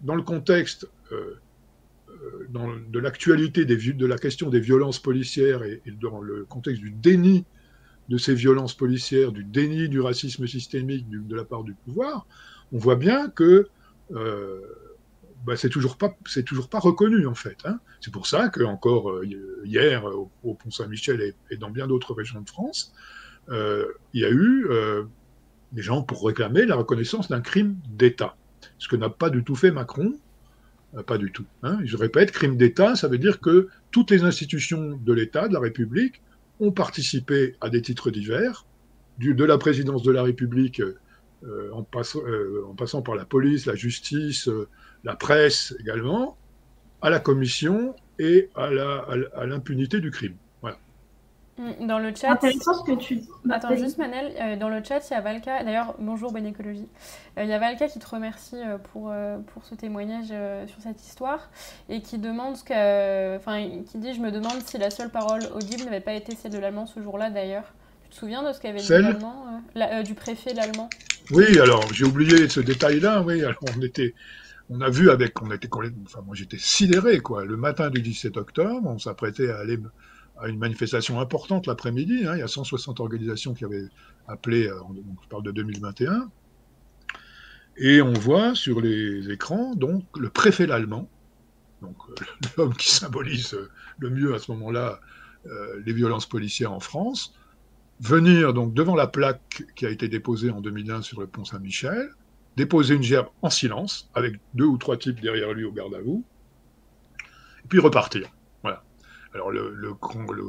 dans 0.00 0.14
le 0.14 0.22
contexte 0.22 0.88
euh, 1.10 1.40
dans, 2.50 2.68
de 2.68 2.98
l'actualité 2.98 3.64
de 3.64 4.06
la 4.06 4.18
question 4.18 4.50
des 4.50 4.60
violences 4.60 4.98
policières 4.98 5.62
et, 5.62 5.82
dans 6.00 6.20
le 6.20 6.44
contexte 6.44 6.82
du 6.82 6.90
déni 6.90 7.44
de 8.08 8.18
ces 8.18 8.34
violences 8.34 8.74
policières, 8.74 9.32
du 9.32 9.44
déni 9.44 9.88
du 9.88 10.00
racisme 10.00 10.46
systémique 10.46 11.06
de 11.08 11.36
la 11.36 11.44
part 11.44 11.64
du 11.64 11.74
pouvoir, 11.74 12.26
on 12.72 12.78
voit 12.78 12.96
bien 12.96 13.28
que 13.28 13.68
euh, 14.12 14.60
bah, 15.44 15.56
c'est 15.56 15.68
toujours 15.70 15.96
pas 15.96 16.14
toujours 16.44 16.68
pas 16.68 16.80
reconnu 16.80 17.26
en 17.26 17.34
fait. 17.34 17.56
Hein. 17.64 17.78
C'est 18.00 18.12
pour 18.12 18.26
ça 18.26 18.48
que 18.48 18.62
encore 18.62 19.10
euh, 19.10 19.26
hier 19.64 20.04
au, 20.04 20.54
Pont 20.54 20.70
Saint-Michel 20.70 21.20
et, 21.20 21.34
et, 21.50 21.56
dans 21.56 21.70
bien 21.70 21.86
d'autres 21.86 22.14
régions 22.14 22.40
de 22.40 22.48
France, 22.48 22.92
euh, 23.48 23.86
il 24.12 24.20
y 24.20 24.24
a 24.24 24.30
eu 24.30 24.66
euh, 24.70 25.04
des 25.72 25.82
gens 25.82 26.02
pour 26.02 26.26
réclamer 26.26 26.66
la 26.66 26.76
reconnaissance 26.76 27.28
d'un 27.28 27.40
crime 27.40 27.76
d'État, 27.88 28.36
ce 28.78 28.88
que 28.88 28.96
n'a 28.96 29.08
pas 29.08 29.30
du 29.30 29.44
tout 29.44 29.54
fait 29.56 29.70
Macron. 29.70 30.18
Euh, 30.96 31.02
pas 31.02 31.18
du 31.18 31.30
tout. 31.32 31.44
Hein. 31.62 31.78
Je 31.84 31.96
répète, 31.96 32.32
crime 32.32 32.56
d'État, 32.56 32.96
ça 32.96 33.08
veut 33.08 33.18
dire 33.18 33.40
que 33.40 33.68
toutes 33.90 34.10
les 34.10 34.24
institutions 34.24 34.96
de 34.96 35.12
l'État, 35.12 35.48
de 35.48 35.54
la 35.54 35.60
République, 35.60 36.22
ont 36.58 36.72
participé 36.72 37.56
à 37.60 37.70
des 37.70 37.80
titres 37.80 38.10
divers, 38.10 38.66
de 39.18 39.44
la 39.44 39.58
présidence 39.58 40.02
de 40.02 40.12
la 40.12 40.22
République 40.22 40.80
euh, 40.80 41.70
en, 41.72 41.86
euh, 42.16 42.64
en, 42.66 42.74
passant 42.74 43.02
par 43.02 43.14
la 43.14 43.24
police, 43.24 43.66
la 43.66 43.74
justice, 43.74 44.48
la 45.04 45.16
presse 45.16 45.74
également, 45.80 46.36
à 47.02 47.10
la 47.10 47.18
commission 47.18 47.94
et 48.18 48.50
à 48.54 49.46
l'impunité 49.46 50.00
du 50.00 50.10
crime. 50.10 50.36
Mm, 51.60 51.86
dans 51.86 51.98
le 51.98 52.14
chat. 52.14 52.30
Intéressant 52.30 52.74
ce 52.74 52.90
que 52.90 52.96
tu. 52.96 53.20
Attends, 53.50 53.76
juste 53.76 53.98
Manel, 53.98 54.32
euh, 54.40 54.56
dans 54.56 54.70
le 54.70 54.82
chat, 54.82 55.06
il 55.10 55.12
y 55.12 55.16
a 55.16 55.20
Valka. 55.20 55.62
D'ailleurs, 55.62 55.94
bonjour 55.98 56.32
Bonne 56.32 56.46
Écologie. 56.46 56.88
Euh, 57.36 57.44
il 57.44 57.50
y 57.50 57.52
a 57.52 57.58
Valka 57.58 57.88
qui 57.88 57.98
te 57.98 58.08
remercie 58.08 58.56
euh, 58.56 58.78
pour, 58.78 59.12
pour 59.52 59.64
ce 59.64 59.74
témoignage 59.74 60.28
sur 60.28 60.80
cette 60.82 61.02
histoire 61.02 61.50
et 61.88 62.00
qui 62.00 62.18
demande 62.18 62.56
ce 62.56 62.64
que. 62.64 63.36
Enfin, 63.36 63.68
qui 63.90 63.98
dit 63.98 64.14
Je 64.14 64.20
me 64.20 64.30
demande 64.30 64.62
si 64.64 64.78
la 64.78 64.90
seule 64.90 65.10
parole 65.10 65.42
audible 65.54 65.84
n'avait 65.84 66.00
pas 66.00 66.14
été 66.14 66.34
celle 66.34 66.52
de 66.52 66.58
l'allemand 66.58 66.86
ce 66.86 67.02
jour-là 67.02 67.30
d'ailleurs. 67.30 67.74
Tu 68.04 68.10
te 68.10 68.16
souviens 68.16 68.42
de 68.42 68.52
ce 68.52 68.60
qu'avait 68.60 68.80
dit 68.80 68.88
l'allemand 68.88 69.62
Du 70.04 70.14
préfet 70.14 70.54
l'allemand? 70.54 70.88
Oui, 71.30 71.58
alors 71.60 71.92
j'ai 71.92 72.06
oublié 72.06 72.48
ce 72.48 72.60
détail-là. 72.60 73.22
Oui, 73.22 73.44
alors 73.44 73.60
on 73.76 73.82
était. 73.82 74.14
On 74.72 74.80
a 74.82 74.88
vu 74.88 75.10
avec, 75.10 75.42
on 75.42 75.50
était, 75.50 75.68
enfin 76.06 76.20
moi 76.24 76.36
j'étais 76.36 76.56
sidéré 76.56 77.18
quoi. 77.18 77.44
Le 77.44 77.56
matin 77.56 77.90
du 77.90 78.00
17 78.00 78.36
octobre, 78.36 78.88
on 78.88 79.00
s'apprêtait 79.00 79.50
à 79.50 79.58
aller 79.58 79.76
à 80.40 80.48
une 80.48 80.58
manifestation 80.58 81.20
importante 81.20 81.66
l'après-midi. 81.66 82.26
Hein. 82.26 82.36
il 82.36 82.40
y 82.40 82.42
a 82.42 82.48
160 82.48 83.00
organisations 83.00 83.54
qui 83.54 83.64
avaient 83.64 83.88
appelé, 84.26 84.66
euh, 84.66 84.80
je 85.22 85.28
parle 85.28 85.42
de 85.42 85.50
2021. 85.50 86.30
Et 87.76 88.02
on 88.02 88.12
voit 88.12 88.54
sur 88.54 88.80
les 88.80 89.30
écrans 89.30 89.74
donc 89.74 90.04
le 90.18 90.28
préfet 90.28 90.70
allemand, 90.70 91.08
euh, 91.82 91.86
l'homme 92.56 92.74
qui 92.74 92.90
symbolise 92.90 93.56
le 93.98 94.10
mieux 94.10 94.34
à 94.34 94.38
ce 94.38 94.50
moment-là 94.52 95.00
euh, 95.46 95.80
les 95.84 95.92
violences 95.92 96.26
policières 96.26 96.72
en 96.72 96.80
France, 96.80 97.34
venir 98.00 98.52
donc 98.54 98.74
devant 98.74 98.94
la 98.94 99.06
plaque 99.06 99.64
qui 99.76 99.86
a 99.86 99.90
été 99.90 100.08
déposée 100.08 100.50
en 100.50 100.60
2001 100.60 101.02
sur 101.02 101.20
le 101.20 101.26
pont 101.26 101.44
Saint-Michel, 101.44 102.10
déposer 102.56 102.94
une 102.94 103.02
gerbe 103.02 103.28
en 103.42 103.50
silence 103.50 104.10
avec 104.14 104.38
deux 104.54 104.64
ou 104.64 104.76
trois 104.76 104.96
types 104.96 105.20
derrière 105.20 105.52
lui 105.52 105.64
au 105.64 105.72
garde 105.72 105.94
à 105.94 106.00
vous, 106.00 106.24
et 107.64 107.68
puis 107.68 107.78
repartir. 107.78 108.30
Alors 109.34 109.50
le, 109.50 109.72
le, 109.74 109.94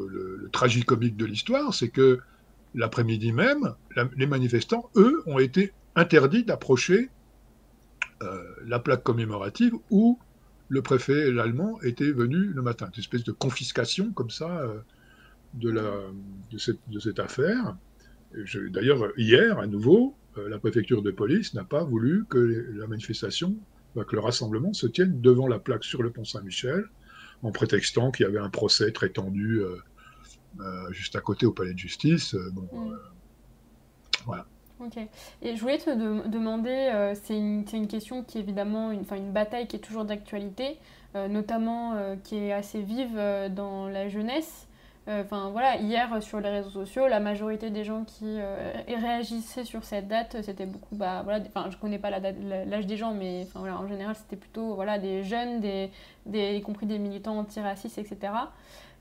le, 0.08 0.50
tragicomique 0.52 1.16
de 1.16 1.26
l'histoire, 1.26 1.74
c'est 1.74 1.90
que 1.90 2.20
l'après-midi 2.74 3.32
même, 3.32 3.76
les 4.18 4.28
manifestants, 4.28 4.90
eux, 4.96 5.22
ont 5.28 5.40
été 5.40 5.74
interdits 5.96 6.44
d'approcher 6.44 7.10
euh, 8.24 8.44
la 8.66 8.80
plaque 8.80 9.04
commémorative 9.04 9.74
où 9.90 10.20
le 10.70 10.82
préfet 10.82 11.32
l'allemand 11.32 11.82
était 11.82 12.12
venu 12.12 12.38
le 12.38 12.62
matin. 12.62 12.90
Une 12.94 13.00
espèce 13.00 13.24
de 13.24 13.32
confiscation 13.32 14.12
comme 14.12 14.30
ça 14.30 14.62
euh, 14.62 14.80
de 15.56 17.00
cette 17.00 17.20
affaire. 17.20 17.76
D'ailleurs, 18.70 19.12
hier, 19.18 19.60
à 19.60 19.68
nouveau, 19.68 20.16
euh, 20.38 20.48
la 20.48 20.60
préfecture 20.60 21.02
de 21.02 21.12
police 21.12 21.54
n'a 21.54 21.66
pas 21.66 21.84
voulu 21.84 22.26
que 22.30 22.38
la 22.76 22.88
manifestation, 22.88 23.56
que 23.96 24.16
le 24.16 24.22
rassemblement 24.22 24.72
se 24.72 24.88
tienne 24.88 25.20
devant 25.20 25.48
la 25.48 25.60
plaque 25.60 25.84
sur 25.84 26.02
le 26.02 26.12
pont 26.12 26.24
Saint-Michel, 26.24 26.86
en 27.44 27.52
prétextant 27.52 28.12
qu'il 28.12 28.26
y 28.26 28.30
avait 28.30 28.40
un 28.40 28.50
procès 28.50 28.92
très 28.92 29.10
tendu 29.10 29.60
euh, 29.60 29.78
euh, 30.60 30.92
juste 30.92 31.16
à 31.16 31.22
côté 31.22 31.46
au 31.46 31.52
palais 31.52 31.74
de 31.74 31.80
justice. 31.80 32.36
Euh, 32.36 32.52
bon, 32.52 32.68
mm. 32.72 32.98
voilà. 34.26 34.46
Ok. 34.80 34.98
Et 35.42 35.56
je 35.56 35.62
voulais 35.62 35.78
te 35.78 35.92
demander, 36.28 37.14
c'est 37.22 37.38
une, 37.38 37.64
une, 37.72 37.88
question 37.88 38.24
qui 38.24 38.40
est 38.40 38.42
évidemment 38.42 38.92
une, 38.92 39.06
une 39.16 39.32
bataille 39.32 39.68
qui 39.68 39.76
est 39.76 39.80
toujours 39.80 40.06
d'actualité, 40.06 40.80
notamment 41.14 42.18
qui 42.24 42.38
est 42.38 42.52
assez 42.52 42.82
vive 42.82 43.16
dans 43.54 43.88
la 43.88 44.10
jeunesse. 44.10 44.68
Enfin 45.08 45.50
voilà, 45.50 45.78
hier 45.78 46.22
sur 46.22 46.40
les 46.40 46.50
réseaux 46.50 46.70
sociaux, 46.70 47.08
la 47.08 47.20
majorité 47.20 47.72
des 47.72 47.84
gens 47.84 48.04
qui 48.04 48.38
euh, 48.40 48.72
réagissaient 48.88 49.64
sur 49.64 49.84
cette 49.84 50.08
date, 50.08 50.38
c'était 50.44 50.68
beaucoup, 50.68 50.96
bah 50.96 51.22
voilà, 51.24 51.44
enfin 51.48 51.70
je 51.72 51.78
connais 51.78 51.98
pas 51.98 52.12
l'âge 52.12 52.86
des 52.86 52.98
gens, 52.98 53.12
mais 53.12 53.48
en 53.56 53.88
général 53.88 54.16
c'était 54.16 54.36
plutôt 54.36 54.76
voilà 54.76 55.00
des 55.00 55.24
jeunes, 55.24 55.60
des, 55.60 55.90
des, 56.28 56.56
y 56.56 56.62
compris 56.62 56.86
des 56.86 57.00
militants 57.00 57.36
antiracistes, 57.40 57.98
etc. 57.98 58.32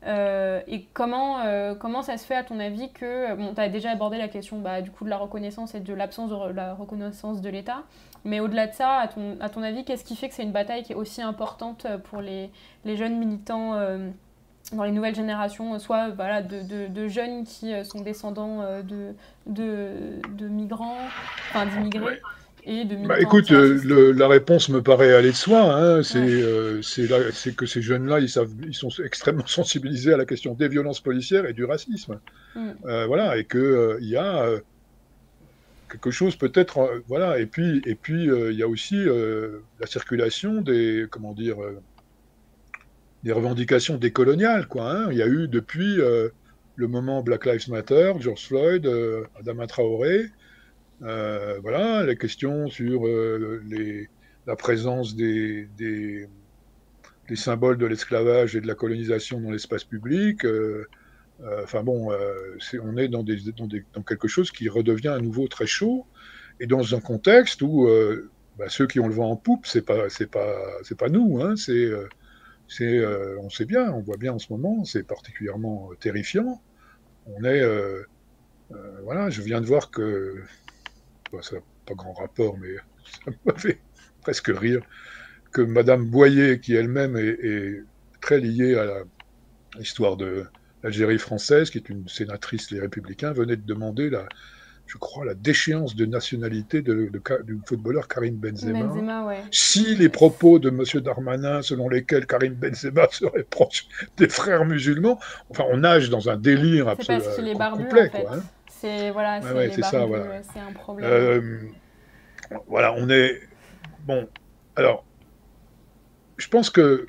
Euh, 0.07 0.61
et 0.65 0.85
comment, 0.93 1.41
euh, 1.41 1.75
comment 1.75 2.01
ça 2.01 2.17
se 2.17 2.25
fait 2.25 2.35
à 2.35 2.43
ton 2.43 2.59
avis 2.59 2.91
que, 2.91 3.35
bon, 3.35 3.53
tu 3.53 3.61
as 3.61 3.69
déjà 3.69 3.91
abordé 3.91 4.17
la 4.17 4.27
question 4.27 4.57
bah, 4.59 4.81
du 4.81 4.89
coup 4.89 5.03
de 5.03 5.09
la 5.11 5.17
reconnaissance 5.17 5.75
et 5.75 5.79
de 5.81 5.93
l'absence 5.93 6.31
de 6.31 6.51
la 6.51 6.73
reconnaissance 6.73 7.41
de 7.41 7.49
l'État, 7.49 7.83
mais 8.25 8.39
au-delà 8.39 8.65
de 8.65 8.73
ça, 8.73 8.95
à 8.95 9.07
ton, 9.07 9.37
à 9.39 9.49
ton 9.49 9.61
avis, 9.61 9.85
qu'est-ce 9.85 10.03
qui 10.03 10.15
fait 10.15 10.29
que 10.29 10.33
c'est 10.33 10.41
une 10.41 10.51
bataille 10.51 10.81
qui 10.81 10.93
est 10.93 10.95
aussi 10.95 11.21
importante 11.21 11.85
pour 12.05 12.21
les, 12.21 12.49
les 12.85 12.97
jeunes 12.97 13.19
militants 13.19 13.75
dans 14.71 14.83
les 14.83 14.91
nouvelles 14.91 15.15
générations, 15.15 15.77
soit 15.79 16.09
voilà, 16.09 16.41
de, 16.41 16.61
de, 16.61 16.87
de 16.87 17.07
jeunes 17.07 17.43
qui 17.43 17.73
euh, 17.73 17.83
sont 17.83 18.01
descendants 18.01 18.61
euh, 18.61 18.81
de, 18.83 19.13
de, 19.47 20.47
migrants, 20.47 20.97
enfin 21.49 21.65
d'immigrés. 21.65 22.21
Et 22.63 22.85
de 22.85 22.95
bah, 23.07 23.19
écoute, 23.19 23.51
euh, 23.51 24.13
la 24.15 24.27
réponse 24.27 24.69
me 24.69 24.83
paraît 24.83 25.13
aller 25.13 25.31
de 25.31 25.35
soi. 25.35 25.61
Hein. 25.61 26.03
C'est 26.03 27.55
que 27.55 27.65
ces 27.65 27.81
jeunes-là, 27.81 28.19
ils, 28.19 28.31
ils 28.67 28.75
sont 28.75 28.89
extrêmement 29.03 29.47
sensibilisés 29.47 30.13
à 30.13 30.17
la 30.17 30.25
question 30.25 30.53
des 30.53 30.67
violences 30.67 30.99
policières 31.01 31.47
et 31.47 31.53
du 31.53 31.65
racisme. 31.65 32.19
Mm. 32.55 32.71
voilà, 33.07 33.37
et 33.37 33.45
qu'il 33.45 33.97
il 34.01 34.09
y 34.09 34.17
a 34.17 34.45
quelque 35.89 36.11
chose 36.11 36.35
peut-être. 36.35 37.01
voilà, 37.07 37.39
et 37.39 37.47
puis 37.47 37.81
et 37.87 37.95
puis 37.95 38.25
il 38.25 38.55
y 38.55 38.61
a 38.61 38.67
aussi 38.67 39.03
la 39.79 39.87
circulation 39.87 40.61
des 40.61 41.07
comment 41.09 41.33
dire 41.33 41.55
des 43.23 43.31
revendications 43.31 43.97
décoloniales. 43.97 44.67
Quoi, 44.67 44.91
hein. 44.91 45.11
Il 45.11 45.17
y 45.17 45.21
a 45.21 45.27
eu 45.27 45.47
depuis 45.47 45.99
euh, 45.99 46.29
le 46.75 46.87
moment 46.87 47.21
Black 47.21 47.45
Lives 47.45 47.69
Matter, 47.69 48.13
George 48.19 48.47
Floyd, 48.47 48.85
euh, 48.85 49.23
Adama 49.39 49.67
Traoré, 49.67 50.27
euh, 51.03 51.59
voilà, 51.61 52.03
les 52.03 52.17
questions 52.17 52.69
sur 52.69 53.05
les, 53.05 54.09
la 54.47 54.55
présence 54.55 55.15
des, 55.15 55.67
des, 55.77 56.27
des 57.27 57.35
symboles 57.35 57.77
de 57.77 57.85
l'esclavage 57.85 58.55
et 58.55 58.61
de 58.61 58.67
la 58.67 58.75
colonisation 58.75 59.39
dans 59.39 59.51
l'espace 59.51 59.83
public. 59.83 60.45
enfin 61.63 61.83
bon, 61.83 62.11
on 62.83 62.97
est 62.97 63.07
dans, 63.07 63.23
des, 63.23 63.37
dans, 63.57 64.03
quelque 64.03 64.27
chose 64.27 64.51
qui 64.51 64.69
redevient 64.69 65.07
à 65.07 65.19
nouveau 65.19 65.47
très 65.47 65.65
chaud 65.65 66.05
et 66.59 66.67
dans 66.67 66.93
un 66.93 66.99
contexte 66.99 67.63
où 67.63 67.89
bah, 68.59 68.65
ceux 68.69 68.85
qui 68.85 68.99
ont 68.99 69.07
le 69.07 69.15
vent 69.15 69.31
en 69.31 69.35
poupe, 69.35 69.65
c'est 69.65 69.81
pas 69.83 70.05
pas 70.31 70.53
pas 70.99 71.09
nous, 71.09 71.41
hein, 71.41 71.55
c'est 71.55 71.89
euh, 72.79 73.37
on 73.39 73.49
sait 73.49 73.65
bien, 73.65 73.91
on 73.91 74.01
voit 74.01 74.17
bien 74.17 74.33
en 74.33 74.39
ce 74.39 74.51
moment, 74.51 74.83
c'est 74.85 75.03
particulièrement 75.03 75.89
euh, 75.91 75.95
terrifiant. 75.95 76.61
On 77.27 77.43
est, 77.43 77.61
euh, 77.61 78.03
voilà, 79.03 79.29
je 79.29 79.41
viens 79.41 79.61
de 79.61 79.65
voir 79.65 79.91
que, 79.91 80.41
ça 81.41 81.57
n'a 81.57 81.61
pas 81.85 81.93
grand 81.93 82.13
rapport, 82.13 82.57
mais 82.57 82.75
ça 83.25 83.31
m'a 83.45 83.53
fait 83.55 83.79
presque 84.21 84.47
rire, 84.47 84.81
que 85.51 85.61
Madame 85.61 86.05
Boyer, 86.05 86.59
qui 86.59 86.73
elle-même 86.73 87.17
est, 87.17 87.83
très 88.21 88.39
liée 88.39 88.75
à 88.75 89.03
l'histoire 89.77 90.15
de 90.15 90.45
l'Algérie 90.83 91.17
française, 91.17 91.71
qui 91.71 91.79
est 91.79 91.89
une 91.89 92.07
sénatrice 92.07 92.71
des 92.71 92.79
Républicains, 92.79 93.33
venait 93.33 93.55
de 93.55 93.65
demander 93.65 94.11
la, 94.11 94.27
je 94.91 94.97
crois, 94.97 95.23
la 95.23 95.35
déchéance 95.35 95.95
de 95.95 96.05
nationalité 96.05 96.81
de, 96.81 97.09
du 97.45 97.61
footballeur 97.65 98.09
Karim 98.09 98.35
Benzema. 98.35 98.83
Benzema 98.83 99.25
ouais. 99.25 99.37
Si 99.49 99.95
les 99.95 100.09
propos 100.09 100.59
de 100.59 100.67
M. 100.67 100.83
Darmanin, 101.01 101.61
selon 101.61 101.87
lesquels 101.87 102.25
Karim 102.25 102.55
Benzema 102.55 103.07
serait 103.11 103.43
proche 103.43 103.87
des 104.17 104.27
frères 104.27 104.65
musulmans, 104.65 105.17
enfin, 105.49 105.63
on 105.71 105.77
nage 105.77 106.09
dans 106.09 106.29
un 106.29 106.35
délire 106.35 106.89
absolument 106.89 107.71
complet. 107.71 108.09
Quoi, 108.09 108.35
hein. 108.35 108.43
C'est 108.67 109.11
voilà, 109.11 109.41
c'est 109.41 109.81
ça, 109.81 110.05
voilà. 110.05 110.43
c'est 110.43 110.59
un 110.59 110.73
problème. 110.73 111.09
Euh, 111.09 111.59
voilà, 112.67 112.93
on 112.97 113.09
est 113.09 113.39
bon. 114.05 114.27
Alors, 114.75 115.05
je 116.35 116.49
pense 116.49 116.69
que 116.69 117.07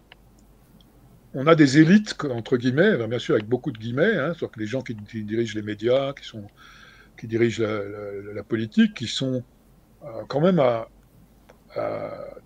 on 1.35 1.49
a 1.49 1.57
des 1.57 1.79
élites 1.79 2.15
entre 2.31 2.57
guillemets, 2.57 2.97
bien 3.09 3.19
sûr 3.19 3.35
avec 3.35 3.49
beaucoup 3.49 3.73
de 3.73 3.79
guillemets, 3.79 4.19
hein, 4.19 4.35
que 4.39 4.61
les 4.61 4.67
gens 4.67 4.83
qui, 4.83 4.95
dirigent 4.95 5.57
les 5.57 5.63
médias, 5.63 6.13
qui 6.13 6.25
sont 6.25 6.47
qui 7.23 7.28
dirigent 7.28 7.62
la, 7.62 8.43
politique, 8.43 8.94
qui 8.94 9.07
sont 9.07 9.44
euh, 10.03 10.09
quand 10.27 10.40
même 10.40 10.59
à, 10.59 10.89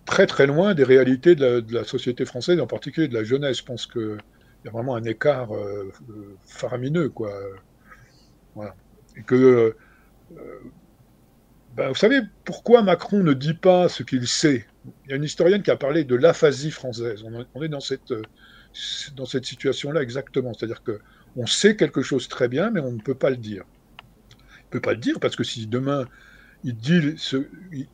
très 0.05 0.27
très 0.27 0.45
loin 0.45 0.75
des 0.75 0.83
réalités 0.83 1.33
de 1.33 1.65
la, 1.71 1.83
société 1.83 2.25
française, 2.25 2.59
en 2.59 2.67
particulier 2.67 3.07
de 3.07 3.15
la 3.15 3.23
jeunesse. 3.23 3.57
Je 3.57 3.63
pense 3.63 3.87
qu'il 3.87 4.17
y 4.65 4.67
a 4.67 4.71
vraiment 4.71 4.95
un 4.95 5.03
écart 5.03 5.51
euh, 5.55 5.91
faramineux, 6.45 7.09
quoi. 7.09 7.33
Et 9.15 9.23
que, 9.23 9.35
euh, 9.35 9.75
ben, 11.75 11.89
vous 11.89 11.95
savez, 11.95 12.19
pourquoi 12.45 12.83
Macron 12.83 13.23
ne 13.23 13.33
dit 13.33 13.55
pas 13.55 13.89
ce 13.89 14.03
qu'il 14.03 14.27
sait? 14.27 14.67
Il 15.05 15.09
y 15.09 15.13
a 15.13 15.15
une 15.15 15.23
historienne 15.23 15.63
qui 15.63 15.71
a 15.71 15.75
parlé 15.75 16.03
de 16.03 16.15
l'aphasie 16.15 16.69
française. 16.69 17.25
On, 17.55 17.63
est 17.63 17.67
dans 17.67 17.79
cette, 17.79 18.13
dans 19.15 19.25
cette 19.25 19.45
situation-là 19.45 20.03
exactement. 20.03 20.53
C'est-à-dire 20.53 20.83
qu'on 20.83 21.47
sait 21.47 21.75
quelque 21.75 22.03
chose 22.03 22.27
très 22.27 22.47
bien, 22.47 22.69
mais 22.69 22.79
on 22.79 22.91
ne 22.91 23.01
peut 23.01 23.15
pas 23.15 23.31
le 23.31 23.37
dire 23.37 23.65
peut 24.69 24.81
pas 24.81 24.93
le 24.93 24.99
dire, 24.99 25.19
parce 25.19 25.35
que 25.35 25.43
si 25.43 25.67
demain 25.67 26.05
il 26.63 26.75
dit, 26.75 27.15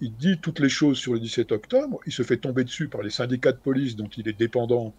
il 0.01 0.15
dit 0.15 0.39
toutes 0.41 0.59
les 0.59 0.69
choses 0.69 0.97
sur 0.97 1.13
le 1.13 1.19
17 1.19 1.51
octobre, 1.51 1.99
il 2.05 2.13
se 2.13 2.23
fait 2.23 2.37
tomber 2.37 2.63
dessus 2.63 2.87
par 2.87 3.01
les 3.01 3.09
syndicats 3.09 3.51
de 3.51 3.57
police 3.57 3.95
dont 3.95 4.07
il 4.17 4.27
est 4.27 4.37
dépendant 4.37 4.93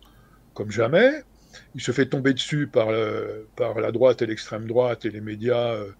comme 0.52 0.70
jamais, 0.70 1.24
il 1.74 1.80
se 1.80 1.92
fait 1.92 2.06
tomber 2.06 2.34
dessus 2.34 2.66
par, 2.66 2.88
par 3.56 3.80
la 3.80 3.92
droite 3.92 4.22
et 4.22 4.26
l'extrême 4.26 4.66
droite 4.66 5.04
et 5.04 5.10
les 5.10 5.20
médias 5.20 5.72
euh, 5.72 5.90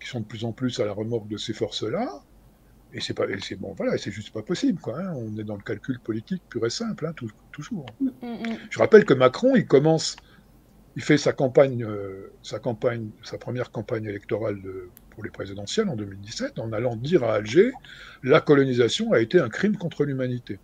qui 0.00 0.08
sont 0.08 0.20
de 0.20 0.26
plus 0.26 0.44
en 0.44 0.52
plus 0.52 0.80
à 0.80 0.84
la 0.84 0.92
remorque 0.92 1.28
de 1.28 1.36
ces 1.36 1.52
forces-là. 1.52 2.22
Et 2.94 3.00
c'est 3.00 3.14
pas, 3.14 3.24
c'est 3.40 3.56
bon, 3.56 3.72
voilà, 3.74 3.96
c'est 3.96 4.10
juste 4.10 4.34
pas 4.34 4.42
possible, 4.42 4.78
quoi. 4.78 5.00
Hein. 5.00 5.14
On 5.16 5.38
est 5.38 5.44
dans 5.44 5.56
le 5.56 5.62
calcul 5.62 5.98
politique 5.98 6.42
pur 6.50 6.66
et 6.66 6.70
simple, 6.70 7.06
hein, 7.06 7.14
toujours. 7.50 7.86
Mm, 8.00 8.08
mm, 8.20 8.26
mm. 8.26 8.58
Je 8.68 8.78
rappelle 8.78 9.06
que 9.06 9.14
Macron, 9.14 9.56
il 9.56 9.66
commence, 9.66 10.16
il 10.96 11.02
fait 11.02 11.16
sa 11.16 11.32
campagne, 11.32 11.84
euh, 11.84 12.30
sa 12.42 12.58
campagne, 12.58 13.08
sa 13.22 13.38
première 13.38 13.70
campagne 13.70 14.04
électorale 14.04 14.60
de, 14.60 14.90
pour 15.12 15.24
les 15.24 15.30
présidentielles 15.30 15.88
en 15.88 15.96
2017 15.96 16.58
en 16.58 16.72
allant 16.72 16.96
dire 16.96 17.24
à 17.24 17.34
Alger 17.34 17.72
la 18.22 18.40
colonisation 18.40 19.12
a 19.12 19.20
été 19.20 19.38
un 19.38 19.48
crime 19.48 19.76
contre 19.76 20.04
l'humanité. 20.04 20.58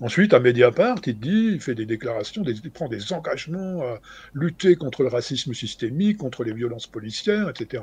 Ensuite, 0.00 0.32
à 0.32 0.38
Mediapart, 0.38 1.00
il 1.06 1.18
dit, 1.18 1.50
il 1.54 1.60
fait 1.60 1.74
des 1.74 1.86
déclarations, 1.86 2.44
il 2.44 2.70
prend 2.70 2.88
des 2.88 3.12
engagements 3.12 3.82
à 3.82 4.00
lutter 4.32 4.76
contre 4.76 5.02
le 5.02 5.08
racisme 5.08 5.54
systémique, 5.54 6.18
contre 6.18 6.44
les 6.44 6.52
violences 6.52 6.86
policières, 6.86 7.48
etc. 7.48 7.82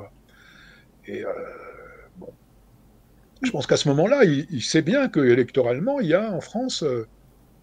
Et 1.06 1.24
euh, 1.24 1.30
bon, 2.16 2.32
je 3.42 3.50
pense 3.50 3.66
qu'à 3.66 3.76
ce 3.76 3.88
moment-là, 3.90 4.24
il, 4.24 4.62
sait 4.62 4.80
bien 4.80 5.08
que 5.08 5.20
électoralement, 5.20 6.00
il 6.00 6.08
y 6.08 6.14
a 6.14 6.32
en 6.32 6.40
France, 6.40 6.82
euh, 6.82 7.06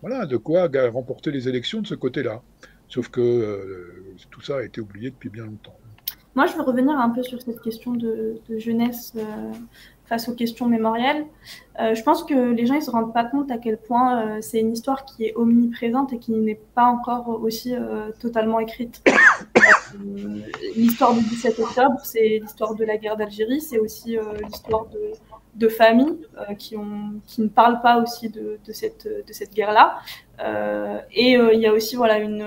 voilà, 0.02 0.28
de 0.28 0.38
quoi 0.38 0.70
remporter 0.92 1.32
les 1.32 1.50
élections 1.50 1.82
de 1.82 1.88
ce 1.88 1.96
côté-là. 1.96 2.44
Sauf 2.88 3.10
que 3.10 3.22
euh, 3.22 4.16
tout 4.30 4.42
ça 4.42 4.58
a 4.58 4.64
été 4.64 4.82
oublié 4.82 5.10
depuis 5.10 5.30
bien 5.30 5.46
longtemps. 5.46 5.76
Moi, 6.36 6.48
je 6.48 6.54
veux 6.54 6.64
revenir 6.64 7.00
un 7.00 7.10
peu 7.10 7.22
sur 7.22 7.42
cette 7.42 7.62
question 7.62 7.92
de, 7.92 8.42
jeunesse 8.58 9.14
euh, 9.16 9.52
face 10.06 10.28
aux 10.30 10.34
questions 10.34 10.68
mémorielles. 10.68 11.26
Euh, 11.80 11.94
je 11.94 12.02
pense 12.02 12.24
que 12.24 12.34
les 12.34 12.66
gens 12.66 12.76
ne 12.76 12.82
se 12.82 12.90
rendent 12.90 13.14
pas 13.14 13.24
compte 13.24 13.52
à 13.52 13.58
quel 13.60 13.78
point 13.78 14.20
euh, 14.20 14.38
c'est 14.42 14.60
une 14.60 14.74
histoire 14.74 15.06
qui 15.06 15.26
est 15.26 15.36
omniprésente 15.36 16.12
et 16.14 16.18
qui 16.18 16.32
n'est 16.32 16.60
pas 16.74 16.86
encore 16.86 17.40
aussi 17.42 17.76
totalement 18.20 18.60
écrite. 18.60 19.04
l'histoire 20.76 21.14
du 21.14 21.22
17 21.22 21.60
octobre, 21.60 22.00
c'est 22.04 22.40
l'histoire 22.42 22.74
de 22.74 22.84
la 22.84 22.98
guerre 22.98 23.16
d'Algérie, 23.16 23.62
c'est 23.62 23.78
aussi 23.78 24.18
l'histoire 24.44 24.88
de, 25.56 25.68
familles 25.68 26.18
qui, 26.58 26.76
ont, 26.76 27.14
qui 27.28 27.42
ne 27.42 27.48
parlent 27.48 27.82
pas 27.82 28.02
aussi 28.02 28.30
de, 28.30 28.60
de 28.66 28.74
cette, 28.74 29.08
de 29.08 29.34
cette 29.34 29.54
guerre-là. 29.54 30.00
et 31.12 31.34
il 31.34 31.60
y 31.60 31.68
a 31.68 31.74
aussi 31.74 31.96
voilà, 31.96 32.18
une 32.18 32.44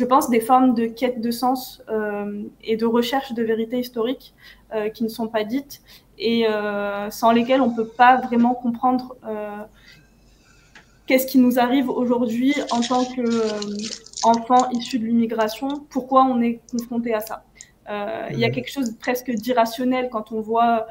je 0.00 0.06
pense, 0.06 0.30
des 0.30 0.40
formes 0.40 0.74
de 0.74 0.86
quête 0.86 1.20
de 1.20 1.30
sens 1.30 1.82
euh, 1.90 2.42
et 2.64 2.78
de 2.78 2.86
recherche 2.86 3.34
de 3.34 3.42
vérité 3.42 3.78
historique 3.78 4.32
euh, 4.74 4.88
qui 4.88 5.04
ne 5.04 5.10
sont 5.10 5.28
pas 5.28 5.44
dites 5.44 5.82
et 6.18 6.48
euh, 6.48 7.10
sans 7.10 7.32
lesquelles 7.32 7.60
on 7.60 7.70
ne 7.70 7.76
peut 7.76 7.92
pas 8.04 8.16
vraiment 8.16 8.54
comprendre 8.54 9.16
qu'est-ce 11.06 11.26
qui 11.26 11.38
nous 11.38 11.58
arrive 11.58 11.90
aujourd'hui 11.90 12.54
en 12.70 12.80
tant 12.80 13.04
qu'enfants 13.04 14.70
issus 14.70 14.98
de 14.98 15.04
l'immigration, 15.04 15.68
pourquoi 15.90 16.24
on 16.24 16.40
est 16.40 16.60
confronté 16.70 17.12
à 17.12 17.20
ça. 17.20 17.44
Il 18.30 18.38
y 18.38 18.44
a 18.44 18.48
mmh. 18.48 18.52
quelque 18.52 18.70
chose 18.70 18.92
de 18.92 18.96
presque 18.96 19.30
d'irrationnel 19.30 20.08
quand 20.10 20.32
on 20.32 20.40
voit 20.40 20.86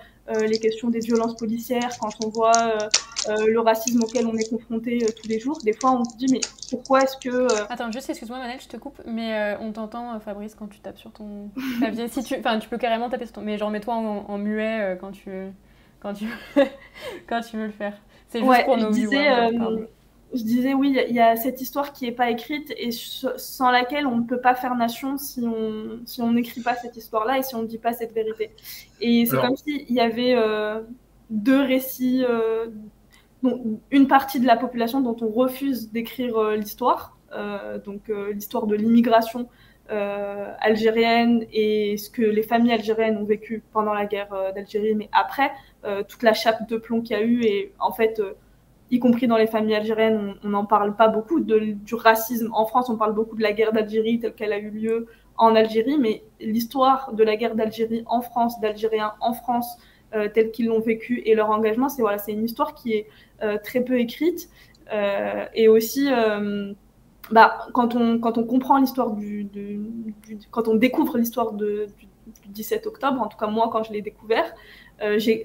les 0.47 0.59
questions 0.59 0.89
des 0.89 0.99
violences 0.99 1.35
policières, 1.35 1.89
quand 1.99 2.09
on 2.23 2.29
voit 2.29 2.57
euh, 2.57 2.77
euh, 3.29 3.47
le 3.47 3.59
racisme 3.59 4.03
auquel 4.03 4.27
on 4.27 4.35
est 4.35 4.49
confronté 4.49 4.99
tous 5.21 5.27
les 5.27 5.39
jours, 5.39 5.57
des 5.63 5.73
fois 5.73 5.91
on 5.91 6.03
se 6.03 6.15
dit 6.17 6.27
mais 6.31 6.41
pourquoi 6.69 7.01
est-ce 7.01 7.17
que... 7.17 7.71
Attends, 7.71 7.91
juste 7.91 8.09
excuse-moi 8.09 8.39
Manel, 8.39 8.59
je 8.61 8.67
te 8.67 8.77
coupe, 8.77 9.01
mais 9.05 9.57
on 9.59 9.71
t'entend 9.71 10.19
Fabrice 10.19 10.55
quand 10.55 10.67
tu 10.67 10.79
tapes 10.79 10.97
sur 10.97 11.11
ton 11.11 11.49
clavier. 11.79 12.07
si 12.07 12.23
tu... 12.23 12.35
Enfin, 12.37 12.59
tu 12.59 12.69
peux 12.69 12.77
carrément 12.77 13.09
taper 13.09 13.25
sur 13.25 13.35
ton... 13.35 13.41
Mais 13.41 13.57
genre 13.57 13.71
mets-toi 13.71 13.93
en, 13.93 14.37
muet 14.37 14.97
quand 14.99 15.11
tu... 15.11 15.31
Quand 15.99 16.13
tu... 16.13 16.25
quand 17.27 17.41
tu 17.41 17.57
veux 17.57 17.65
le 17.65 17.71
faire. 17.71 17.93
C'est 18.29 18.39
juste 18.39 18.65
pour 18.65 18.77
nos 18.77 18.91
viewers 18.91 19.49
je 20.33 20.43
disais 20.43 20.73
oui, 20.73 20.95
il 21.09 21.15
y 21.15 21.19
a 21.19 21.35
cette 21.35 21.59
histoire 21.61 21.91
qui 21.91 22.05
n'est 22.05 22.11
pas 22.11 22.29
écrite 22.29 22.71
et 22.77 22.91
sans 22.91 23.71
laquelle 23.71 24.05
on 24.05 24.17
ne 24.17 24.23
peut 24.23 24.39
pas 24.39 24.53
faire 24.53 24.75
nation 24.75 25.17
si 25.17 25.41
on 25.41 25.99
si 26.05 26.21
on 26.21 26.31
n'écrit 26.31 26.61
pas 26.61 26.75
cette 26.75 26.95
histoire-là 26.97 27.39
et 27.39 27.43
si 27.43 27.55
on 27.55 27.63
ne 27.63 27.67
dit 27.67 27.79
pas 27.79 27.93
cette 27.93 28.13
vérité. 28.13 28.51
Et 29.01 29.25
c'est 29.25 29.37
comme 29.37 29.57
s'il 29.57 29.91
y 29.91 29.99
avait 29.99 30.35
euh, 30.35 30.81
deux 31.29 31.61
récits, 31.61 32.23
euh, 32.27 32.67
une 33.91 34.07
partie 34.07 34.39
de 34.39 34.45
la 34.45 34.57
population 34.57 35.01
dont 35.01 35.17
on 35.21 35.29
refuse 35.29 35.91
d'écrire 35.91 36.37
euh, 36.37 36.55
l'histoire, 36.55 37.17
donc 37.85 38.11
l'histoire 38.33 38.65
de 38.65 38.75
l'immigration 38.75 39.49
algérienne 39.87 41.45
et 41.53 41.95
ce 41.97 42.09
que 42.09 42.23
les 42.23 42.41
familles 42.43 42.73
algériennes 42.73 43.17
ont 43.17 43.23
vécu 43.23 43.63
pendant 43.71 43.93
la 43.93 44.05
guerre 44.05 44.51
d'Algérie, 44.55 44.95
mais 44.95 45.09
après 45.11 45.51
toute 46.07 46.23
la 46.23 46.33
chape 46.33 46.67
de 46.67 46.77
plomb 46.77 47.01
qu'il 47.01 47.15
y 47.15 47.19
a 47.19 47.23
eu 47.23 47.43
et 47.43 47.71
en 47.79 47.91
fait 47.91 48.19
y 48.91 48.99
compris 48.99 49.27
dans 49.27 49.37
les 49.37 49.47
familles 49.47 49.75
algériennes, 49.75 50.35
on 50.43 50.49
n'en 50.49 50.65
parle 50.65 50.95
pas 50.95 51.07
beaucoup 51.07 51.39
de, 51.39 51.59
du 51.59 51.95
racisme. 51.95 52.49
En 52.53 52.65
France, 52.65 52.89
on 52.89 52.97
parle 52.97 53.13
beaucoup 53.13 53.35
de 53.35 53.43
la 53.43 53.53
guerre 53.53 53.71
d'Algérie 53.71 54.19
telle 54.19 54.33
qu'elle 54.33 54.53
a 54.53 54.59
eu 54.59 54.69
lieu 54.69 55.07
en 55.37 55.55
Algérie, 55.55 55.97
mais 55.97 56.23
l'histoire 56.39 57.13
de 57.13 57.23
la 57.23 57.35
guerre 57.35 57.55
d'Algérie 57.55 58.03
en 58.07 58.21
France, 58.21 58.59
d'Algériens 58.59 59.13
en 59.21 59.33
France, 59.33 59.77
euh, 60.13 60.27
tels 60.27 60.51
qu'ils 60.51 60.65
l'ont 60.65 60.81
vécu 60.81 61.21
et 61.25 61.35
leur 61.35 61.49
engagement, 61.51 61.87
c'est 61.87 62.01
voilà, 62.01 62.17
une 62.27 62.43
histoire 62.43 62.73
qui 62.73 62.93
est 62.93 63.07
euh, 63.43 63.57
très 63.63 63.81
peu 63.81 63.99
écrite. 63.99 64.49
Euh, 64.91 65.45
et 65.53 65.67
aussi, 65.67 66.09
bah, 67.31 67.59
quand, 67.73 67.95
on, 67.95 68.19
quand 68.19 68.37
on 68.37 68.43
comprend 68.43 68.79
l'histoire 68.79 69.11
du, 69.11 69.43
du, 69.43 69.81
quand 70.49 70.67
on 70.67 70.75
découvre 70.75 71.17
l'histoire 71.17 71.53
du, 71.53 71.85
du, 71.97 72.07
17 72.47 72.87
octobre, 72.87 73.21
en 73.21 73.27
tout 73.27 73.37
cas 73.37 73.47
moi 73.47 73.69
quand 73.71 73.83
je 73.83 73.93
l'ai 73.93 74.01
découvert, 74.01 74.53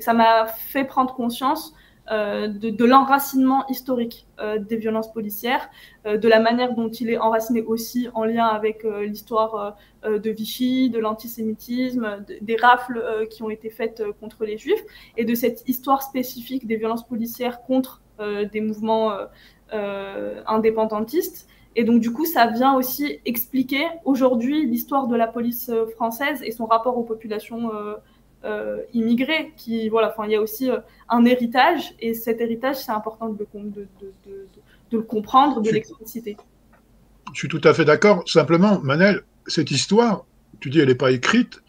ça 0.00 0.12
m'a 0.14 0.46
fait 0.46 0.84
prendre 0.84 1.14
conscience 1.14 1.74
euh, 2.10 2.48
de, 2.48 2.84
l'enracinement 2.84 3.66
historique 3.68 4.26
euh, 4.38 4.58
des 4.58 4.76
violences 4.76 5.10
policières, 5.10 5.70
euh, 6.04 6.18
de 6.18 6.28
la 6.28 6.38
manière 6.38 6.74
dont 6.74 6.90
il 6.90 7.08
est 7.08 7.16
enraciné 7.16 7.62
aussi 7.62 8.08
en 8.12 8.24
lien 8.24 8.44
avec 8.46 8.84
l'histoire 8.84 9.76
de 10.04 10.30
Vichy, 10.30 10.90
de 10.90 10.98
l'antisémitisme, 10.98 12.24
des 12.42 12.56
rafles 12.56 13.26
qui 13.30 13.42
ont 13.42 13.48
été 13.48 13.70
faites 13.70 14.02
contre 14.20 14.44
les 14.44 14.58
juifs, 14.58 14.82
et 15.16 15.24
de 15.24 15.34
cette 15.34 15.66
histoire 15.66 16.02
spécifique 16.02 16.66
des 16.66 16.76
violences 16.76 17.06
policières 17.06 17.62
contre 17.62 18.02
des 18.18 18.60
mouvements 18.60 19.16
indépendantistes. 19.72 21.48
Et 21.76 21.84
donc, 21.84 22.00
du 22.00 22.12
coup, 22.12 22.26
ça 22.26 22.46
vient 22.48 22.74
aussi 22.76 23.20
expliquer 23.24 23.86
aujourd'hui 24.04 24.66
l'histoire 24.66 25.06
de 25.06 25.16
la 25.16 25.26
police 25.26 25.70
française 25.96 26.42
et 26.42 26.50
son 26.50 26.66
rapport 26.66 26.98
aux 26.98 27.04
populations 27.04 27.70
immigrés. 28.92 29.52
Qui, 29.56 29.88
voilà, 29.88 30.10
enfin, 30.10 30.26
il 30.26 30.32
y 30.32 30.36
a 30.36 30.40
aussi 30.40 30.70
euh, 30.70 30.78
un 31.08 31.24
héritage, 31.24 31.94
et 32.00 32.14
cet 32.14 32.40
héritage, 32.40 32.76
c'est 32.76 32.92
important 32.92 33.28
de, 33.28 33.46
de, 33.54 33.86
de, 34.26 34.48
le 34.92 35.02
comprendre, 35.02 35.60
de 35.60 35.70
l'expliciter. 35.70 36.36
Je 37.32 37.38
suis 37.38 37.48
tout 37.48 37.60
à 37.64 37.74
fait 37.74 37.84
d'accord. 37.84 38.28
Simplement, 38.28 38.80
Manel, 38.80 39.22
cette 39.46 39.70
histoire, 39.70 40.24
tu 40.60 40.70
dis, 40.70 40.78
elle 40.78 40.88
n'est 40.88 40.94
pas 40.94 41.10
écrite. 41.10 41.62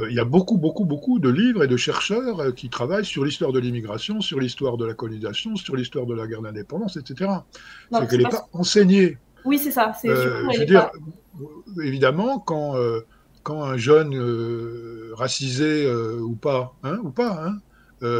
Euh, 0.00 0.10
il 0.10 0.16
y 0.16 0.20
a 0.20 0.24
beaucoup, 0.24 0.58
beaucoup, 0.58 0.84
beaucoup 0.84 1.18
de 1.18 1.28
livres 1.28 1.62
et 1.62 1.68
de 1.68 1.76
chercheurs 1.76 2.54
qui 2.54 2.68
travaillent 2.68 3.04
sur 3.04 3.24
l'histoire 3.24 3.52
de 3.52 3.60
l'immigration, 3.60 4.20
sur 4.20 4.40
l'histoire 4.40 4.76
de 4.76 4.86
la 4.86 4.94
colonisation, 4.94 5.56
sur 5.56 5.76
l'histoire 5.76 6.06
de 6.06 6.14
la 6.14 6.26
guerre 6.26 6.42
d'indépendance, 6.42 6.96
etc. 6.96 7.30
C'est 7.92 8.08
qu'elle 8.08 8.22
n'est 8.22 8.28
pas 8.28 8.48
enseignée. 8.52 9.18
Oui, 9.44 9.58
c'est 9.58 9.70
ça. 9.70 9.92
je 10.02 10.58
veux 10.58 10.66
dire, 10.66 10.90
évidemment, 11.82 12.40
quand 12.40 12.74
quand 13.48 13.64
un 13.64 13.78
jeune 13.78 14.14
racisé 15.14 15.90
ou 16.20 16.36
pas, 16.36 16.74
hein, 16.82 16.98
ou 17.02 17.08
pas, 17.08 17.46
hein, 17.46 18.12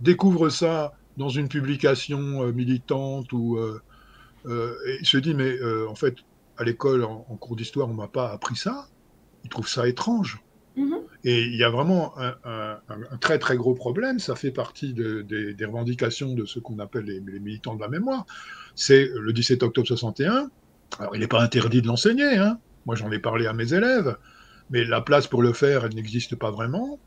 découvre 0.00 0.50
ça 0.50 0.92
dans 1.16 1.30
une 1.30 1.48
publication 1.48 2.52
militante 2.52 3.32
ou 3.32 3.58
et 4.46 5.02
se 5.02 5.16
dit 5.16 5.32
mais 5.32 5.56
en 5.88 5.94
fait 5.94 6.16
à 6.58 6.64
l'école 6.64 7.04
en, 7.04 7.36
cours 7.40 7.56
d'histoire 7.56 7.88
on 7.88 7.94
m'a 7.94 8.06
pas 8.06 8.30
appris 8.30 8.56
ça, 8.56 8.86
il 9.44 9.48
trouve 9.48 9.66
ça 9.66 9.88
étrange. 9.88 10.42
Mm-hmm. 10.76 11.00
Et 11.24 11.42
il 11.42 11.56
y 11.56 11.64
a 11.64 11.70
vraiment 11.70 12.12
un, 12.18 12.78
très 13.18 13.38
très 13.38 13.56
gros 13.56 13.74
problème, 13.74 14.18
ça 14.18 14.34
fait 14.36 14.50
partie 14.50 14.92
des 14.92 15.64
revendications 15.64 16.34
de 16.34 16.44
ce 16.44 16.58
qu'on 16.58 16.80
appelle 16.80 17.04
les, 17.04 17.40
militants 17.40 17.76
de 17.76 17.80
la 17.80 17.88
mémoire. 17.88 18.26
C'est 18.74 19.10
le 19.14 19.32
17 19.32 19.62
octobre 19.62 19.86
61. 19.86 20.50
Alors 20.98 21.16
il 21.16 21.20
n'est 21.20 21.28
pas 21.28 21.40
interdit 21.40 21.80
de 21.80 21.86
l'enseigner, 21.86 22.36
hein. 22.36 22.58
moi 22.84 22.94
j'en 22.94 23.10
ai 23.10 23.18
parlé 23.18 23.46
à 23.46 23.54
mes 23.54 23.72
élèves, 23.72 24.18
mais 24.70 24.84
la 24.84 25.00
place 25.00 25.26
pour 25.26 25.42
le 25.42 25.52
faire, 25.52 25.84
elle 25.84 25.94
n'existe 25.94 26.36
pas 26.36 26.50
vraiment. 26.50 26.98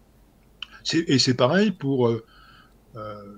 Et 0.93 1.19
c'est 1.19 1.33
pareil 1.33 1.71
pour... 1.71 2.07
Euh, 2.07 2.25
euh, 2.95 3.37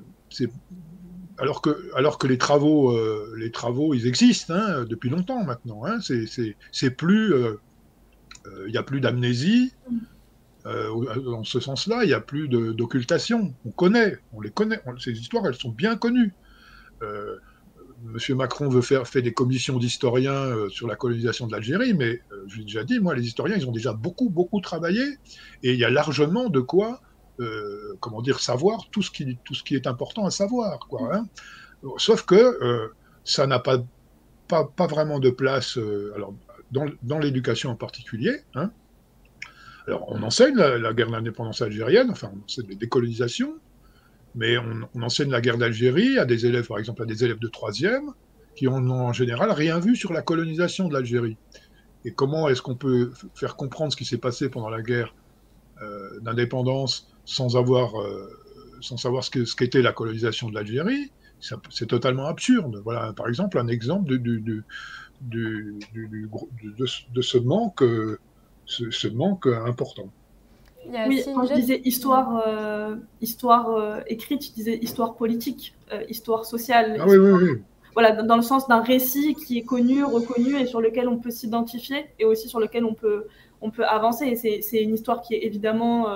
alors 1.38 1.62
que, 1.62 1.92
alors 1.96 2.18
que 2.18 2.28
les 2.28 2.38
travaux, 2.38 2.96
euh, 2.96 3.34
les 3.38 3.52
travaux, 3.52 3.94
ils 3.94 4.06
existent 4.06 4.54
hein, 4.54 4.86
depuis 4.88 5.10
longtemps 5.10 5.44
maintenant. 5.44 5.86
Hein. 5.86 5.98
c'est 6.02 6.92
plus, 6.92 7.34
il 8.46 8.72
n'y 8.72 8.78
a 8.78 8.84
plus 8.84 9.02
d'amnésie. 9.02 9.74
Dans 10.64 11.44
ce 11.44 11.60
sens-là, 11.60 12.04
il 12.04 12.08
n'y 12.08 12.14
a 12.14 12.22
plus 12.22 12.48
d'occultation. 12.48 13.56
On 13.66 13.72
connaît, 13.72 14.20
on 14.34 14.42
les 14.42 14.52
connaît. 14.52 14.82
ces 15.00 15.14
histoires, 15.14 15.48
elles 15.48 15.56
sont 15.56 15.72
bien 15.72 15.98
connues. 15.98 16.34
Monsieur 18.04 18.36
Macron 18.36 18.68
veut 18.70 18.82
faire 18.82 19.08
fait 19.08 19.22
des 19.22 19.34
commissions 19.34 19.78
d'historiens 19.78 20.34
euh, 20.34 20.70
sur 20.70 20.88
la 20.88 20.96
colonisation 20.96 21.48
de 21.48 21.52
l'Algérie, 21.52 21.94
mais 21.94 22.22
euh, 22.32 22.44
je 22.48 22.58
l'ai 22.58 22.64
déjà 22.64 22.84
dit, 22.84 23.00
moi, 23.00 23.16
les 23.16 23.26
historiens, 23.26 23.56
ils 23.56 23.68
ont 23.68 23.72
déjà 23.72 23.94
beaucoup, 23.94 24.30
beaucoup 24.30 24.60
travaillé, 24.62 25.04
et 25.64 25.74
il 25.74 25.80
y 25.80 25.86
a 25.86 25.90
largement 25.90 26.50
de 26.50 26.60
quoi, 26.60 27.02
euh, 27.40 27.96
comment 28.00 28.22
dire, 28.22 28.40
savoir 28.40 28.90
tout 28.92 29.02
ce 29.02 29.12
qui, 29.12 29.38
tout 29.44 29.54
ce 29.54 29.64
qui 29.64 29.76
est 29.76 29.88
important 29.88 30.26
à 30.26 30.32
savoir, 30.32 30.80
quoi. 30.80 31.16
Hein. 31.16 31.28
Sauf 31.98 32.26
que 32.26 32.92
ça 33.24 33.48
n'a 33.48 33.58
pas, 33.58 33.84
pas, 34.48 34.66
pas, 34.66 34.86
vraiment 34.86 35.20
de 35.20 35.32
place, 35.32 35.80
alors 36.16 36.36
dans, 36.72 36.86
dans 37.02 37.18
l'éducation 37.18 37.72
en 37.72 37.76
particulier. 37.76 38.42
Hein. 38.54 38.72
Alors, 39.88 40.06
on 40.10 40.22
enseigne 40.22 40.56
la, 40.56 40.94
guerre 40.94 41.10
d'indépendance 41.10 41.62
algérienne, 41.62 42.12
enfin, 42.12 42.32
on 42.34 42.44
enseigne 42.46 42.70
la 42.70 42.76
décolonisation, 42.76 43.56
mais 44.36 44.58
on, 44.58 45.02
enseigne 45.02 45.32
la 45.32 45.42
guerre 45.42 45.58
d'Algérie 45.58 46.18
à 46.18 46.26
des 46.26 46.46
élèves, 46.46 46.68
par 46.68 46.80
exemple 46.80 47.04
à 47.04 47.06
des 47.06 47.24
élèves 47.24 47.40
de 47.40 47.48
troisième, 47.48 48.12
qui 48.56 48.66
n'ont 48.66 48.92
en 48.92 49.14
général 49.14 49.52
rien 49.52 49.80
vu 49.80 49.96
sur 49.96 50.14
la 50.14 50.22
colonisation 50.22 50.88
de 50.88 50.94
l'Algérie. 50.94 51.38
Et 52.06 52.14
comment 52.14 52.50
est-ce 52.50 52.62
qu'on 52.62 52.76
peut 52.76 53.12
faire 53.36 53.56
comprendre 53.56 53.92
ce 53.92 53.98
qui 53.98 54.06
s'est 54.06 54.18
passé 54.18 54.50
pendant 54.50 54.70
la 54.70 54.82
guerre 54.82 55.14
euh, 55.82 56.20
d'indépendance 56.22 57.14
sans 57.26 57.56
avoir, 57.58 58.00
euh, 58.00 58.28
sans 58.82 58.98
savoir 58.98 59.24
ce 59.24 59.56
qu'était 59.56 59.82
la 59.82 59.94
colonisation 59.94 60.50
de 60.50 60.56
l'Algérie? 60.56 61.12
C'est 61.40 61.88
totalement 61.88 62.28
absurde. 62.28 62.82
Voilà, 62.84 63.14
par 63.14 63.28
exemple, 63.28 63.58
un 63.58 63.68
exemple 63.68 64.08
de, 64.08 64.18
de, 64.18 64.64
ce 67.22 67.38
manque, 67.40 67.84
ce 68.66 69.08
manque 69.08 69.48
important 69.48 70.12
oui, 71.08 71.24
quand 71.34 71.46
je 71.46 71.54
disais 71.54 71.82
histoire, 71.86 72.44
euh, 72.48 72.96
histoire 73.22 73.70
euh, 73.70 74.00
écrite, 74.08 74.46
je 74.46 74.52
disais 74.52 74.78
histoire 74.78 75.16
politique, 75.16 75.76
euh, 75.94 76.04
histoire 76.10 76.46
sociale. 76.46 76.98
Ah, 77.00 77.06
oui, 77.08 77.18
oui, 77.18 77.32
oui. 77.32 77.62
Voilà, 77.94 78.24
dans 78.24 78.38
le 78.38 78.42
sens 78.42 78.68
d'un 78.70 78.82
récit 78.82 79.36
qui 79.36 79.58
est 79.58 79.64
connu, 79.64 80.04
reconnu 80.04 80.56
et 80.56 80.66
sur 80.66 80.80
lequel 80.80 81.10
on 81.10 81.18
peut 81.18 81.30
s'identifier 81.30 82.06
et 82.20 82.26
aussi 82.26 82.48
sur 82.48 82.62
lequel 82.62 82.86
on 82.86 82.94
peut, 82.94 83.28
on 83.60 83.70
peut 83.70 83.84
avancer. 83.86 84.34
C'est 84.38 84.82
une 84.82 84.94
histoire 84.94 85.22
qui 85.22 85.36
est 85.36 85.44
évidemment 85.44 86.08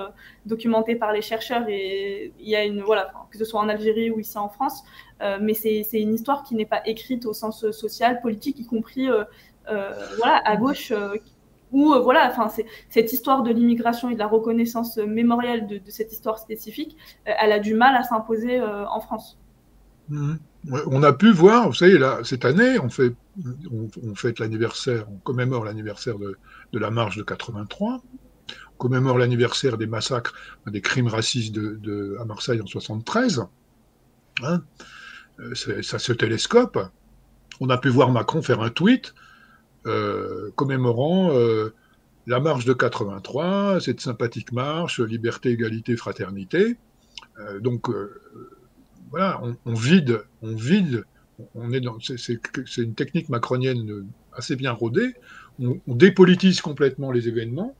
documentée 0.46 0.96
par 0.96 1.12
les 1.12 1.20
chercheurs 1.20 1.68
et 1.68 2.32
il 2.40 2.48
y 2.48 2.56
a 2.56 2.64
une, 2.64 2.80
voilà, 2.80 3.12
que 3.30 3.36
ce 3.36 3.44
soit 3.44 3.60
en 3.60 3.68
Algérie 3.68 4.10
ou 4.10 4.18
ici 4.18 4.38
en 4.38 4.48
France, 4.48 4.84
mais 5.20 5.52
c'est 5.52 5.84
une 5.92 6.14
histoire 6.14 6.44
qui 6.44 6.54
n'est 6.54 6.64
pas 6.64 6.80
écrite 6.86 7.26
au 7.26 7.34
sens 7.34 7.70
social, 7.72 8.22
politique, 8.22 8.58
y 8.58 8.64
compris 8.64 9.08
voilà, 9.66 10.40
à 10.46 10.56
gauche 10.56 10.94
où 11.76 11.92
euh, 11.92 12.00
voilà, 12.00 12.30
enfin, 12.30 12.50
cette 12.88 13.12
histoire 13.12 13.42
de 13.42 13.52
l'immigration 13.52 14.08
et 14.08 14.14
de 14.14 14.18
la 14.18 14.26
reconnaissance 14.26 14.96
mémorielle 14.96 15.66
de, 15.66 15.78
cette 15.88 16.10
histoire 16.10 16.38
spécifique, 16.38 16.96
euh, 17.28 17.32
elle 17.38 17.52
a 17.52 17.58
du 17.58 17.74
mal 17.74 17.94
à 17.94 18.02
s'imposer 18.02 18.58
euh, 18.58 18.88
en 18.88 19.00
France. 19.00 19.38
Mmh. 20.08 20.36
On 20.86 21.02
a 21.02 21.12
pu 21.12 21.30
voir, 21.30 21.68
vous 21.68 21.74
savez, 21.74 21.98
là, 21.98 22.20
cette 22.24 22.46
année, 22.46 22.78
on, 22.78 22.88
fait, 22.88 23.14
on, 23.70 24.14
fête 24.14 24.38
l'anniversaire, 24.38 25.06
on 25.12 25.18
commémore 25.18 25.66
l'anniversaire 25.66 26.18
de, 26.18 26.38
la 26.72 26.90
marche 26.90 27.18
de 27.18 27.22
83, 27.22 28.00
on 28.00 28.76
commémore 28.78 29.18
l'anniversaire 29.18 29.76
des 29.76 29.86
massacres, 29.86 30.32
des 30.66 30.80
crimes 30.80 31.08
racistes 31.08 31.54
de, 31.54 32.16
à 32.18 32.24
Marseille 32.24 32.62
en 32.62 32.66
73. 32.66 33.46
Hein. 34.42 34.62
ça 35.82 35.98
se 35.98 36.12
télescope. 36.14 36.78
On 37.60 37.68
a 37.68 37.76
pu 37.76 37.90
voir 37.90 38.10
Macron 38.10 38.40
faire 38.40 38.62
un 38.62 38.70
tweet 38.70 39.14
euh, 39.86 40.50
commémorant 40.56 41.30
euh, 41.32 41.72
la 42.26 42.40
marche 42.40 42.64
de 42.64 42.72
83, 42.72 43.80
cette 43.80 44.00
sympathique 44.00 44.50
marche, 44.50 44.98
liberté, 44.98 45.50
égalité, 45.50 45.96
fraternité. 45.96 46.76
Euh, 47.38 47.60
donc 47.60 47.88
voilà, 49.10 49.40
on, 49.64 49.74
vide, 49.74 50.22
on 50.42 50.56
vide, 50.56 51.04
on 51.54 51.72
est 51.72 51.80
dans, 51.80 51.98
c'est 52.00 52.40
une 52.78 52.94
technique 52.94 53.28
macronienne 53.28 54.06
assez 54.32 54.56
bien 54.56 54.72
rodée. 54.72 55.14
On, 55.60 55.78
dépolitise 55.86 56.60
complètement 56.60 57.12
les 57.12 57.28
événements. 57.28 57.76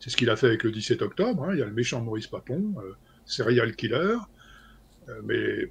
C'est 0.00 0.10
ce 0.10 0.16
qu'il 0.16 0.30
a 0.30 0.36
fait 0.36 0.48
avec 0.48 0.64
le 0.64 0.72
17 0.72 1.00
octobre. 1.02 1.44
Hein. 1.44 1.50
Il 1.52 1.60
y 1.60 1.62
a 1.62 1.66
le 1.66 1.72
méchant 1.72 2.00
Maurice 2.00 2.26
Papon, 2.26 2.74
serial 3.24 3.76
killer, 3.76 4.16
mais 5.22 5.68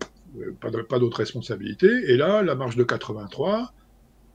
pas 0.62 1.00
d'autres 1.00 1.18
responsabilités. 1.18 2.12
Et 2.12 2.16
là, 2.16 2.42
la 2.44 2.56
marche 2.56 2.78
de 2.78 2.84
83, 2.84 3.74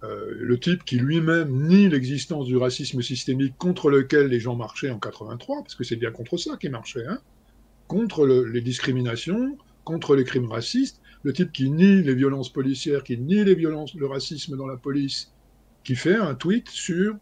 euh, 0.02 0.34
le 0.38 0.58
type 0.58 0.84
qui 0.84 0.96
lui-même 0.96 1.68
nie 1.68 1.88
l'existence 1.88 2.46
du 2.46 2.56
racisme 2.56 3.02
systémique 3.02 3.54
contre 3.58 3.90
lequel 3.90 4.26
les 4.26 4.40
gens 4.40 4.54
marchaient 4.54 4.90
en 4.90 4.98
83, 4.98 5.62
parce 5.62 5.74
que 5.74 5.84
c'est 5.84 5.96
bien 5.96 6.10
contre 6.10 6.36
ça 6.36 6.56
qu'ils 6.56 6.70
marchaient, 6.70 7.06
hein, 7.06 7.18
contre 7.88 8.26
les 8.26 8.60
discriminations, 8.60 9.56
contre 9.84 10.16
les 10.16 10.24
crimes 10.24 10.50
racistes, 10.50 11.00
le 11.22 11.32
type 11.32 11.52
qui 11.52 11.70
nie 11.70 12.02
les 12.02 12.14
violences 12.14 12.52
policières, 12.52 13.04
qui 13.04 13.16
nie 13.18 13.44
le 13.44 14.06
racisme 14.06 14.56
dans 14.56 14.66
la 14.66 14.76
police, 14.76 15.32
qui 15.84 15.96
fait 15.96 16.16
un 16.16 16.34
tweet 16.34 16.68
sur 16.68 17.16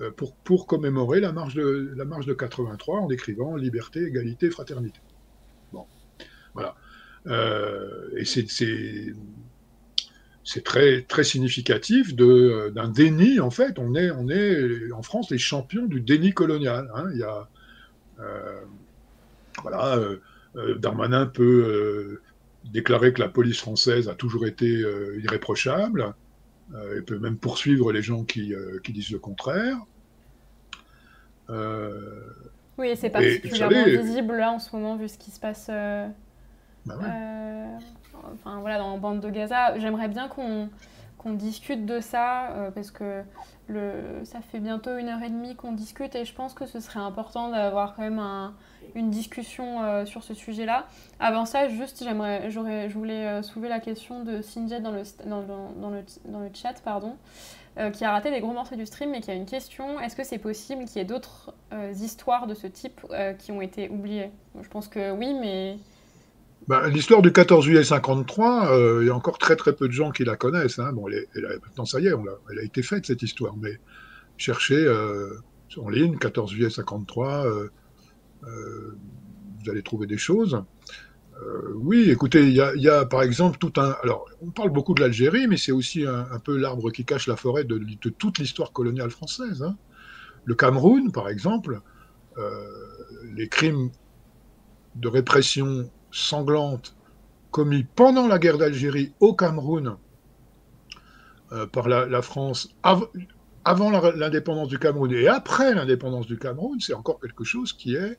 euh, 0.00 0.10
pour, 0.10 0.66
commémorer 0.66 1.20
la 1.20 1.32
marche, 1.32 1.54
de, 1.54 1.92
la 1.96 2.04
marche 2.04 2.26
de 2.26 2.34
83 2.34 3.00
en 3.00 3.06
décrivant 3.06 3.54
liberté, 3.54 4.02
égalité, 4.04 4.50
fraternité. 4.50 5.00
Bon, 5.72 5.86
voilà. 6.52 6.74
Euh, 7.28 8.10
et 8.16 8.24
c'est 8.24 8.44
c'est 10.44 10.62
très, 10.62 11.02
très 11.02 11.24
significatif 11.24 12.12
euh, 12.20 12.70
d'un 12.70 12.88
déni, 12.88 13.40
en 13.40 13.50
fait. 13.50 13.78
On 13.78 13.94
est, 13.94 14.10
on 14.10 14.28
est 14.28 14.92
en 14.92 15.02
France 15.02 15.30
les 15.30 15.38
champions 15.38 15.86
du 15.86 16.00
déni 16.00 16.32
colonial. 16.32 16.90
Hein. 16.94 17.08
Il 17.12 17.18
y 17.18 17.22
a, 17.22 17.48
euh, 18.20 18.60
voilà, 19.62 19.96
euh, 19.96 20.74
Darmanin 20.78 21.26
peut 21.26 22.20
déclarer 22.64 23.12
que 23.12 23.20
la 23.20 23.28
police 23.28 23.58
française 23.58 24.08
a 24.08 24.14
toujours 24.14 24.46
été 24.46 24.84
irréprochable. 25.22 26.14
il 26.96 27.02
peut 27.04 27.18
même 27.18 27.36
poursuivre 27.36 27.92
les 27.92 28.02
gens 28.02 28.24
qui, 28.24 28.54
qui 28.82 28.92
disent 28.92 29.10
le 29.10 29.18
contraire. 29.18 29.76
oui, 32.78 32.96
c'est 32.96 33.10
particulièrement 33.10 33.84
visible 33.84 34.36
là 34.36 34.52
en 34.52 34.58
ce 34.58 34.74
moment, 34.76 34.96
vu 34.96 35.08
ce 35.08 35.18
qui 35.18 35.30
se 35.30 35.40
passe. 35.40 35.68
Bah 36.86 36.98
enfin 38.32 38.60
voilà, 38.60 38.78
dans 38.78 38.96
bande 38.98 39.20
de 39.20 39.30
Gaza. 39.30 39.78
J'aimerais 39.78 40.08
bien 40.08 40.28
qu'on 40.28 40.68
discute 41.32 41.86
de 41.86 42.00
ça 42.00 42.50
euh, 42.50 42.70
parce 42.70 42.90
que 42.90 43.22
le, 43.66 44.24
ça 44.24 44.40
fait 44.40 44.60
bientôt 44.60 44.96
une 44.98 45.08
heure 45.08 45.22
et 45.22 45.30
demie 45.30 45.56
qu'on 45.56 45.72
discute 45.72 46.14
et 46.14 46.24
je 46.26 46.34
pense 46.34 46.52
que 46.52 46.66
ce 46.66 46.80
serait 46.80 47.00
important 47.00 47.48
d'avoir 47.48 47.94
quand 47.94 48.02
même 48.02 48.20
une 48.94 49.10
discussion 49.10 49.82
euh, 49.82 50.04
sur 50.04 50.22
ce 50.22 50.34
sujet-là. 50.34 50.86
Avant 51.18 51.46
ça, 51.46 51.68
juste, 51.68 52.04
j'aimerais, 52.04 52.50
j'aurais, 52.50 52.90
je 52.90 52.98
voulais 52.98 53.26
euh, 53.26 53.42
soulever 53.42 53.70
la 53.70 53.80
question 53.80 54.22
de 54.22 54.42
Sinjet 54.42 54.80
dans 54.80 54.90
le, 54.90 55.02
dans, 55.24 55.42
dans, 55.42 55.90
le, 55.90 56.04
dans 56.26 56.40
le 56.40 56.50
chat, 56.52 56.74
pardon, 56.84 57.16
qui 57.92 58.04
a 58.04 58.12
raté 58.12 58.30
des 58.30 58.38
gros 58.38 58.52
morceaux 58.52 58.76
du 58.76 58.86
stream 58.86 59.10
mais 59.10 59.20
qui 59.20 59.32
a 59.32 59.34
une 59.34 59.46
question. 59.46 59.98
Est-ce 59.98 60.14
que 60.14 60.22
c'est 60.22 60.38
possible 60.38 60.84
qu'il 60.84 60.98
y 60.98 61.00
ait 61.00 61.04
d'autres 61.04 61.52
histoires 62.00 62.46
de 62.46 62.54
ce 62.54 62.68
type 62.68 63.00
qui 63.40 63.50
ont 63.50 63.60
été 63.60 63.88
oubliées? 63.88 64.30
Je 64.60 64.68
pense 64.68 64.86
que 64.86 65.10
oui, 65.10 65.34
mais 65.34 65.78
bah, 66.66 66.88
l'histoire 66.88 67.20
du 67.20 67.30
14 67.30 67.64
juillet 67.64 67.84
53, 67.84 68.70
euh, 68.70 68.98
il 69.02 69.08
y 69.08 69.10
a 69.10 69.14
encore 69.14 69.36
très 69.36 69.56
très 69.56 69.74
peu 69.74 69.86
de 69.86 69.92
gens 69.92 70.10
qui 70.10 70.24
la 70.24 70.36
connaissent. 70.36 70.78
Hein. 70.78 70.92
Bon, 70.92 71.06
maintenant, 71.62 71.84
ça 71.84 72.00
y 72.00 72.06
est, 72.06 72.12
elle 72.50 72.58
a 72.58 72.62
été 72.62 72.82
faite 72.82 73.06
cette 73.06 73.22
histoire, 73.22 73.54
mais 73.56 73.78
cherchez 74.38 74.76
euh, 74.76 75.34
en 75.76 75.90
ligne 75.90 76.16
14 76.16 76.50
juillet 76.50 76.70
53, 76.70 77.46
euh, 77.46 77.70
vous 78.42 79.70
allez 79.70 79.82
trouver 79.82 80.06
des 80.06 80.16
choses. 80.16 80.62
oui, 81.74 82.10
écoutez, 82.10 82.46
il 82.48 82.54
y, 82.54 82.88
a, 82.88 83.04
par 83.04 83.22
exemple 83.22 83.58
tout 83.58 83.72
un. 83.78 83.94
Alors, 84.02 84.26
on 84.40 84.50
parle 84.50 84.70
beaucoup 84.70 84.94
de 84.94 85.02
l'Algérie, 85.02 85.46
mais 85.46 85.58
c'est 85.58 85.72
aussi 85.72 86.06
un, 86.06 86.38
peu 86.38 86.56
l'arbre 86.56 86.90
qui 86.90 87.04
cache 87.04 87.26
la 87.26 87.36
forêt 87.36 87.64
de, 87.64 87.78
toute 88.10 88.38
l'histoire 88.38 88.72
coloniale 88.72 89.10
française. 89.10 89.62
Hein. 89.62 89.76
le 90.44 90.54
Cameroun, 90.54 91.12
par 91.12 91.28
exemple, 91.28 91.82
les 93.34 93.48
crimes 93.48 93.90
de 94.94 95.08
répression 95.08 95.90
sanglante 96.14 96.96
commis 97.50 97.84
pendant 97.84 98.26
la 98.26 98.38
guerre 98.38 98.58
d'Algérie 98.58 99.12
au 99.20 99.34
Cameroun 99.34 99.96
par 101.72 101.88
la, 101.88 102.22
France, 102.22 102.74
avant 103.64 103.90
l'indépendance 103.90 104.68
du 104.68 104.78
Cameroun 104.78 105.12
et 105.12 105.28
après 105.28 105.74
l'indépendance 105.74 106.26
du 106.26 106.38
Cameroun, 106.38 106.80
c'est 106.80 106.94
encore 106.94 107.20
quelque 107.20 107.44
chose 107.44 107.72
qui 107.72 107.94
est 107.94 108.18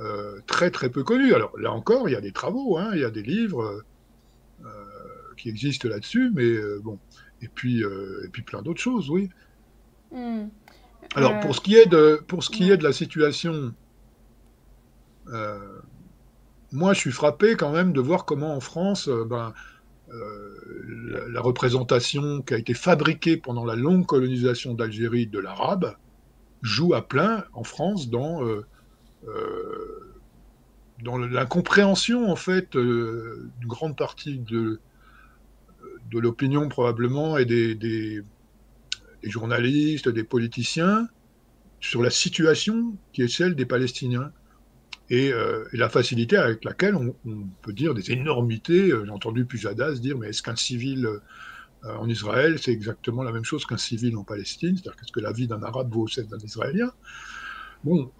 euh, 0.00 0.38
très 0.46 0.70
très 0.70 0.90
peu 0.90 1.02
connu. 1.02 1.34
Alors 1.34 1.58
là 1.58 1.72
encore, 1.72 2.08
il 2.08 2.12
y 2.12 2.16
a 2.16 2.20
des 2.20 2.30
travaux, 2.30 2.78
hein, 2.78 2.90
il 2.94 3.00
y 3.00 3.04
a 3.04 3.10
des 3.10 3.22
livres 3.22 3.82
euh, 4.64 4.68
qui 5.36 5.48
existent 5.48 5.88
là-dessus, 5.88 6.30
mais 6.32 6.44
euh, 6.44 6.80
bon, 6.82 7.00
et 7.42 7.48
puis 7.48 7.80
et 7.80 8.28
puis 8.30 8.42
plein 8.42 8.62
d'autres 8.62 8.80
choses, 8.80 9.10
oui. 9.10 9.28
Hmm. 10.12 10.46
Alors 11.16 11.40
pour 11.40 11.56
ce 11.56 11.60
qui 11.60 11.74
est 11.74 11.86
de 11.86 12.22
pour 12.28 12.44
ce 12.44 12.50
qui 12.50 12.70
est 12.70 12.76
de 12.76 12.84
la 12.84 12.92
situation, 12.92 13.74
moi 16.72 16.92
je 16.92 17.00
suis 17.00 17.12
frappé 17.12 17.56
quand 17.56 17.72
même 17.72 17.92
de 17.92 18.00
voir 18.00 18.24
comment 18.24 18.54
en 18.54 18.60
France, 18.60 19.08
ben, 19.08 19.52
la, 21.28 21.40
représentation 21.40 22.42
qui 22.42 22.54
a 22.54 22.58
été 22.58 22.74
fabriquée 22.74 23.36
pendant 23.36 23.64
la 23.64 23.76
longue 23.76 24.06
colonisation 24.06 24.74
d'Algérie 24.74 25.26
de 25.26 25.38
l'arabe 25.38 25.96
joue 26.62 26.94
à 26.94 27.06
plein 27.06 27.44
en 27.52 27.64
France 27.64 28.08
dans, 28.10 28.44
euh, 28.44 28.64
euh, 29.26 30.14
dans 31.02 31.18
l'incompréhension 31.18 32.30
en 32.30 32.36
fait 32.36 32.76
euh, 32.76 33.48
d'une 33.60 33.68
grande 33.68 33.96
partie 33.96 34.38
de, 34.38 34.80
de 36.10 36.18
l'opinion 36.18 36.68
probablement 36.68 37.38
et 37.38 37.44
des, 37.44 37.74
des, 37.74 38.22
journalistes, 39.22 40.08
des 40.08 40.24
politiciens 40.24 41.08
sur 41.80 42.02
la 42.02 42.10
situation 42.10 42.96
qui 43.12 43.22
est 43.22 43.28
celle 43.28 43.54
des 43.54 43.66
Palestiniens. 43.66 44.32
Euh, 45.10 45.64
et, 45.72 45.76
la 45.76 45.88
facilité 45.88 46.36
avec 46.36 46.64
laquelle 46.64 46.94
on, 46.94 47.14
peut 47.62 47.72
dire 47.72 47.94
des 47.94 48.12
énormités. 48.12 48.90
Euh, 48.90 49.04
j'ai 49.04 49.10
entendu 49.10 49.44
Pujadas 49.46 49.94
dire, 49.94 50.18
mais 50.18 50.28
est-ce 50.28 50.42
qu'un 50.42 50.56
civil 50.56 51.06
euh, 51.06 51.18
en 51.84 52.08
Israël, 52.08 52.58
c'est 52.60 52.72
exactement 52.72 53.22
la 53.22 53.32
même 53.32 53.44
chose 53.44 53.64
qu'un 53.64 53.78
civil 53.78 54.16
en 54.16 54.24
Palestine? 54.24 54.76
C'est-à-dire 54.76 54.96
qu'est-ce 54.96 55.12
que 55.12 55.20
la 55.20 55.32
vie 55.32 55.48
d'un 55.48 55.62
Arabe 55.62 55.92
vaut 55.92 56.08
celle 56.08 56.26
d'un 56.26 56.38
Israélien? 56.38 56.90
Bon, 57.84 58.10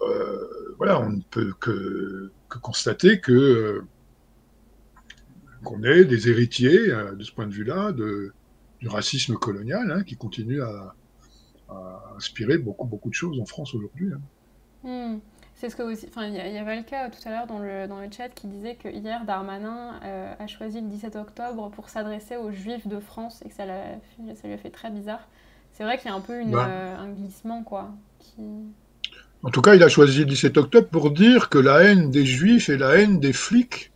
voilà, 0.77 1.01
on 1.01 1.09
ne 1.09 1.21
peut 1.21 1.53
que, 1.59 2.31
constater 2.61 3.19
que 3.19 3.83
qu'on 5.65 5.83
est 5.83 6.05
des 6.05 6.29
héritiers, 6.29 6.87
de 6.87 7.21
ce 7.21 7.33
point 7.33 7.45
de 7.45 7.51
vue-là, 7.51 7.91
du 7.91 8.87
racisme 8.87 9.35
colonial 9.35 9.91
hein, 9.91 10.03
qui 10.03 10.15
continue 10.15 10.61
à, 10.61 10.95
inspirer 12.15 12.57
beaucoup, 12.57 12.87
beaucoup 12.87 13.09
de 13.09 13.13
choses 13.13 13.39
en 13.39 13.45
France 13.45 13.75
aujourd'hui. 13.75 14.09
Hein. 14.13 14.21
Hmm. 14.83 15.19
C'est 15.59 15.69
ce 15.69 15.75
que 15.75 15.83
aussi. 15.83 16.05
Enfin, 16.07 16.25
il 16.27 16.35
y, 16.35 16.57
avait 16.57 16.77
le 16.77 16.83
cas 16.83 17.09
tout 17.09 17.19
à 17.27 17.31
l'heure 17.31 17.45
dans 17.45 17.59
le, 17.59 17.85
dans 17.85 17.99
le 17.99 18.07
chat 18.09 18.29
qui 18.29 18.47
disait 18.47 18.75
que 18.75 18.87
hier, 18.87 19.25
Darmanin 19.25 19.99
euh, 20.05 20.33
a 20.39 20.47
choisi 20.47 20.79
le 20.79 20.87
17 20.87 21.17
octobre 21.17 21.69
pour 21.71 21.89
s'adresser 21.89 22.37
aux 22.37 22.49
Juifs 22.49 22.87
de 22.87 23.01
France 23.01 23.41
et 23.43 23.49
que 23.49 23.55
ça, 23.55 23.65
ça 23.65 24.47
lui 24.47 24.53
a 24.53 24.57
fait 24.57 24.69
très 24.69 24.89
bizarre. 24.89 25.27
C'est 25.73 25.83
vrai 25.83 25.97
qu'il 25.97 26.09
y 26.09 26.13
a 26.13 26.15
un 26.15 26.21
peu 26.21 26.39
une, 26.39 26.51
bah. 26.51 26.69
euh, 26.69 26.97
un 26.97 27.09
glissement, 27.09 27.63
quoi. 27.63 27.91
En 29.43 29.49
tout 29.49 29.61
cas, 29.61 29.75
il 29.75 29.83
a 29.83 29.89
choisi 29.89 30.19
le 30.19 30.25
17 30.27 30.57
octobre 30.57 30.87
pour 30.87 31.11
dire 31.11 31.49
que 31.49 31.57
la 31.57 31.83
haine 31.83 32.09
des 32.09 32.25
Juifs 32.25 32.69
et 32.69 32.77
la 32.77 32.95
haine 32.95 33.19
des 33.19 33.33
flics 33.33 33.91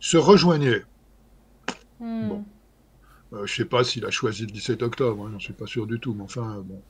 se 0.00 0.16
rejoignaient. 0.16 0.82
Hmm. 2.00 2.28
Bon. 2.28 2.44
Euh, 3.32 3.46
je 3.46 3.52
ne 3.52 3.56
sais 3.58 3.64
pas 3.64 3.84
s'il 3.84 4.04
a 4.06 4.10
choisi 4.10 4.42
le 4.44 4.50
17 4.50 4.82
octobre, 4.82 5.26
hein, 5.26 5.28
je 5.30 5.34
ne 5.34 5.40
suis 5.40 5.52
pas 5.52 5.66
sûr 5.66 5.86
du 5.86 6.00
tout, 6.00 6.14
mais 6.14 6.24
enfin, 6.24 6.64
bon. 6.64 6.82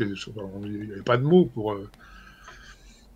Il 0.00 0.86
n'y 0.86 0.92
avait 0.92 1.02
pas 1.02 1.16
de 1.16 1.22
mots 1.22 1.46
pour 1.46 1.74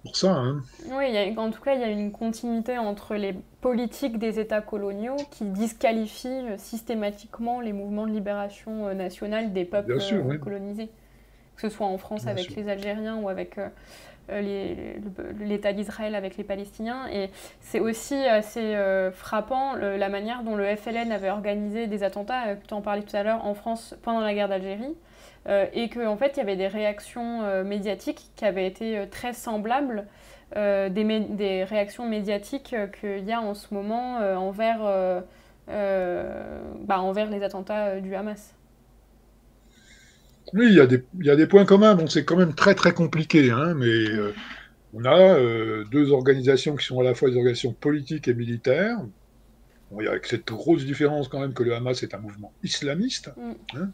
pour 0.02 0.16
ça. 0.16 0.32
Hein. 0.32 0.62
Oui, 0.90 1.36
en 1.36 1.50
tout 1.50 1.60
cas, 1.60 1.74
il 1.74 1.80
y 1.80 1.84
a 1.84 1.88
une 1.88 2.12
continuité 2.12 2.78
entre 2.78 3.14
les 3.14 3.34
politiques 3.60 4.18
des 4.18 4.38
États 4.38 4.60
coloniaux 4.60 5.16
qui 5.30 5.44
disqualifient 5.44 6.28
euh, 6.28 6.58
systématiquement 6.58 7.60
les 7.60 7.72
mouvements 7.72 8.06
de 8.06 8.12
libération 8.12 8.86
euh, 8.86 8.94
nationale 8.94 9.52
des 9.52 9.64
peuples 9.64 9.92
euh, 9.92 10.38
colonisés. 10.38 10.88
Que 11.56 11.62
ce 11.62 11.68
soit 11.68 11.86
en 11.86 11.98
France 11.98 12.28
avec 12.28 12.54
les 12.54 12.68
Algériens 12.68 13.16
ou 13.16 13.28
avec 13.28 13.56
l'État 15.40 15.72
d'Israël 15.72 16.14
avec 16.14 16.36
les 16.36 16.44
Palestiniens. 16.44 17.08
Et 17.12 17.30
c'est 17.60 17.80
aussi 17.80 18.14
assez 18.14 18.76
frappant 19.12 19.74
la 19.74 20.08
manière 20.08 20.44
dont 20.44 20.54
le 20.54 20.76
FLN 20.76 21.10
avait 21.10 21.30
organisé 21.30 21.88
des 21.88 22.04
attentats, 22.04 22.54
tu 22.54 22.74
en 22.74 22.80
parlais 22.80 23.02
tout 23.02 23.16
à 23.16 23.24
l'heure, 23.24 23.44
en 23.44 23.54
France 23.54 23.96
pendant 24.02 24.20
la 24.20 24.34
guerre 24.34 24.48
d'Algérie. 24.48 24.94
Euh, 25.48 25.66
et 25.72 25.88
qu'en 25.88 26.06
en 26.06 26.16
fait, 26.16 26.32
il 26.34 26.38
y 26.38 26.42
avait 26.42 26.56
des 26.56 26.68
réactions 26.68 27.42
euh, 27.42 27.64
médiatiques 27.64 28.30
qui 28.36 28.44
avaient 28.44 28.66
été 28.66 28.98
euh, 28.98 29.06
très 29.10 29.32
semblables 29.32 30.06
des, 30.54 30.90
des, 31.28 31.64
réactions 31.64 32.08
médiatiques 32.08 32.74
qu'il 32.98 33.24
y 33.24 33.32
a 33.32 33.40
en 33.42 33.52
ce 33.52 33.74
moment 33.74 34.16
envers, 34.16 34.78
bah, 35.68 37.00
envers 37.00 37.28
les 37.28 37.42
attentats 37.42 38.00
du 38.00 38.14
Hamas. 38.14 38.54
Oui, 40.54 40.68
il 40.70 40.72
y, 40.72 40.80
a 40.80 40.86
des, 40.86 41.04
il 41.20 41.26
y, 41.26 41.30
a 41.30 41.36
des, 41.36 41.46
points 41.46 41.66
communs. 41.66 41.94
Bon, 41.94 42.06
c'est 42.06 42.24
quand 42.24 42.36
même 42.36 42.54
très 42.54 42.74
très 42.74 42.92
compliqué, 42.92 43.50
hein, 43.50 43.74
mais 43.74 44.06
on 44.94 45.04
a 45.04 45.38
deux 45.90 46.12
organisations 46.12 46.76
qui 46.76 46.86
sont 46.86 46.98
à 46.98 47.04
la 47.04 47.14
fois 47.14 47.28
des 47.28 47.36
organisations 47.36 47.74
politiques 47.74 48.26
et 48.26 48.32
militaires. 48.32 48.96
Bon, 49.90 50.00
il 50.00 50.06
y 50.06 50.08
a 50.08 50.12
cette 50.22 50.46
grosse 50.46 50.86
différence 50.86 51.28
quand 51.28 51.40
même 51.40 51.52
que 51.52 51.62
le 51.62 51.74
Hamas 51.74 52.02
est 52.02 52.14
un 52.14 52.20
mouvement 52.20 52.54
islamiste. 52.62 53.30
Mm. 53.36 53.52
Hein, 53.76 53.90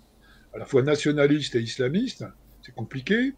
à 0.54 0.58
la 0.58 0.64
fois 0.64 0.82
nationaliste 0.82 1.56
et 1.56 1.60
islamiste, 1.60 2.24
c'est 2.62 2.74
compliqué. 2.74 3.34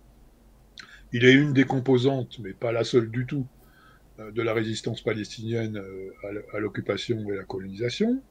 Il 1.13 1.25
est 1.25 1.33
une 1.33 1.53
des 1.53 1.65
composantes, 1.65 2.39
mais 2.41 2.53
pas 2.53 2.73
la 2.73 2.85
seule 2.85 3.11
du 3.11 3.27
tout, 3.27 3.47
euh, 4.19 4.31
de 4.31 4.43
la 4.43 4.53
résistance 4.53 5.01
palestinienne 5.01 5.79
euh, 5.79 6.11
à 6.53 6.59
l'occupation 6.59 7.19
et 7.31 7.33
à 7.33 7.37
la 7.37 7.45
colonisation. 7.45 8.23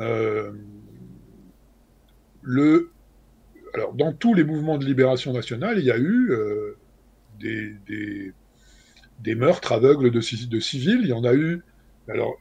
Euh, 0.00 0.52
le, 2.42 2.90
alors, 3.74 3.94
dans 3.94 4.12
tous 4.12 4.34
les 4.34 4.44
mouvements 4.44 4.78
de 4.78 4.84
libération 4.84 5.32
nationale, 5.32 5.78
il 5.78 5.84
y 5.84 5.90
a 5.90 5.98
eu 5.98 6.32
des, 7.40 7.74
des, 9.20 9.34
meurtres 9.34 9.72
aveugles 9.72 10.10
de, 10.10 10.46
de, 10.46 10.60
civils. 10.60 11.00
Il 11.02 11.08
y 11.08 11.12
en 11.12 11.24
a 11.24 11.34
eu 11.34 11.62
alors, 12.08 12.36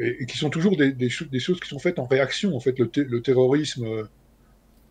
et, 0.00 0.26
qui 0.26 0.38
sont 0.38 0.50
toujours 0.50 0.76
des, 0.76 1.08
choses 1.10 1.60
qui 1.60 1.68
sont 1.68 1.78
faites 1.78 1.98
en 1.98 2.06
réaction. 2.06 2.56
En 2.56 2.60
fait, 2.60 2.78
le, 2.78 3.20
terrorisme 3.20 4.08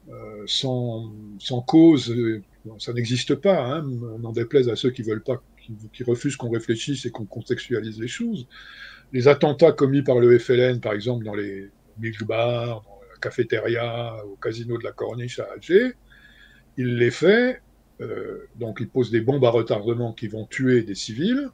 euh, 0.10 0.44
sans, 0.46 1.12
sans, 1.40 1.62
cause, 1.62 2.12
euh, 2.12 2.44
ça 2.78 2.94
n'existe 2.94 3.36
pas. 3.36 3.66
Hein, 3.66 3.86
on 4.02 4.24
en 4.24 4.32
déplaise 4.32 4.70
à 4.70 4.76
ceux 4.76 4.92
qui 4.92 5.02
veulent 5.02 5.24
pas, 5.24 5.42
qui, 5.94 6.04
refusent 6.04 6.36
qu'on 6.36 6.52
réfléchisse 6.52 7.06
et 7.06 7.12
qu'on 7.12 7.26
contextualise 7.26 8.00
les 8.00 8.08
choses. 8.08 8.48
Les 9.14 9.28
attentats 9.28 9.72
commis 9.72 10.04
par 10.04 10.20
le 10.20 10.38
FLN, 10.38 10.80
par 10.80 10.94
exemple, 10.94 11.26
dans 11.26 11.36
les 11.36 11.70
milk 12.00 12.24
bars, 12.26 12.84
dans 12.84 13.00
la 13.12 13.18
cafétéria, 13.20 14.24
au 14.26 14.36
casino 14.36 14.78
de 14.78 14.84
la 14.84 14.92
Corniche 14.92 15.40
à 15.40 15.48
Alger, 15.54 15.94
il 16.78 16.98
les 16.98 17.12
fait. 17.12 17.62
Euh, 18.02 18.48
donc, 18.56 18.78
il 18.80 18.88
pose 18.88 19.10
des 19.10 19.22
bombes 19.22 19.44
à 19.44 19.50
retardement 19.50 20.14
qui 20.14 20.28
vont 20.28 20.46
tuer 20.46 20.84
des 20.84 20.96
civils 20.96 21.50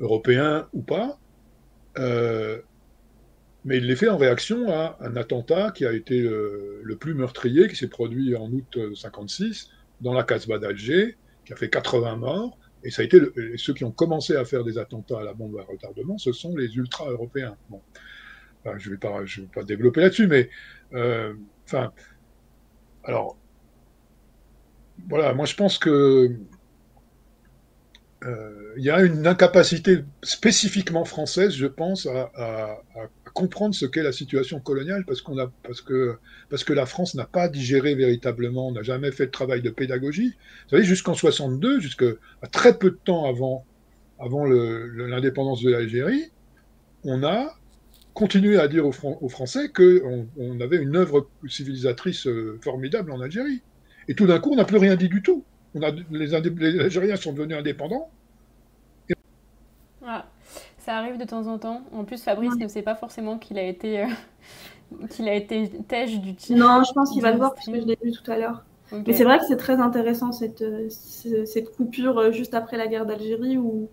européen 0.00 0.68
ou 0.72 0.82
pas, 0.82 1.18
euh, 1.98 2.60
mais 3.64 3.78
il 3.78 3.86
les 3.86 3.96
fait 3.96 4.08
en 4.08 4.16
réaction 4.16 4.72
à 4.72 4.96
un 5.00 5.16
attentat 5.16 5.72
qui 5.72 5.84
a 5.86 5.92
été 5.92 6.20
le, 6.20 6.96
plus 7.00 7.14
meurtrier, 7.14 7.68
qui 7.68 7.76
s'est 7.76 7.88
produit 7.88 8.36
en 8.36 8.50
août 8.52 8.78
56 8.94 9.70
dans 10.00 10.12
la 10.12 10.22
Casbah 10.22 10.58
d'Alger, 10.58 11.16
qui 11.44 11.52
a 11.52 11.56
fait 11.56 11.68
80 11.68 12.16
morts. 12.16 12.58
Et 12.84 12.90
ça 12.90 13.02
a 13.02 13.04
été 13.04 13.20
ceux 13.56 13.74
qui 13.74 13.82
ont 13.84 13.90
commencé 13.90 14.36
à 14.36 14.44
faire 14.44 14.62
des 14.62 14.78
attentats 14.78 15.18
à 15.18 15.24
la 15.24 15.34
bombe 15.34 15.58
à 15.58 15.64
retardement, 15.64 16.18
ce 16.18 16.32
sont 16.32 16.54
les 16.56 16.76
ultra-européens. 16.76 17.56
Bon. 17.68 17.80
je 18.76 18.88
ne 18.88 18.94
vais, 18.94 18.98
pas, 18.98 19.22
pas 19.52 19.64
développer 19.64 20.02
là-dessus, 20.02 20.28
mais 20.28 20.48
euh, 20.94 21.34
enfin, 21.64 21.92
alors, 23.02 23.36
voilà, 25.08 25.34
moi 25.34 25.46
je 25.46 25.54
pense 25.54 25.78
que 25.78 25.90
euh, 25.90 26.38
il 28.76 28.84
y 28.84 28.90
a 28.90 29.02
une 29.02 29.26
incapacité 29.26 30.04
spécifiquement 30.22 31.04
française, 31.04 31.52
je 31.54 31.66
pense, 31.66 32.06
à, 32.06 32.82
comprendre 33.34 33.74
ce 33.74 33.84
qu'est 33.84 34.02
la 34.02 34.12
situation 34.12 34.60
coloniale 34.60 35.04
parce, 35.04 35.20
que, 35.20 36.18
la 36.72 36.86
France 36.86 37.14
n'a 37.14 37.26
pas 37.26 37.48
digéré 37.48 37.94
véritablement, 37.94 38.72
n'a 38.72 38.82
jamais 38.82 39.12
fait 39.12 39.26
de 39.26 39.30
travail 39.30 39.62
de 39.62 39.70
pédagogie. 39.70 40.28
Vous 40.64 40.70
savez, 40.70 40.84
jusqu'en 40.84 41.14
62, 41.14 41.80
jusqu'à 41.80 42.06
très 42.50 42.78
peu 42.78 42.90
de 42.90 42.98
temps 43.04 43.26
avant, 43.26 43.64
l'indépendance 44.18 45.62
de 45.62 45.70
l'Algérie, 45.70 46.30
on 47.04 47.22
a 47.22 47.54
continué 48.14 48.58
à 48.58 48.66
dire 48.66 48.86
aux, 48.86 49.28
Français 49.28 49.68
qu'on 49.68 50.26
on 50.38 50.60
avait 50.60 50.78
une 50.78 50.96
œuvre 50.96 51.28
civilisatrice 51.46 52.26
euh, 52.26 52.58
formidable 52.62 53.12
en 53.12 53.20
Algérie. 53.20 53.60
Et 54.08 54.14
tout 54.14 54.26
d'un 54.26 54.38
coup, 54.38 54.52
on 54.52 54.56
n'a 54.56 54.64
plus 54.64 54.78
rien 54.78 54.96
dit 54.96 55.10
du 55.10 55.20
tout 55.20 55.44
les, 56.10 56.34
Algériens 56.34 57.16
sont 57.16 57.32
devenus 57.32 57.56
indépendants. 57.56 58.10
Ah, 60.06 60.24
ça 60.78 60.96
arrive 60.96 61.18
de 61.18 61.24
temps 61.24 61.46
en 61.48 61.58
temps. 61.58 61.82
En 61.92 62.04
plus, 62.04 62.22
Fabrice 62.22 62.56
ne 62.56 62.68
sait 62.68 62.82
pas 62.82 62.94
forcément 62.94 63.38
qu'il 63.38 63.58
a 63.58 63.62
été, 63.62 64.04
euh, 64.04 64.06
qu'il 65.10 65.28
a 65.28 65.34
été 65.34 65.68
têche 65.88 66.18
du 66.20 66.34
titre. 66.34 66.58
Non, 66.58 66.82
je 66.84 66.92
pense 66.92 67.10
qu'il 67.10 67.22
va 67.22 67.32
le 67.32 67.38
voir 67.38 67.54
parce 67.54 67.66
que 67.66 67.80
je 67.80 67.86
l'ai 67.86 67.98
vu 68.02 68.12
tout 68.12 68.30
à 68.30 68.38
l'heure. 68.38 68.64
Mais 68.92 69.14
c'est 69.14 69.24
vrai 69.24 69.38
que 69.38 69.44
c'est 69.46 69.56
très 69.56 69.80
intéressant 69.80 70.30
cette, 70.30 70.64
cette 70.88 71.74
coupure 71.74 72.30
juste 72.30 72.54
après 72.54 72.76
la 72.76 72.86
guerre 72.86 73.04
d'Algérie 73.04 73.58
où 73.58 73.88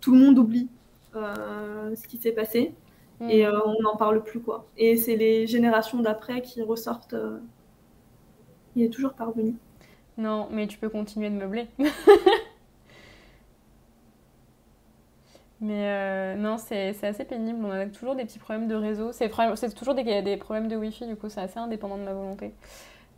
tout 0.00 0.12
le 0.12 0.18
monde 0.18 0.38
oublie 0.38 0.68
ce 1.14 2.08
qui 2.08 2.16
s'est 2.16 2.32
passé 2.32 2.74
et 3.20 3.46
mm. 3.46 3.62
on 3.64 3.82
n'en 3.82 3.96
parle 3.96 4.24
plus 4.24 4.40
quoi. 4.40 4.66
Et 4.76 4.96
c'est 4.96 5.14
les 5.14 5.46
générations 5.46 6.00
d'après 6.00 6.42
qui 6.42 6.62
ressortent. 6.62 7.14
il 8.74 8.82
est 8.82 8.92
toujours 8.92 9.12
parvenu. 9.12 9.54
Non, 10.18 10.48
mais 10.50 10.66
tu 10.66 10.78
peux 10.78 10.88
continuer 10.88 11.30
de 11.30 11.36
meubler. 11.36 11.68
Mais 15.60 15.86
euh, 15.86 16.34
non, 16.36 16.58
c'est 16.58 16.94
assez 17.02 17.24
pénible. 17.24 17.64
On 17.64 17.70
a 17.70 17.86
toujours 17.86 18.14
des 18.16 18.24
petits 18.24 18.38
problèmes 18.38 18.68
de 18.68 18.74
réseau. 18.74 19.12
C'est 19.12 19.30
toujours 19.74 19.94
des, 19.94 20.22
des 20.22 20.36
problèmes 20.36 20.68
de 20.68 20.76
Wi-Fi, 20.76 21.06
du 21.06 21.16
coup, 21.16 21.28
c'est 21.28 21.40
assez 21.40 21.58
indépendant 21.58 21.96
de 21.96 22.02
ma 22.02 22.12
volonté. 22.12 22.52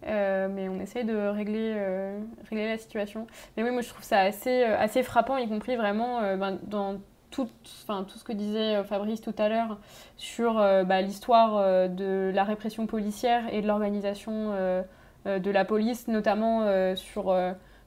Euh, 0.06 0.48
mais 0.50 0.68
on 0.68 0.78
essaye 0.78 1.04
de 1.04 1.16
régler, 1.16 1.72
euh, 1.74 2.20
régler 2.50 2.68
la 2.68 2.78
situation. 2.78 3.26
Mais 3.56 3.62
oui, 3.62 3.70
moi 3.70 3.80
je 3.80 3.88
trouve 3.88 4.04
ça 4.04 4.20
assez, 4.20 4.62
assez 4.62 5.02
frappant, 5.02 5.38
y 5.38 5.48
compris 5.48 5.76
vraiment 5.76 6.20
ben, 6.36 6.58
dans 6.64 7.00
tout, 7.30 7.48
tout 7.86 8.18
ce 8.18 8.22
que 8.22 8.32
disait 8.32 8.84
Fabrice 8.84 9.22
tout 9.22 9.34
à 9.38 9.48
l'heure 9.48 9.78
sur 10.16 10.54
bah, 10.54 11.00
l'histoire 11.00 11.88
de 11.88 12.30
la 12.32 12.44
répression 12.44 12.86
policière 12.86 13.52
et 13.52 13.62
de 13.62 13.66
l'organisation 13.66 14.52
de 15.24 15.50
la 15.50 15.64
police, 15.64 16.08
notamment 16.08 16.94
sur. 16.94 17.24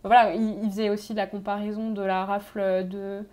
voilà, 0.04 0.34
il, 0.34 0.64
il, 0.64 0.70
faisait 0.72 0.90
aussi 0.90 1.14
la 1.14 1.28
comparaison 1.28 1.92
de 1.92 2.02
la 2.02 2.26
rafle 2.26 2.88
de 2.88 3.24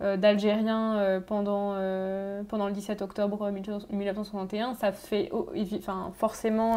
d'Algériens 0.00 0.96
euh, 0.96 1.20
pendant, 1.20 1.72
euh, 1.74 2.42
pendant 2.48 2.66
le 2.66 2.72
17 2.72 3.00
octobre 3.02 3.50
1961, 3.50 4.74
ça 4.74 4.92
fait 4.92 5.30
enfin, 5.78 6.12
forcément 6.18 6.76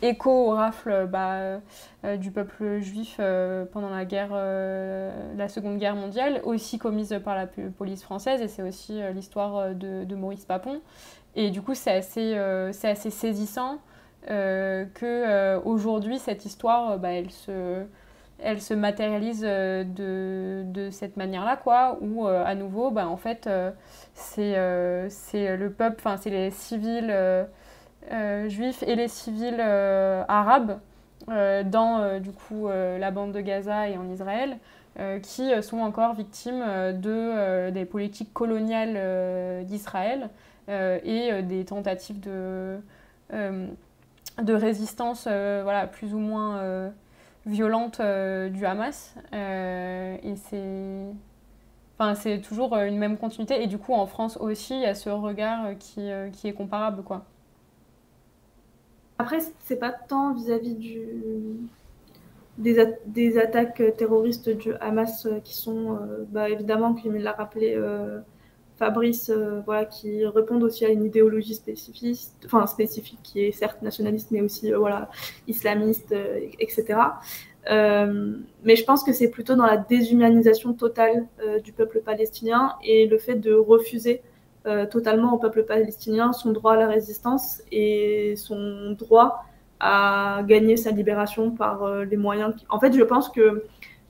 écho 0.00 0.30
aux 0.30 0.50
rafles 0.50 1.08
bah, 1.08 1.58
du 2.16 2.30
peuple 2.30 2.78
juif 2.78 3.20
pendant 3.72 3.90
la, 3.90 4.04
guerre, 4.04 4.32
la 4.32 5.48
Seconde 5.48 5.78
Guerre 5.78 5.96
mondiale, 5.96 6.40
aussi 6.44 6.78
commise 6.78 7.20
par 7.24 7.34
la 7.34 7.46
police 7.46 8.02
française, 8.02 8.40
et 8.40 8.48
c'est 8.48 8.62
aussi 8.62 9.00
l'histoire 9.12 9.74
de, 9.74 10.14
Maurice 10.14 10.44
Papon. 10.44 10.80
Et 11.34 11.50
du 11.50 11.62
coup, 11.62 11.74
c'est 11.74 11.92
assez, 11.92 12.36
assez 12.36 13.10
saisissant 13.10 13.78
que 14.26 15.58
aujourd'hui 15.64 16.18
cette 16.18 16.44
histoire, 16.44 16.98
bah, 16.98 17.10
elle 17.10 17.30
se 17.30 17.84
elle 18.40 18.60
se 18.60 18.74
matérialise 18.74 19.44
euh, 19.44 19.84
de, 19.84 20.62
de 20.64 20.90
cette 20.90 21.16
manière-là, 21.16 21.56
quoi, 21.56 21.98
où 22.00 22.26
euh, 22.26 22.44
à 22.44 22.54
nouveau, 22.54 22.90
bah, 22.90 23.08
en 23.08 23.16
fait, 23.16 23.46
euh, 23.46 23.72
c'est 24.14 25.56
le 25.56 25.70
peuple, 25.70 25.96
enfin, 25.98 26.16
c'est 26.16 26.30
les 26.30 26.50
civils 26.50 27.14
juifs 28.48 28.82
et 28.84 28.94
les 28.94 29.08
civils 29.08 29.60
arabes 29.60 30.78
dans, 31.26 32.20
du 32.20 32.32
coup, 32.32 32.68
la 32.68 33.10
bande 33.10 33.32
de 33.32 33.40
Gaza 33.40 33.88
et 33.88 33.98
en 33.98 34.08
Israël, 34.08 34.58
qui 35.22 35.50
sont 35.62 35.78
encore 35.78 36.14
victimes 36.14 36.64
de, 36.94 37.70
des 37.70 37.84
politiques 37.84 38.32
coloniales 38.32 39.64
d'Israël 39.66 40.30
et 40.68 41.42
des 41.42 41.64
tentatives 41.64 42.20
de, 42.20 42.78
de 43.30 44.54
résistance, 44.54 45.24
voilà, 45.24 45.86
plus 45.86 46.14
ou 46.14 46.18
moins 46.18 46.90
violente 47.48 48.00
euh, 48.00 48.48
du 48.48 48.64
Hamas. 48.64 49.14
Euh, 49.34 50.16
et 50.22 50.36
c'est. 50.36 51.06
Enfin, 51.98 52.14
c'est 52.14 52.40
toujours 52.40 52.74
euh, 52.74 52.84
une 52.84 52.98
même 52.98 53.16
continuité. 53.16 53.62
Et 53.62 53.66
du 53.66 53.78
coup, 53.78 53.92
en 53.92 54.06
France 54.06 54.36
aussi, 54.36 54.74
il 54.74 54.82
y 54.82 54.86
a 54.86 54.94
ce 54.94 55.10
regard 55.10 55.76
qui, 55.78 56.10
qui 56.32 56.48
est 56.48 56.52
comparable, 56.52 57.02
quoi. 57.02 57.24
Après, 59.18 59.38
c'est 59.64 59.80
pas 59.80 59.90
tant 59.90 60.32
vis-à-vis 60.32 60.76
des, 62.56 62.86
des, 63.06 63.38
attaques 63.38 63.82
terroristes 63.96 64.48
du 64.48 64.74
Hamas 64.74 65.26
qui 65.42 65.56
sont, 65.56 65.98
bah, 66.28 66.48
évidemment, 66.48 66.94
comme 66.94 67.16
il 67.16 67.22
l'a 67.24 67.32
rappelé 67.32 67.76
Fabrice, 68.78 69.30
voilà, 69.66 69.84
qui 69.84 70.24
répondent 70.24 70.62
aussi 70.62 70.84
à 70.84 70.88
une 70.88 71.04
idéologie 71.04 71.54
spécifique, 71.54 72.20
enfin 72.44 72.66
spécifique 72.66 73.18
qui 73.22 73.40
est 73.40 73.52
certes 73.52 73.82
nationaliste, 73.82 74.30
mais 74.30 74.40
aussi 74.40 74.70
voilà, 74.72 75.10
islamiste, 75.48 76.14
etc. 76.60 76.96
Euh, 77.70 78.36
mais 78.64 78.76
je 78.76 78.84
pense 78.84 79.04
que 79.04 79.12
c'est 79.12 79.30
plutôt 79.30 79.54
dans 79.54 79.66
la 79.66 79.76
déshumanisation 79.76 80.72
totale 80.72 81.26
euh, 81.42 81.60
du 81.60 81.72
peuple 81.72 82.00
palestinien 82.00 82.74
et 82.82 83.06
le 83.06 83.18
fait 83.18 83.34
de 83.34 83.52
refuser 83.52 84.22
euh, 84.66 84.86
totalement 84.86 85.34
au 85.34 85.38
peuple 85.38 85.64
palestinien 85.64 86.32
son 86.32 86.52
droit 86.52 86.74
à 86.74 86.76
la 86.76 86.88
résistance 86.88 87.62
et 87.70 88.34
son 88.36 88.96
droit 88.98 89.44
à 89.80 90.42
gagner 90.46 90.76
sa 90.76 90.90
libération 90.90 91.50
par 91.50 92.04
les 92.04 92.16
moyens. 92.16 92.54
En 92.68 92.80
fait, 92.80 92.92
je 92.92 93.02
pense 93.02 93.28
que 93.28 93.64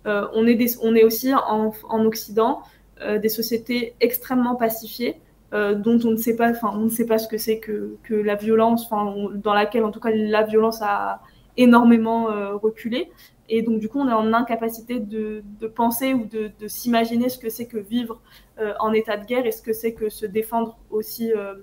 on 0.07 0.47
est, 0.47 0.78
on 0.82 0.95
est 0.95 1.05
aussi 1.05 1.35
en, 1.35 1.74
en 1.86 2.05
Occident 2.07 2.62
des 3.00 3.28
sociétés 3.28 3.94
extrêmement 4.00 4.56
pacifiées. 4.56 5.20
dont 5.52 5.98
on 6.04 6.10
ne 6.10 6.16
sait 6.16 6.36
pas, 6.36 6.50
enfin, 6.50 6.72
on 6.74 6.84
ne 6.84 6.88
sait 6.88 7.06
pas 7.06 7.18
ce 7.18 7.28
que 7.28 7.38
c'est 7.38 7.58
que, 7.58 7.96
que, 8.02 8.14
la 8.14 8.34
violence, 8.34 8.86
enfin, 8.90 9.14
dans 9.34 9.54
laquelle 9.54 9.84
en 9.84 9.90
tout 9.90 10.00
cas 10.00 10.10
la 10.12 10.42
violence 10.42 10.80
a 10.82 11.20
énormément 11.56 12.26
reculé. 12.58 13.10
Et 13.48 13.62
donc, 13.62 13.80
du 13.80 13.88
coup, 13.88 13.98
on 13.98 14.08
est 14.08 14.12
en 14.12 14.32
incapacité 14.34 15.00
de, 15.00 15.42
penser 15.74 16.12
ou 16.12 16.26
de, 16.26 16.50
s'imaginer 16.66 17.28
ce 17.28 17.38
que 17.38 17.48
c'est 17.48 17.66
que 17.66 17.78
vivre 17.78 18.20
euh, 18.58 18.74
en 18.80 18.92
état 18.92 19.16
de 19.16 19.24
guerre 19.24 19.46
et 19.46 19.52
ce 19.52 19.62
que 19.62 19.72
c'est 19.72 19.94
que 19.94 20.08
se 20.08 20.26
défendre 20.26 20.78
aussi 20.90 21.32
euh, 21.32 21.54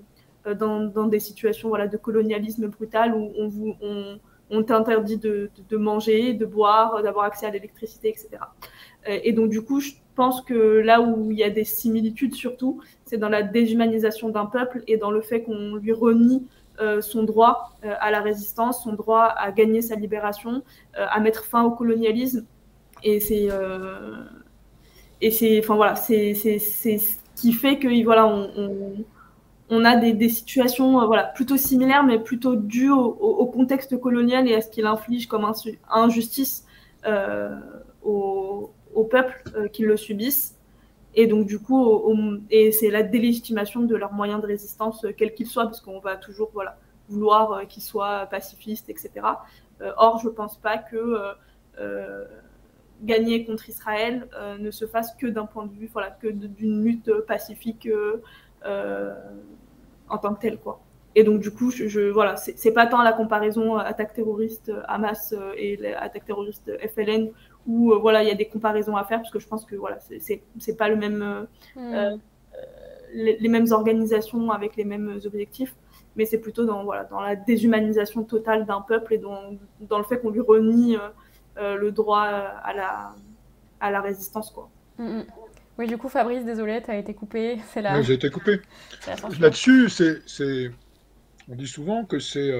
euh, 0.46 0.54
dans, 0.54 1.06
des 1.06 1.20
situations 1.20 1.68
voilà, 1.68 1.86
de 1.86 1.96
colonialisme 1.96 2.66
brutal 2.68 3.14
où 3.14 3.30
on, 3.38 3.48
vous, 3.48 3.76
on, 4.50 4.62
t'interdit 4.64 5.18
de, 5.18 5.50
manger, 5.76 6.34
de 6.34 6.44
boire, 6.44 7.02
d'avoir 7.02 7.26
accès 7.26 7.46
à 7.46 7.50
l'électricité, 7.50 8.08
etc. 8.08 8.30
Et 9.06 9.32
donc, 9.32 9.50
du 9.50 9.62
coup, 9.62 9.80
je 9.80 9.92
pense 10.16 10.40
que 10.40 10.54
là 10.54 11.00
où 11.00 11.30
il 11.30 11.38
y 11.38 11.44
a 11.44 11.50
des 11.50 11.64
similitudes 11.64 12.34
surtout, 12.34 12.80
c'est 13.04 13.18
dans 13.18 13.28
la 13.28 13.42
déshumanisation 13.42 14.30
d'un 14.30 14.46
peuple 14.46 14.82
et 14.88 14.96
dans 14.96 15.12
le 15.12 15.20
fait 15.20 15.42
qu'on 15.42 15.76
lui 15.76 15.92
renie 15.92 16.46
euh, 16.80 17.00
son 17.00 17.22
droit 17.22 17.72
euh, 17.84 17.94
à 18.00 18.10
la 18.10 18.20
résistance, 18.20 18.82
son 18.82 18.94
droit 18.94 19.24
à 19.24 19.52
gagner 19.52 19.80
sa 19.80 19.94
libération, 19.94 20.62
euh, 20.98 21.06
à 21.08 21.20
mettre 21.20 21.44
fin 21.44 21.62
au 21.62 21.70
colonialisme. 21.70 22.44
Et 23.02 23.20
c'est 23.20 23.48
et 25.20 25.30
c'est 25.30 25.58
enfin 25.60 25.76
voilà 25.76 25.94
c'est 25.94 26.34
ce 26.34 27.16
qui 27.34 27.52
fait 27.52 27.78
que 27.78 28.04
voilà 28.04 28.26
on, 28.26 29.84
a 29.84 29.96
des, 29.96 30.28
situations 30.28 31.06
voilà 31.06 31.24
plutôt 31.24 31.56
similaires 31.56 32.04
mais 32.04 32.18
plutôt 32.18 32.56
dues 32.56 32.90
au, 32.90 33.46
contexte 33.46 33.98
colonial 33.98 34.48
et 34.48 34.54
à 34.54 34.60
ce 34.60 34.68
qu'il 34.70 34.86
inflige 34.86 35.26
comme 35.26 35.50
injustice 35.90 36.66
au, 38.02 38.70
au, 38.96 39.04
peuple 39.04 39.68
qui 39.72 39.82
le 39.82 39.96
subissent 39.96 40.56
et 41.16 41.26
donc, 41.26 41.46
du 41.46 41.58
coup, 41.58 42.38
et 42.50 42.72
c'est 42.72 42.90
la 42.90 43.02
délégitimation 43.02 43.80
de 43.80 43.96
leurs 43.96 44.12
moyens 44.12 44.42
de 44.42 44.46
résistance, 44.46 45.02
euh, 45.06 45.12
quels 45.16 45.32
qu'ils 45.32 45.46
soient, 45.46 45.64
parce 45.64 45.80
qu'on 45.80 45.98
va 45.98 46.16
toujours 46.16 46.50
voilà, 46.52 46.76
vouloir 47.08 47.52
euh, 47.52 47.64
qu'ils 47.64 47.82
soient 47.82 48.26
pacifistes, 48.26 48.90
etc. 48.90 49.10
Euh, 49.80 49.92
or, 49.96 50.20
je 50.22 50.28
ne 50.28 50.32
pense 50.32 50.58
pas 50.58 50.76
que 50.76 51.34
gagner 53.02 53.44
contre 53.44 53.68
Israël 53.68 54.26
ne 54.58 54.70
se 54.70 54.86
fasse 54.86 55.14
que 55.16 55.26
d'un 55.26 55.44
point 55.44 55.66
de 55.66 55.72
vue, 55.72 55.90
voilà, 55.92 56.10
que 56.10 56.28
d'une 56.28 56.82
lutte 56.82 57.12
pacifique 57.26 57.86
en 58.64 60.18
tant 60.18 60.34
que 60.34 60.40
telle, 60.40 60.58
quoi. 60.58 60.80
Et 61.14 61.24
donc, 61.24 61.40
du 61.40 61.50
coup, 61.50 61.70
je, 61.70 61.88
je 61.88 62.00
voilà, 62.10 62.36
c'est 62.36 62.72
pas 62.72 62.86
tant 62.86 63.02
la 63.02 63.12
comparaison 63.12 63.76
attaque 63.76 64.14
terroriste 64.14 64.72
Hamas 64.86 65.34
et 65.58 65.94
attaque 65.94 66.24
terroriste 66.24 66.72
FLN 66.94 67.30
où 67.66 67.92
euh, 67.92 67.98
voilà, 67.98 68.22
il 68.22 68.28
y 68.28 68.32
a 68.32 68.34
des 68.34 68.46
comparaisons 68.46 68.96
à 68.96 69.04
faire 69.04 69.18
parce 69.18 69.30
que 69.30 69.38
je 69.38 69.48
pense 69.48 69.64
que 69.64 69.76
voilà, 69.76 69.98
c'est 70.00 70.76
pas 70.76 70.88
le 70.88 70.96
même, 70.96 71.22
euh, 71.22 71.42
hmm. 71.76 71.94
euh, 71.94 72.16
les, 73.12 73.48
mêmes 73.48 73.66
organisations 73.70 74.50
avec 74.50 74.76
les 74.76 74.84
mêmes 74.84 75.20
objectifs, 75.24 75.74
mais 76.16 76.24
c'est 76.24 76.38
plutôt 76.38 76.64
dans 76.64 76.84
voilà, 76.84 77.04
dans 77.04 77.20
la 77.20 77.36
déshumanisation 77.36 78.24
totale 78.24 78.66
d'un 78.66 78.80
peuple 78.80 79.14
et 79.14 79.18
dans, 79.18 79.56
dans 79.80 79.98
le 79.98 80.04
fait 80.04 80.20
qu'on 80.20 80.30
lui 80.30 80.40
renie 80.40 80.96
le 81.56 81.90
droit 81.90 82.22
à 82.22 82.74
la 82.74 83.14
à 83.80 83.90
la 83.90 84.00
résistance 84.00 84.50
quoi. 84.50 84.70
Hmm, 84.98 85.18
hmm. 85.18 85.24
Oui, 85.78 85.86
du 85.86 85.98
coup, 85.98 86.08
Fabrice, 86.08 86.42
désolé, 86.42 86.80
tu 86.82 86.90
as 86.90 86.96
été 86.96 87.12
coupé. 87.12 87.58
C'est 87.74 87.82
là. 87.82 88.00
J'ai 88.00 88.14
été 88.14 88.30
coupé. 88.30 88.60
Là-dessus, 89.40 89.90
c'est, 89.90 90.70
on 91.50 91.54
dit 91.54 91.66
souvent 91.66 92.06
que 92.06 92.18
c'est 92.18 92.50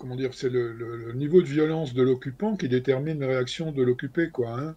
comment 0.00 0.16
dire, 0.16 0.32
c'est 0.32 0.48
le, 0.48 1.12
niveau 1.14 1.42
de 1.42 1.46
violence 1.46 1.92
de 1.92 2.02
l'occupant 2.02 2.56
qui 2.56 2.68
détermine 2.68 3.20
la 3.20 3.28
réaction 3.28 3.70
de 3.70 3.82
l'occupé, 3.82 4.30
quoi. 4.30 4.58
Hein. 4.58 4.74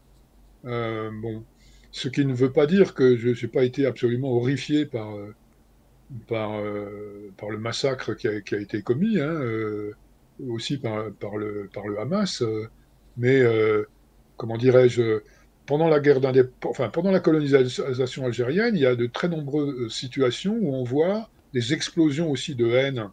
Euh, 0.66 1.10
bon, 1.22 1.44
ce 1.92 2.10
qui 2.10 2.26
ne 2.26 2.34
veut 2.34 2.52
pas 2.52 2.68
dire 2.68 2.94
que 2.94 3.16
je 3.16 3.30
n'ai 3.30 3.52
pas 3.52 3.64
été 3.64 3.86
absolument 3.86 4.32
horrifié 4.36 4.86
par, 4.86 5.16
euh, 5.16 5.34
euh, 6.32 7.30
par 7.38 7.50
le 7.50 7.58
massacre 7.58 8.14
qui 8.16 8.28
a, 8.28 8.34
été 8.36 8.82
commis, 8.82 9.20
hein, 9.20 9.40
aussi 10.48 10.78
par, 10.78 11.12
par, 11.14 11.38
le, 11.38 11.70
par 11.74 11.88
le 11.88 12.00
Hamas, 12.00 12.44
mais 13.18 13.42
comment 14.36 14.58
dirais-je, 14.58 15.22
pendant 15.66 15.88
la 15.88 16.02
guerre 16.02 16.20
enfin 16.66 16.90
pendant 16.90 17.12
la 17.12 17.22
colonisation 17.22 18.26
algérienne, 18.26 18.76
il 18.76 18.82
y 18.82 18.86
a 18.86 18.96
de 18.96 19.06
très 19.06 19.30
nombreuses 19.30 19.94
situations 19.94 20.58
où 20.60 20.76
on 20.76 20.84
voit 20.84 21.30
des 21.54 21.74
explosions 21.74 22.30
aussi 22.30 22.56
de 22.56 22.68
haine 22.68 23.10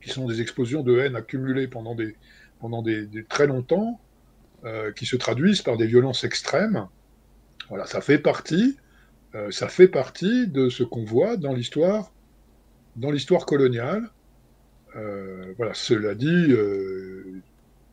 qui 0.00 0.10
sont 0.10 0.26
des 0.26 0.40
explosions 0.40 0.82
de 0.82 0.98
haine 0.98 1.16
accumulées 1.16 1.68
pendant 1.68 1.94
des, 1.94 2.16
pendant 2.60 2.82
des, 2.82 3.08
très 3.28 3.46
longtemps, 3.46 4.00
qui 4.96 5.06
se 5.06 5.14
traduisent 5.14 5.62
par 5.62 5.76
des 5.76 5.86
violences 5.86 6.24
extrêmes. 6.24 6.88
Voilà, 7.68 7.86
ça 7.86 8.00
fait 8.00 8.18
partie, 8.18 8.76
ça 9.50 9.68
fait 9.68 9.86
partie 9.86 10.48
de 10.48 10.68
ce 10.68 10.82
qu'on 10.82 11.04
voit 11.04 11.36
dans 11.36 11.54
l'histoire, 11.54 12.12
dans 12.96 13.12
l'histoire 13.12 13.46
coloniale. 13.46 14.10
voilà, 14.94 15.74
cela 15.74 16.16
dit, 16.16 16.52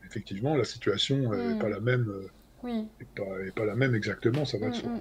effectivement, 0.06 0.56
la 0.56 0.64
situation 0.64 1.18
n'est 1.18 1.56
mm. 1.56 1.60
pas 1.60 1.70
la 1.70 1.80
même. 1.80 2.12
Oui. 2.64 2.88
pas, 3.56 3.66
la 3.66 3.76
même 3.76 3.94
exactement, 3.94 4.44
ça 4.44 4.58
va 4.58 4.70
de 4.70 4.72
mm, 4.72 4.80
soi. 4.80 4.92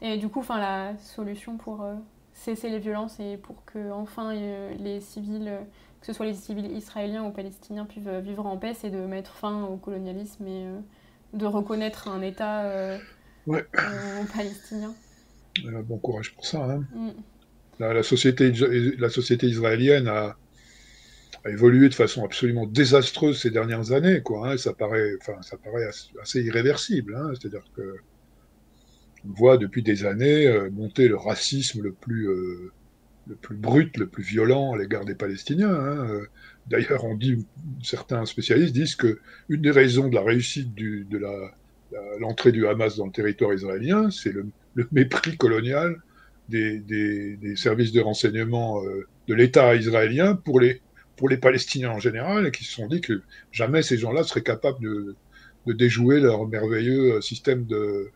Et 0.00 0.16
du 0.16 0.28
coup, 0.28 0.40
enfin, 0.40 0.58
la 0.58 0.96
solution 0.98 1.56
pour 1.56 1.82
euh, 1.82 1.94
cesser 2.32 2.70
les 2.70 2.78
violences 2.78 3.18
et 3.18 3.36
pour 3.36 3.64
que 3.64 3.90
enfin 3.90 4.34
euh, 4.34 4.74
les 4.78 5.00
civils, 5.00 5.48
euh, 5.48 5.60
que 6.00 6.06
ce 6.06 6.12
soit 6.12 6.26
les 6.26 6.34
civils 6.34 6.70
israéliens 6.76 7.24
ou 7.24 7.30
palestiniens, 7.30 7.84
puissent 7.84 8.06
vivre 8.06 8.46
en 8.46 8.56
paix, 8.56 8.74
c'est 8.74 8.90
de 8.90 8.98
mettre 8.98 9.34
fin 9.34 9.64
au 9.64 9.76
colonialisme 9.76 10.46
et 10.46 10.66
de 11.34 11.46
reconnaître 11.46 12.08
un 12.08 12.22
État 12.22 12.98
aux 13.46 14.26
Palestiniens. 14.34 14.94
bon 15.84 15.98
courage 15.98 16.34
pour 16.34 16.46
ça. 16.46 16.64
Hein. 16.64 16.84
Mm. 16.94 17.10
La, 17.80 18.02
société, 18.02 18.52
la 18.98 19.08
société 19.08 19.46
israélienne 19.46 20.08
a, 20.08 20.36
évolué 21.46 21.88
de 21.88 21.94
façon 21.94 22.24
absolument 22.24 22.66
désastreuse 22.66 23.40
ces 23.40 23.50
dernières 23.50 23.92
années. 23.92 24.20
Quoi, 24.22 24.50
hein. 24.50 24.56
ça, 24.56 24.72
paraît, 24.72 25.12
enfin, 25.20 25.40
ça 25.42 25.56
paraît 25.56 25.88
assez 26.20 26.42
irréversible. 26.42 27.16
Hein. 27.16 27.32
C'est-à-dire 27.34 27.64
que 27.76 27.96
on 29.28 29.32
voit 29.32 29.58
depuis 29.58 29.82
des 29.82 30.04
années 30.04 30.46
euh, 30.46 30.70
monter 30.70 31.08
le 31.08 31.16
racisme 31.16 31.82
le 31.82 31.92
plus, 31.92 32.28
euh, 32.28 32.72
le 33.28 33.34
plus 33.34 33.56
brut, 33.56 33.96
le 33.96 34.06
plus 34.06 34.22
violent 34.22 34.72
à 34.72 34.78
l'égard 34.78 35.04
des 35.04 35.14
Palestiniens. 35.14 35.74
Hein. 35.74 36.08
Euh, 36.08 36.26
d'ailleurs, 36.66 37.04
on 37.04 37.14
dit, 37.14 37.46
certains 37.82 38.24
spécialistes 38.24 38.72
disent 38.72 38.96
que 38.96 39.20
une 39.48 39.62
des 39.62 39.70
raisons 39.70 40.08
de 40.08 40.14
la 40.14 40.22
réussite 40.22 40.74
du, 40.74 41.06
de 41.10 41.20
l'entrée 42.18 42.52
du 42.52 42.66
Hamas 42.66 42.96
dans 42.96 43.06
le 43.06 43.12
territoire 43.12 43.52
israélien, 43.52 44.10
c'est 44.10 44.32
le, 44.32 44.46
mépris 44.92 45.36
colonial 45.36 45.96
des, 46.48 46.78
des, 46.78 47.56
services 47.56 47.92
de 47.92 48.00
renseignement 48.00 48.80
de 48.82 49.34
l'État 49.34 49.74
israélien 49.74 50.36
pour 50.36 50.60
les, 50.60 50.80
pour 51.16 51.28
les 51.28 51.36
Palestiniens 51.36 51.90
en 51.90 51.98
général, 51.98 52.46
et 52.46 52.50
qui 52.52 52.64
se 52.64 52.72
sont 52.72 52.86
dit 52.86 53.00
que 53.00 53.22
jamais 53.50 53.82
ces 53.82 53.98
gens-là 53.98 54.22
seraient 54.22 54.42
capables 54.42 54.80
de, 54.80 55.16
de 55.66 55.72
déjouer 55.72 56.20
leur 56.20 56.46
merveilleux 56.46 57.20
système 57.20 57.64
de, 57.66 58.10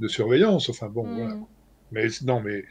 de 0.00 0.08
surveillance. 0.08 0.68
Enfin 0.68 0.88
bon, 0.88 1.04
voilà. 1.04 1.34
Hmm. 1.34 1.44
Mais 1.92 2.08
non, 2.24 2.40
mais 2.40 2.64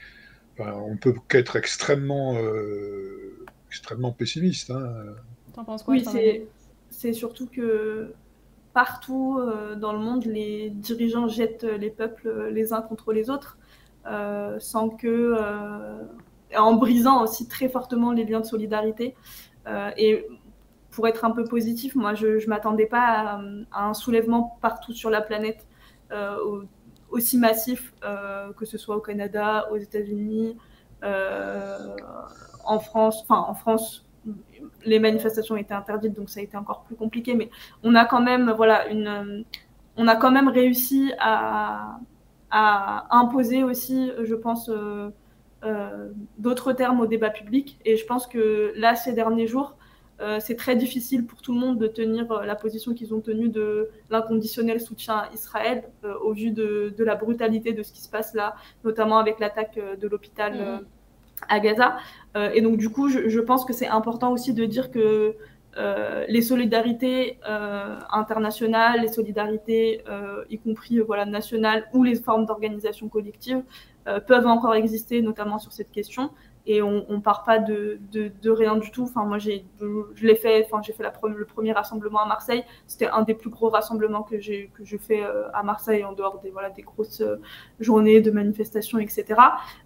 enfin, 0.58 0.74
on 0.74 0.98
peut 0.98 1.14
qu'être 1.28 1.56
extrêmement, 1.56 2.36
euh, 2.36 3.46
extrêmement 3.70 4.12
pessimiste. 4.12 4.72
Hein. 4.72 5.16
T'en 5.54 5.64
penses 5.64 5.84
quoi 5.84 5.96
Oui, 5.96 6.06
c'est 6.90 7.14
surtout 7.14 7.48
que 7.48 8.14
partout 8.74 9.38
euh, 9.40 9.76
dans 9.76 9.94
le 9.94 10.00
monde, 10.00 10.26
les 10.26 10.70
dirigeants 10.70 11.28
jettent 11.28 11.64
les 11.64 11.90
peuples 11.90 12.50
les 12.52 12.74
uns 12.74 12.82
contre 12.82 13.14
les 13.14 13.30
autres, 13.30 13.58
euh, 14.06 14.58
sans 14.60 14.90
que, 14.90 15.36
en 16.56 16.76
brisant 16.76 17.24
aussi 17.24 17.48
très 17.48 17.70
fortement 17.70 18.12
les 18.12 18.24
liens 18.26 18.42
de 18.42 18.46
solidarité. 18.46 19.16
et 19.98 20.26
pour 20.92 21.08
être 21.10 21.26
un 21.26 21.32
peu 21.32 21.44
positif, 21.44 21.96
moi, 21.96 22.14
je 22.14 22.28
ne 22.28 22.48
m'attendais 22.48 22.86
pas 22.86 23.42
à, 23.74 23.88
un 23.88 23.94
soulèvement 23.94 24.58
partout 24.62 24.94
sur 24.94 25.10
la 25.10 25.22
planète 25.22 25.68
aussi 27.16 27.38
massif, 27.38 27.94
euh, 28.04 28.52
que 28.54 28.66
ce 28.66 28.78
soit 28.78 28.96
au 28.98 29.00
Canada, 29.00 29.68
aux 29.72 29.78
États-Unis, 29.78 30.58
euh, 31.04 31.96
en 32.66 32.80
France. 32.80 33.22
Enfin, 33.24 33.46
en 33.48 33.54
France, 33.54 34.06
les 34.84 35.00
manifestations 35.00 35.56
étaient 35.56 35.74
interdites, 35.74 36.14
donc 36.14 36.30
ça 36.30 36.42
a 36.42 36.44
été 36.44 36.58
encore 36.58 36.84
plus 36.84 36.96
compliqué. 36.96 37.34
Mais 37.34 37.50
on 37.84 37.96
a 37.96 38.06
quand 38.06 38.22
même, 38.22 38.50
réussi 40.50 41.14
à, 41.20 42.00
à 42.52 43.08
imposer 43.12 43.64
aussi, 43.64 44.12
je 44.22 44.36
pense, 44.36 44.70
euh, 44.70 46.10
d'autres 46.38 46.74
termes 46.74 47.00
au 47.00 47.08
débat 47.08 47.30
public. 47.30 47.80
Et 47.86 47.96
je 47.96 48.06
pense 48.06 48.28
que 48.28 48.74
là, 48.76 48.96
ces 48.96 49.14
derniers 49.14 49.48
jours, 49.48 49.78
euh, 50.22 50.40
c'est 50.40 50.56
très 50.56 50.78
difficile 50.78 51.26
pour 51.26 51.42
tout 51.42 51.54
le 51.54 51.60
monde 51.60 51.78
de 51.78 51.88
tenir 51.88 52.32
euh, 52.32 52.46
la 52.46 52.56
position 52.56 52.94
qu'ils 52.94 53.14
ont 53.14 53.20
tenue 53.20 53.50
de 53.50 53.90
l'inconditionnel 54.10 54.80
soutien 54.80 55.16
à 55.16 55.30
Israël 55.34 55.84
euh, 56.06 56.14
au 56.24 56.32
vu 56.32 56.52
de, 56.52 56.94
la 57.00 57.16
brutalité 57.16 57.74
de 57.74 57.84
ce 57.84 57.92
qui 57.92 58.02
se 58.02 58.10
passe 58.10 58.34
là, 58.34 58.56
notamment 58.86 59.18
avec 59.18 59.40
l'attaque 59.40 59.78
de 59.78 60.08
l'hôpital 60.08 60.54
mm. 60.54 60.86
à 61.50 61.60
Gaza. 61.60 61.98
et 62.54 62.62
donc 62.62 62.78
du 62.78 62.90
coup, 62.90 63.10
je, 63.10 63.40
pense 63.40 63.66
que 63.66 63.74
c'est 63.74 63.88
important 63.88 64.32
aussi 64.32 64.54
de 64.54 64.66
dire 64.66 64.90
que 64.90 65.36
les 66.30 66.42
solidarités 66.42 67.38
internationales, 68.12 69.02
les 69.02 69.10
solidarités 69.10 70.04
y 70.50 70.58
compris 70.58 71.00
voilà, 71.00 71.26
nationales 71.26 71.86
ou 71.94 72.04
les 72.04 72.16
formes 72.16 72.46
d'organisation 72.46 73.10
collective 73.10 73.62
peuvent 74.28 74.48
encore 74.48 74.76
exister, 74.76 75.22
notamment 75.22 75.60
sur 75.60 75.74
cette 75.74 75.92
question 75.92 76.32
et 76.68 76.82
on, 76.82 77.06
on 77.10 77.22
part 77.22 77.44
pas 77.44 77.60
de, 77.60 78.00
de, 78.12 78.50
rien 78.50 78.76
du 78.76 78.92
tout. 78.92 79.04
Enfin, 79.04 79.24
moi, 79.26 79.38
j'ai, 79.38 79.66
je 79.80 80.26
l'ai 80.26 80.36
fait. 80.36 80.66
Enfin, 80.66 80.82
j'ai 80.84 80.94
fait 80.94 81.04
la 81.04 81.14
le 81.28 81.46
premier 81.46 81.72
rassemblement 81.72 82.22
à 82.22 82.26
Marseille. 82.26 82.64
C'était 82.88 83.08
un 83.08 83.22
des 83.22 83.34
plus 83.34 83.50
gros 83.50 83.70
rassemblements 83.70 84.24
que 84.24 84.40
j'ai 84.40 84.72
que 84.76 84.84
je 84.84 84.98
fais 84.98 85.24
euh, 85.24 85.50
à 85.54 85.64
Marseille 85.64 86.04
en 86.04 86.14
dehors 86.14 86.40
des 86.40 86.50
voilà 86.50 86.70
des 86.70 86.82
grosses 86.82 87.22
euh, 87.22 87.38
journées 87.80 88.22
de 88.22 88.32
manifestations, 88.32 89.00
etc. 89.00 89.40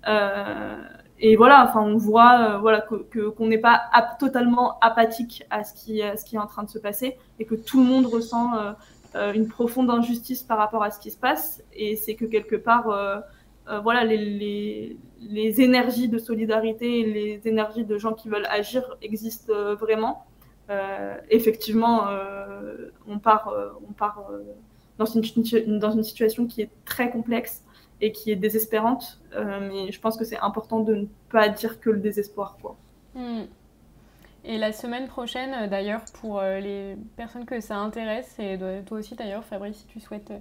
Euh, 0.07 0.81
et 1.19 1.35
voilà, 1.35 1.65
enfin, 1.67 1.81
on 1.81 1.97
voit 1.97 2.57
voilà 2.59 2.81
que 2.81 3.27
qu'on 3.29 3.47
n'est 3.47 3.57
pas 3.57 3.81
totalement 4.19 4.79
apathique 4.79 5.43
à 5.49 5.63
ce 5.65 5.73
qui 5.73 6.01
à 6.01 6.15
ce 6.15 6.23
qui 6.23 6.37
est 6.37 6.39
en 6.39 6.47
train 6.47 6.63
de 6.63 6.69
se 6.69 6.79
passer 6.79 7.17
et 7.39 7.45
que 7.45 7.55
tout 7.55 7.81
le 7.83 7.89
monde 7.89 8.05
ressent 8.05 8.53
une 9.15 9.47
profonde 9.47 9.89
injustice 9.89 10.43
par 10.43 10.57
rapport 10.57 10.83
à 10.83 10.91
ce 10.91 10.99
qui 10.99 11.11
se 11.11 11.17
passe. 11.17 11.61
Et 11.73 11.95
c'est 11.95 12.15
que 12.15 12.25
quelque 12.25 12.55
part 12.55 12.89
euh, 12.89 13.19
voilà, 13.83 14.03
les, 14.03 14.97
énergies 15.61 16.09
de 16.09 16.17
solidarité, 16.17 17.05
les 17.05 17.47
énergies 17.47 17.85
de 17.85 17.97
gens 17.97 18.13
qui 18.13 18.29
veulent 18.29 18.47
agir 18.49 18.97
existent 19.01 19.53
euh, 19.53 19.75
vraiment. 19.75 20.25
Euh, 20.69 21.17
effectivement, 21.29 22.07
on 23.07 23.19
part, 23.19 23.53
on 23.87 23.93
part 23.93 24.29
dans, 24.97 25.05
une, 25.05 25.23
situation 26.03 26.45
qui 26.45 26.61
est 26.61 26.69
très 26.85 27.09
complexe 27.11 27.63
et 28.01 28.11
qui 28.11 28.31
est 28.31 28.35
désespérante. 28.35 29.19
mais 29.33 29.91
je 29.91 29.99
pense 29.99 30.17
que 30.17 30.25
c'est 30.25 30.39
important 30.39 30.79
de 30.79 30.95
ne 30.95 31.05
pas 31.31 31.49
dire 31.49 31.79
que 31.79 31.89
le 31.89 31.99
désespoir. 31.99 32.57
Quoi. 32.61 32.75
Hmm. 33.15 33.45
Et 34.45 34.57
la 34.57 34.71
semaine 34.71 35.07
prochaine, 35.07 35.67
d'ailleurs, 35.69 36.01
pour 36.21 36.41
les 36.41 36.95
personnes 37.17 37.45
que 37.45 37.59
ça 37.59 37.77
intéresse, 37.77 38.37
et 38.39 38.59
toi 38.85 38.99
aussi 38.99 39.15
d'ailleurs, 39.15 39.43
Fabrice, 39.43 39.77
si 39.77 39.85
tu 39.87 39.99
souhaites 39.99 40.31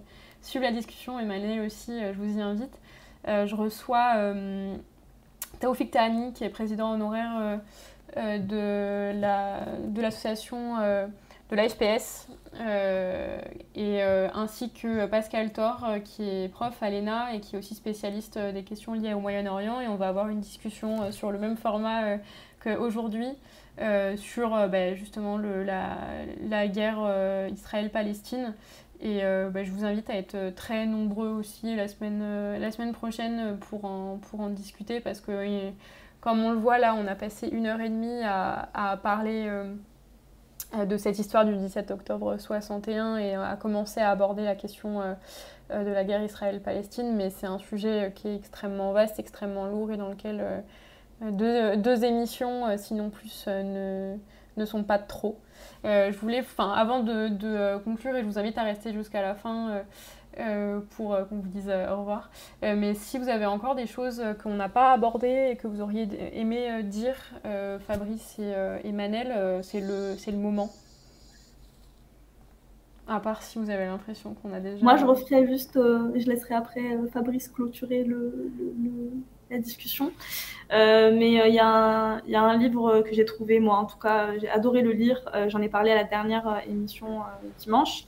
suivre 0.42 0.64
la 0.64 0.72
discussion, 0.72 1.18
et 1.18 1.60
aussi, 1.60 2.00
je 2.00 2.18
vous 2.18 2.38
y 2.38 2.42
invite. 2.42 2.78
Euh, 3.26 3.46
je 3.46 3.54
reçois 3.54 4.12
euh, 4.16 4.76
Taoufik 5.60 5.90
Tahani, 5.90 6.32
qui 6.32 6.44
est 6.44 6.48
président 6.50 6.92
honoraire 6.92 7.60
euh, 8.16 8.38
de, 8.38 9.20
la, 9.20 9.64
de 9.86 10.00
l'association 10.00 10.76
de 11.50 11.56
la 11.56 11.68
FPS, 11.68 12.28
et, 13.74 14.02
ainsi 14.02 14.70
que 14.70 15.06
Pascal 15.06 15.52
Thor, 15.52 15.86
qui 16.04 16.22
est 16.22 16.48
prof 16.48 16.74
à 16.82 16.90
l'ENA 16.90 17.34
et 17.34 17.40
qui 17.40 17.56
est 17.56 17.58
aussi 17.58 17.74
spécialiste 17.74 18.38
des 18.38 18.62
questions 18.62 18.94
liées 18.94 19.14
au 19.14 19.20
Moyen-Orient. 19.20 19.80
Et 19.80 19.88
on 19.88 19.96
va 19.96 20.08
avoir 20.08 20.28
une 20.28 20.40
discussion 20.40 21.10
sur 21.12 21.30
le 21.30 21.38
même 21.38 21.56
format 21.56 22.18
qu'aujourd'hui. 22.62 23.28
sur 24.16 24.50
bah, 24.68 24.94
justement 24.94 25.36
le, 25.36 25.64
la, 25.64 25.98
la, 26.48 26.66
guerre 26.68 26.98
Israël-Palestine 27.50 28.54
et 29.00 29.24
euh, 29.24 29.48
bah, 29.50 29.62
je 29.62 29.70
vous 29.70 29.84
invite 29.84 30.10
à 30.10 30.16
être 30.16 30.34
euh, 30.34 30.50
très 30.50 30.84
nombreux 30.84 31.28
aussi 31.28 31.76
la 31.76 31.86
semaine, 31.86 32.20
euh, 32.22 32.58
la 32.58 32.72
semaine 32.72 32.92
prochaine 32.92 33.56
pour 33.60 33.84
en, 33.84 34.18
pour 34.18 34.40
en 34.40 34.50
discuter 34.50 35.00
parce 35.00 35.20
que, 35.20 35.70
comme 36.20 36.40
on 36.40 36.50
le 36.50 36.58
voit 36.58 36.78
là, 36.78 36.94
on 36.94 37.06
a 37.06 37.14
passé 37.14 37.48
une 37.48 37.66
heure 37.66 37.80
et 37.80 37.88
demie 37.88 38.22
à, 38.24 38.70
à 38.74 38.96
parler 38.96 39.48
de 40.76 40.96
cette 40.96 41.18
histoire 41.20 41.44
du 41.44 41.56
17 41.56 41.92
octobre 41.92 42.36
61 42.38 43.18
et 43.18 43.34
à 43.36 43.56
commencer 43.56 44.00
à 44.00 44.10
aborder 44.10 44.42
la 44.42 44.56
question 44.56 45.00
de 45.70 45.90
la 45.90 46.04
guerre 46.04 46.24
Israël-Palestine. 46.24 47.14
Mais 47.14 47.30
c'est 47.30 47.46
un 47.46 47.58
sujet 47.58 48.12
qui 48.16 48.26
est 48.26 48.34
extrêmement 48.34 48.92
vaste, 48.92 49.20
extrêmement 49.20 49.66
lourd 49.66 49.92
et 49.92 49.96
dans 49.96 50.08
lequel 50.08 50.64
deux, 51.22 51.76
deux, 51.76 52.04
émissions, 52.04 52.76
sinon 52.76 53.10
plus, 53.10 53.46
ne, 53.46 54.16
ne 54.56 54.64
sont 54.64 54.82
pas 54.82 54.98
trop. 54.98 55.38
Euh, 55.84 56.12
je 56.12 56.18
voulais, 56.18 56.40
enfin, 56.40 56.72
avant 56.72 57.00
de, 57.00 57.30
euh, 57.44 57.78
conclure, 57.78 58.16
et 58.16 58.22
je 58.22 58.26
vous 58.26 58.38
invite 58.38 58.58
à 58.58 58.62
rester 58.62 58.92
jusqu'à 58.92 59.22
la 59.22 59.34
fin 59.34 59.82
euh, 60.38 60.80
pour 60.96 61.16
qu'on 61.28 61.36
vous 61.36 61.48
dise 61.48 61.68
au 61.68 61.98
revoir. 61.98 62.30
mais 62.62 62.94
si 62.94 63.18
vous 63.18 63.28
avez 63.28 63.46
encore 63.46 63.74
des 63.74 63.86
choses 63.86 64.22
qu'on 64.42 64.54
n'a 64.54 64.68
pas 64.68 64.92
abordées 64.92 65.50
et 65.52 65.56
que 65.56 65.66
vous 65.66 65.80
auriez 65.80 66.08
aimé 66.38 66.82
dire, 66.84 67.16
Fabrice 67.86 68.38
et, 68.38 68.92
Manel, 68.92 69.62
c'est 69.62 69.80
le, 69.80 70.14
le 70.26 70.38
moment. 70.38 70.70
À 73.10 73.20
part 73.20 73.42
si 73.42 73.58
vous 73.58 73.70
avez 73.70 73.86
l'impression 73.86 74.34
qu'on 74.34 74.52
a 74.52 74.60
déjà. 74.60 74.84
Moi, 74.84 74.96
je 74.96 75.06
referai 75.06 75.46
juste, 75.46 75.74
je 75.76 76.28
laisserai 76.28 76.54
après 76.54 76.82
Fabrice 77.10 77.48
clôturer 77.48 78.04
le, 78.04 78.52
la 79.50 79.58
discussion. 79.58 80.12
Euh, 80.70 81.10
mais 81.16 81.40
euh, 81.40 81.46
il 81.48 81.54
y, 81.54 81.56
y, 81.56 81.60
a 82.36 82.42
un 82.42 82.56
livre 82.58 83.00
que 83.00 83.14
j'ai 83.14 83.24
trouvé, 83.24 83.58
moi 83.58 83.76
en 83.76 83.86
tout 83.86 83.98
cas, 83.98 84.36
j'ai 84.38 84.48
adoré 84.48 84.82
le 84.82 84.92
lire. 84.92 85.20
J'en 85.48 85.62
ai 85.62 85.68
parlé 85.68 85.90
à 85.90 85.94
la 85.94 86.04
dernière 86.04 86.62
émission 86.68 87.20
dimanche. 87.58 88.04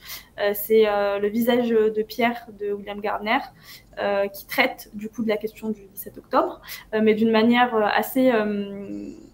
c'est 0.55 0.85
Le 0.85 1.29
visage 1.29 1.71
de 1.71 2.03
Pierre 2.03 2.47
de 2.59 2.73
William 2.73 3.01
Gardner, 3.01 3.39
qui 4.33 4.47
traite 4.47 4.91
du 4.95 5.09
coup 5.09 5.23
de 5.23 5.29
la 5.29 5.37
question 5.37 5.71
du 5.71 5.87
17 5.95 6.19
octobre, 6.19 6.61
mais 6.93 7.15
d'une 7.15 7.31
manière 7.31 7.75
assez 7.75 8.31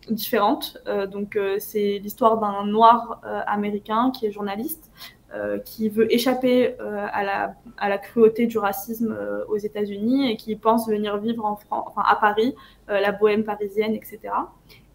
différente. 0.08 0.78
donc 1.10 1.38
c'est 1.58 1.98
l'histoire 1.98 2.38
d'un 2.38 2.64
noir 2.64 3.20
américain 3.46 4.12
qui 4.12 4.26
est 4.26 4.30
journaliste 4.30 4.90
euh, 4.92 5.15
qui 5.64 5.88
veut 5.88 6.12
échapper 6.12 6.76
euh, 6.80 7.06
à, 7.12 7.88
la, 7.88 7.98
cruauté 7.98 8.46
du 8.46 8.58
racisme 8.58 9.12
euh, 9.18 9.44
aux 9.48 9.56
États-Unis 9.56 10.30
et 10.30 10.36
qui 10.36 10.54
pense 10.56 10.88
venir 10.88 11.16
vivre 11.18 11.44
en 11.44 11.58
enfin, 11.70 12.02
à 12.06 12.16
Paris, 12.16 12.54
la 12.88 13.12
bohème 13.12 13.44
parisienne, 13.44 13.94
etc. 13.94 14.20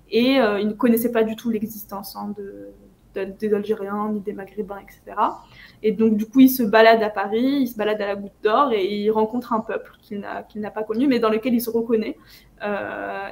Et 0.10 0.36
il 0.36 0.68
ne 0.68 0.74
connaissait 0.74 1.12
pas 1.12 1.24
du 1.24 1.36
tout 1.36 1.50
l'existence 1.50 2.16
hein, 2.16 2.34
de, 2.38 2.70
des 3.14 3.54
Algériens 3.54 4.10
ni 4.12 4.20
des 4.20 4.34
Maghrébins, 4.34 4.80
etc. 4.80 5.20
Et 5.84 5.92
donc, 5.92 6.16
du 6.16 6.26
coup, 6.26 6.42
il 6.42 6.50
se 6.50 6.64
balade 6.64 7.02
à 7.04 7.10
Paris, 7.10 7.60
il 7.62 7.68
se 7.68 7.76
balade 7.76 8.02
à 8.02 8.08
la 8.08 8.16
Goutte 8.16 8.32
d'Or 8.44 8.72
et 8.74 8.86
il 8.86 9.10
rencontre 9.12 9.54
un 9.54 9.60
peuple 9.60 9.94
qu'il 10.02 10.20
n'a 10.20 10.72
pas 10.72 10.84
connu, 10.84 11.08
mais 11.08 11.20
dans 11.20 11.30
lequel 11.30 11.54
il 11.54 11.62
se 11.62 11.70
reconnaît 11.70 12.18
euh, 12.18 12.51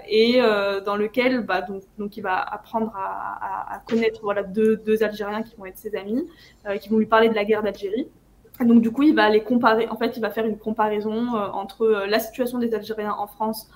et 0.08 0.42
euh, 0.42 0.82
dans 0.82 0.96
lequel 0.96 1.46
bah, 1.46 1.62
donc, 1.98 2.18
il 2.18 2.22
va 2.22 2.42
apprendre 2.42 2.92
à, 2.96 3.82
connaître 3.88 4.22
voilà, 4.24 4.44
deux, 4.44 4.78
deux, 4.78 5.04
Algériens 5.04 5.44
qui 5.44 5.56
vont 5.56 5.66
être 5.66 5.78
ses 5.78 5.96
amis, 5.96 6.28
euh, 6.68 6.78
qui 6.78 6.90
vont 6.90 6.98
lui 6.98 7.06
parler 7.06 7.30
de 7.30 7.36
la 7.36 7.46
guerre 7.46 7.64
d'Algérie. 7.64 8.08
Donc, 8.60 8.82
du 8.82 8.92
coup, 8.92 9.04
il 9.04 9.16
va 9.16 9.30
les 9.30 9.44
comparer. 9.44 9.88
En 9.88 9.96
fait, 9.96 10.18
il 10.18 10.20
va 10.20 10.30
faire 10.30 10.46
une 10.46 10.58
comparaison 10.58 11.34
entre 11.54 12.06
la 12.08 12.20
situation 12.20 12.58
des 12.60 12.74
Algériens 12.74 13.16
en 13.18 13.28
France 13.28 13.70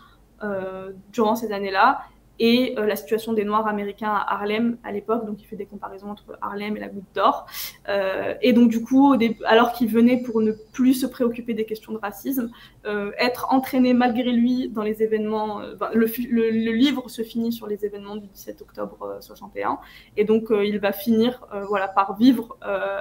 durant 1.13 1.35
ces 1.35 1.53
années-là 1.53 2.01
et 2.39 2.76
euh, 2.77 2.85
la 2.85 2.95
situation 2.95 3.34
des 3.34 3.45
Noirs 3.45 3.68
américains 3.68 4.11
à 4.11 4.34
Harlem 4.34 4.77
à 4.84 4.91
l'époque. 4.91 5.26
Donc, 5.26 5.41
il 5.41 5.45
fait 5.45 5.55
des 5.55 5.65
comparaisons 5.65 6.10
entre 6.10 6.38
Harlem 6.41 6.76
et 6.77 6.80
la 6.80 6.88
Goutte 6.88 7.05
d'Or. 7.14 7.45
Euh, 7.89 8.34
et 8.41 8.53
donc, 8.53 8.69
du 8.69 8.84
coup, 8.84 9.15
alors 9.45 9.72
qu'il 9.73 9.89
venait 9.89 10.18
pour 10.18 10.41
ne 10.41 10.51
plus 10.51 10.95
se 10.95 11.05
préoccuper 11.05 11.53
des 11.53 11.65
questions 11.65 11.93
de 11.93 11.97
racisme, 11.97 12.49
euh, 12.85 13.11
être 13.19 13.47
entraîné 13.51 13.93
malgré 13.93 14.31
lui 14.31 14.69
dans 14.69 14.84
les 14.84 15.03
événements. 15.03 15.61
Le, 15.93 16.07
le, 16.30 16.72
livre 16.73 17.07
se 17.07 17.22
finit 17.22 17.53
sur 17.53 17.68
les 17.68 17.85
événements 17.85 18.15
du 18.15 18.27
17 18.27 18.61
octobre 18.61 19.18
61. 19.19 19.80
Et 20.18 20.26
donc, 20.26 20.47
il 20.49 20.80
va 20.80 20.91
finir 20.91 21.45
voilà, 21.68 21.88
par 21.88 22.18
vivre 22.18 22.57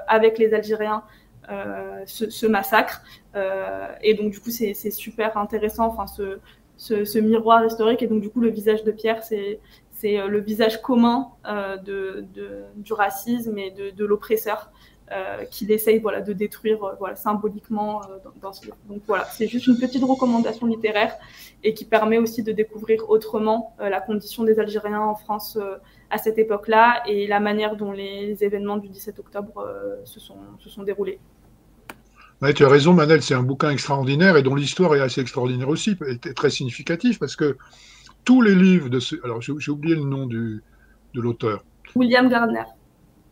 avec 0.06 0.38
les 0.38 0.52
Algériens. 0.54 1.02
Ce, 2.06 2.30
ce, 2.30 2.46
massacre 2.46 3.02
et 4.00 4.14
donc 4.14 4.30
du 4.30 4.38
coup 4.38 4.50
c'est 4.50 4.74
super 4.90 5.36
intéressant 5.36 5.86
enfin 5.86 6.06
ce, 6.06 6.38
ce, 6.76 7.18
miroir 7.18 7.64
historique. 7.64 8.02
Et 8.02 8.06
donc, 8.06 8.20
du 8.20 8.30
coup, 8.30 8.40
le 8.40 8.50
visage 8.50 8.84
de 8.84 8.92
Pierre, 8.92 9.22
c'est 9.22 9.60
euh, 10.04 10.28
le 10.28 10.40
visage 10.40 10.82
commun 10.82 11.28
euh, 11.46 11.76
du 12.76 12.92
racisme 12.92 13.56
et 13.58 13.70
de, 13.70 14.04
l'oppresseur 14.04 14.70
euh, 15.12 15.44
qu'il 15.44 15.70
essaye 15.70 15.98
voilà, 15.98 16.20
de 16.20 16.32
détruire 16.32 16.96
symboliquement 17.14 18.00
dans, 18.40 18.52
ce 18.52 18.64
livre. 18.64 18.76
Donc 18.88 19.02
voilà, 19.06 19.24
c'est 19.24 19.46
juste 19.46 19.66
une 19.66 19.78
petite 19.78 20.02
recommandation 20.02 20.66
littéraire 20.66 21.14
et 21.62 21.74
qui 21.74 21.84
permet 21.84 22.18
aussi 22.18 22.42
de 22.42 22.52
découvrir 22.52 23.08
autrement 23.10 23.76
la 23.78 24.00
condition 24.00 24.42
des 24.42 24.58
Algériens 24.58 25.02
en 25.02 25.14
France 25.14 25.58
à 26.10 26.18
cette 26.18 26.38
époque-là 26.38 27.02
et 27.06 27.26
la 27.26 27.40
manière 27.40 27.76
dont 27.76 27.92
les 27.92 28.42
événements 28.42 28.78
du 28.78 28.88
17 28.88 29.18
octobre 29.18 29.64
se 30.04 30.18
sont 30.18 30.82
déroulés 30.82 31.20
tu 32.54 32.64
as 32.64 32.68
raison, 32.68 32.92
Manel, 32.92 33.22
c'est 33.22 33.34
un 33.34 33.42
bouquin 33.42 33.70
extraordinaire 33.70 34.36
et 34.36 34.42
dont 34.42 34.54
l'histoire 34.54 34.94
est 34.96 35.00
assez 35.00 35.20
extraordinaire 35.20 35.68
aussi, 35.68 35.96
est 36.06 36.34
très 36.34 36.50
significatif 36.50 37.18
parce 37.18 37.36
que 37.36 37.56
tous 38.24 38.42
les 38.42 38.54
livres 38.54 38.88
de 38.88 39.00
ce. 39.00 39.16
Alors, 39.24 39.40
j'ai 39.40 39.70
oublié 39.70 39.94
le 39.94 40.02
nom 40.02 40.26
du, 40.26 40.62
de 41.14 41.20
l'auteur. 41.20 41.64
William 41.94 42.28
Gardner. 42.28 42.64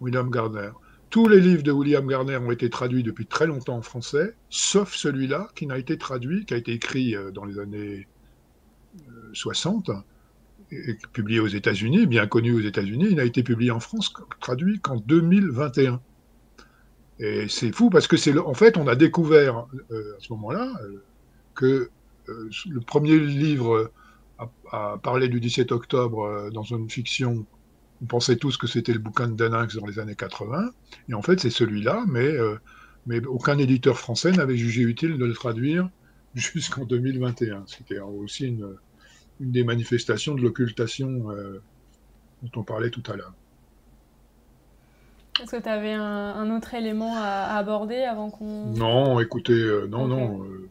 William 0.01 0.31
Gardner. 0.31 0.71
Tous 1.11 1.27
les 1.27 1.41
livres 1.41 1.65
de 1.65 1.73
William 1.73 2.07
Gardner 2.07 2.37
ont 2.37 2.53
été 2.53 2.71
traduits 2.71 3.03
depuis 3.03 3.27
très 3.27 3.47
longtemps 3.47 3.77
en 3.77 3.83
français, 3.83 4.35
sauf 4.49 4.95
celui-là 4.95 5.49
qui 5.57 5.67
n'a 5.67 5.77
été 5.77 5.99
traduit, 5.99 6.45
qui 6.45 6.55
a 6.55 6.57
été 6.57 6.73
écrit 6.73 7.17
euh, 7.17 7.33
dans 7.33 7.45
les 7.45 7.59
années 7.59 8.07
60 9.33 9.89
euh, 9.89 9.95
et 10.71 10.97
publié 11.13 11.41
aux 11.41 11.49
États-Unis, 11.49 12.07
bien 12.07 12.29
connu 12.29 12.53
aux 12.53 12.61
États-Unis. 12.61 13.09
Il 13.11 13.17
n'a 13.17 13.25
été 13.25 13.43
publié 13.43 13.73
en 13.73 13.81
France, 13.81 14.13
traduit 14.41 14.79
qu'en 14.79 14.97
2021. 14.97 16.01
Et 17.21 17.49
c'est 17.49 17.71
fou 17.71 17.91
parce 17.91 18.07
que 18.07 18.17
c'est 18.17 18.37
en 18.39 18.55
fait, 18.55 18.79
on 18.79 18.89
a 18.89 18.97
découvert 18.97 19.67
euh, 19.91 20.17
à 20.17 20.21
ce 20.21 20.33
moment-là 20.33 20.73
euh, 20.83 21.03
que 21.55 21.91
euh, 22.29 22.51
le 22.69 22.81
premier 22.81 23.19
livre 23.19 23.93
à, 24.73 24.99
parler 25.03 25.29
du 25.29 25.39
17 25.39 25.71
octobre 25.71 26.51
dans 26.51 26.63
une 26.63 26.89
fiction, 26.89 27.45
on 28.01 28.07
pensait 28.07 28.37
tous 28.37 28.57
que 28.57 28.67
c'était 28.67 28.95
le 28.95 28.99
bouquin 28.99 29.29
de 29.29 29.35
Daninx 29.35 29.77
dans 29.77 29.85
les 29.85 29.99
années 29.99 30.15
80, 30.15 30.71
et 31.11 31.15
en 31.15 31.21
fait 31.21 31.39
c'est 31.41 31.51
celui-là, 31.51 32.05
mais, 32.09 32.39
aucun 33.27 33.59
éditeur 33.59 33.99
français 33.99 34.33
n'avait 34.33 34.57
jugé 34.57 34.83
utile 34.83 35.19
de 35.19 35.25
le 35.27 35.35
traduire 35.35 35.91
jusqu'en 36.35 36.87
2021. 36.87 37.65
C'était 37.67 37.99
aussi 37.99 38.47
une, 38.47 38.77
des 39.41 39.65
manifestations 39.65 40.35
de 40.35 40.41
l'occultation 40.41 41.27
dont 42.43 42.51
on 42.57 42.63
parlait 42.63 42.91
tout 42.91 43.03
à 43.13 43.17
l'heure. 43.17 43.35
Est-ce 45.43 45.53
que 45.53 45.63
tu 45.63 45.69
avais 45.69 45.93
un, 45.93 46.55
autre 46.55 46.75
élément 46.75 47.15
à, 47.17 47.57
aborder 47.57 48.03
avant 48.03 48.31
qu'on... 48.31 48.67
Non, 48.77 49.21
écoutez, 49.21 49.53
euh, 49.53 49.87
non, 49.87 50.07
non. 50.07 50.43
Euh, 50.45 50.69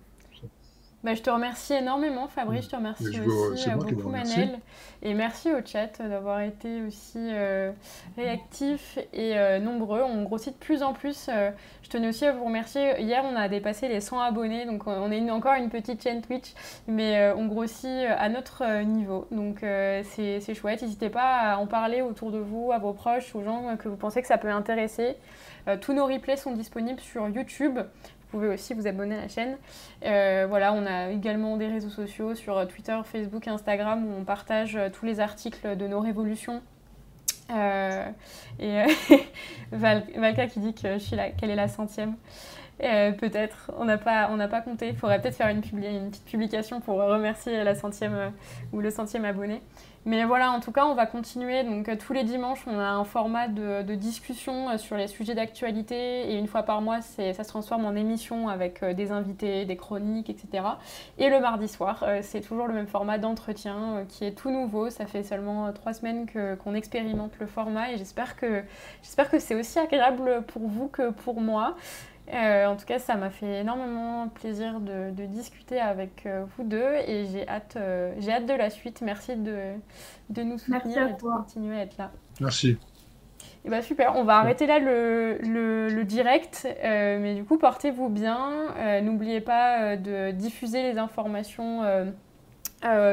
bah, 1.02 1.16
je 1.16 1.22
te 1.22 1.30
remercie 1.30 1.74
énormément, 1.74 2.28
Fabrice. 2.28 2.66
Je 2.66 2.70
te 2.70 2.76
remercie 2.76 3.22
aussi 3.22 3.70
euh, 3.70 3.76
beaucoup, 3.76 4.10
Manel. 4.10 4.60
Et 5.02 5.14
merci 5.14 5.50
au 5.54 5.66
chat 5.66 5.98
d'avoir 6.02 6.42
été 6.42 6.82
aussi 6.82 7.18
euh, 7.18 7.72
réactifs 8.18 9.00
et 9.14 9.38
euh, 9.38 9.60
nombreux. 9.60 10.02
On 10.02 10.24
grossit 10.24 10.54
de 10.54 10.60
plus 10.60 10.84
en 10.84 10.92
plus. 10.92 11.30
je 11.30 11.90
tenais 11.90 12.10
aussi 12.10 12.26
à 12.26 12.34
vous 12.34 12.44
remercier. 12.44 13.00
Hier, 13.00 13.24
on 13.24 13.38
a 13.38 13.48
dépassé 13.48 13.88
les 13.88 14.02
100 14.02 14.20
abonnés. 14.20 14.66
Donc, 14.66 14.88
on 14.88 15.10
est 15.10 15.32
encore 15.32 15.54
une 15.54 15.70
petite 15.70 16.04
chaîne 16.04 16.22
Twitch. 16.22 16.54
Mais 16.88 17.32
on 17.32 17.46
grossit 17.46 18.06
à 18.18 18.28
notre 18.28 18.84
niveau. 18.84 19.26
Donc, 19.32 19.60
c'est 19.62 20.54
chouette. 20.54 20.82
N'hésitez 20.82 21.10
pas 21.10 21.54
à 21.54 21.58
en 21.58 21.66
parler 21.66 22.02
autour 22.02 22.32
de 22.32 22.40
vous, 22.40 22.74
à 22.74 22.78
vos 22.78 22.92
proches, 22.92 23.34
aux 23.36 23.44
gens 23.44 23.78
que 23.78 23.88
vous 23.88 23.96
pensez 23.96 24.22
que 24.22 24.28
ça 24.28 24.38
peut 24.38 24.50
intéresser. 24.50 25.16
tous 25.80 25.94
nos 25.94 26.08
replays 26.08 26.36
sont 26.36 26.52
disponibles 26.52 27.00
sur 27.00 27.30
YouTube. 27.30 27.80
Vous 28.32 28.38
pouvez 28.38 28.54
aussi 28.54 28.76
vous 28.76 28.86
abonner 28.86 29.16
à 29.16 29.22
la 29.22 29.28
chaîne. 29.28 29.58
Euh, 30.06 30.46
voilà, 30.48 30.72
on 30.74 30.86
a 30.86 31.10
également 31.10 31.58
des 31.58 31.68
réseaux 31.68 31.90
sociaux 31.90 32.36
sur 32.36 32.68
Twitter, 32.68 32.96
Facebook, 33.04 33.48
Instagram 33.48 34.06
où 34.06 34.20
on 34.20 34.24
partage 34.24 34.76
euh, 34.76 34.90
tous 34.92 35.06
les 35.06 35.20
articles 35.20 35.76
de 35.76 35.88
nos 35.88 36.00
révolutions. 36.00 36.62
Euh, 37.50 38.06
et 38.60 38.84
Valka 39.72 40.46
qui 40.46 40.60
dit 40.60 40.76
que 40.76 40.94
je 40.94 41.00
suis 41.00 41.18
qu'elle 41.40 41.50
est 41.50 41.56
la 41.56 41.68
centième. 41.68 42.14
peut-être, 42.78 43.72
on 43.80 43.86
n'a 43.86 43.98
pas, 43.98 44.30
pas 44.48 44.62
compté. 44.62 44.90
Il 44.90 44.96
faudrait 44.96 45.20
peut-être 45.20 45.36
faire 45.36 45.50
une, 45.50 45.62
petite 45.62 46.26
publication 46.26 46.82
pour 46.82 46.98
remercier 46.98 47.64
la 47.64 47.74
centième 47.74 48.32
ou 48.72 48.80
le 48.80 48.92
centième 48.92 49.26
abonné. 49.26 49.64
Mais 50.06 50.24
voilà, 50.24 50.52
en 50.52 50.62
tout 50.62 50.72
cas, 50.72 50.86
on 50.86 50.96
va 50.96 51.06
continuer. 51.06 51.64
Donc, 51.64 51.90
euh, 51.90 51.96
tous 51.98 52.14
les 52.14 52.24
dimanches, 52.24 52.66
on 52.68 52.80
a 52.80 52.90
un 52.90 53.04
format 53.04 53.48
de, 53.48 53.96
discussion 53.96 54.70
euh, 54.70 54.78
sur 54.78 54.96
les 54.96 55.08
sujets 55.08 55.36
d'actualité. 55.36 56.32
Et 56.32 56.38
une 56.38 56.48
fois 56.48 56.64
par 56.64 56.82
mois, 56.82 57.02
ça 57.02 57.34
se 57.34 57.48
transforme 57.50 57.86
en 57.86 57.96
émission 57.96 58.48
avec 58.48 58.82
euh, 58.82 58.94
des 58.94 59.12
invités, 59.12 59.66
des 59.66 59.76
chroniques, 59.76 60.30
etc. 60.30 60.64
Et 61.18 61.30
le 61.30 61.40
mardi 61.40 61.68
soir, 61.68 62.06
c'est 62.22 62.42
toujours 62.42 62.68
le 62.68 62.74
même 62.74 62.88
format 62.88 63.18
d'entretien 63.18 64.06
qui 64.08 64.26
est 64.26 64.32
tout 64.32 64.52
nouveau. 64.52 64.90
Ça 64.90 65.06
fait 65.06 65.24
seulement 65.24 65.72
trois 65.74 65.94
semaines 65.94 66.28
qu'on 66.64 66.74
expérimente 66.74 67.34
le 67.40 67.48
format. 67.48 67.92
Et 67.92 67.98
j'espère 67.98 68.36
que, 68.36 68.64
que 69.32 69.40
c'est 69.40 69.56
aussi 69.56 69.80
agréable 69.80 70.44
pour 70.48 70.68
vous 70.68 70.88
que 70.88 71.12
pour 71.12 71.42
moi. 71.42 71.76
Euh, 72.34 72.68
en 72.68 72.76
tout 72.76 72.86
cas, 72.86 73.00
ça 73.00 73.16
m'a 73.16 73.30
fait 73.30 73.62
énormément 73.62 74.28
plaisir 74.30 74.80
de, 74.80 75.26
discuter 75.26 75.80
avec 75.80 76.26
euh, 76.26 76.46
vous 76.56 76.64
deux 76.64 76.94
et 77.08 77.26
j'ai 77.26 77.48
hâte, 77.48 77.76
euh, 77.78 78.14
j'ai 78.20 78.32
hâte 78.32 78.46
de 78.46 78.54
la 78.54 78.70
suite. 78.70 79.02
Merci 79.02 79.36
de, 79.36 79.74
de 80.30 80.44
nous 80.44 80.58
soutenir 80.58 81.08
et 81.08 81.14
de 81.14 81.18
continuer 81.20 81.78
à 81.78 81.82
être 81.84 81.98
là. 81.98 82.12
Merci. 82.40 82.78
Et 83.66 83.70
bah 83.70 83.82
super, 83.82 84.16
on 84.16 84.24
va 84.24 84.38
arrêter 84.38 84.68
là 84.68 84.80
le, 84.80 85.38
le, 85.42 85.90
le 85.90 86.04
direct, 86.06 86.66
mais 86.82 87.36
du 87.36 87.44
coup 87.44 87.58
portez-vous 87.58 88.08
bien. 88.08 89.02
N'oubliez 89.02 89.42
pas 89.42 89.98
de 89.98 90.32
diffuser 90.32 90.82
les 90.82 90.98
informations 90.98 91.82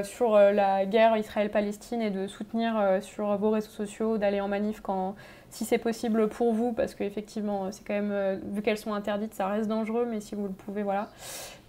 sur 0.04 0.38
la 0.38 0.86
guerre 0.86 1.16
Israël-Palestine 1.16 2.00
et 2.00 2.10
de 2.10 2.28
soutenir 2.28 2.98
sur 3.00 3.36
vos 3.38 3.50
réseaux 3.50 3.70
sociaux, 3.70 4.18
d'aller 4.18 4.40
en 4.40 4.46
manif 4.46 4.80
quand, 4.80 5.16
si 5.50 5.64
c'est 5.64 5.78
possible 5.78 6.28
pour 6.28 6.52
vous, 6.52 6.72
parce 6.72 6.94
qu'effectivement, 6.94 7.70
c'est 7.72 7.86
quand 7.86 7.94
même, 7.94 8.12
euh, 8.12 8.36
vu 8.52 8.62
qu'elles 8.62 8.78
sont 8.78 8.94
interdites, 8.94 9.34
ça 9.34 9.48
reste 9.48 9.68
dangereux, 9.68 10.06
mais 10.08 10.20
si 10.20 10.34
vous 10.34 10.44
le 10.44 10.52
pouvez, 10.52 10.82
voilà. 10.82 11.08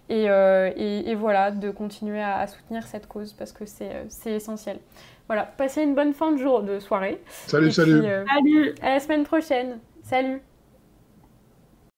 Et, 0.08 0.30
euh, 0.30 0.70
et, 0.76 1.14
voilà, 1.14 1.50
de 1.50 1.70
continuer 1.70 2.22
à, 2.22 2.46
soutenir 2.46 2.86
cette 2.86 3.06
cause, 3.06 3.34
parce 3.34 3.52
que 3.52 3.66
c'est 3.66 3.90
euh, 3.92 4.30
essentiel. 4.36 4.78
Voilà, 5.26 5.44
passez 5.44 5.82
une 5.82 5.94
bonne 5.94 6.14
fin 6.14 6.32
de 6.32 6.38
jour, 6.38 6.62
de 6.62 6.80
soirée. 6.80 7.20
Salut, 7.46 7.70
salut. 7.70 8.02
salut. 8.02 8.74
À 8.80 8.94
la 8.94 9.00
semaine 9.00 9.24
prochaine. 9.24 9.78
Salut. 10.02 10.40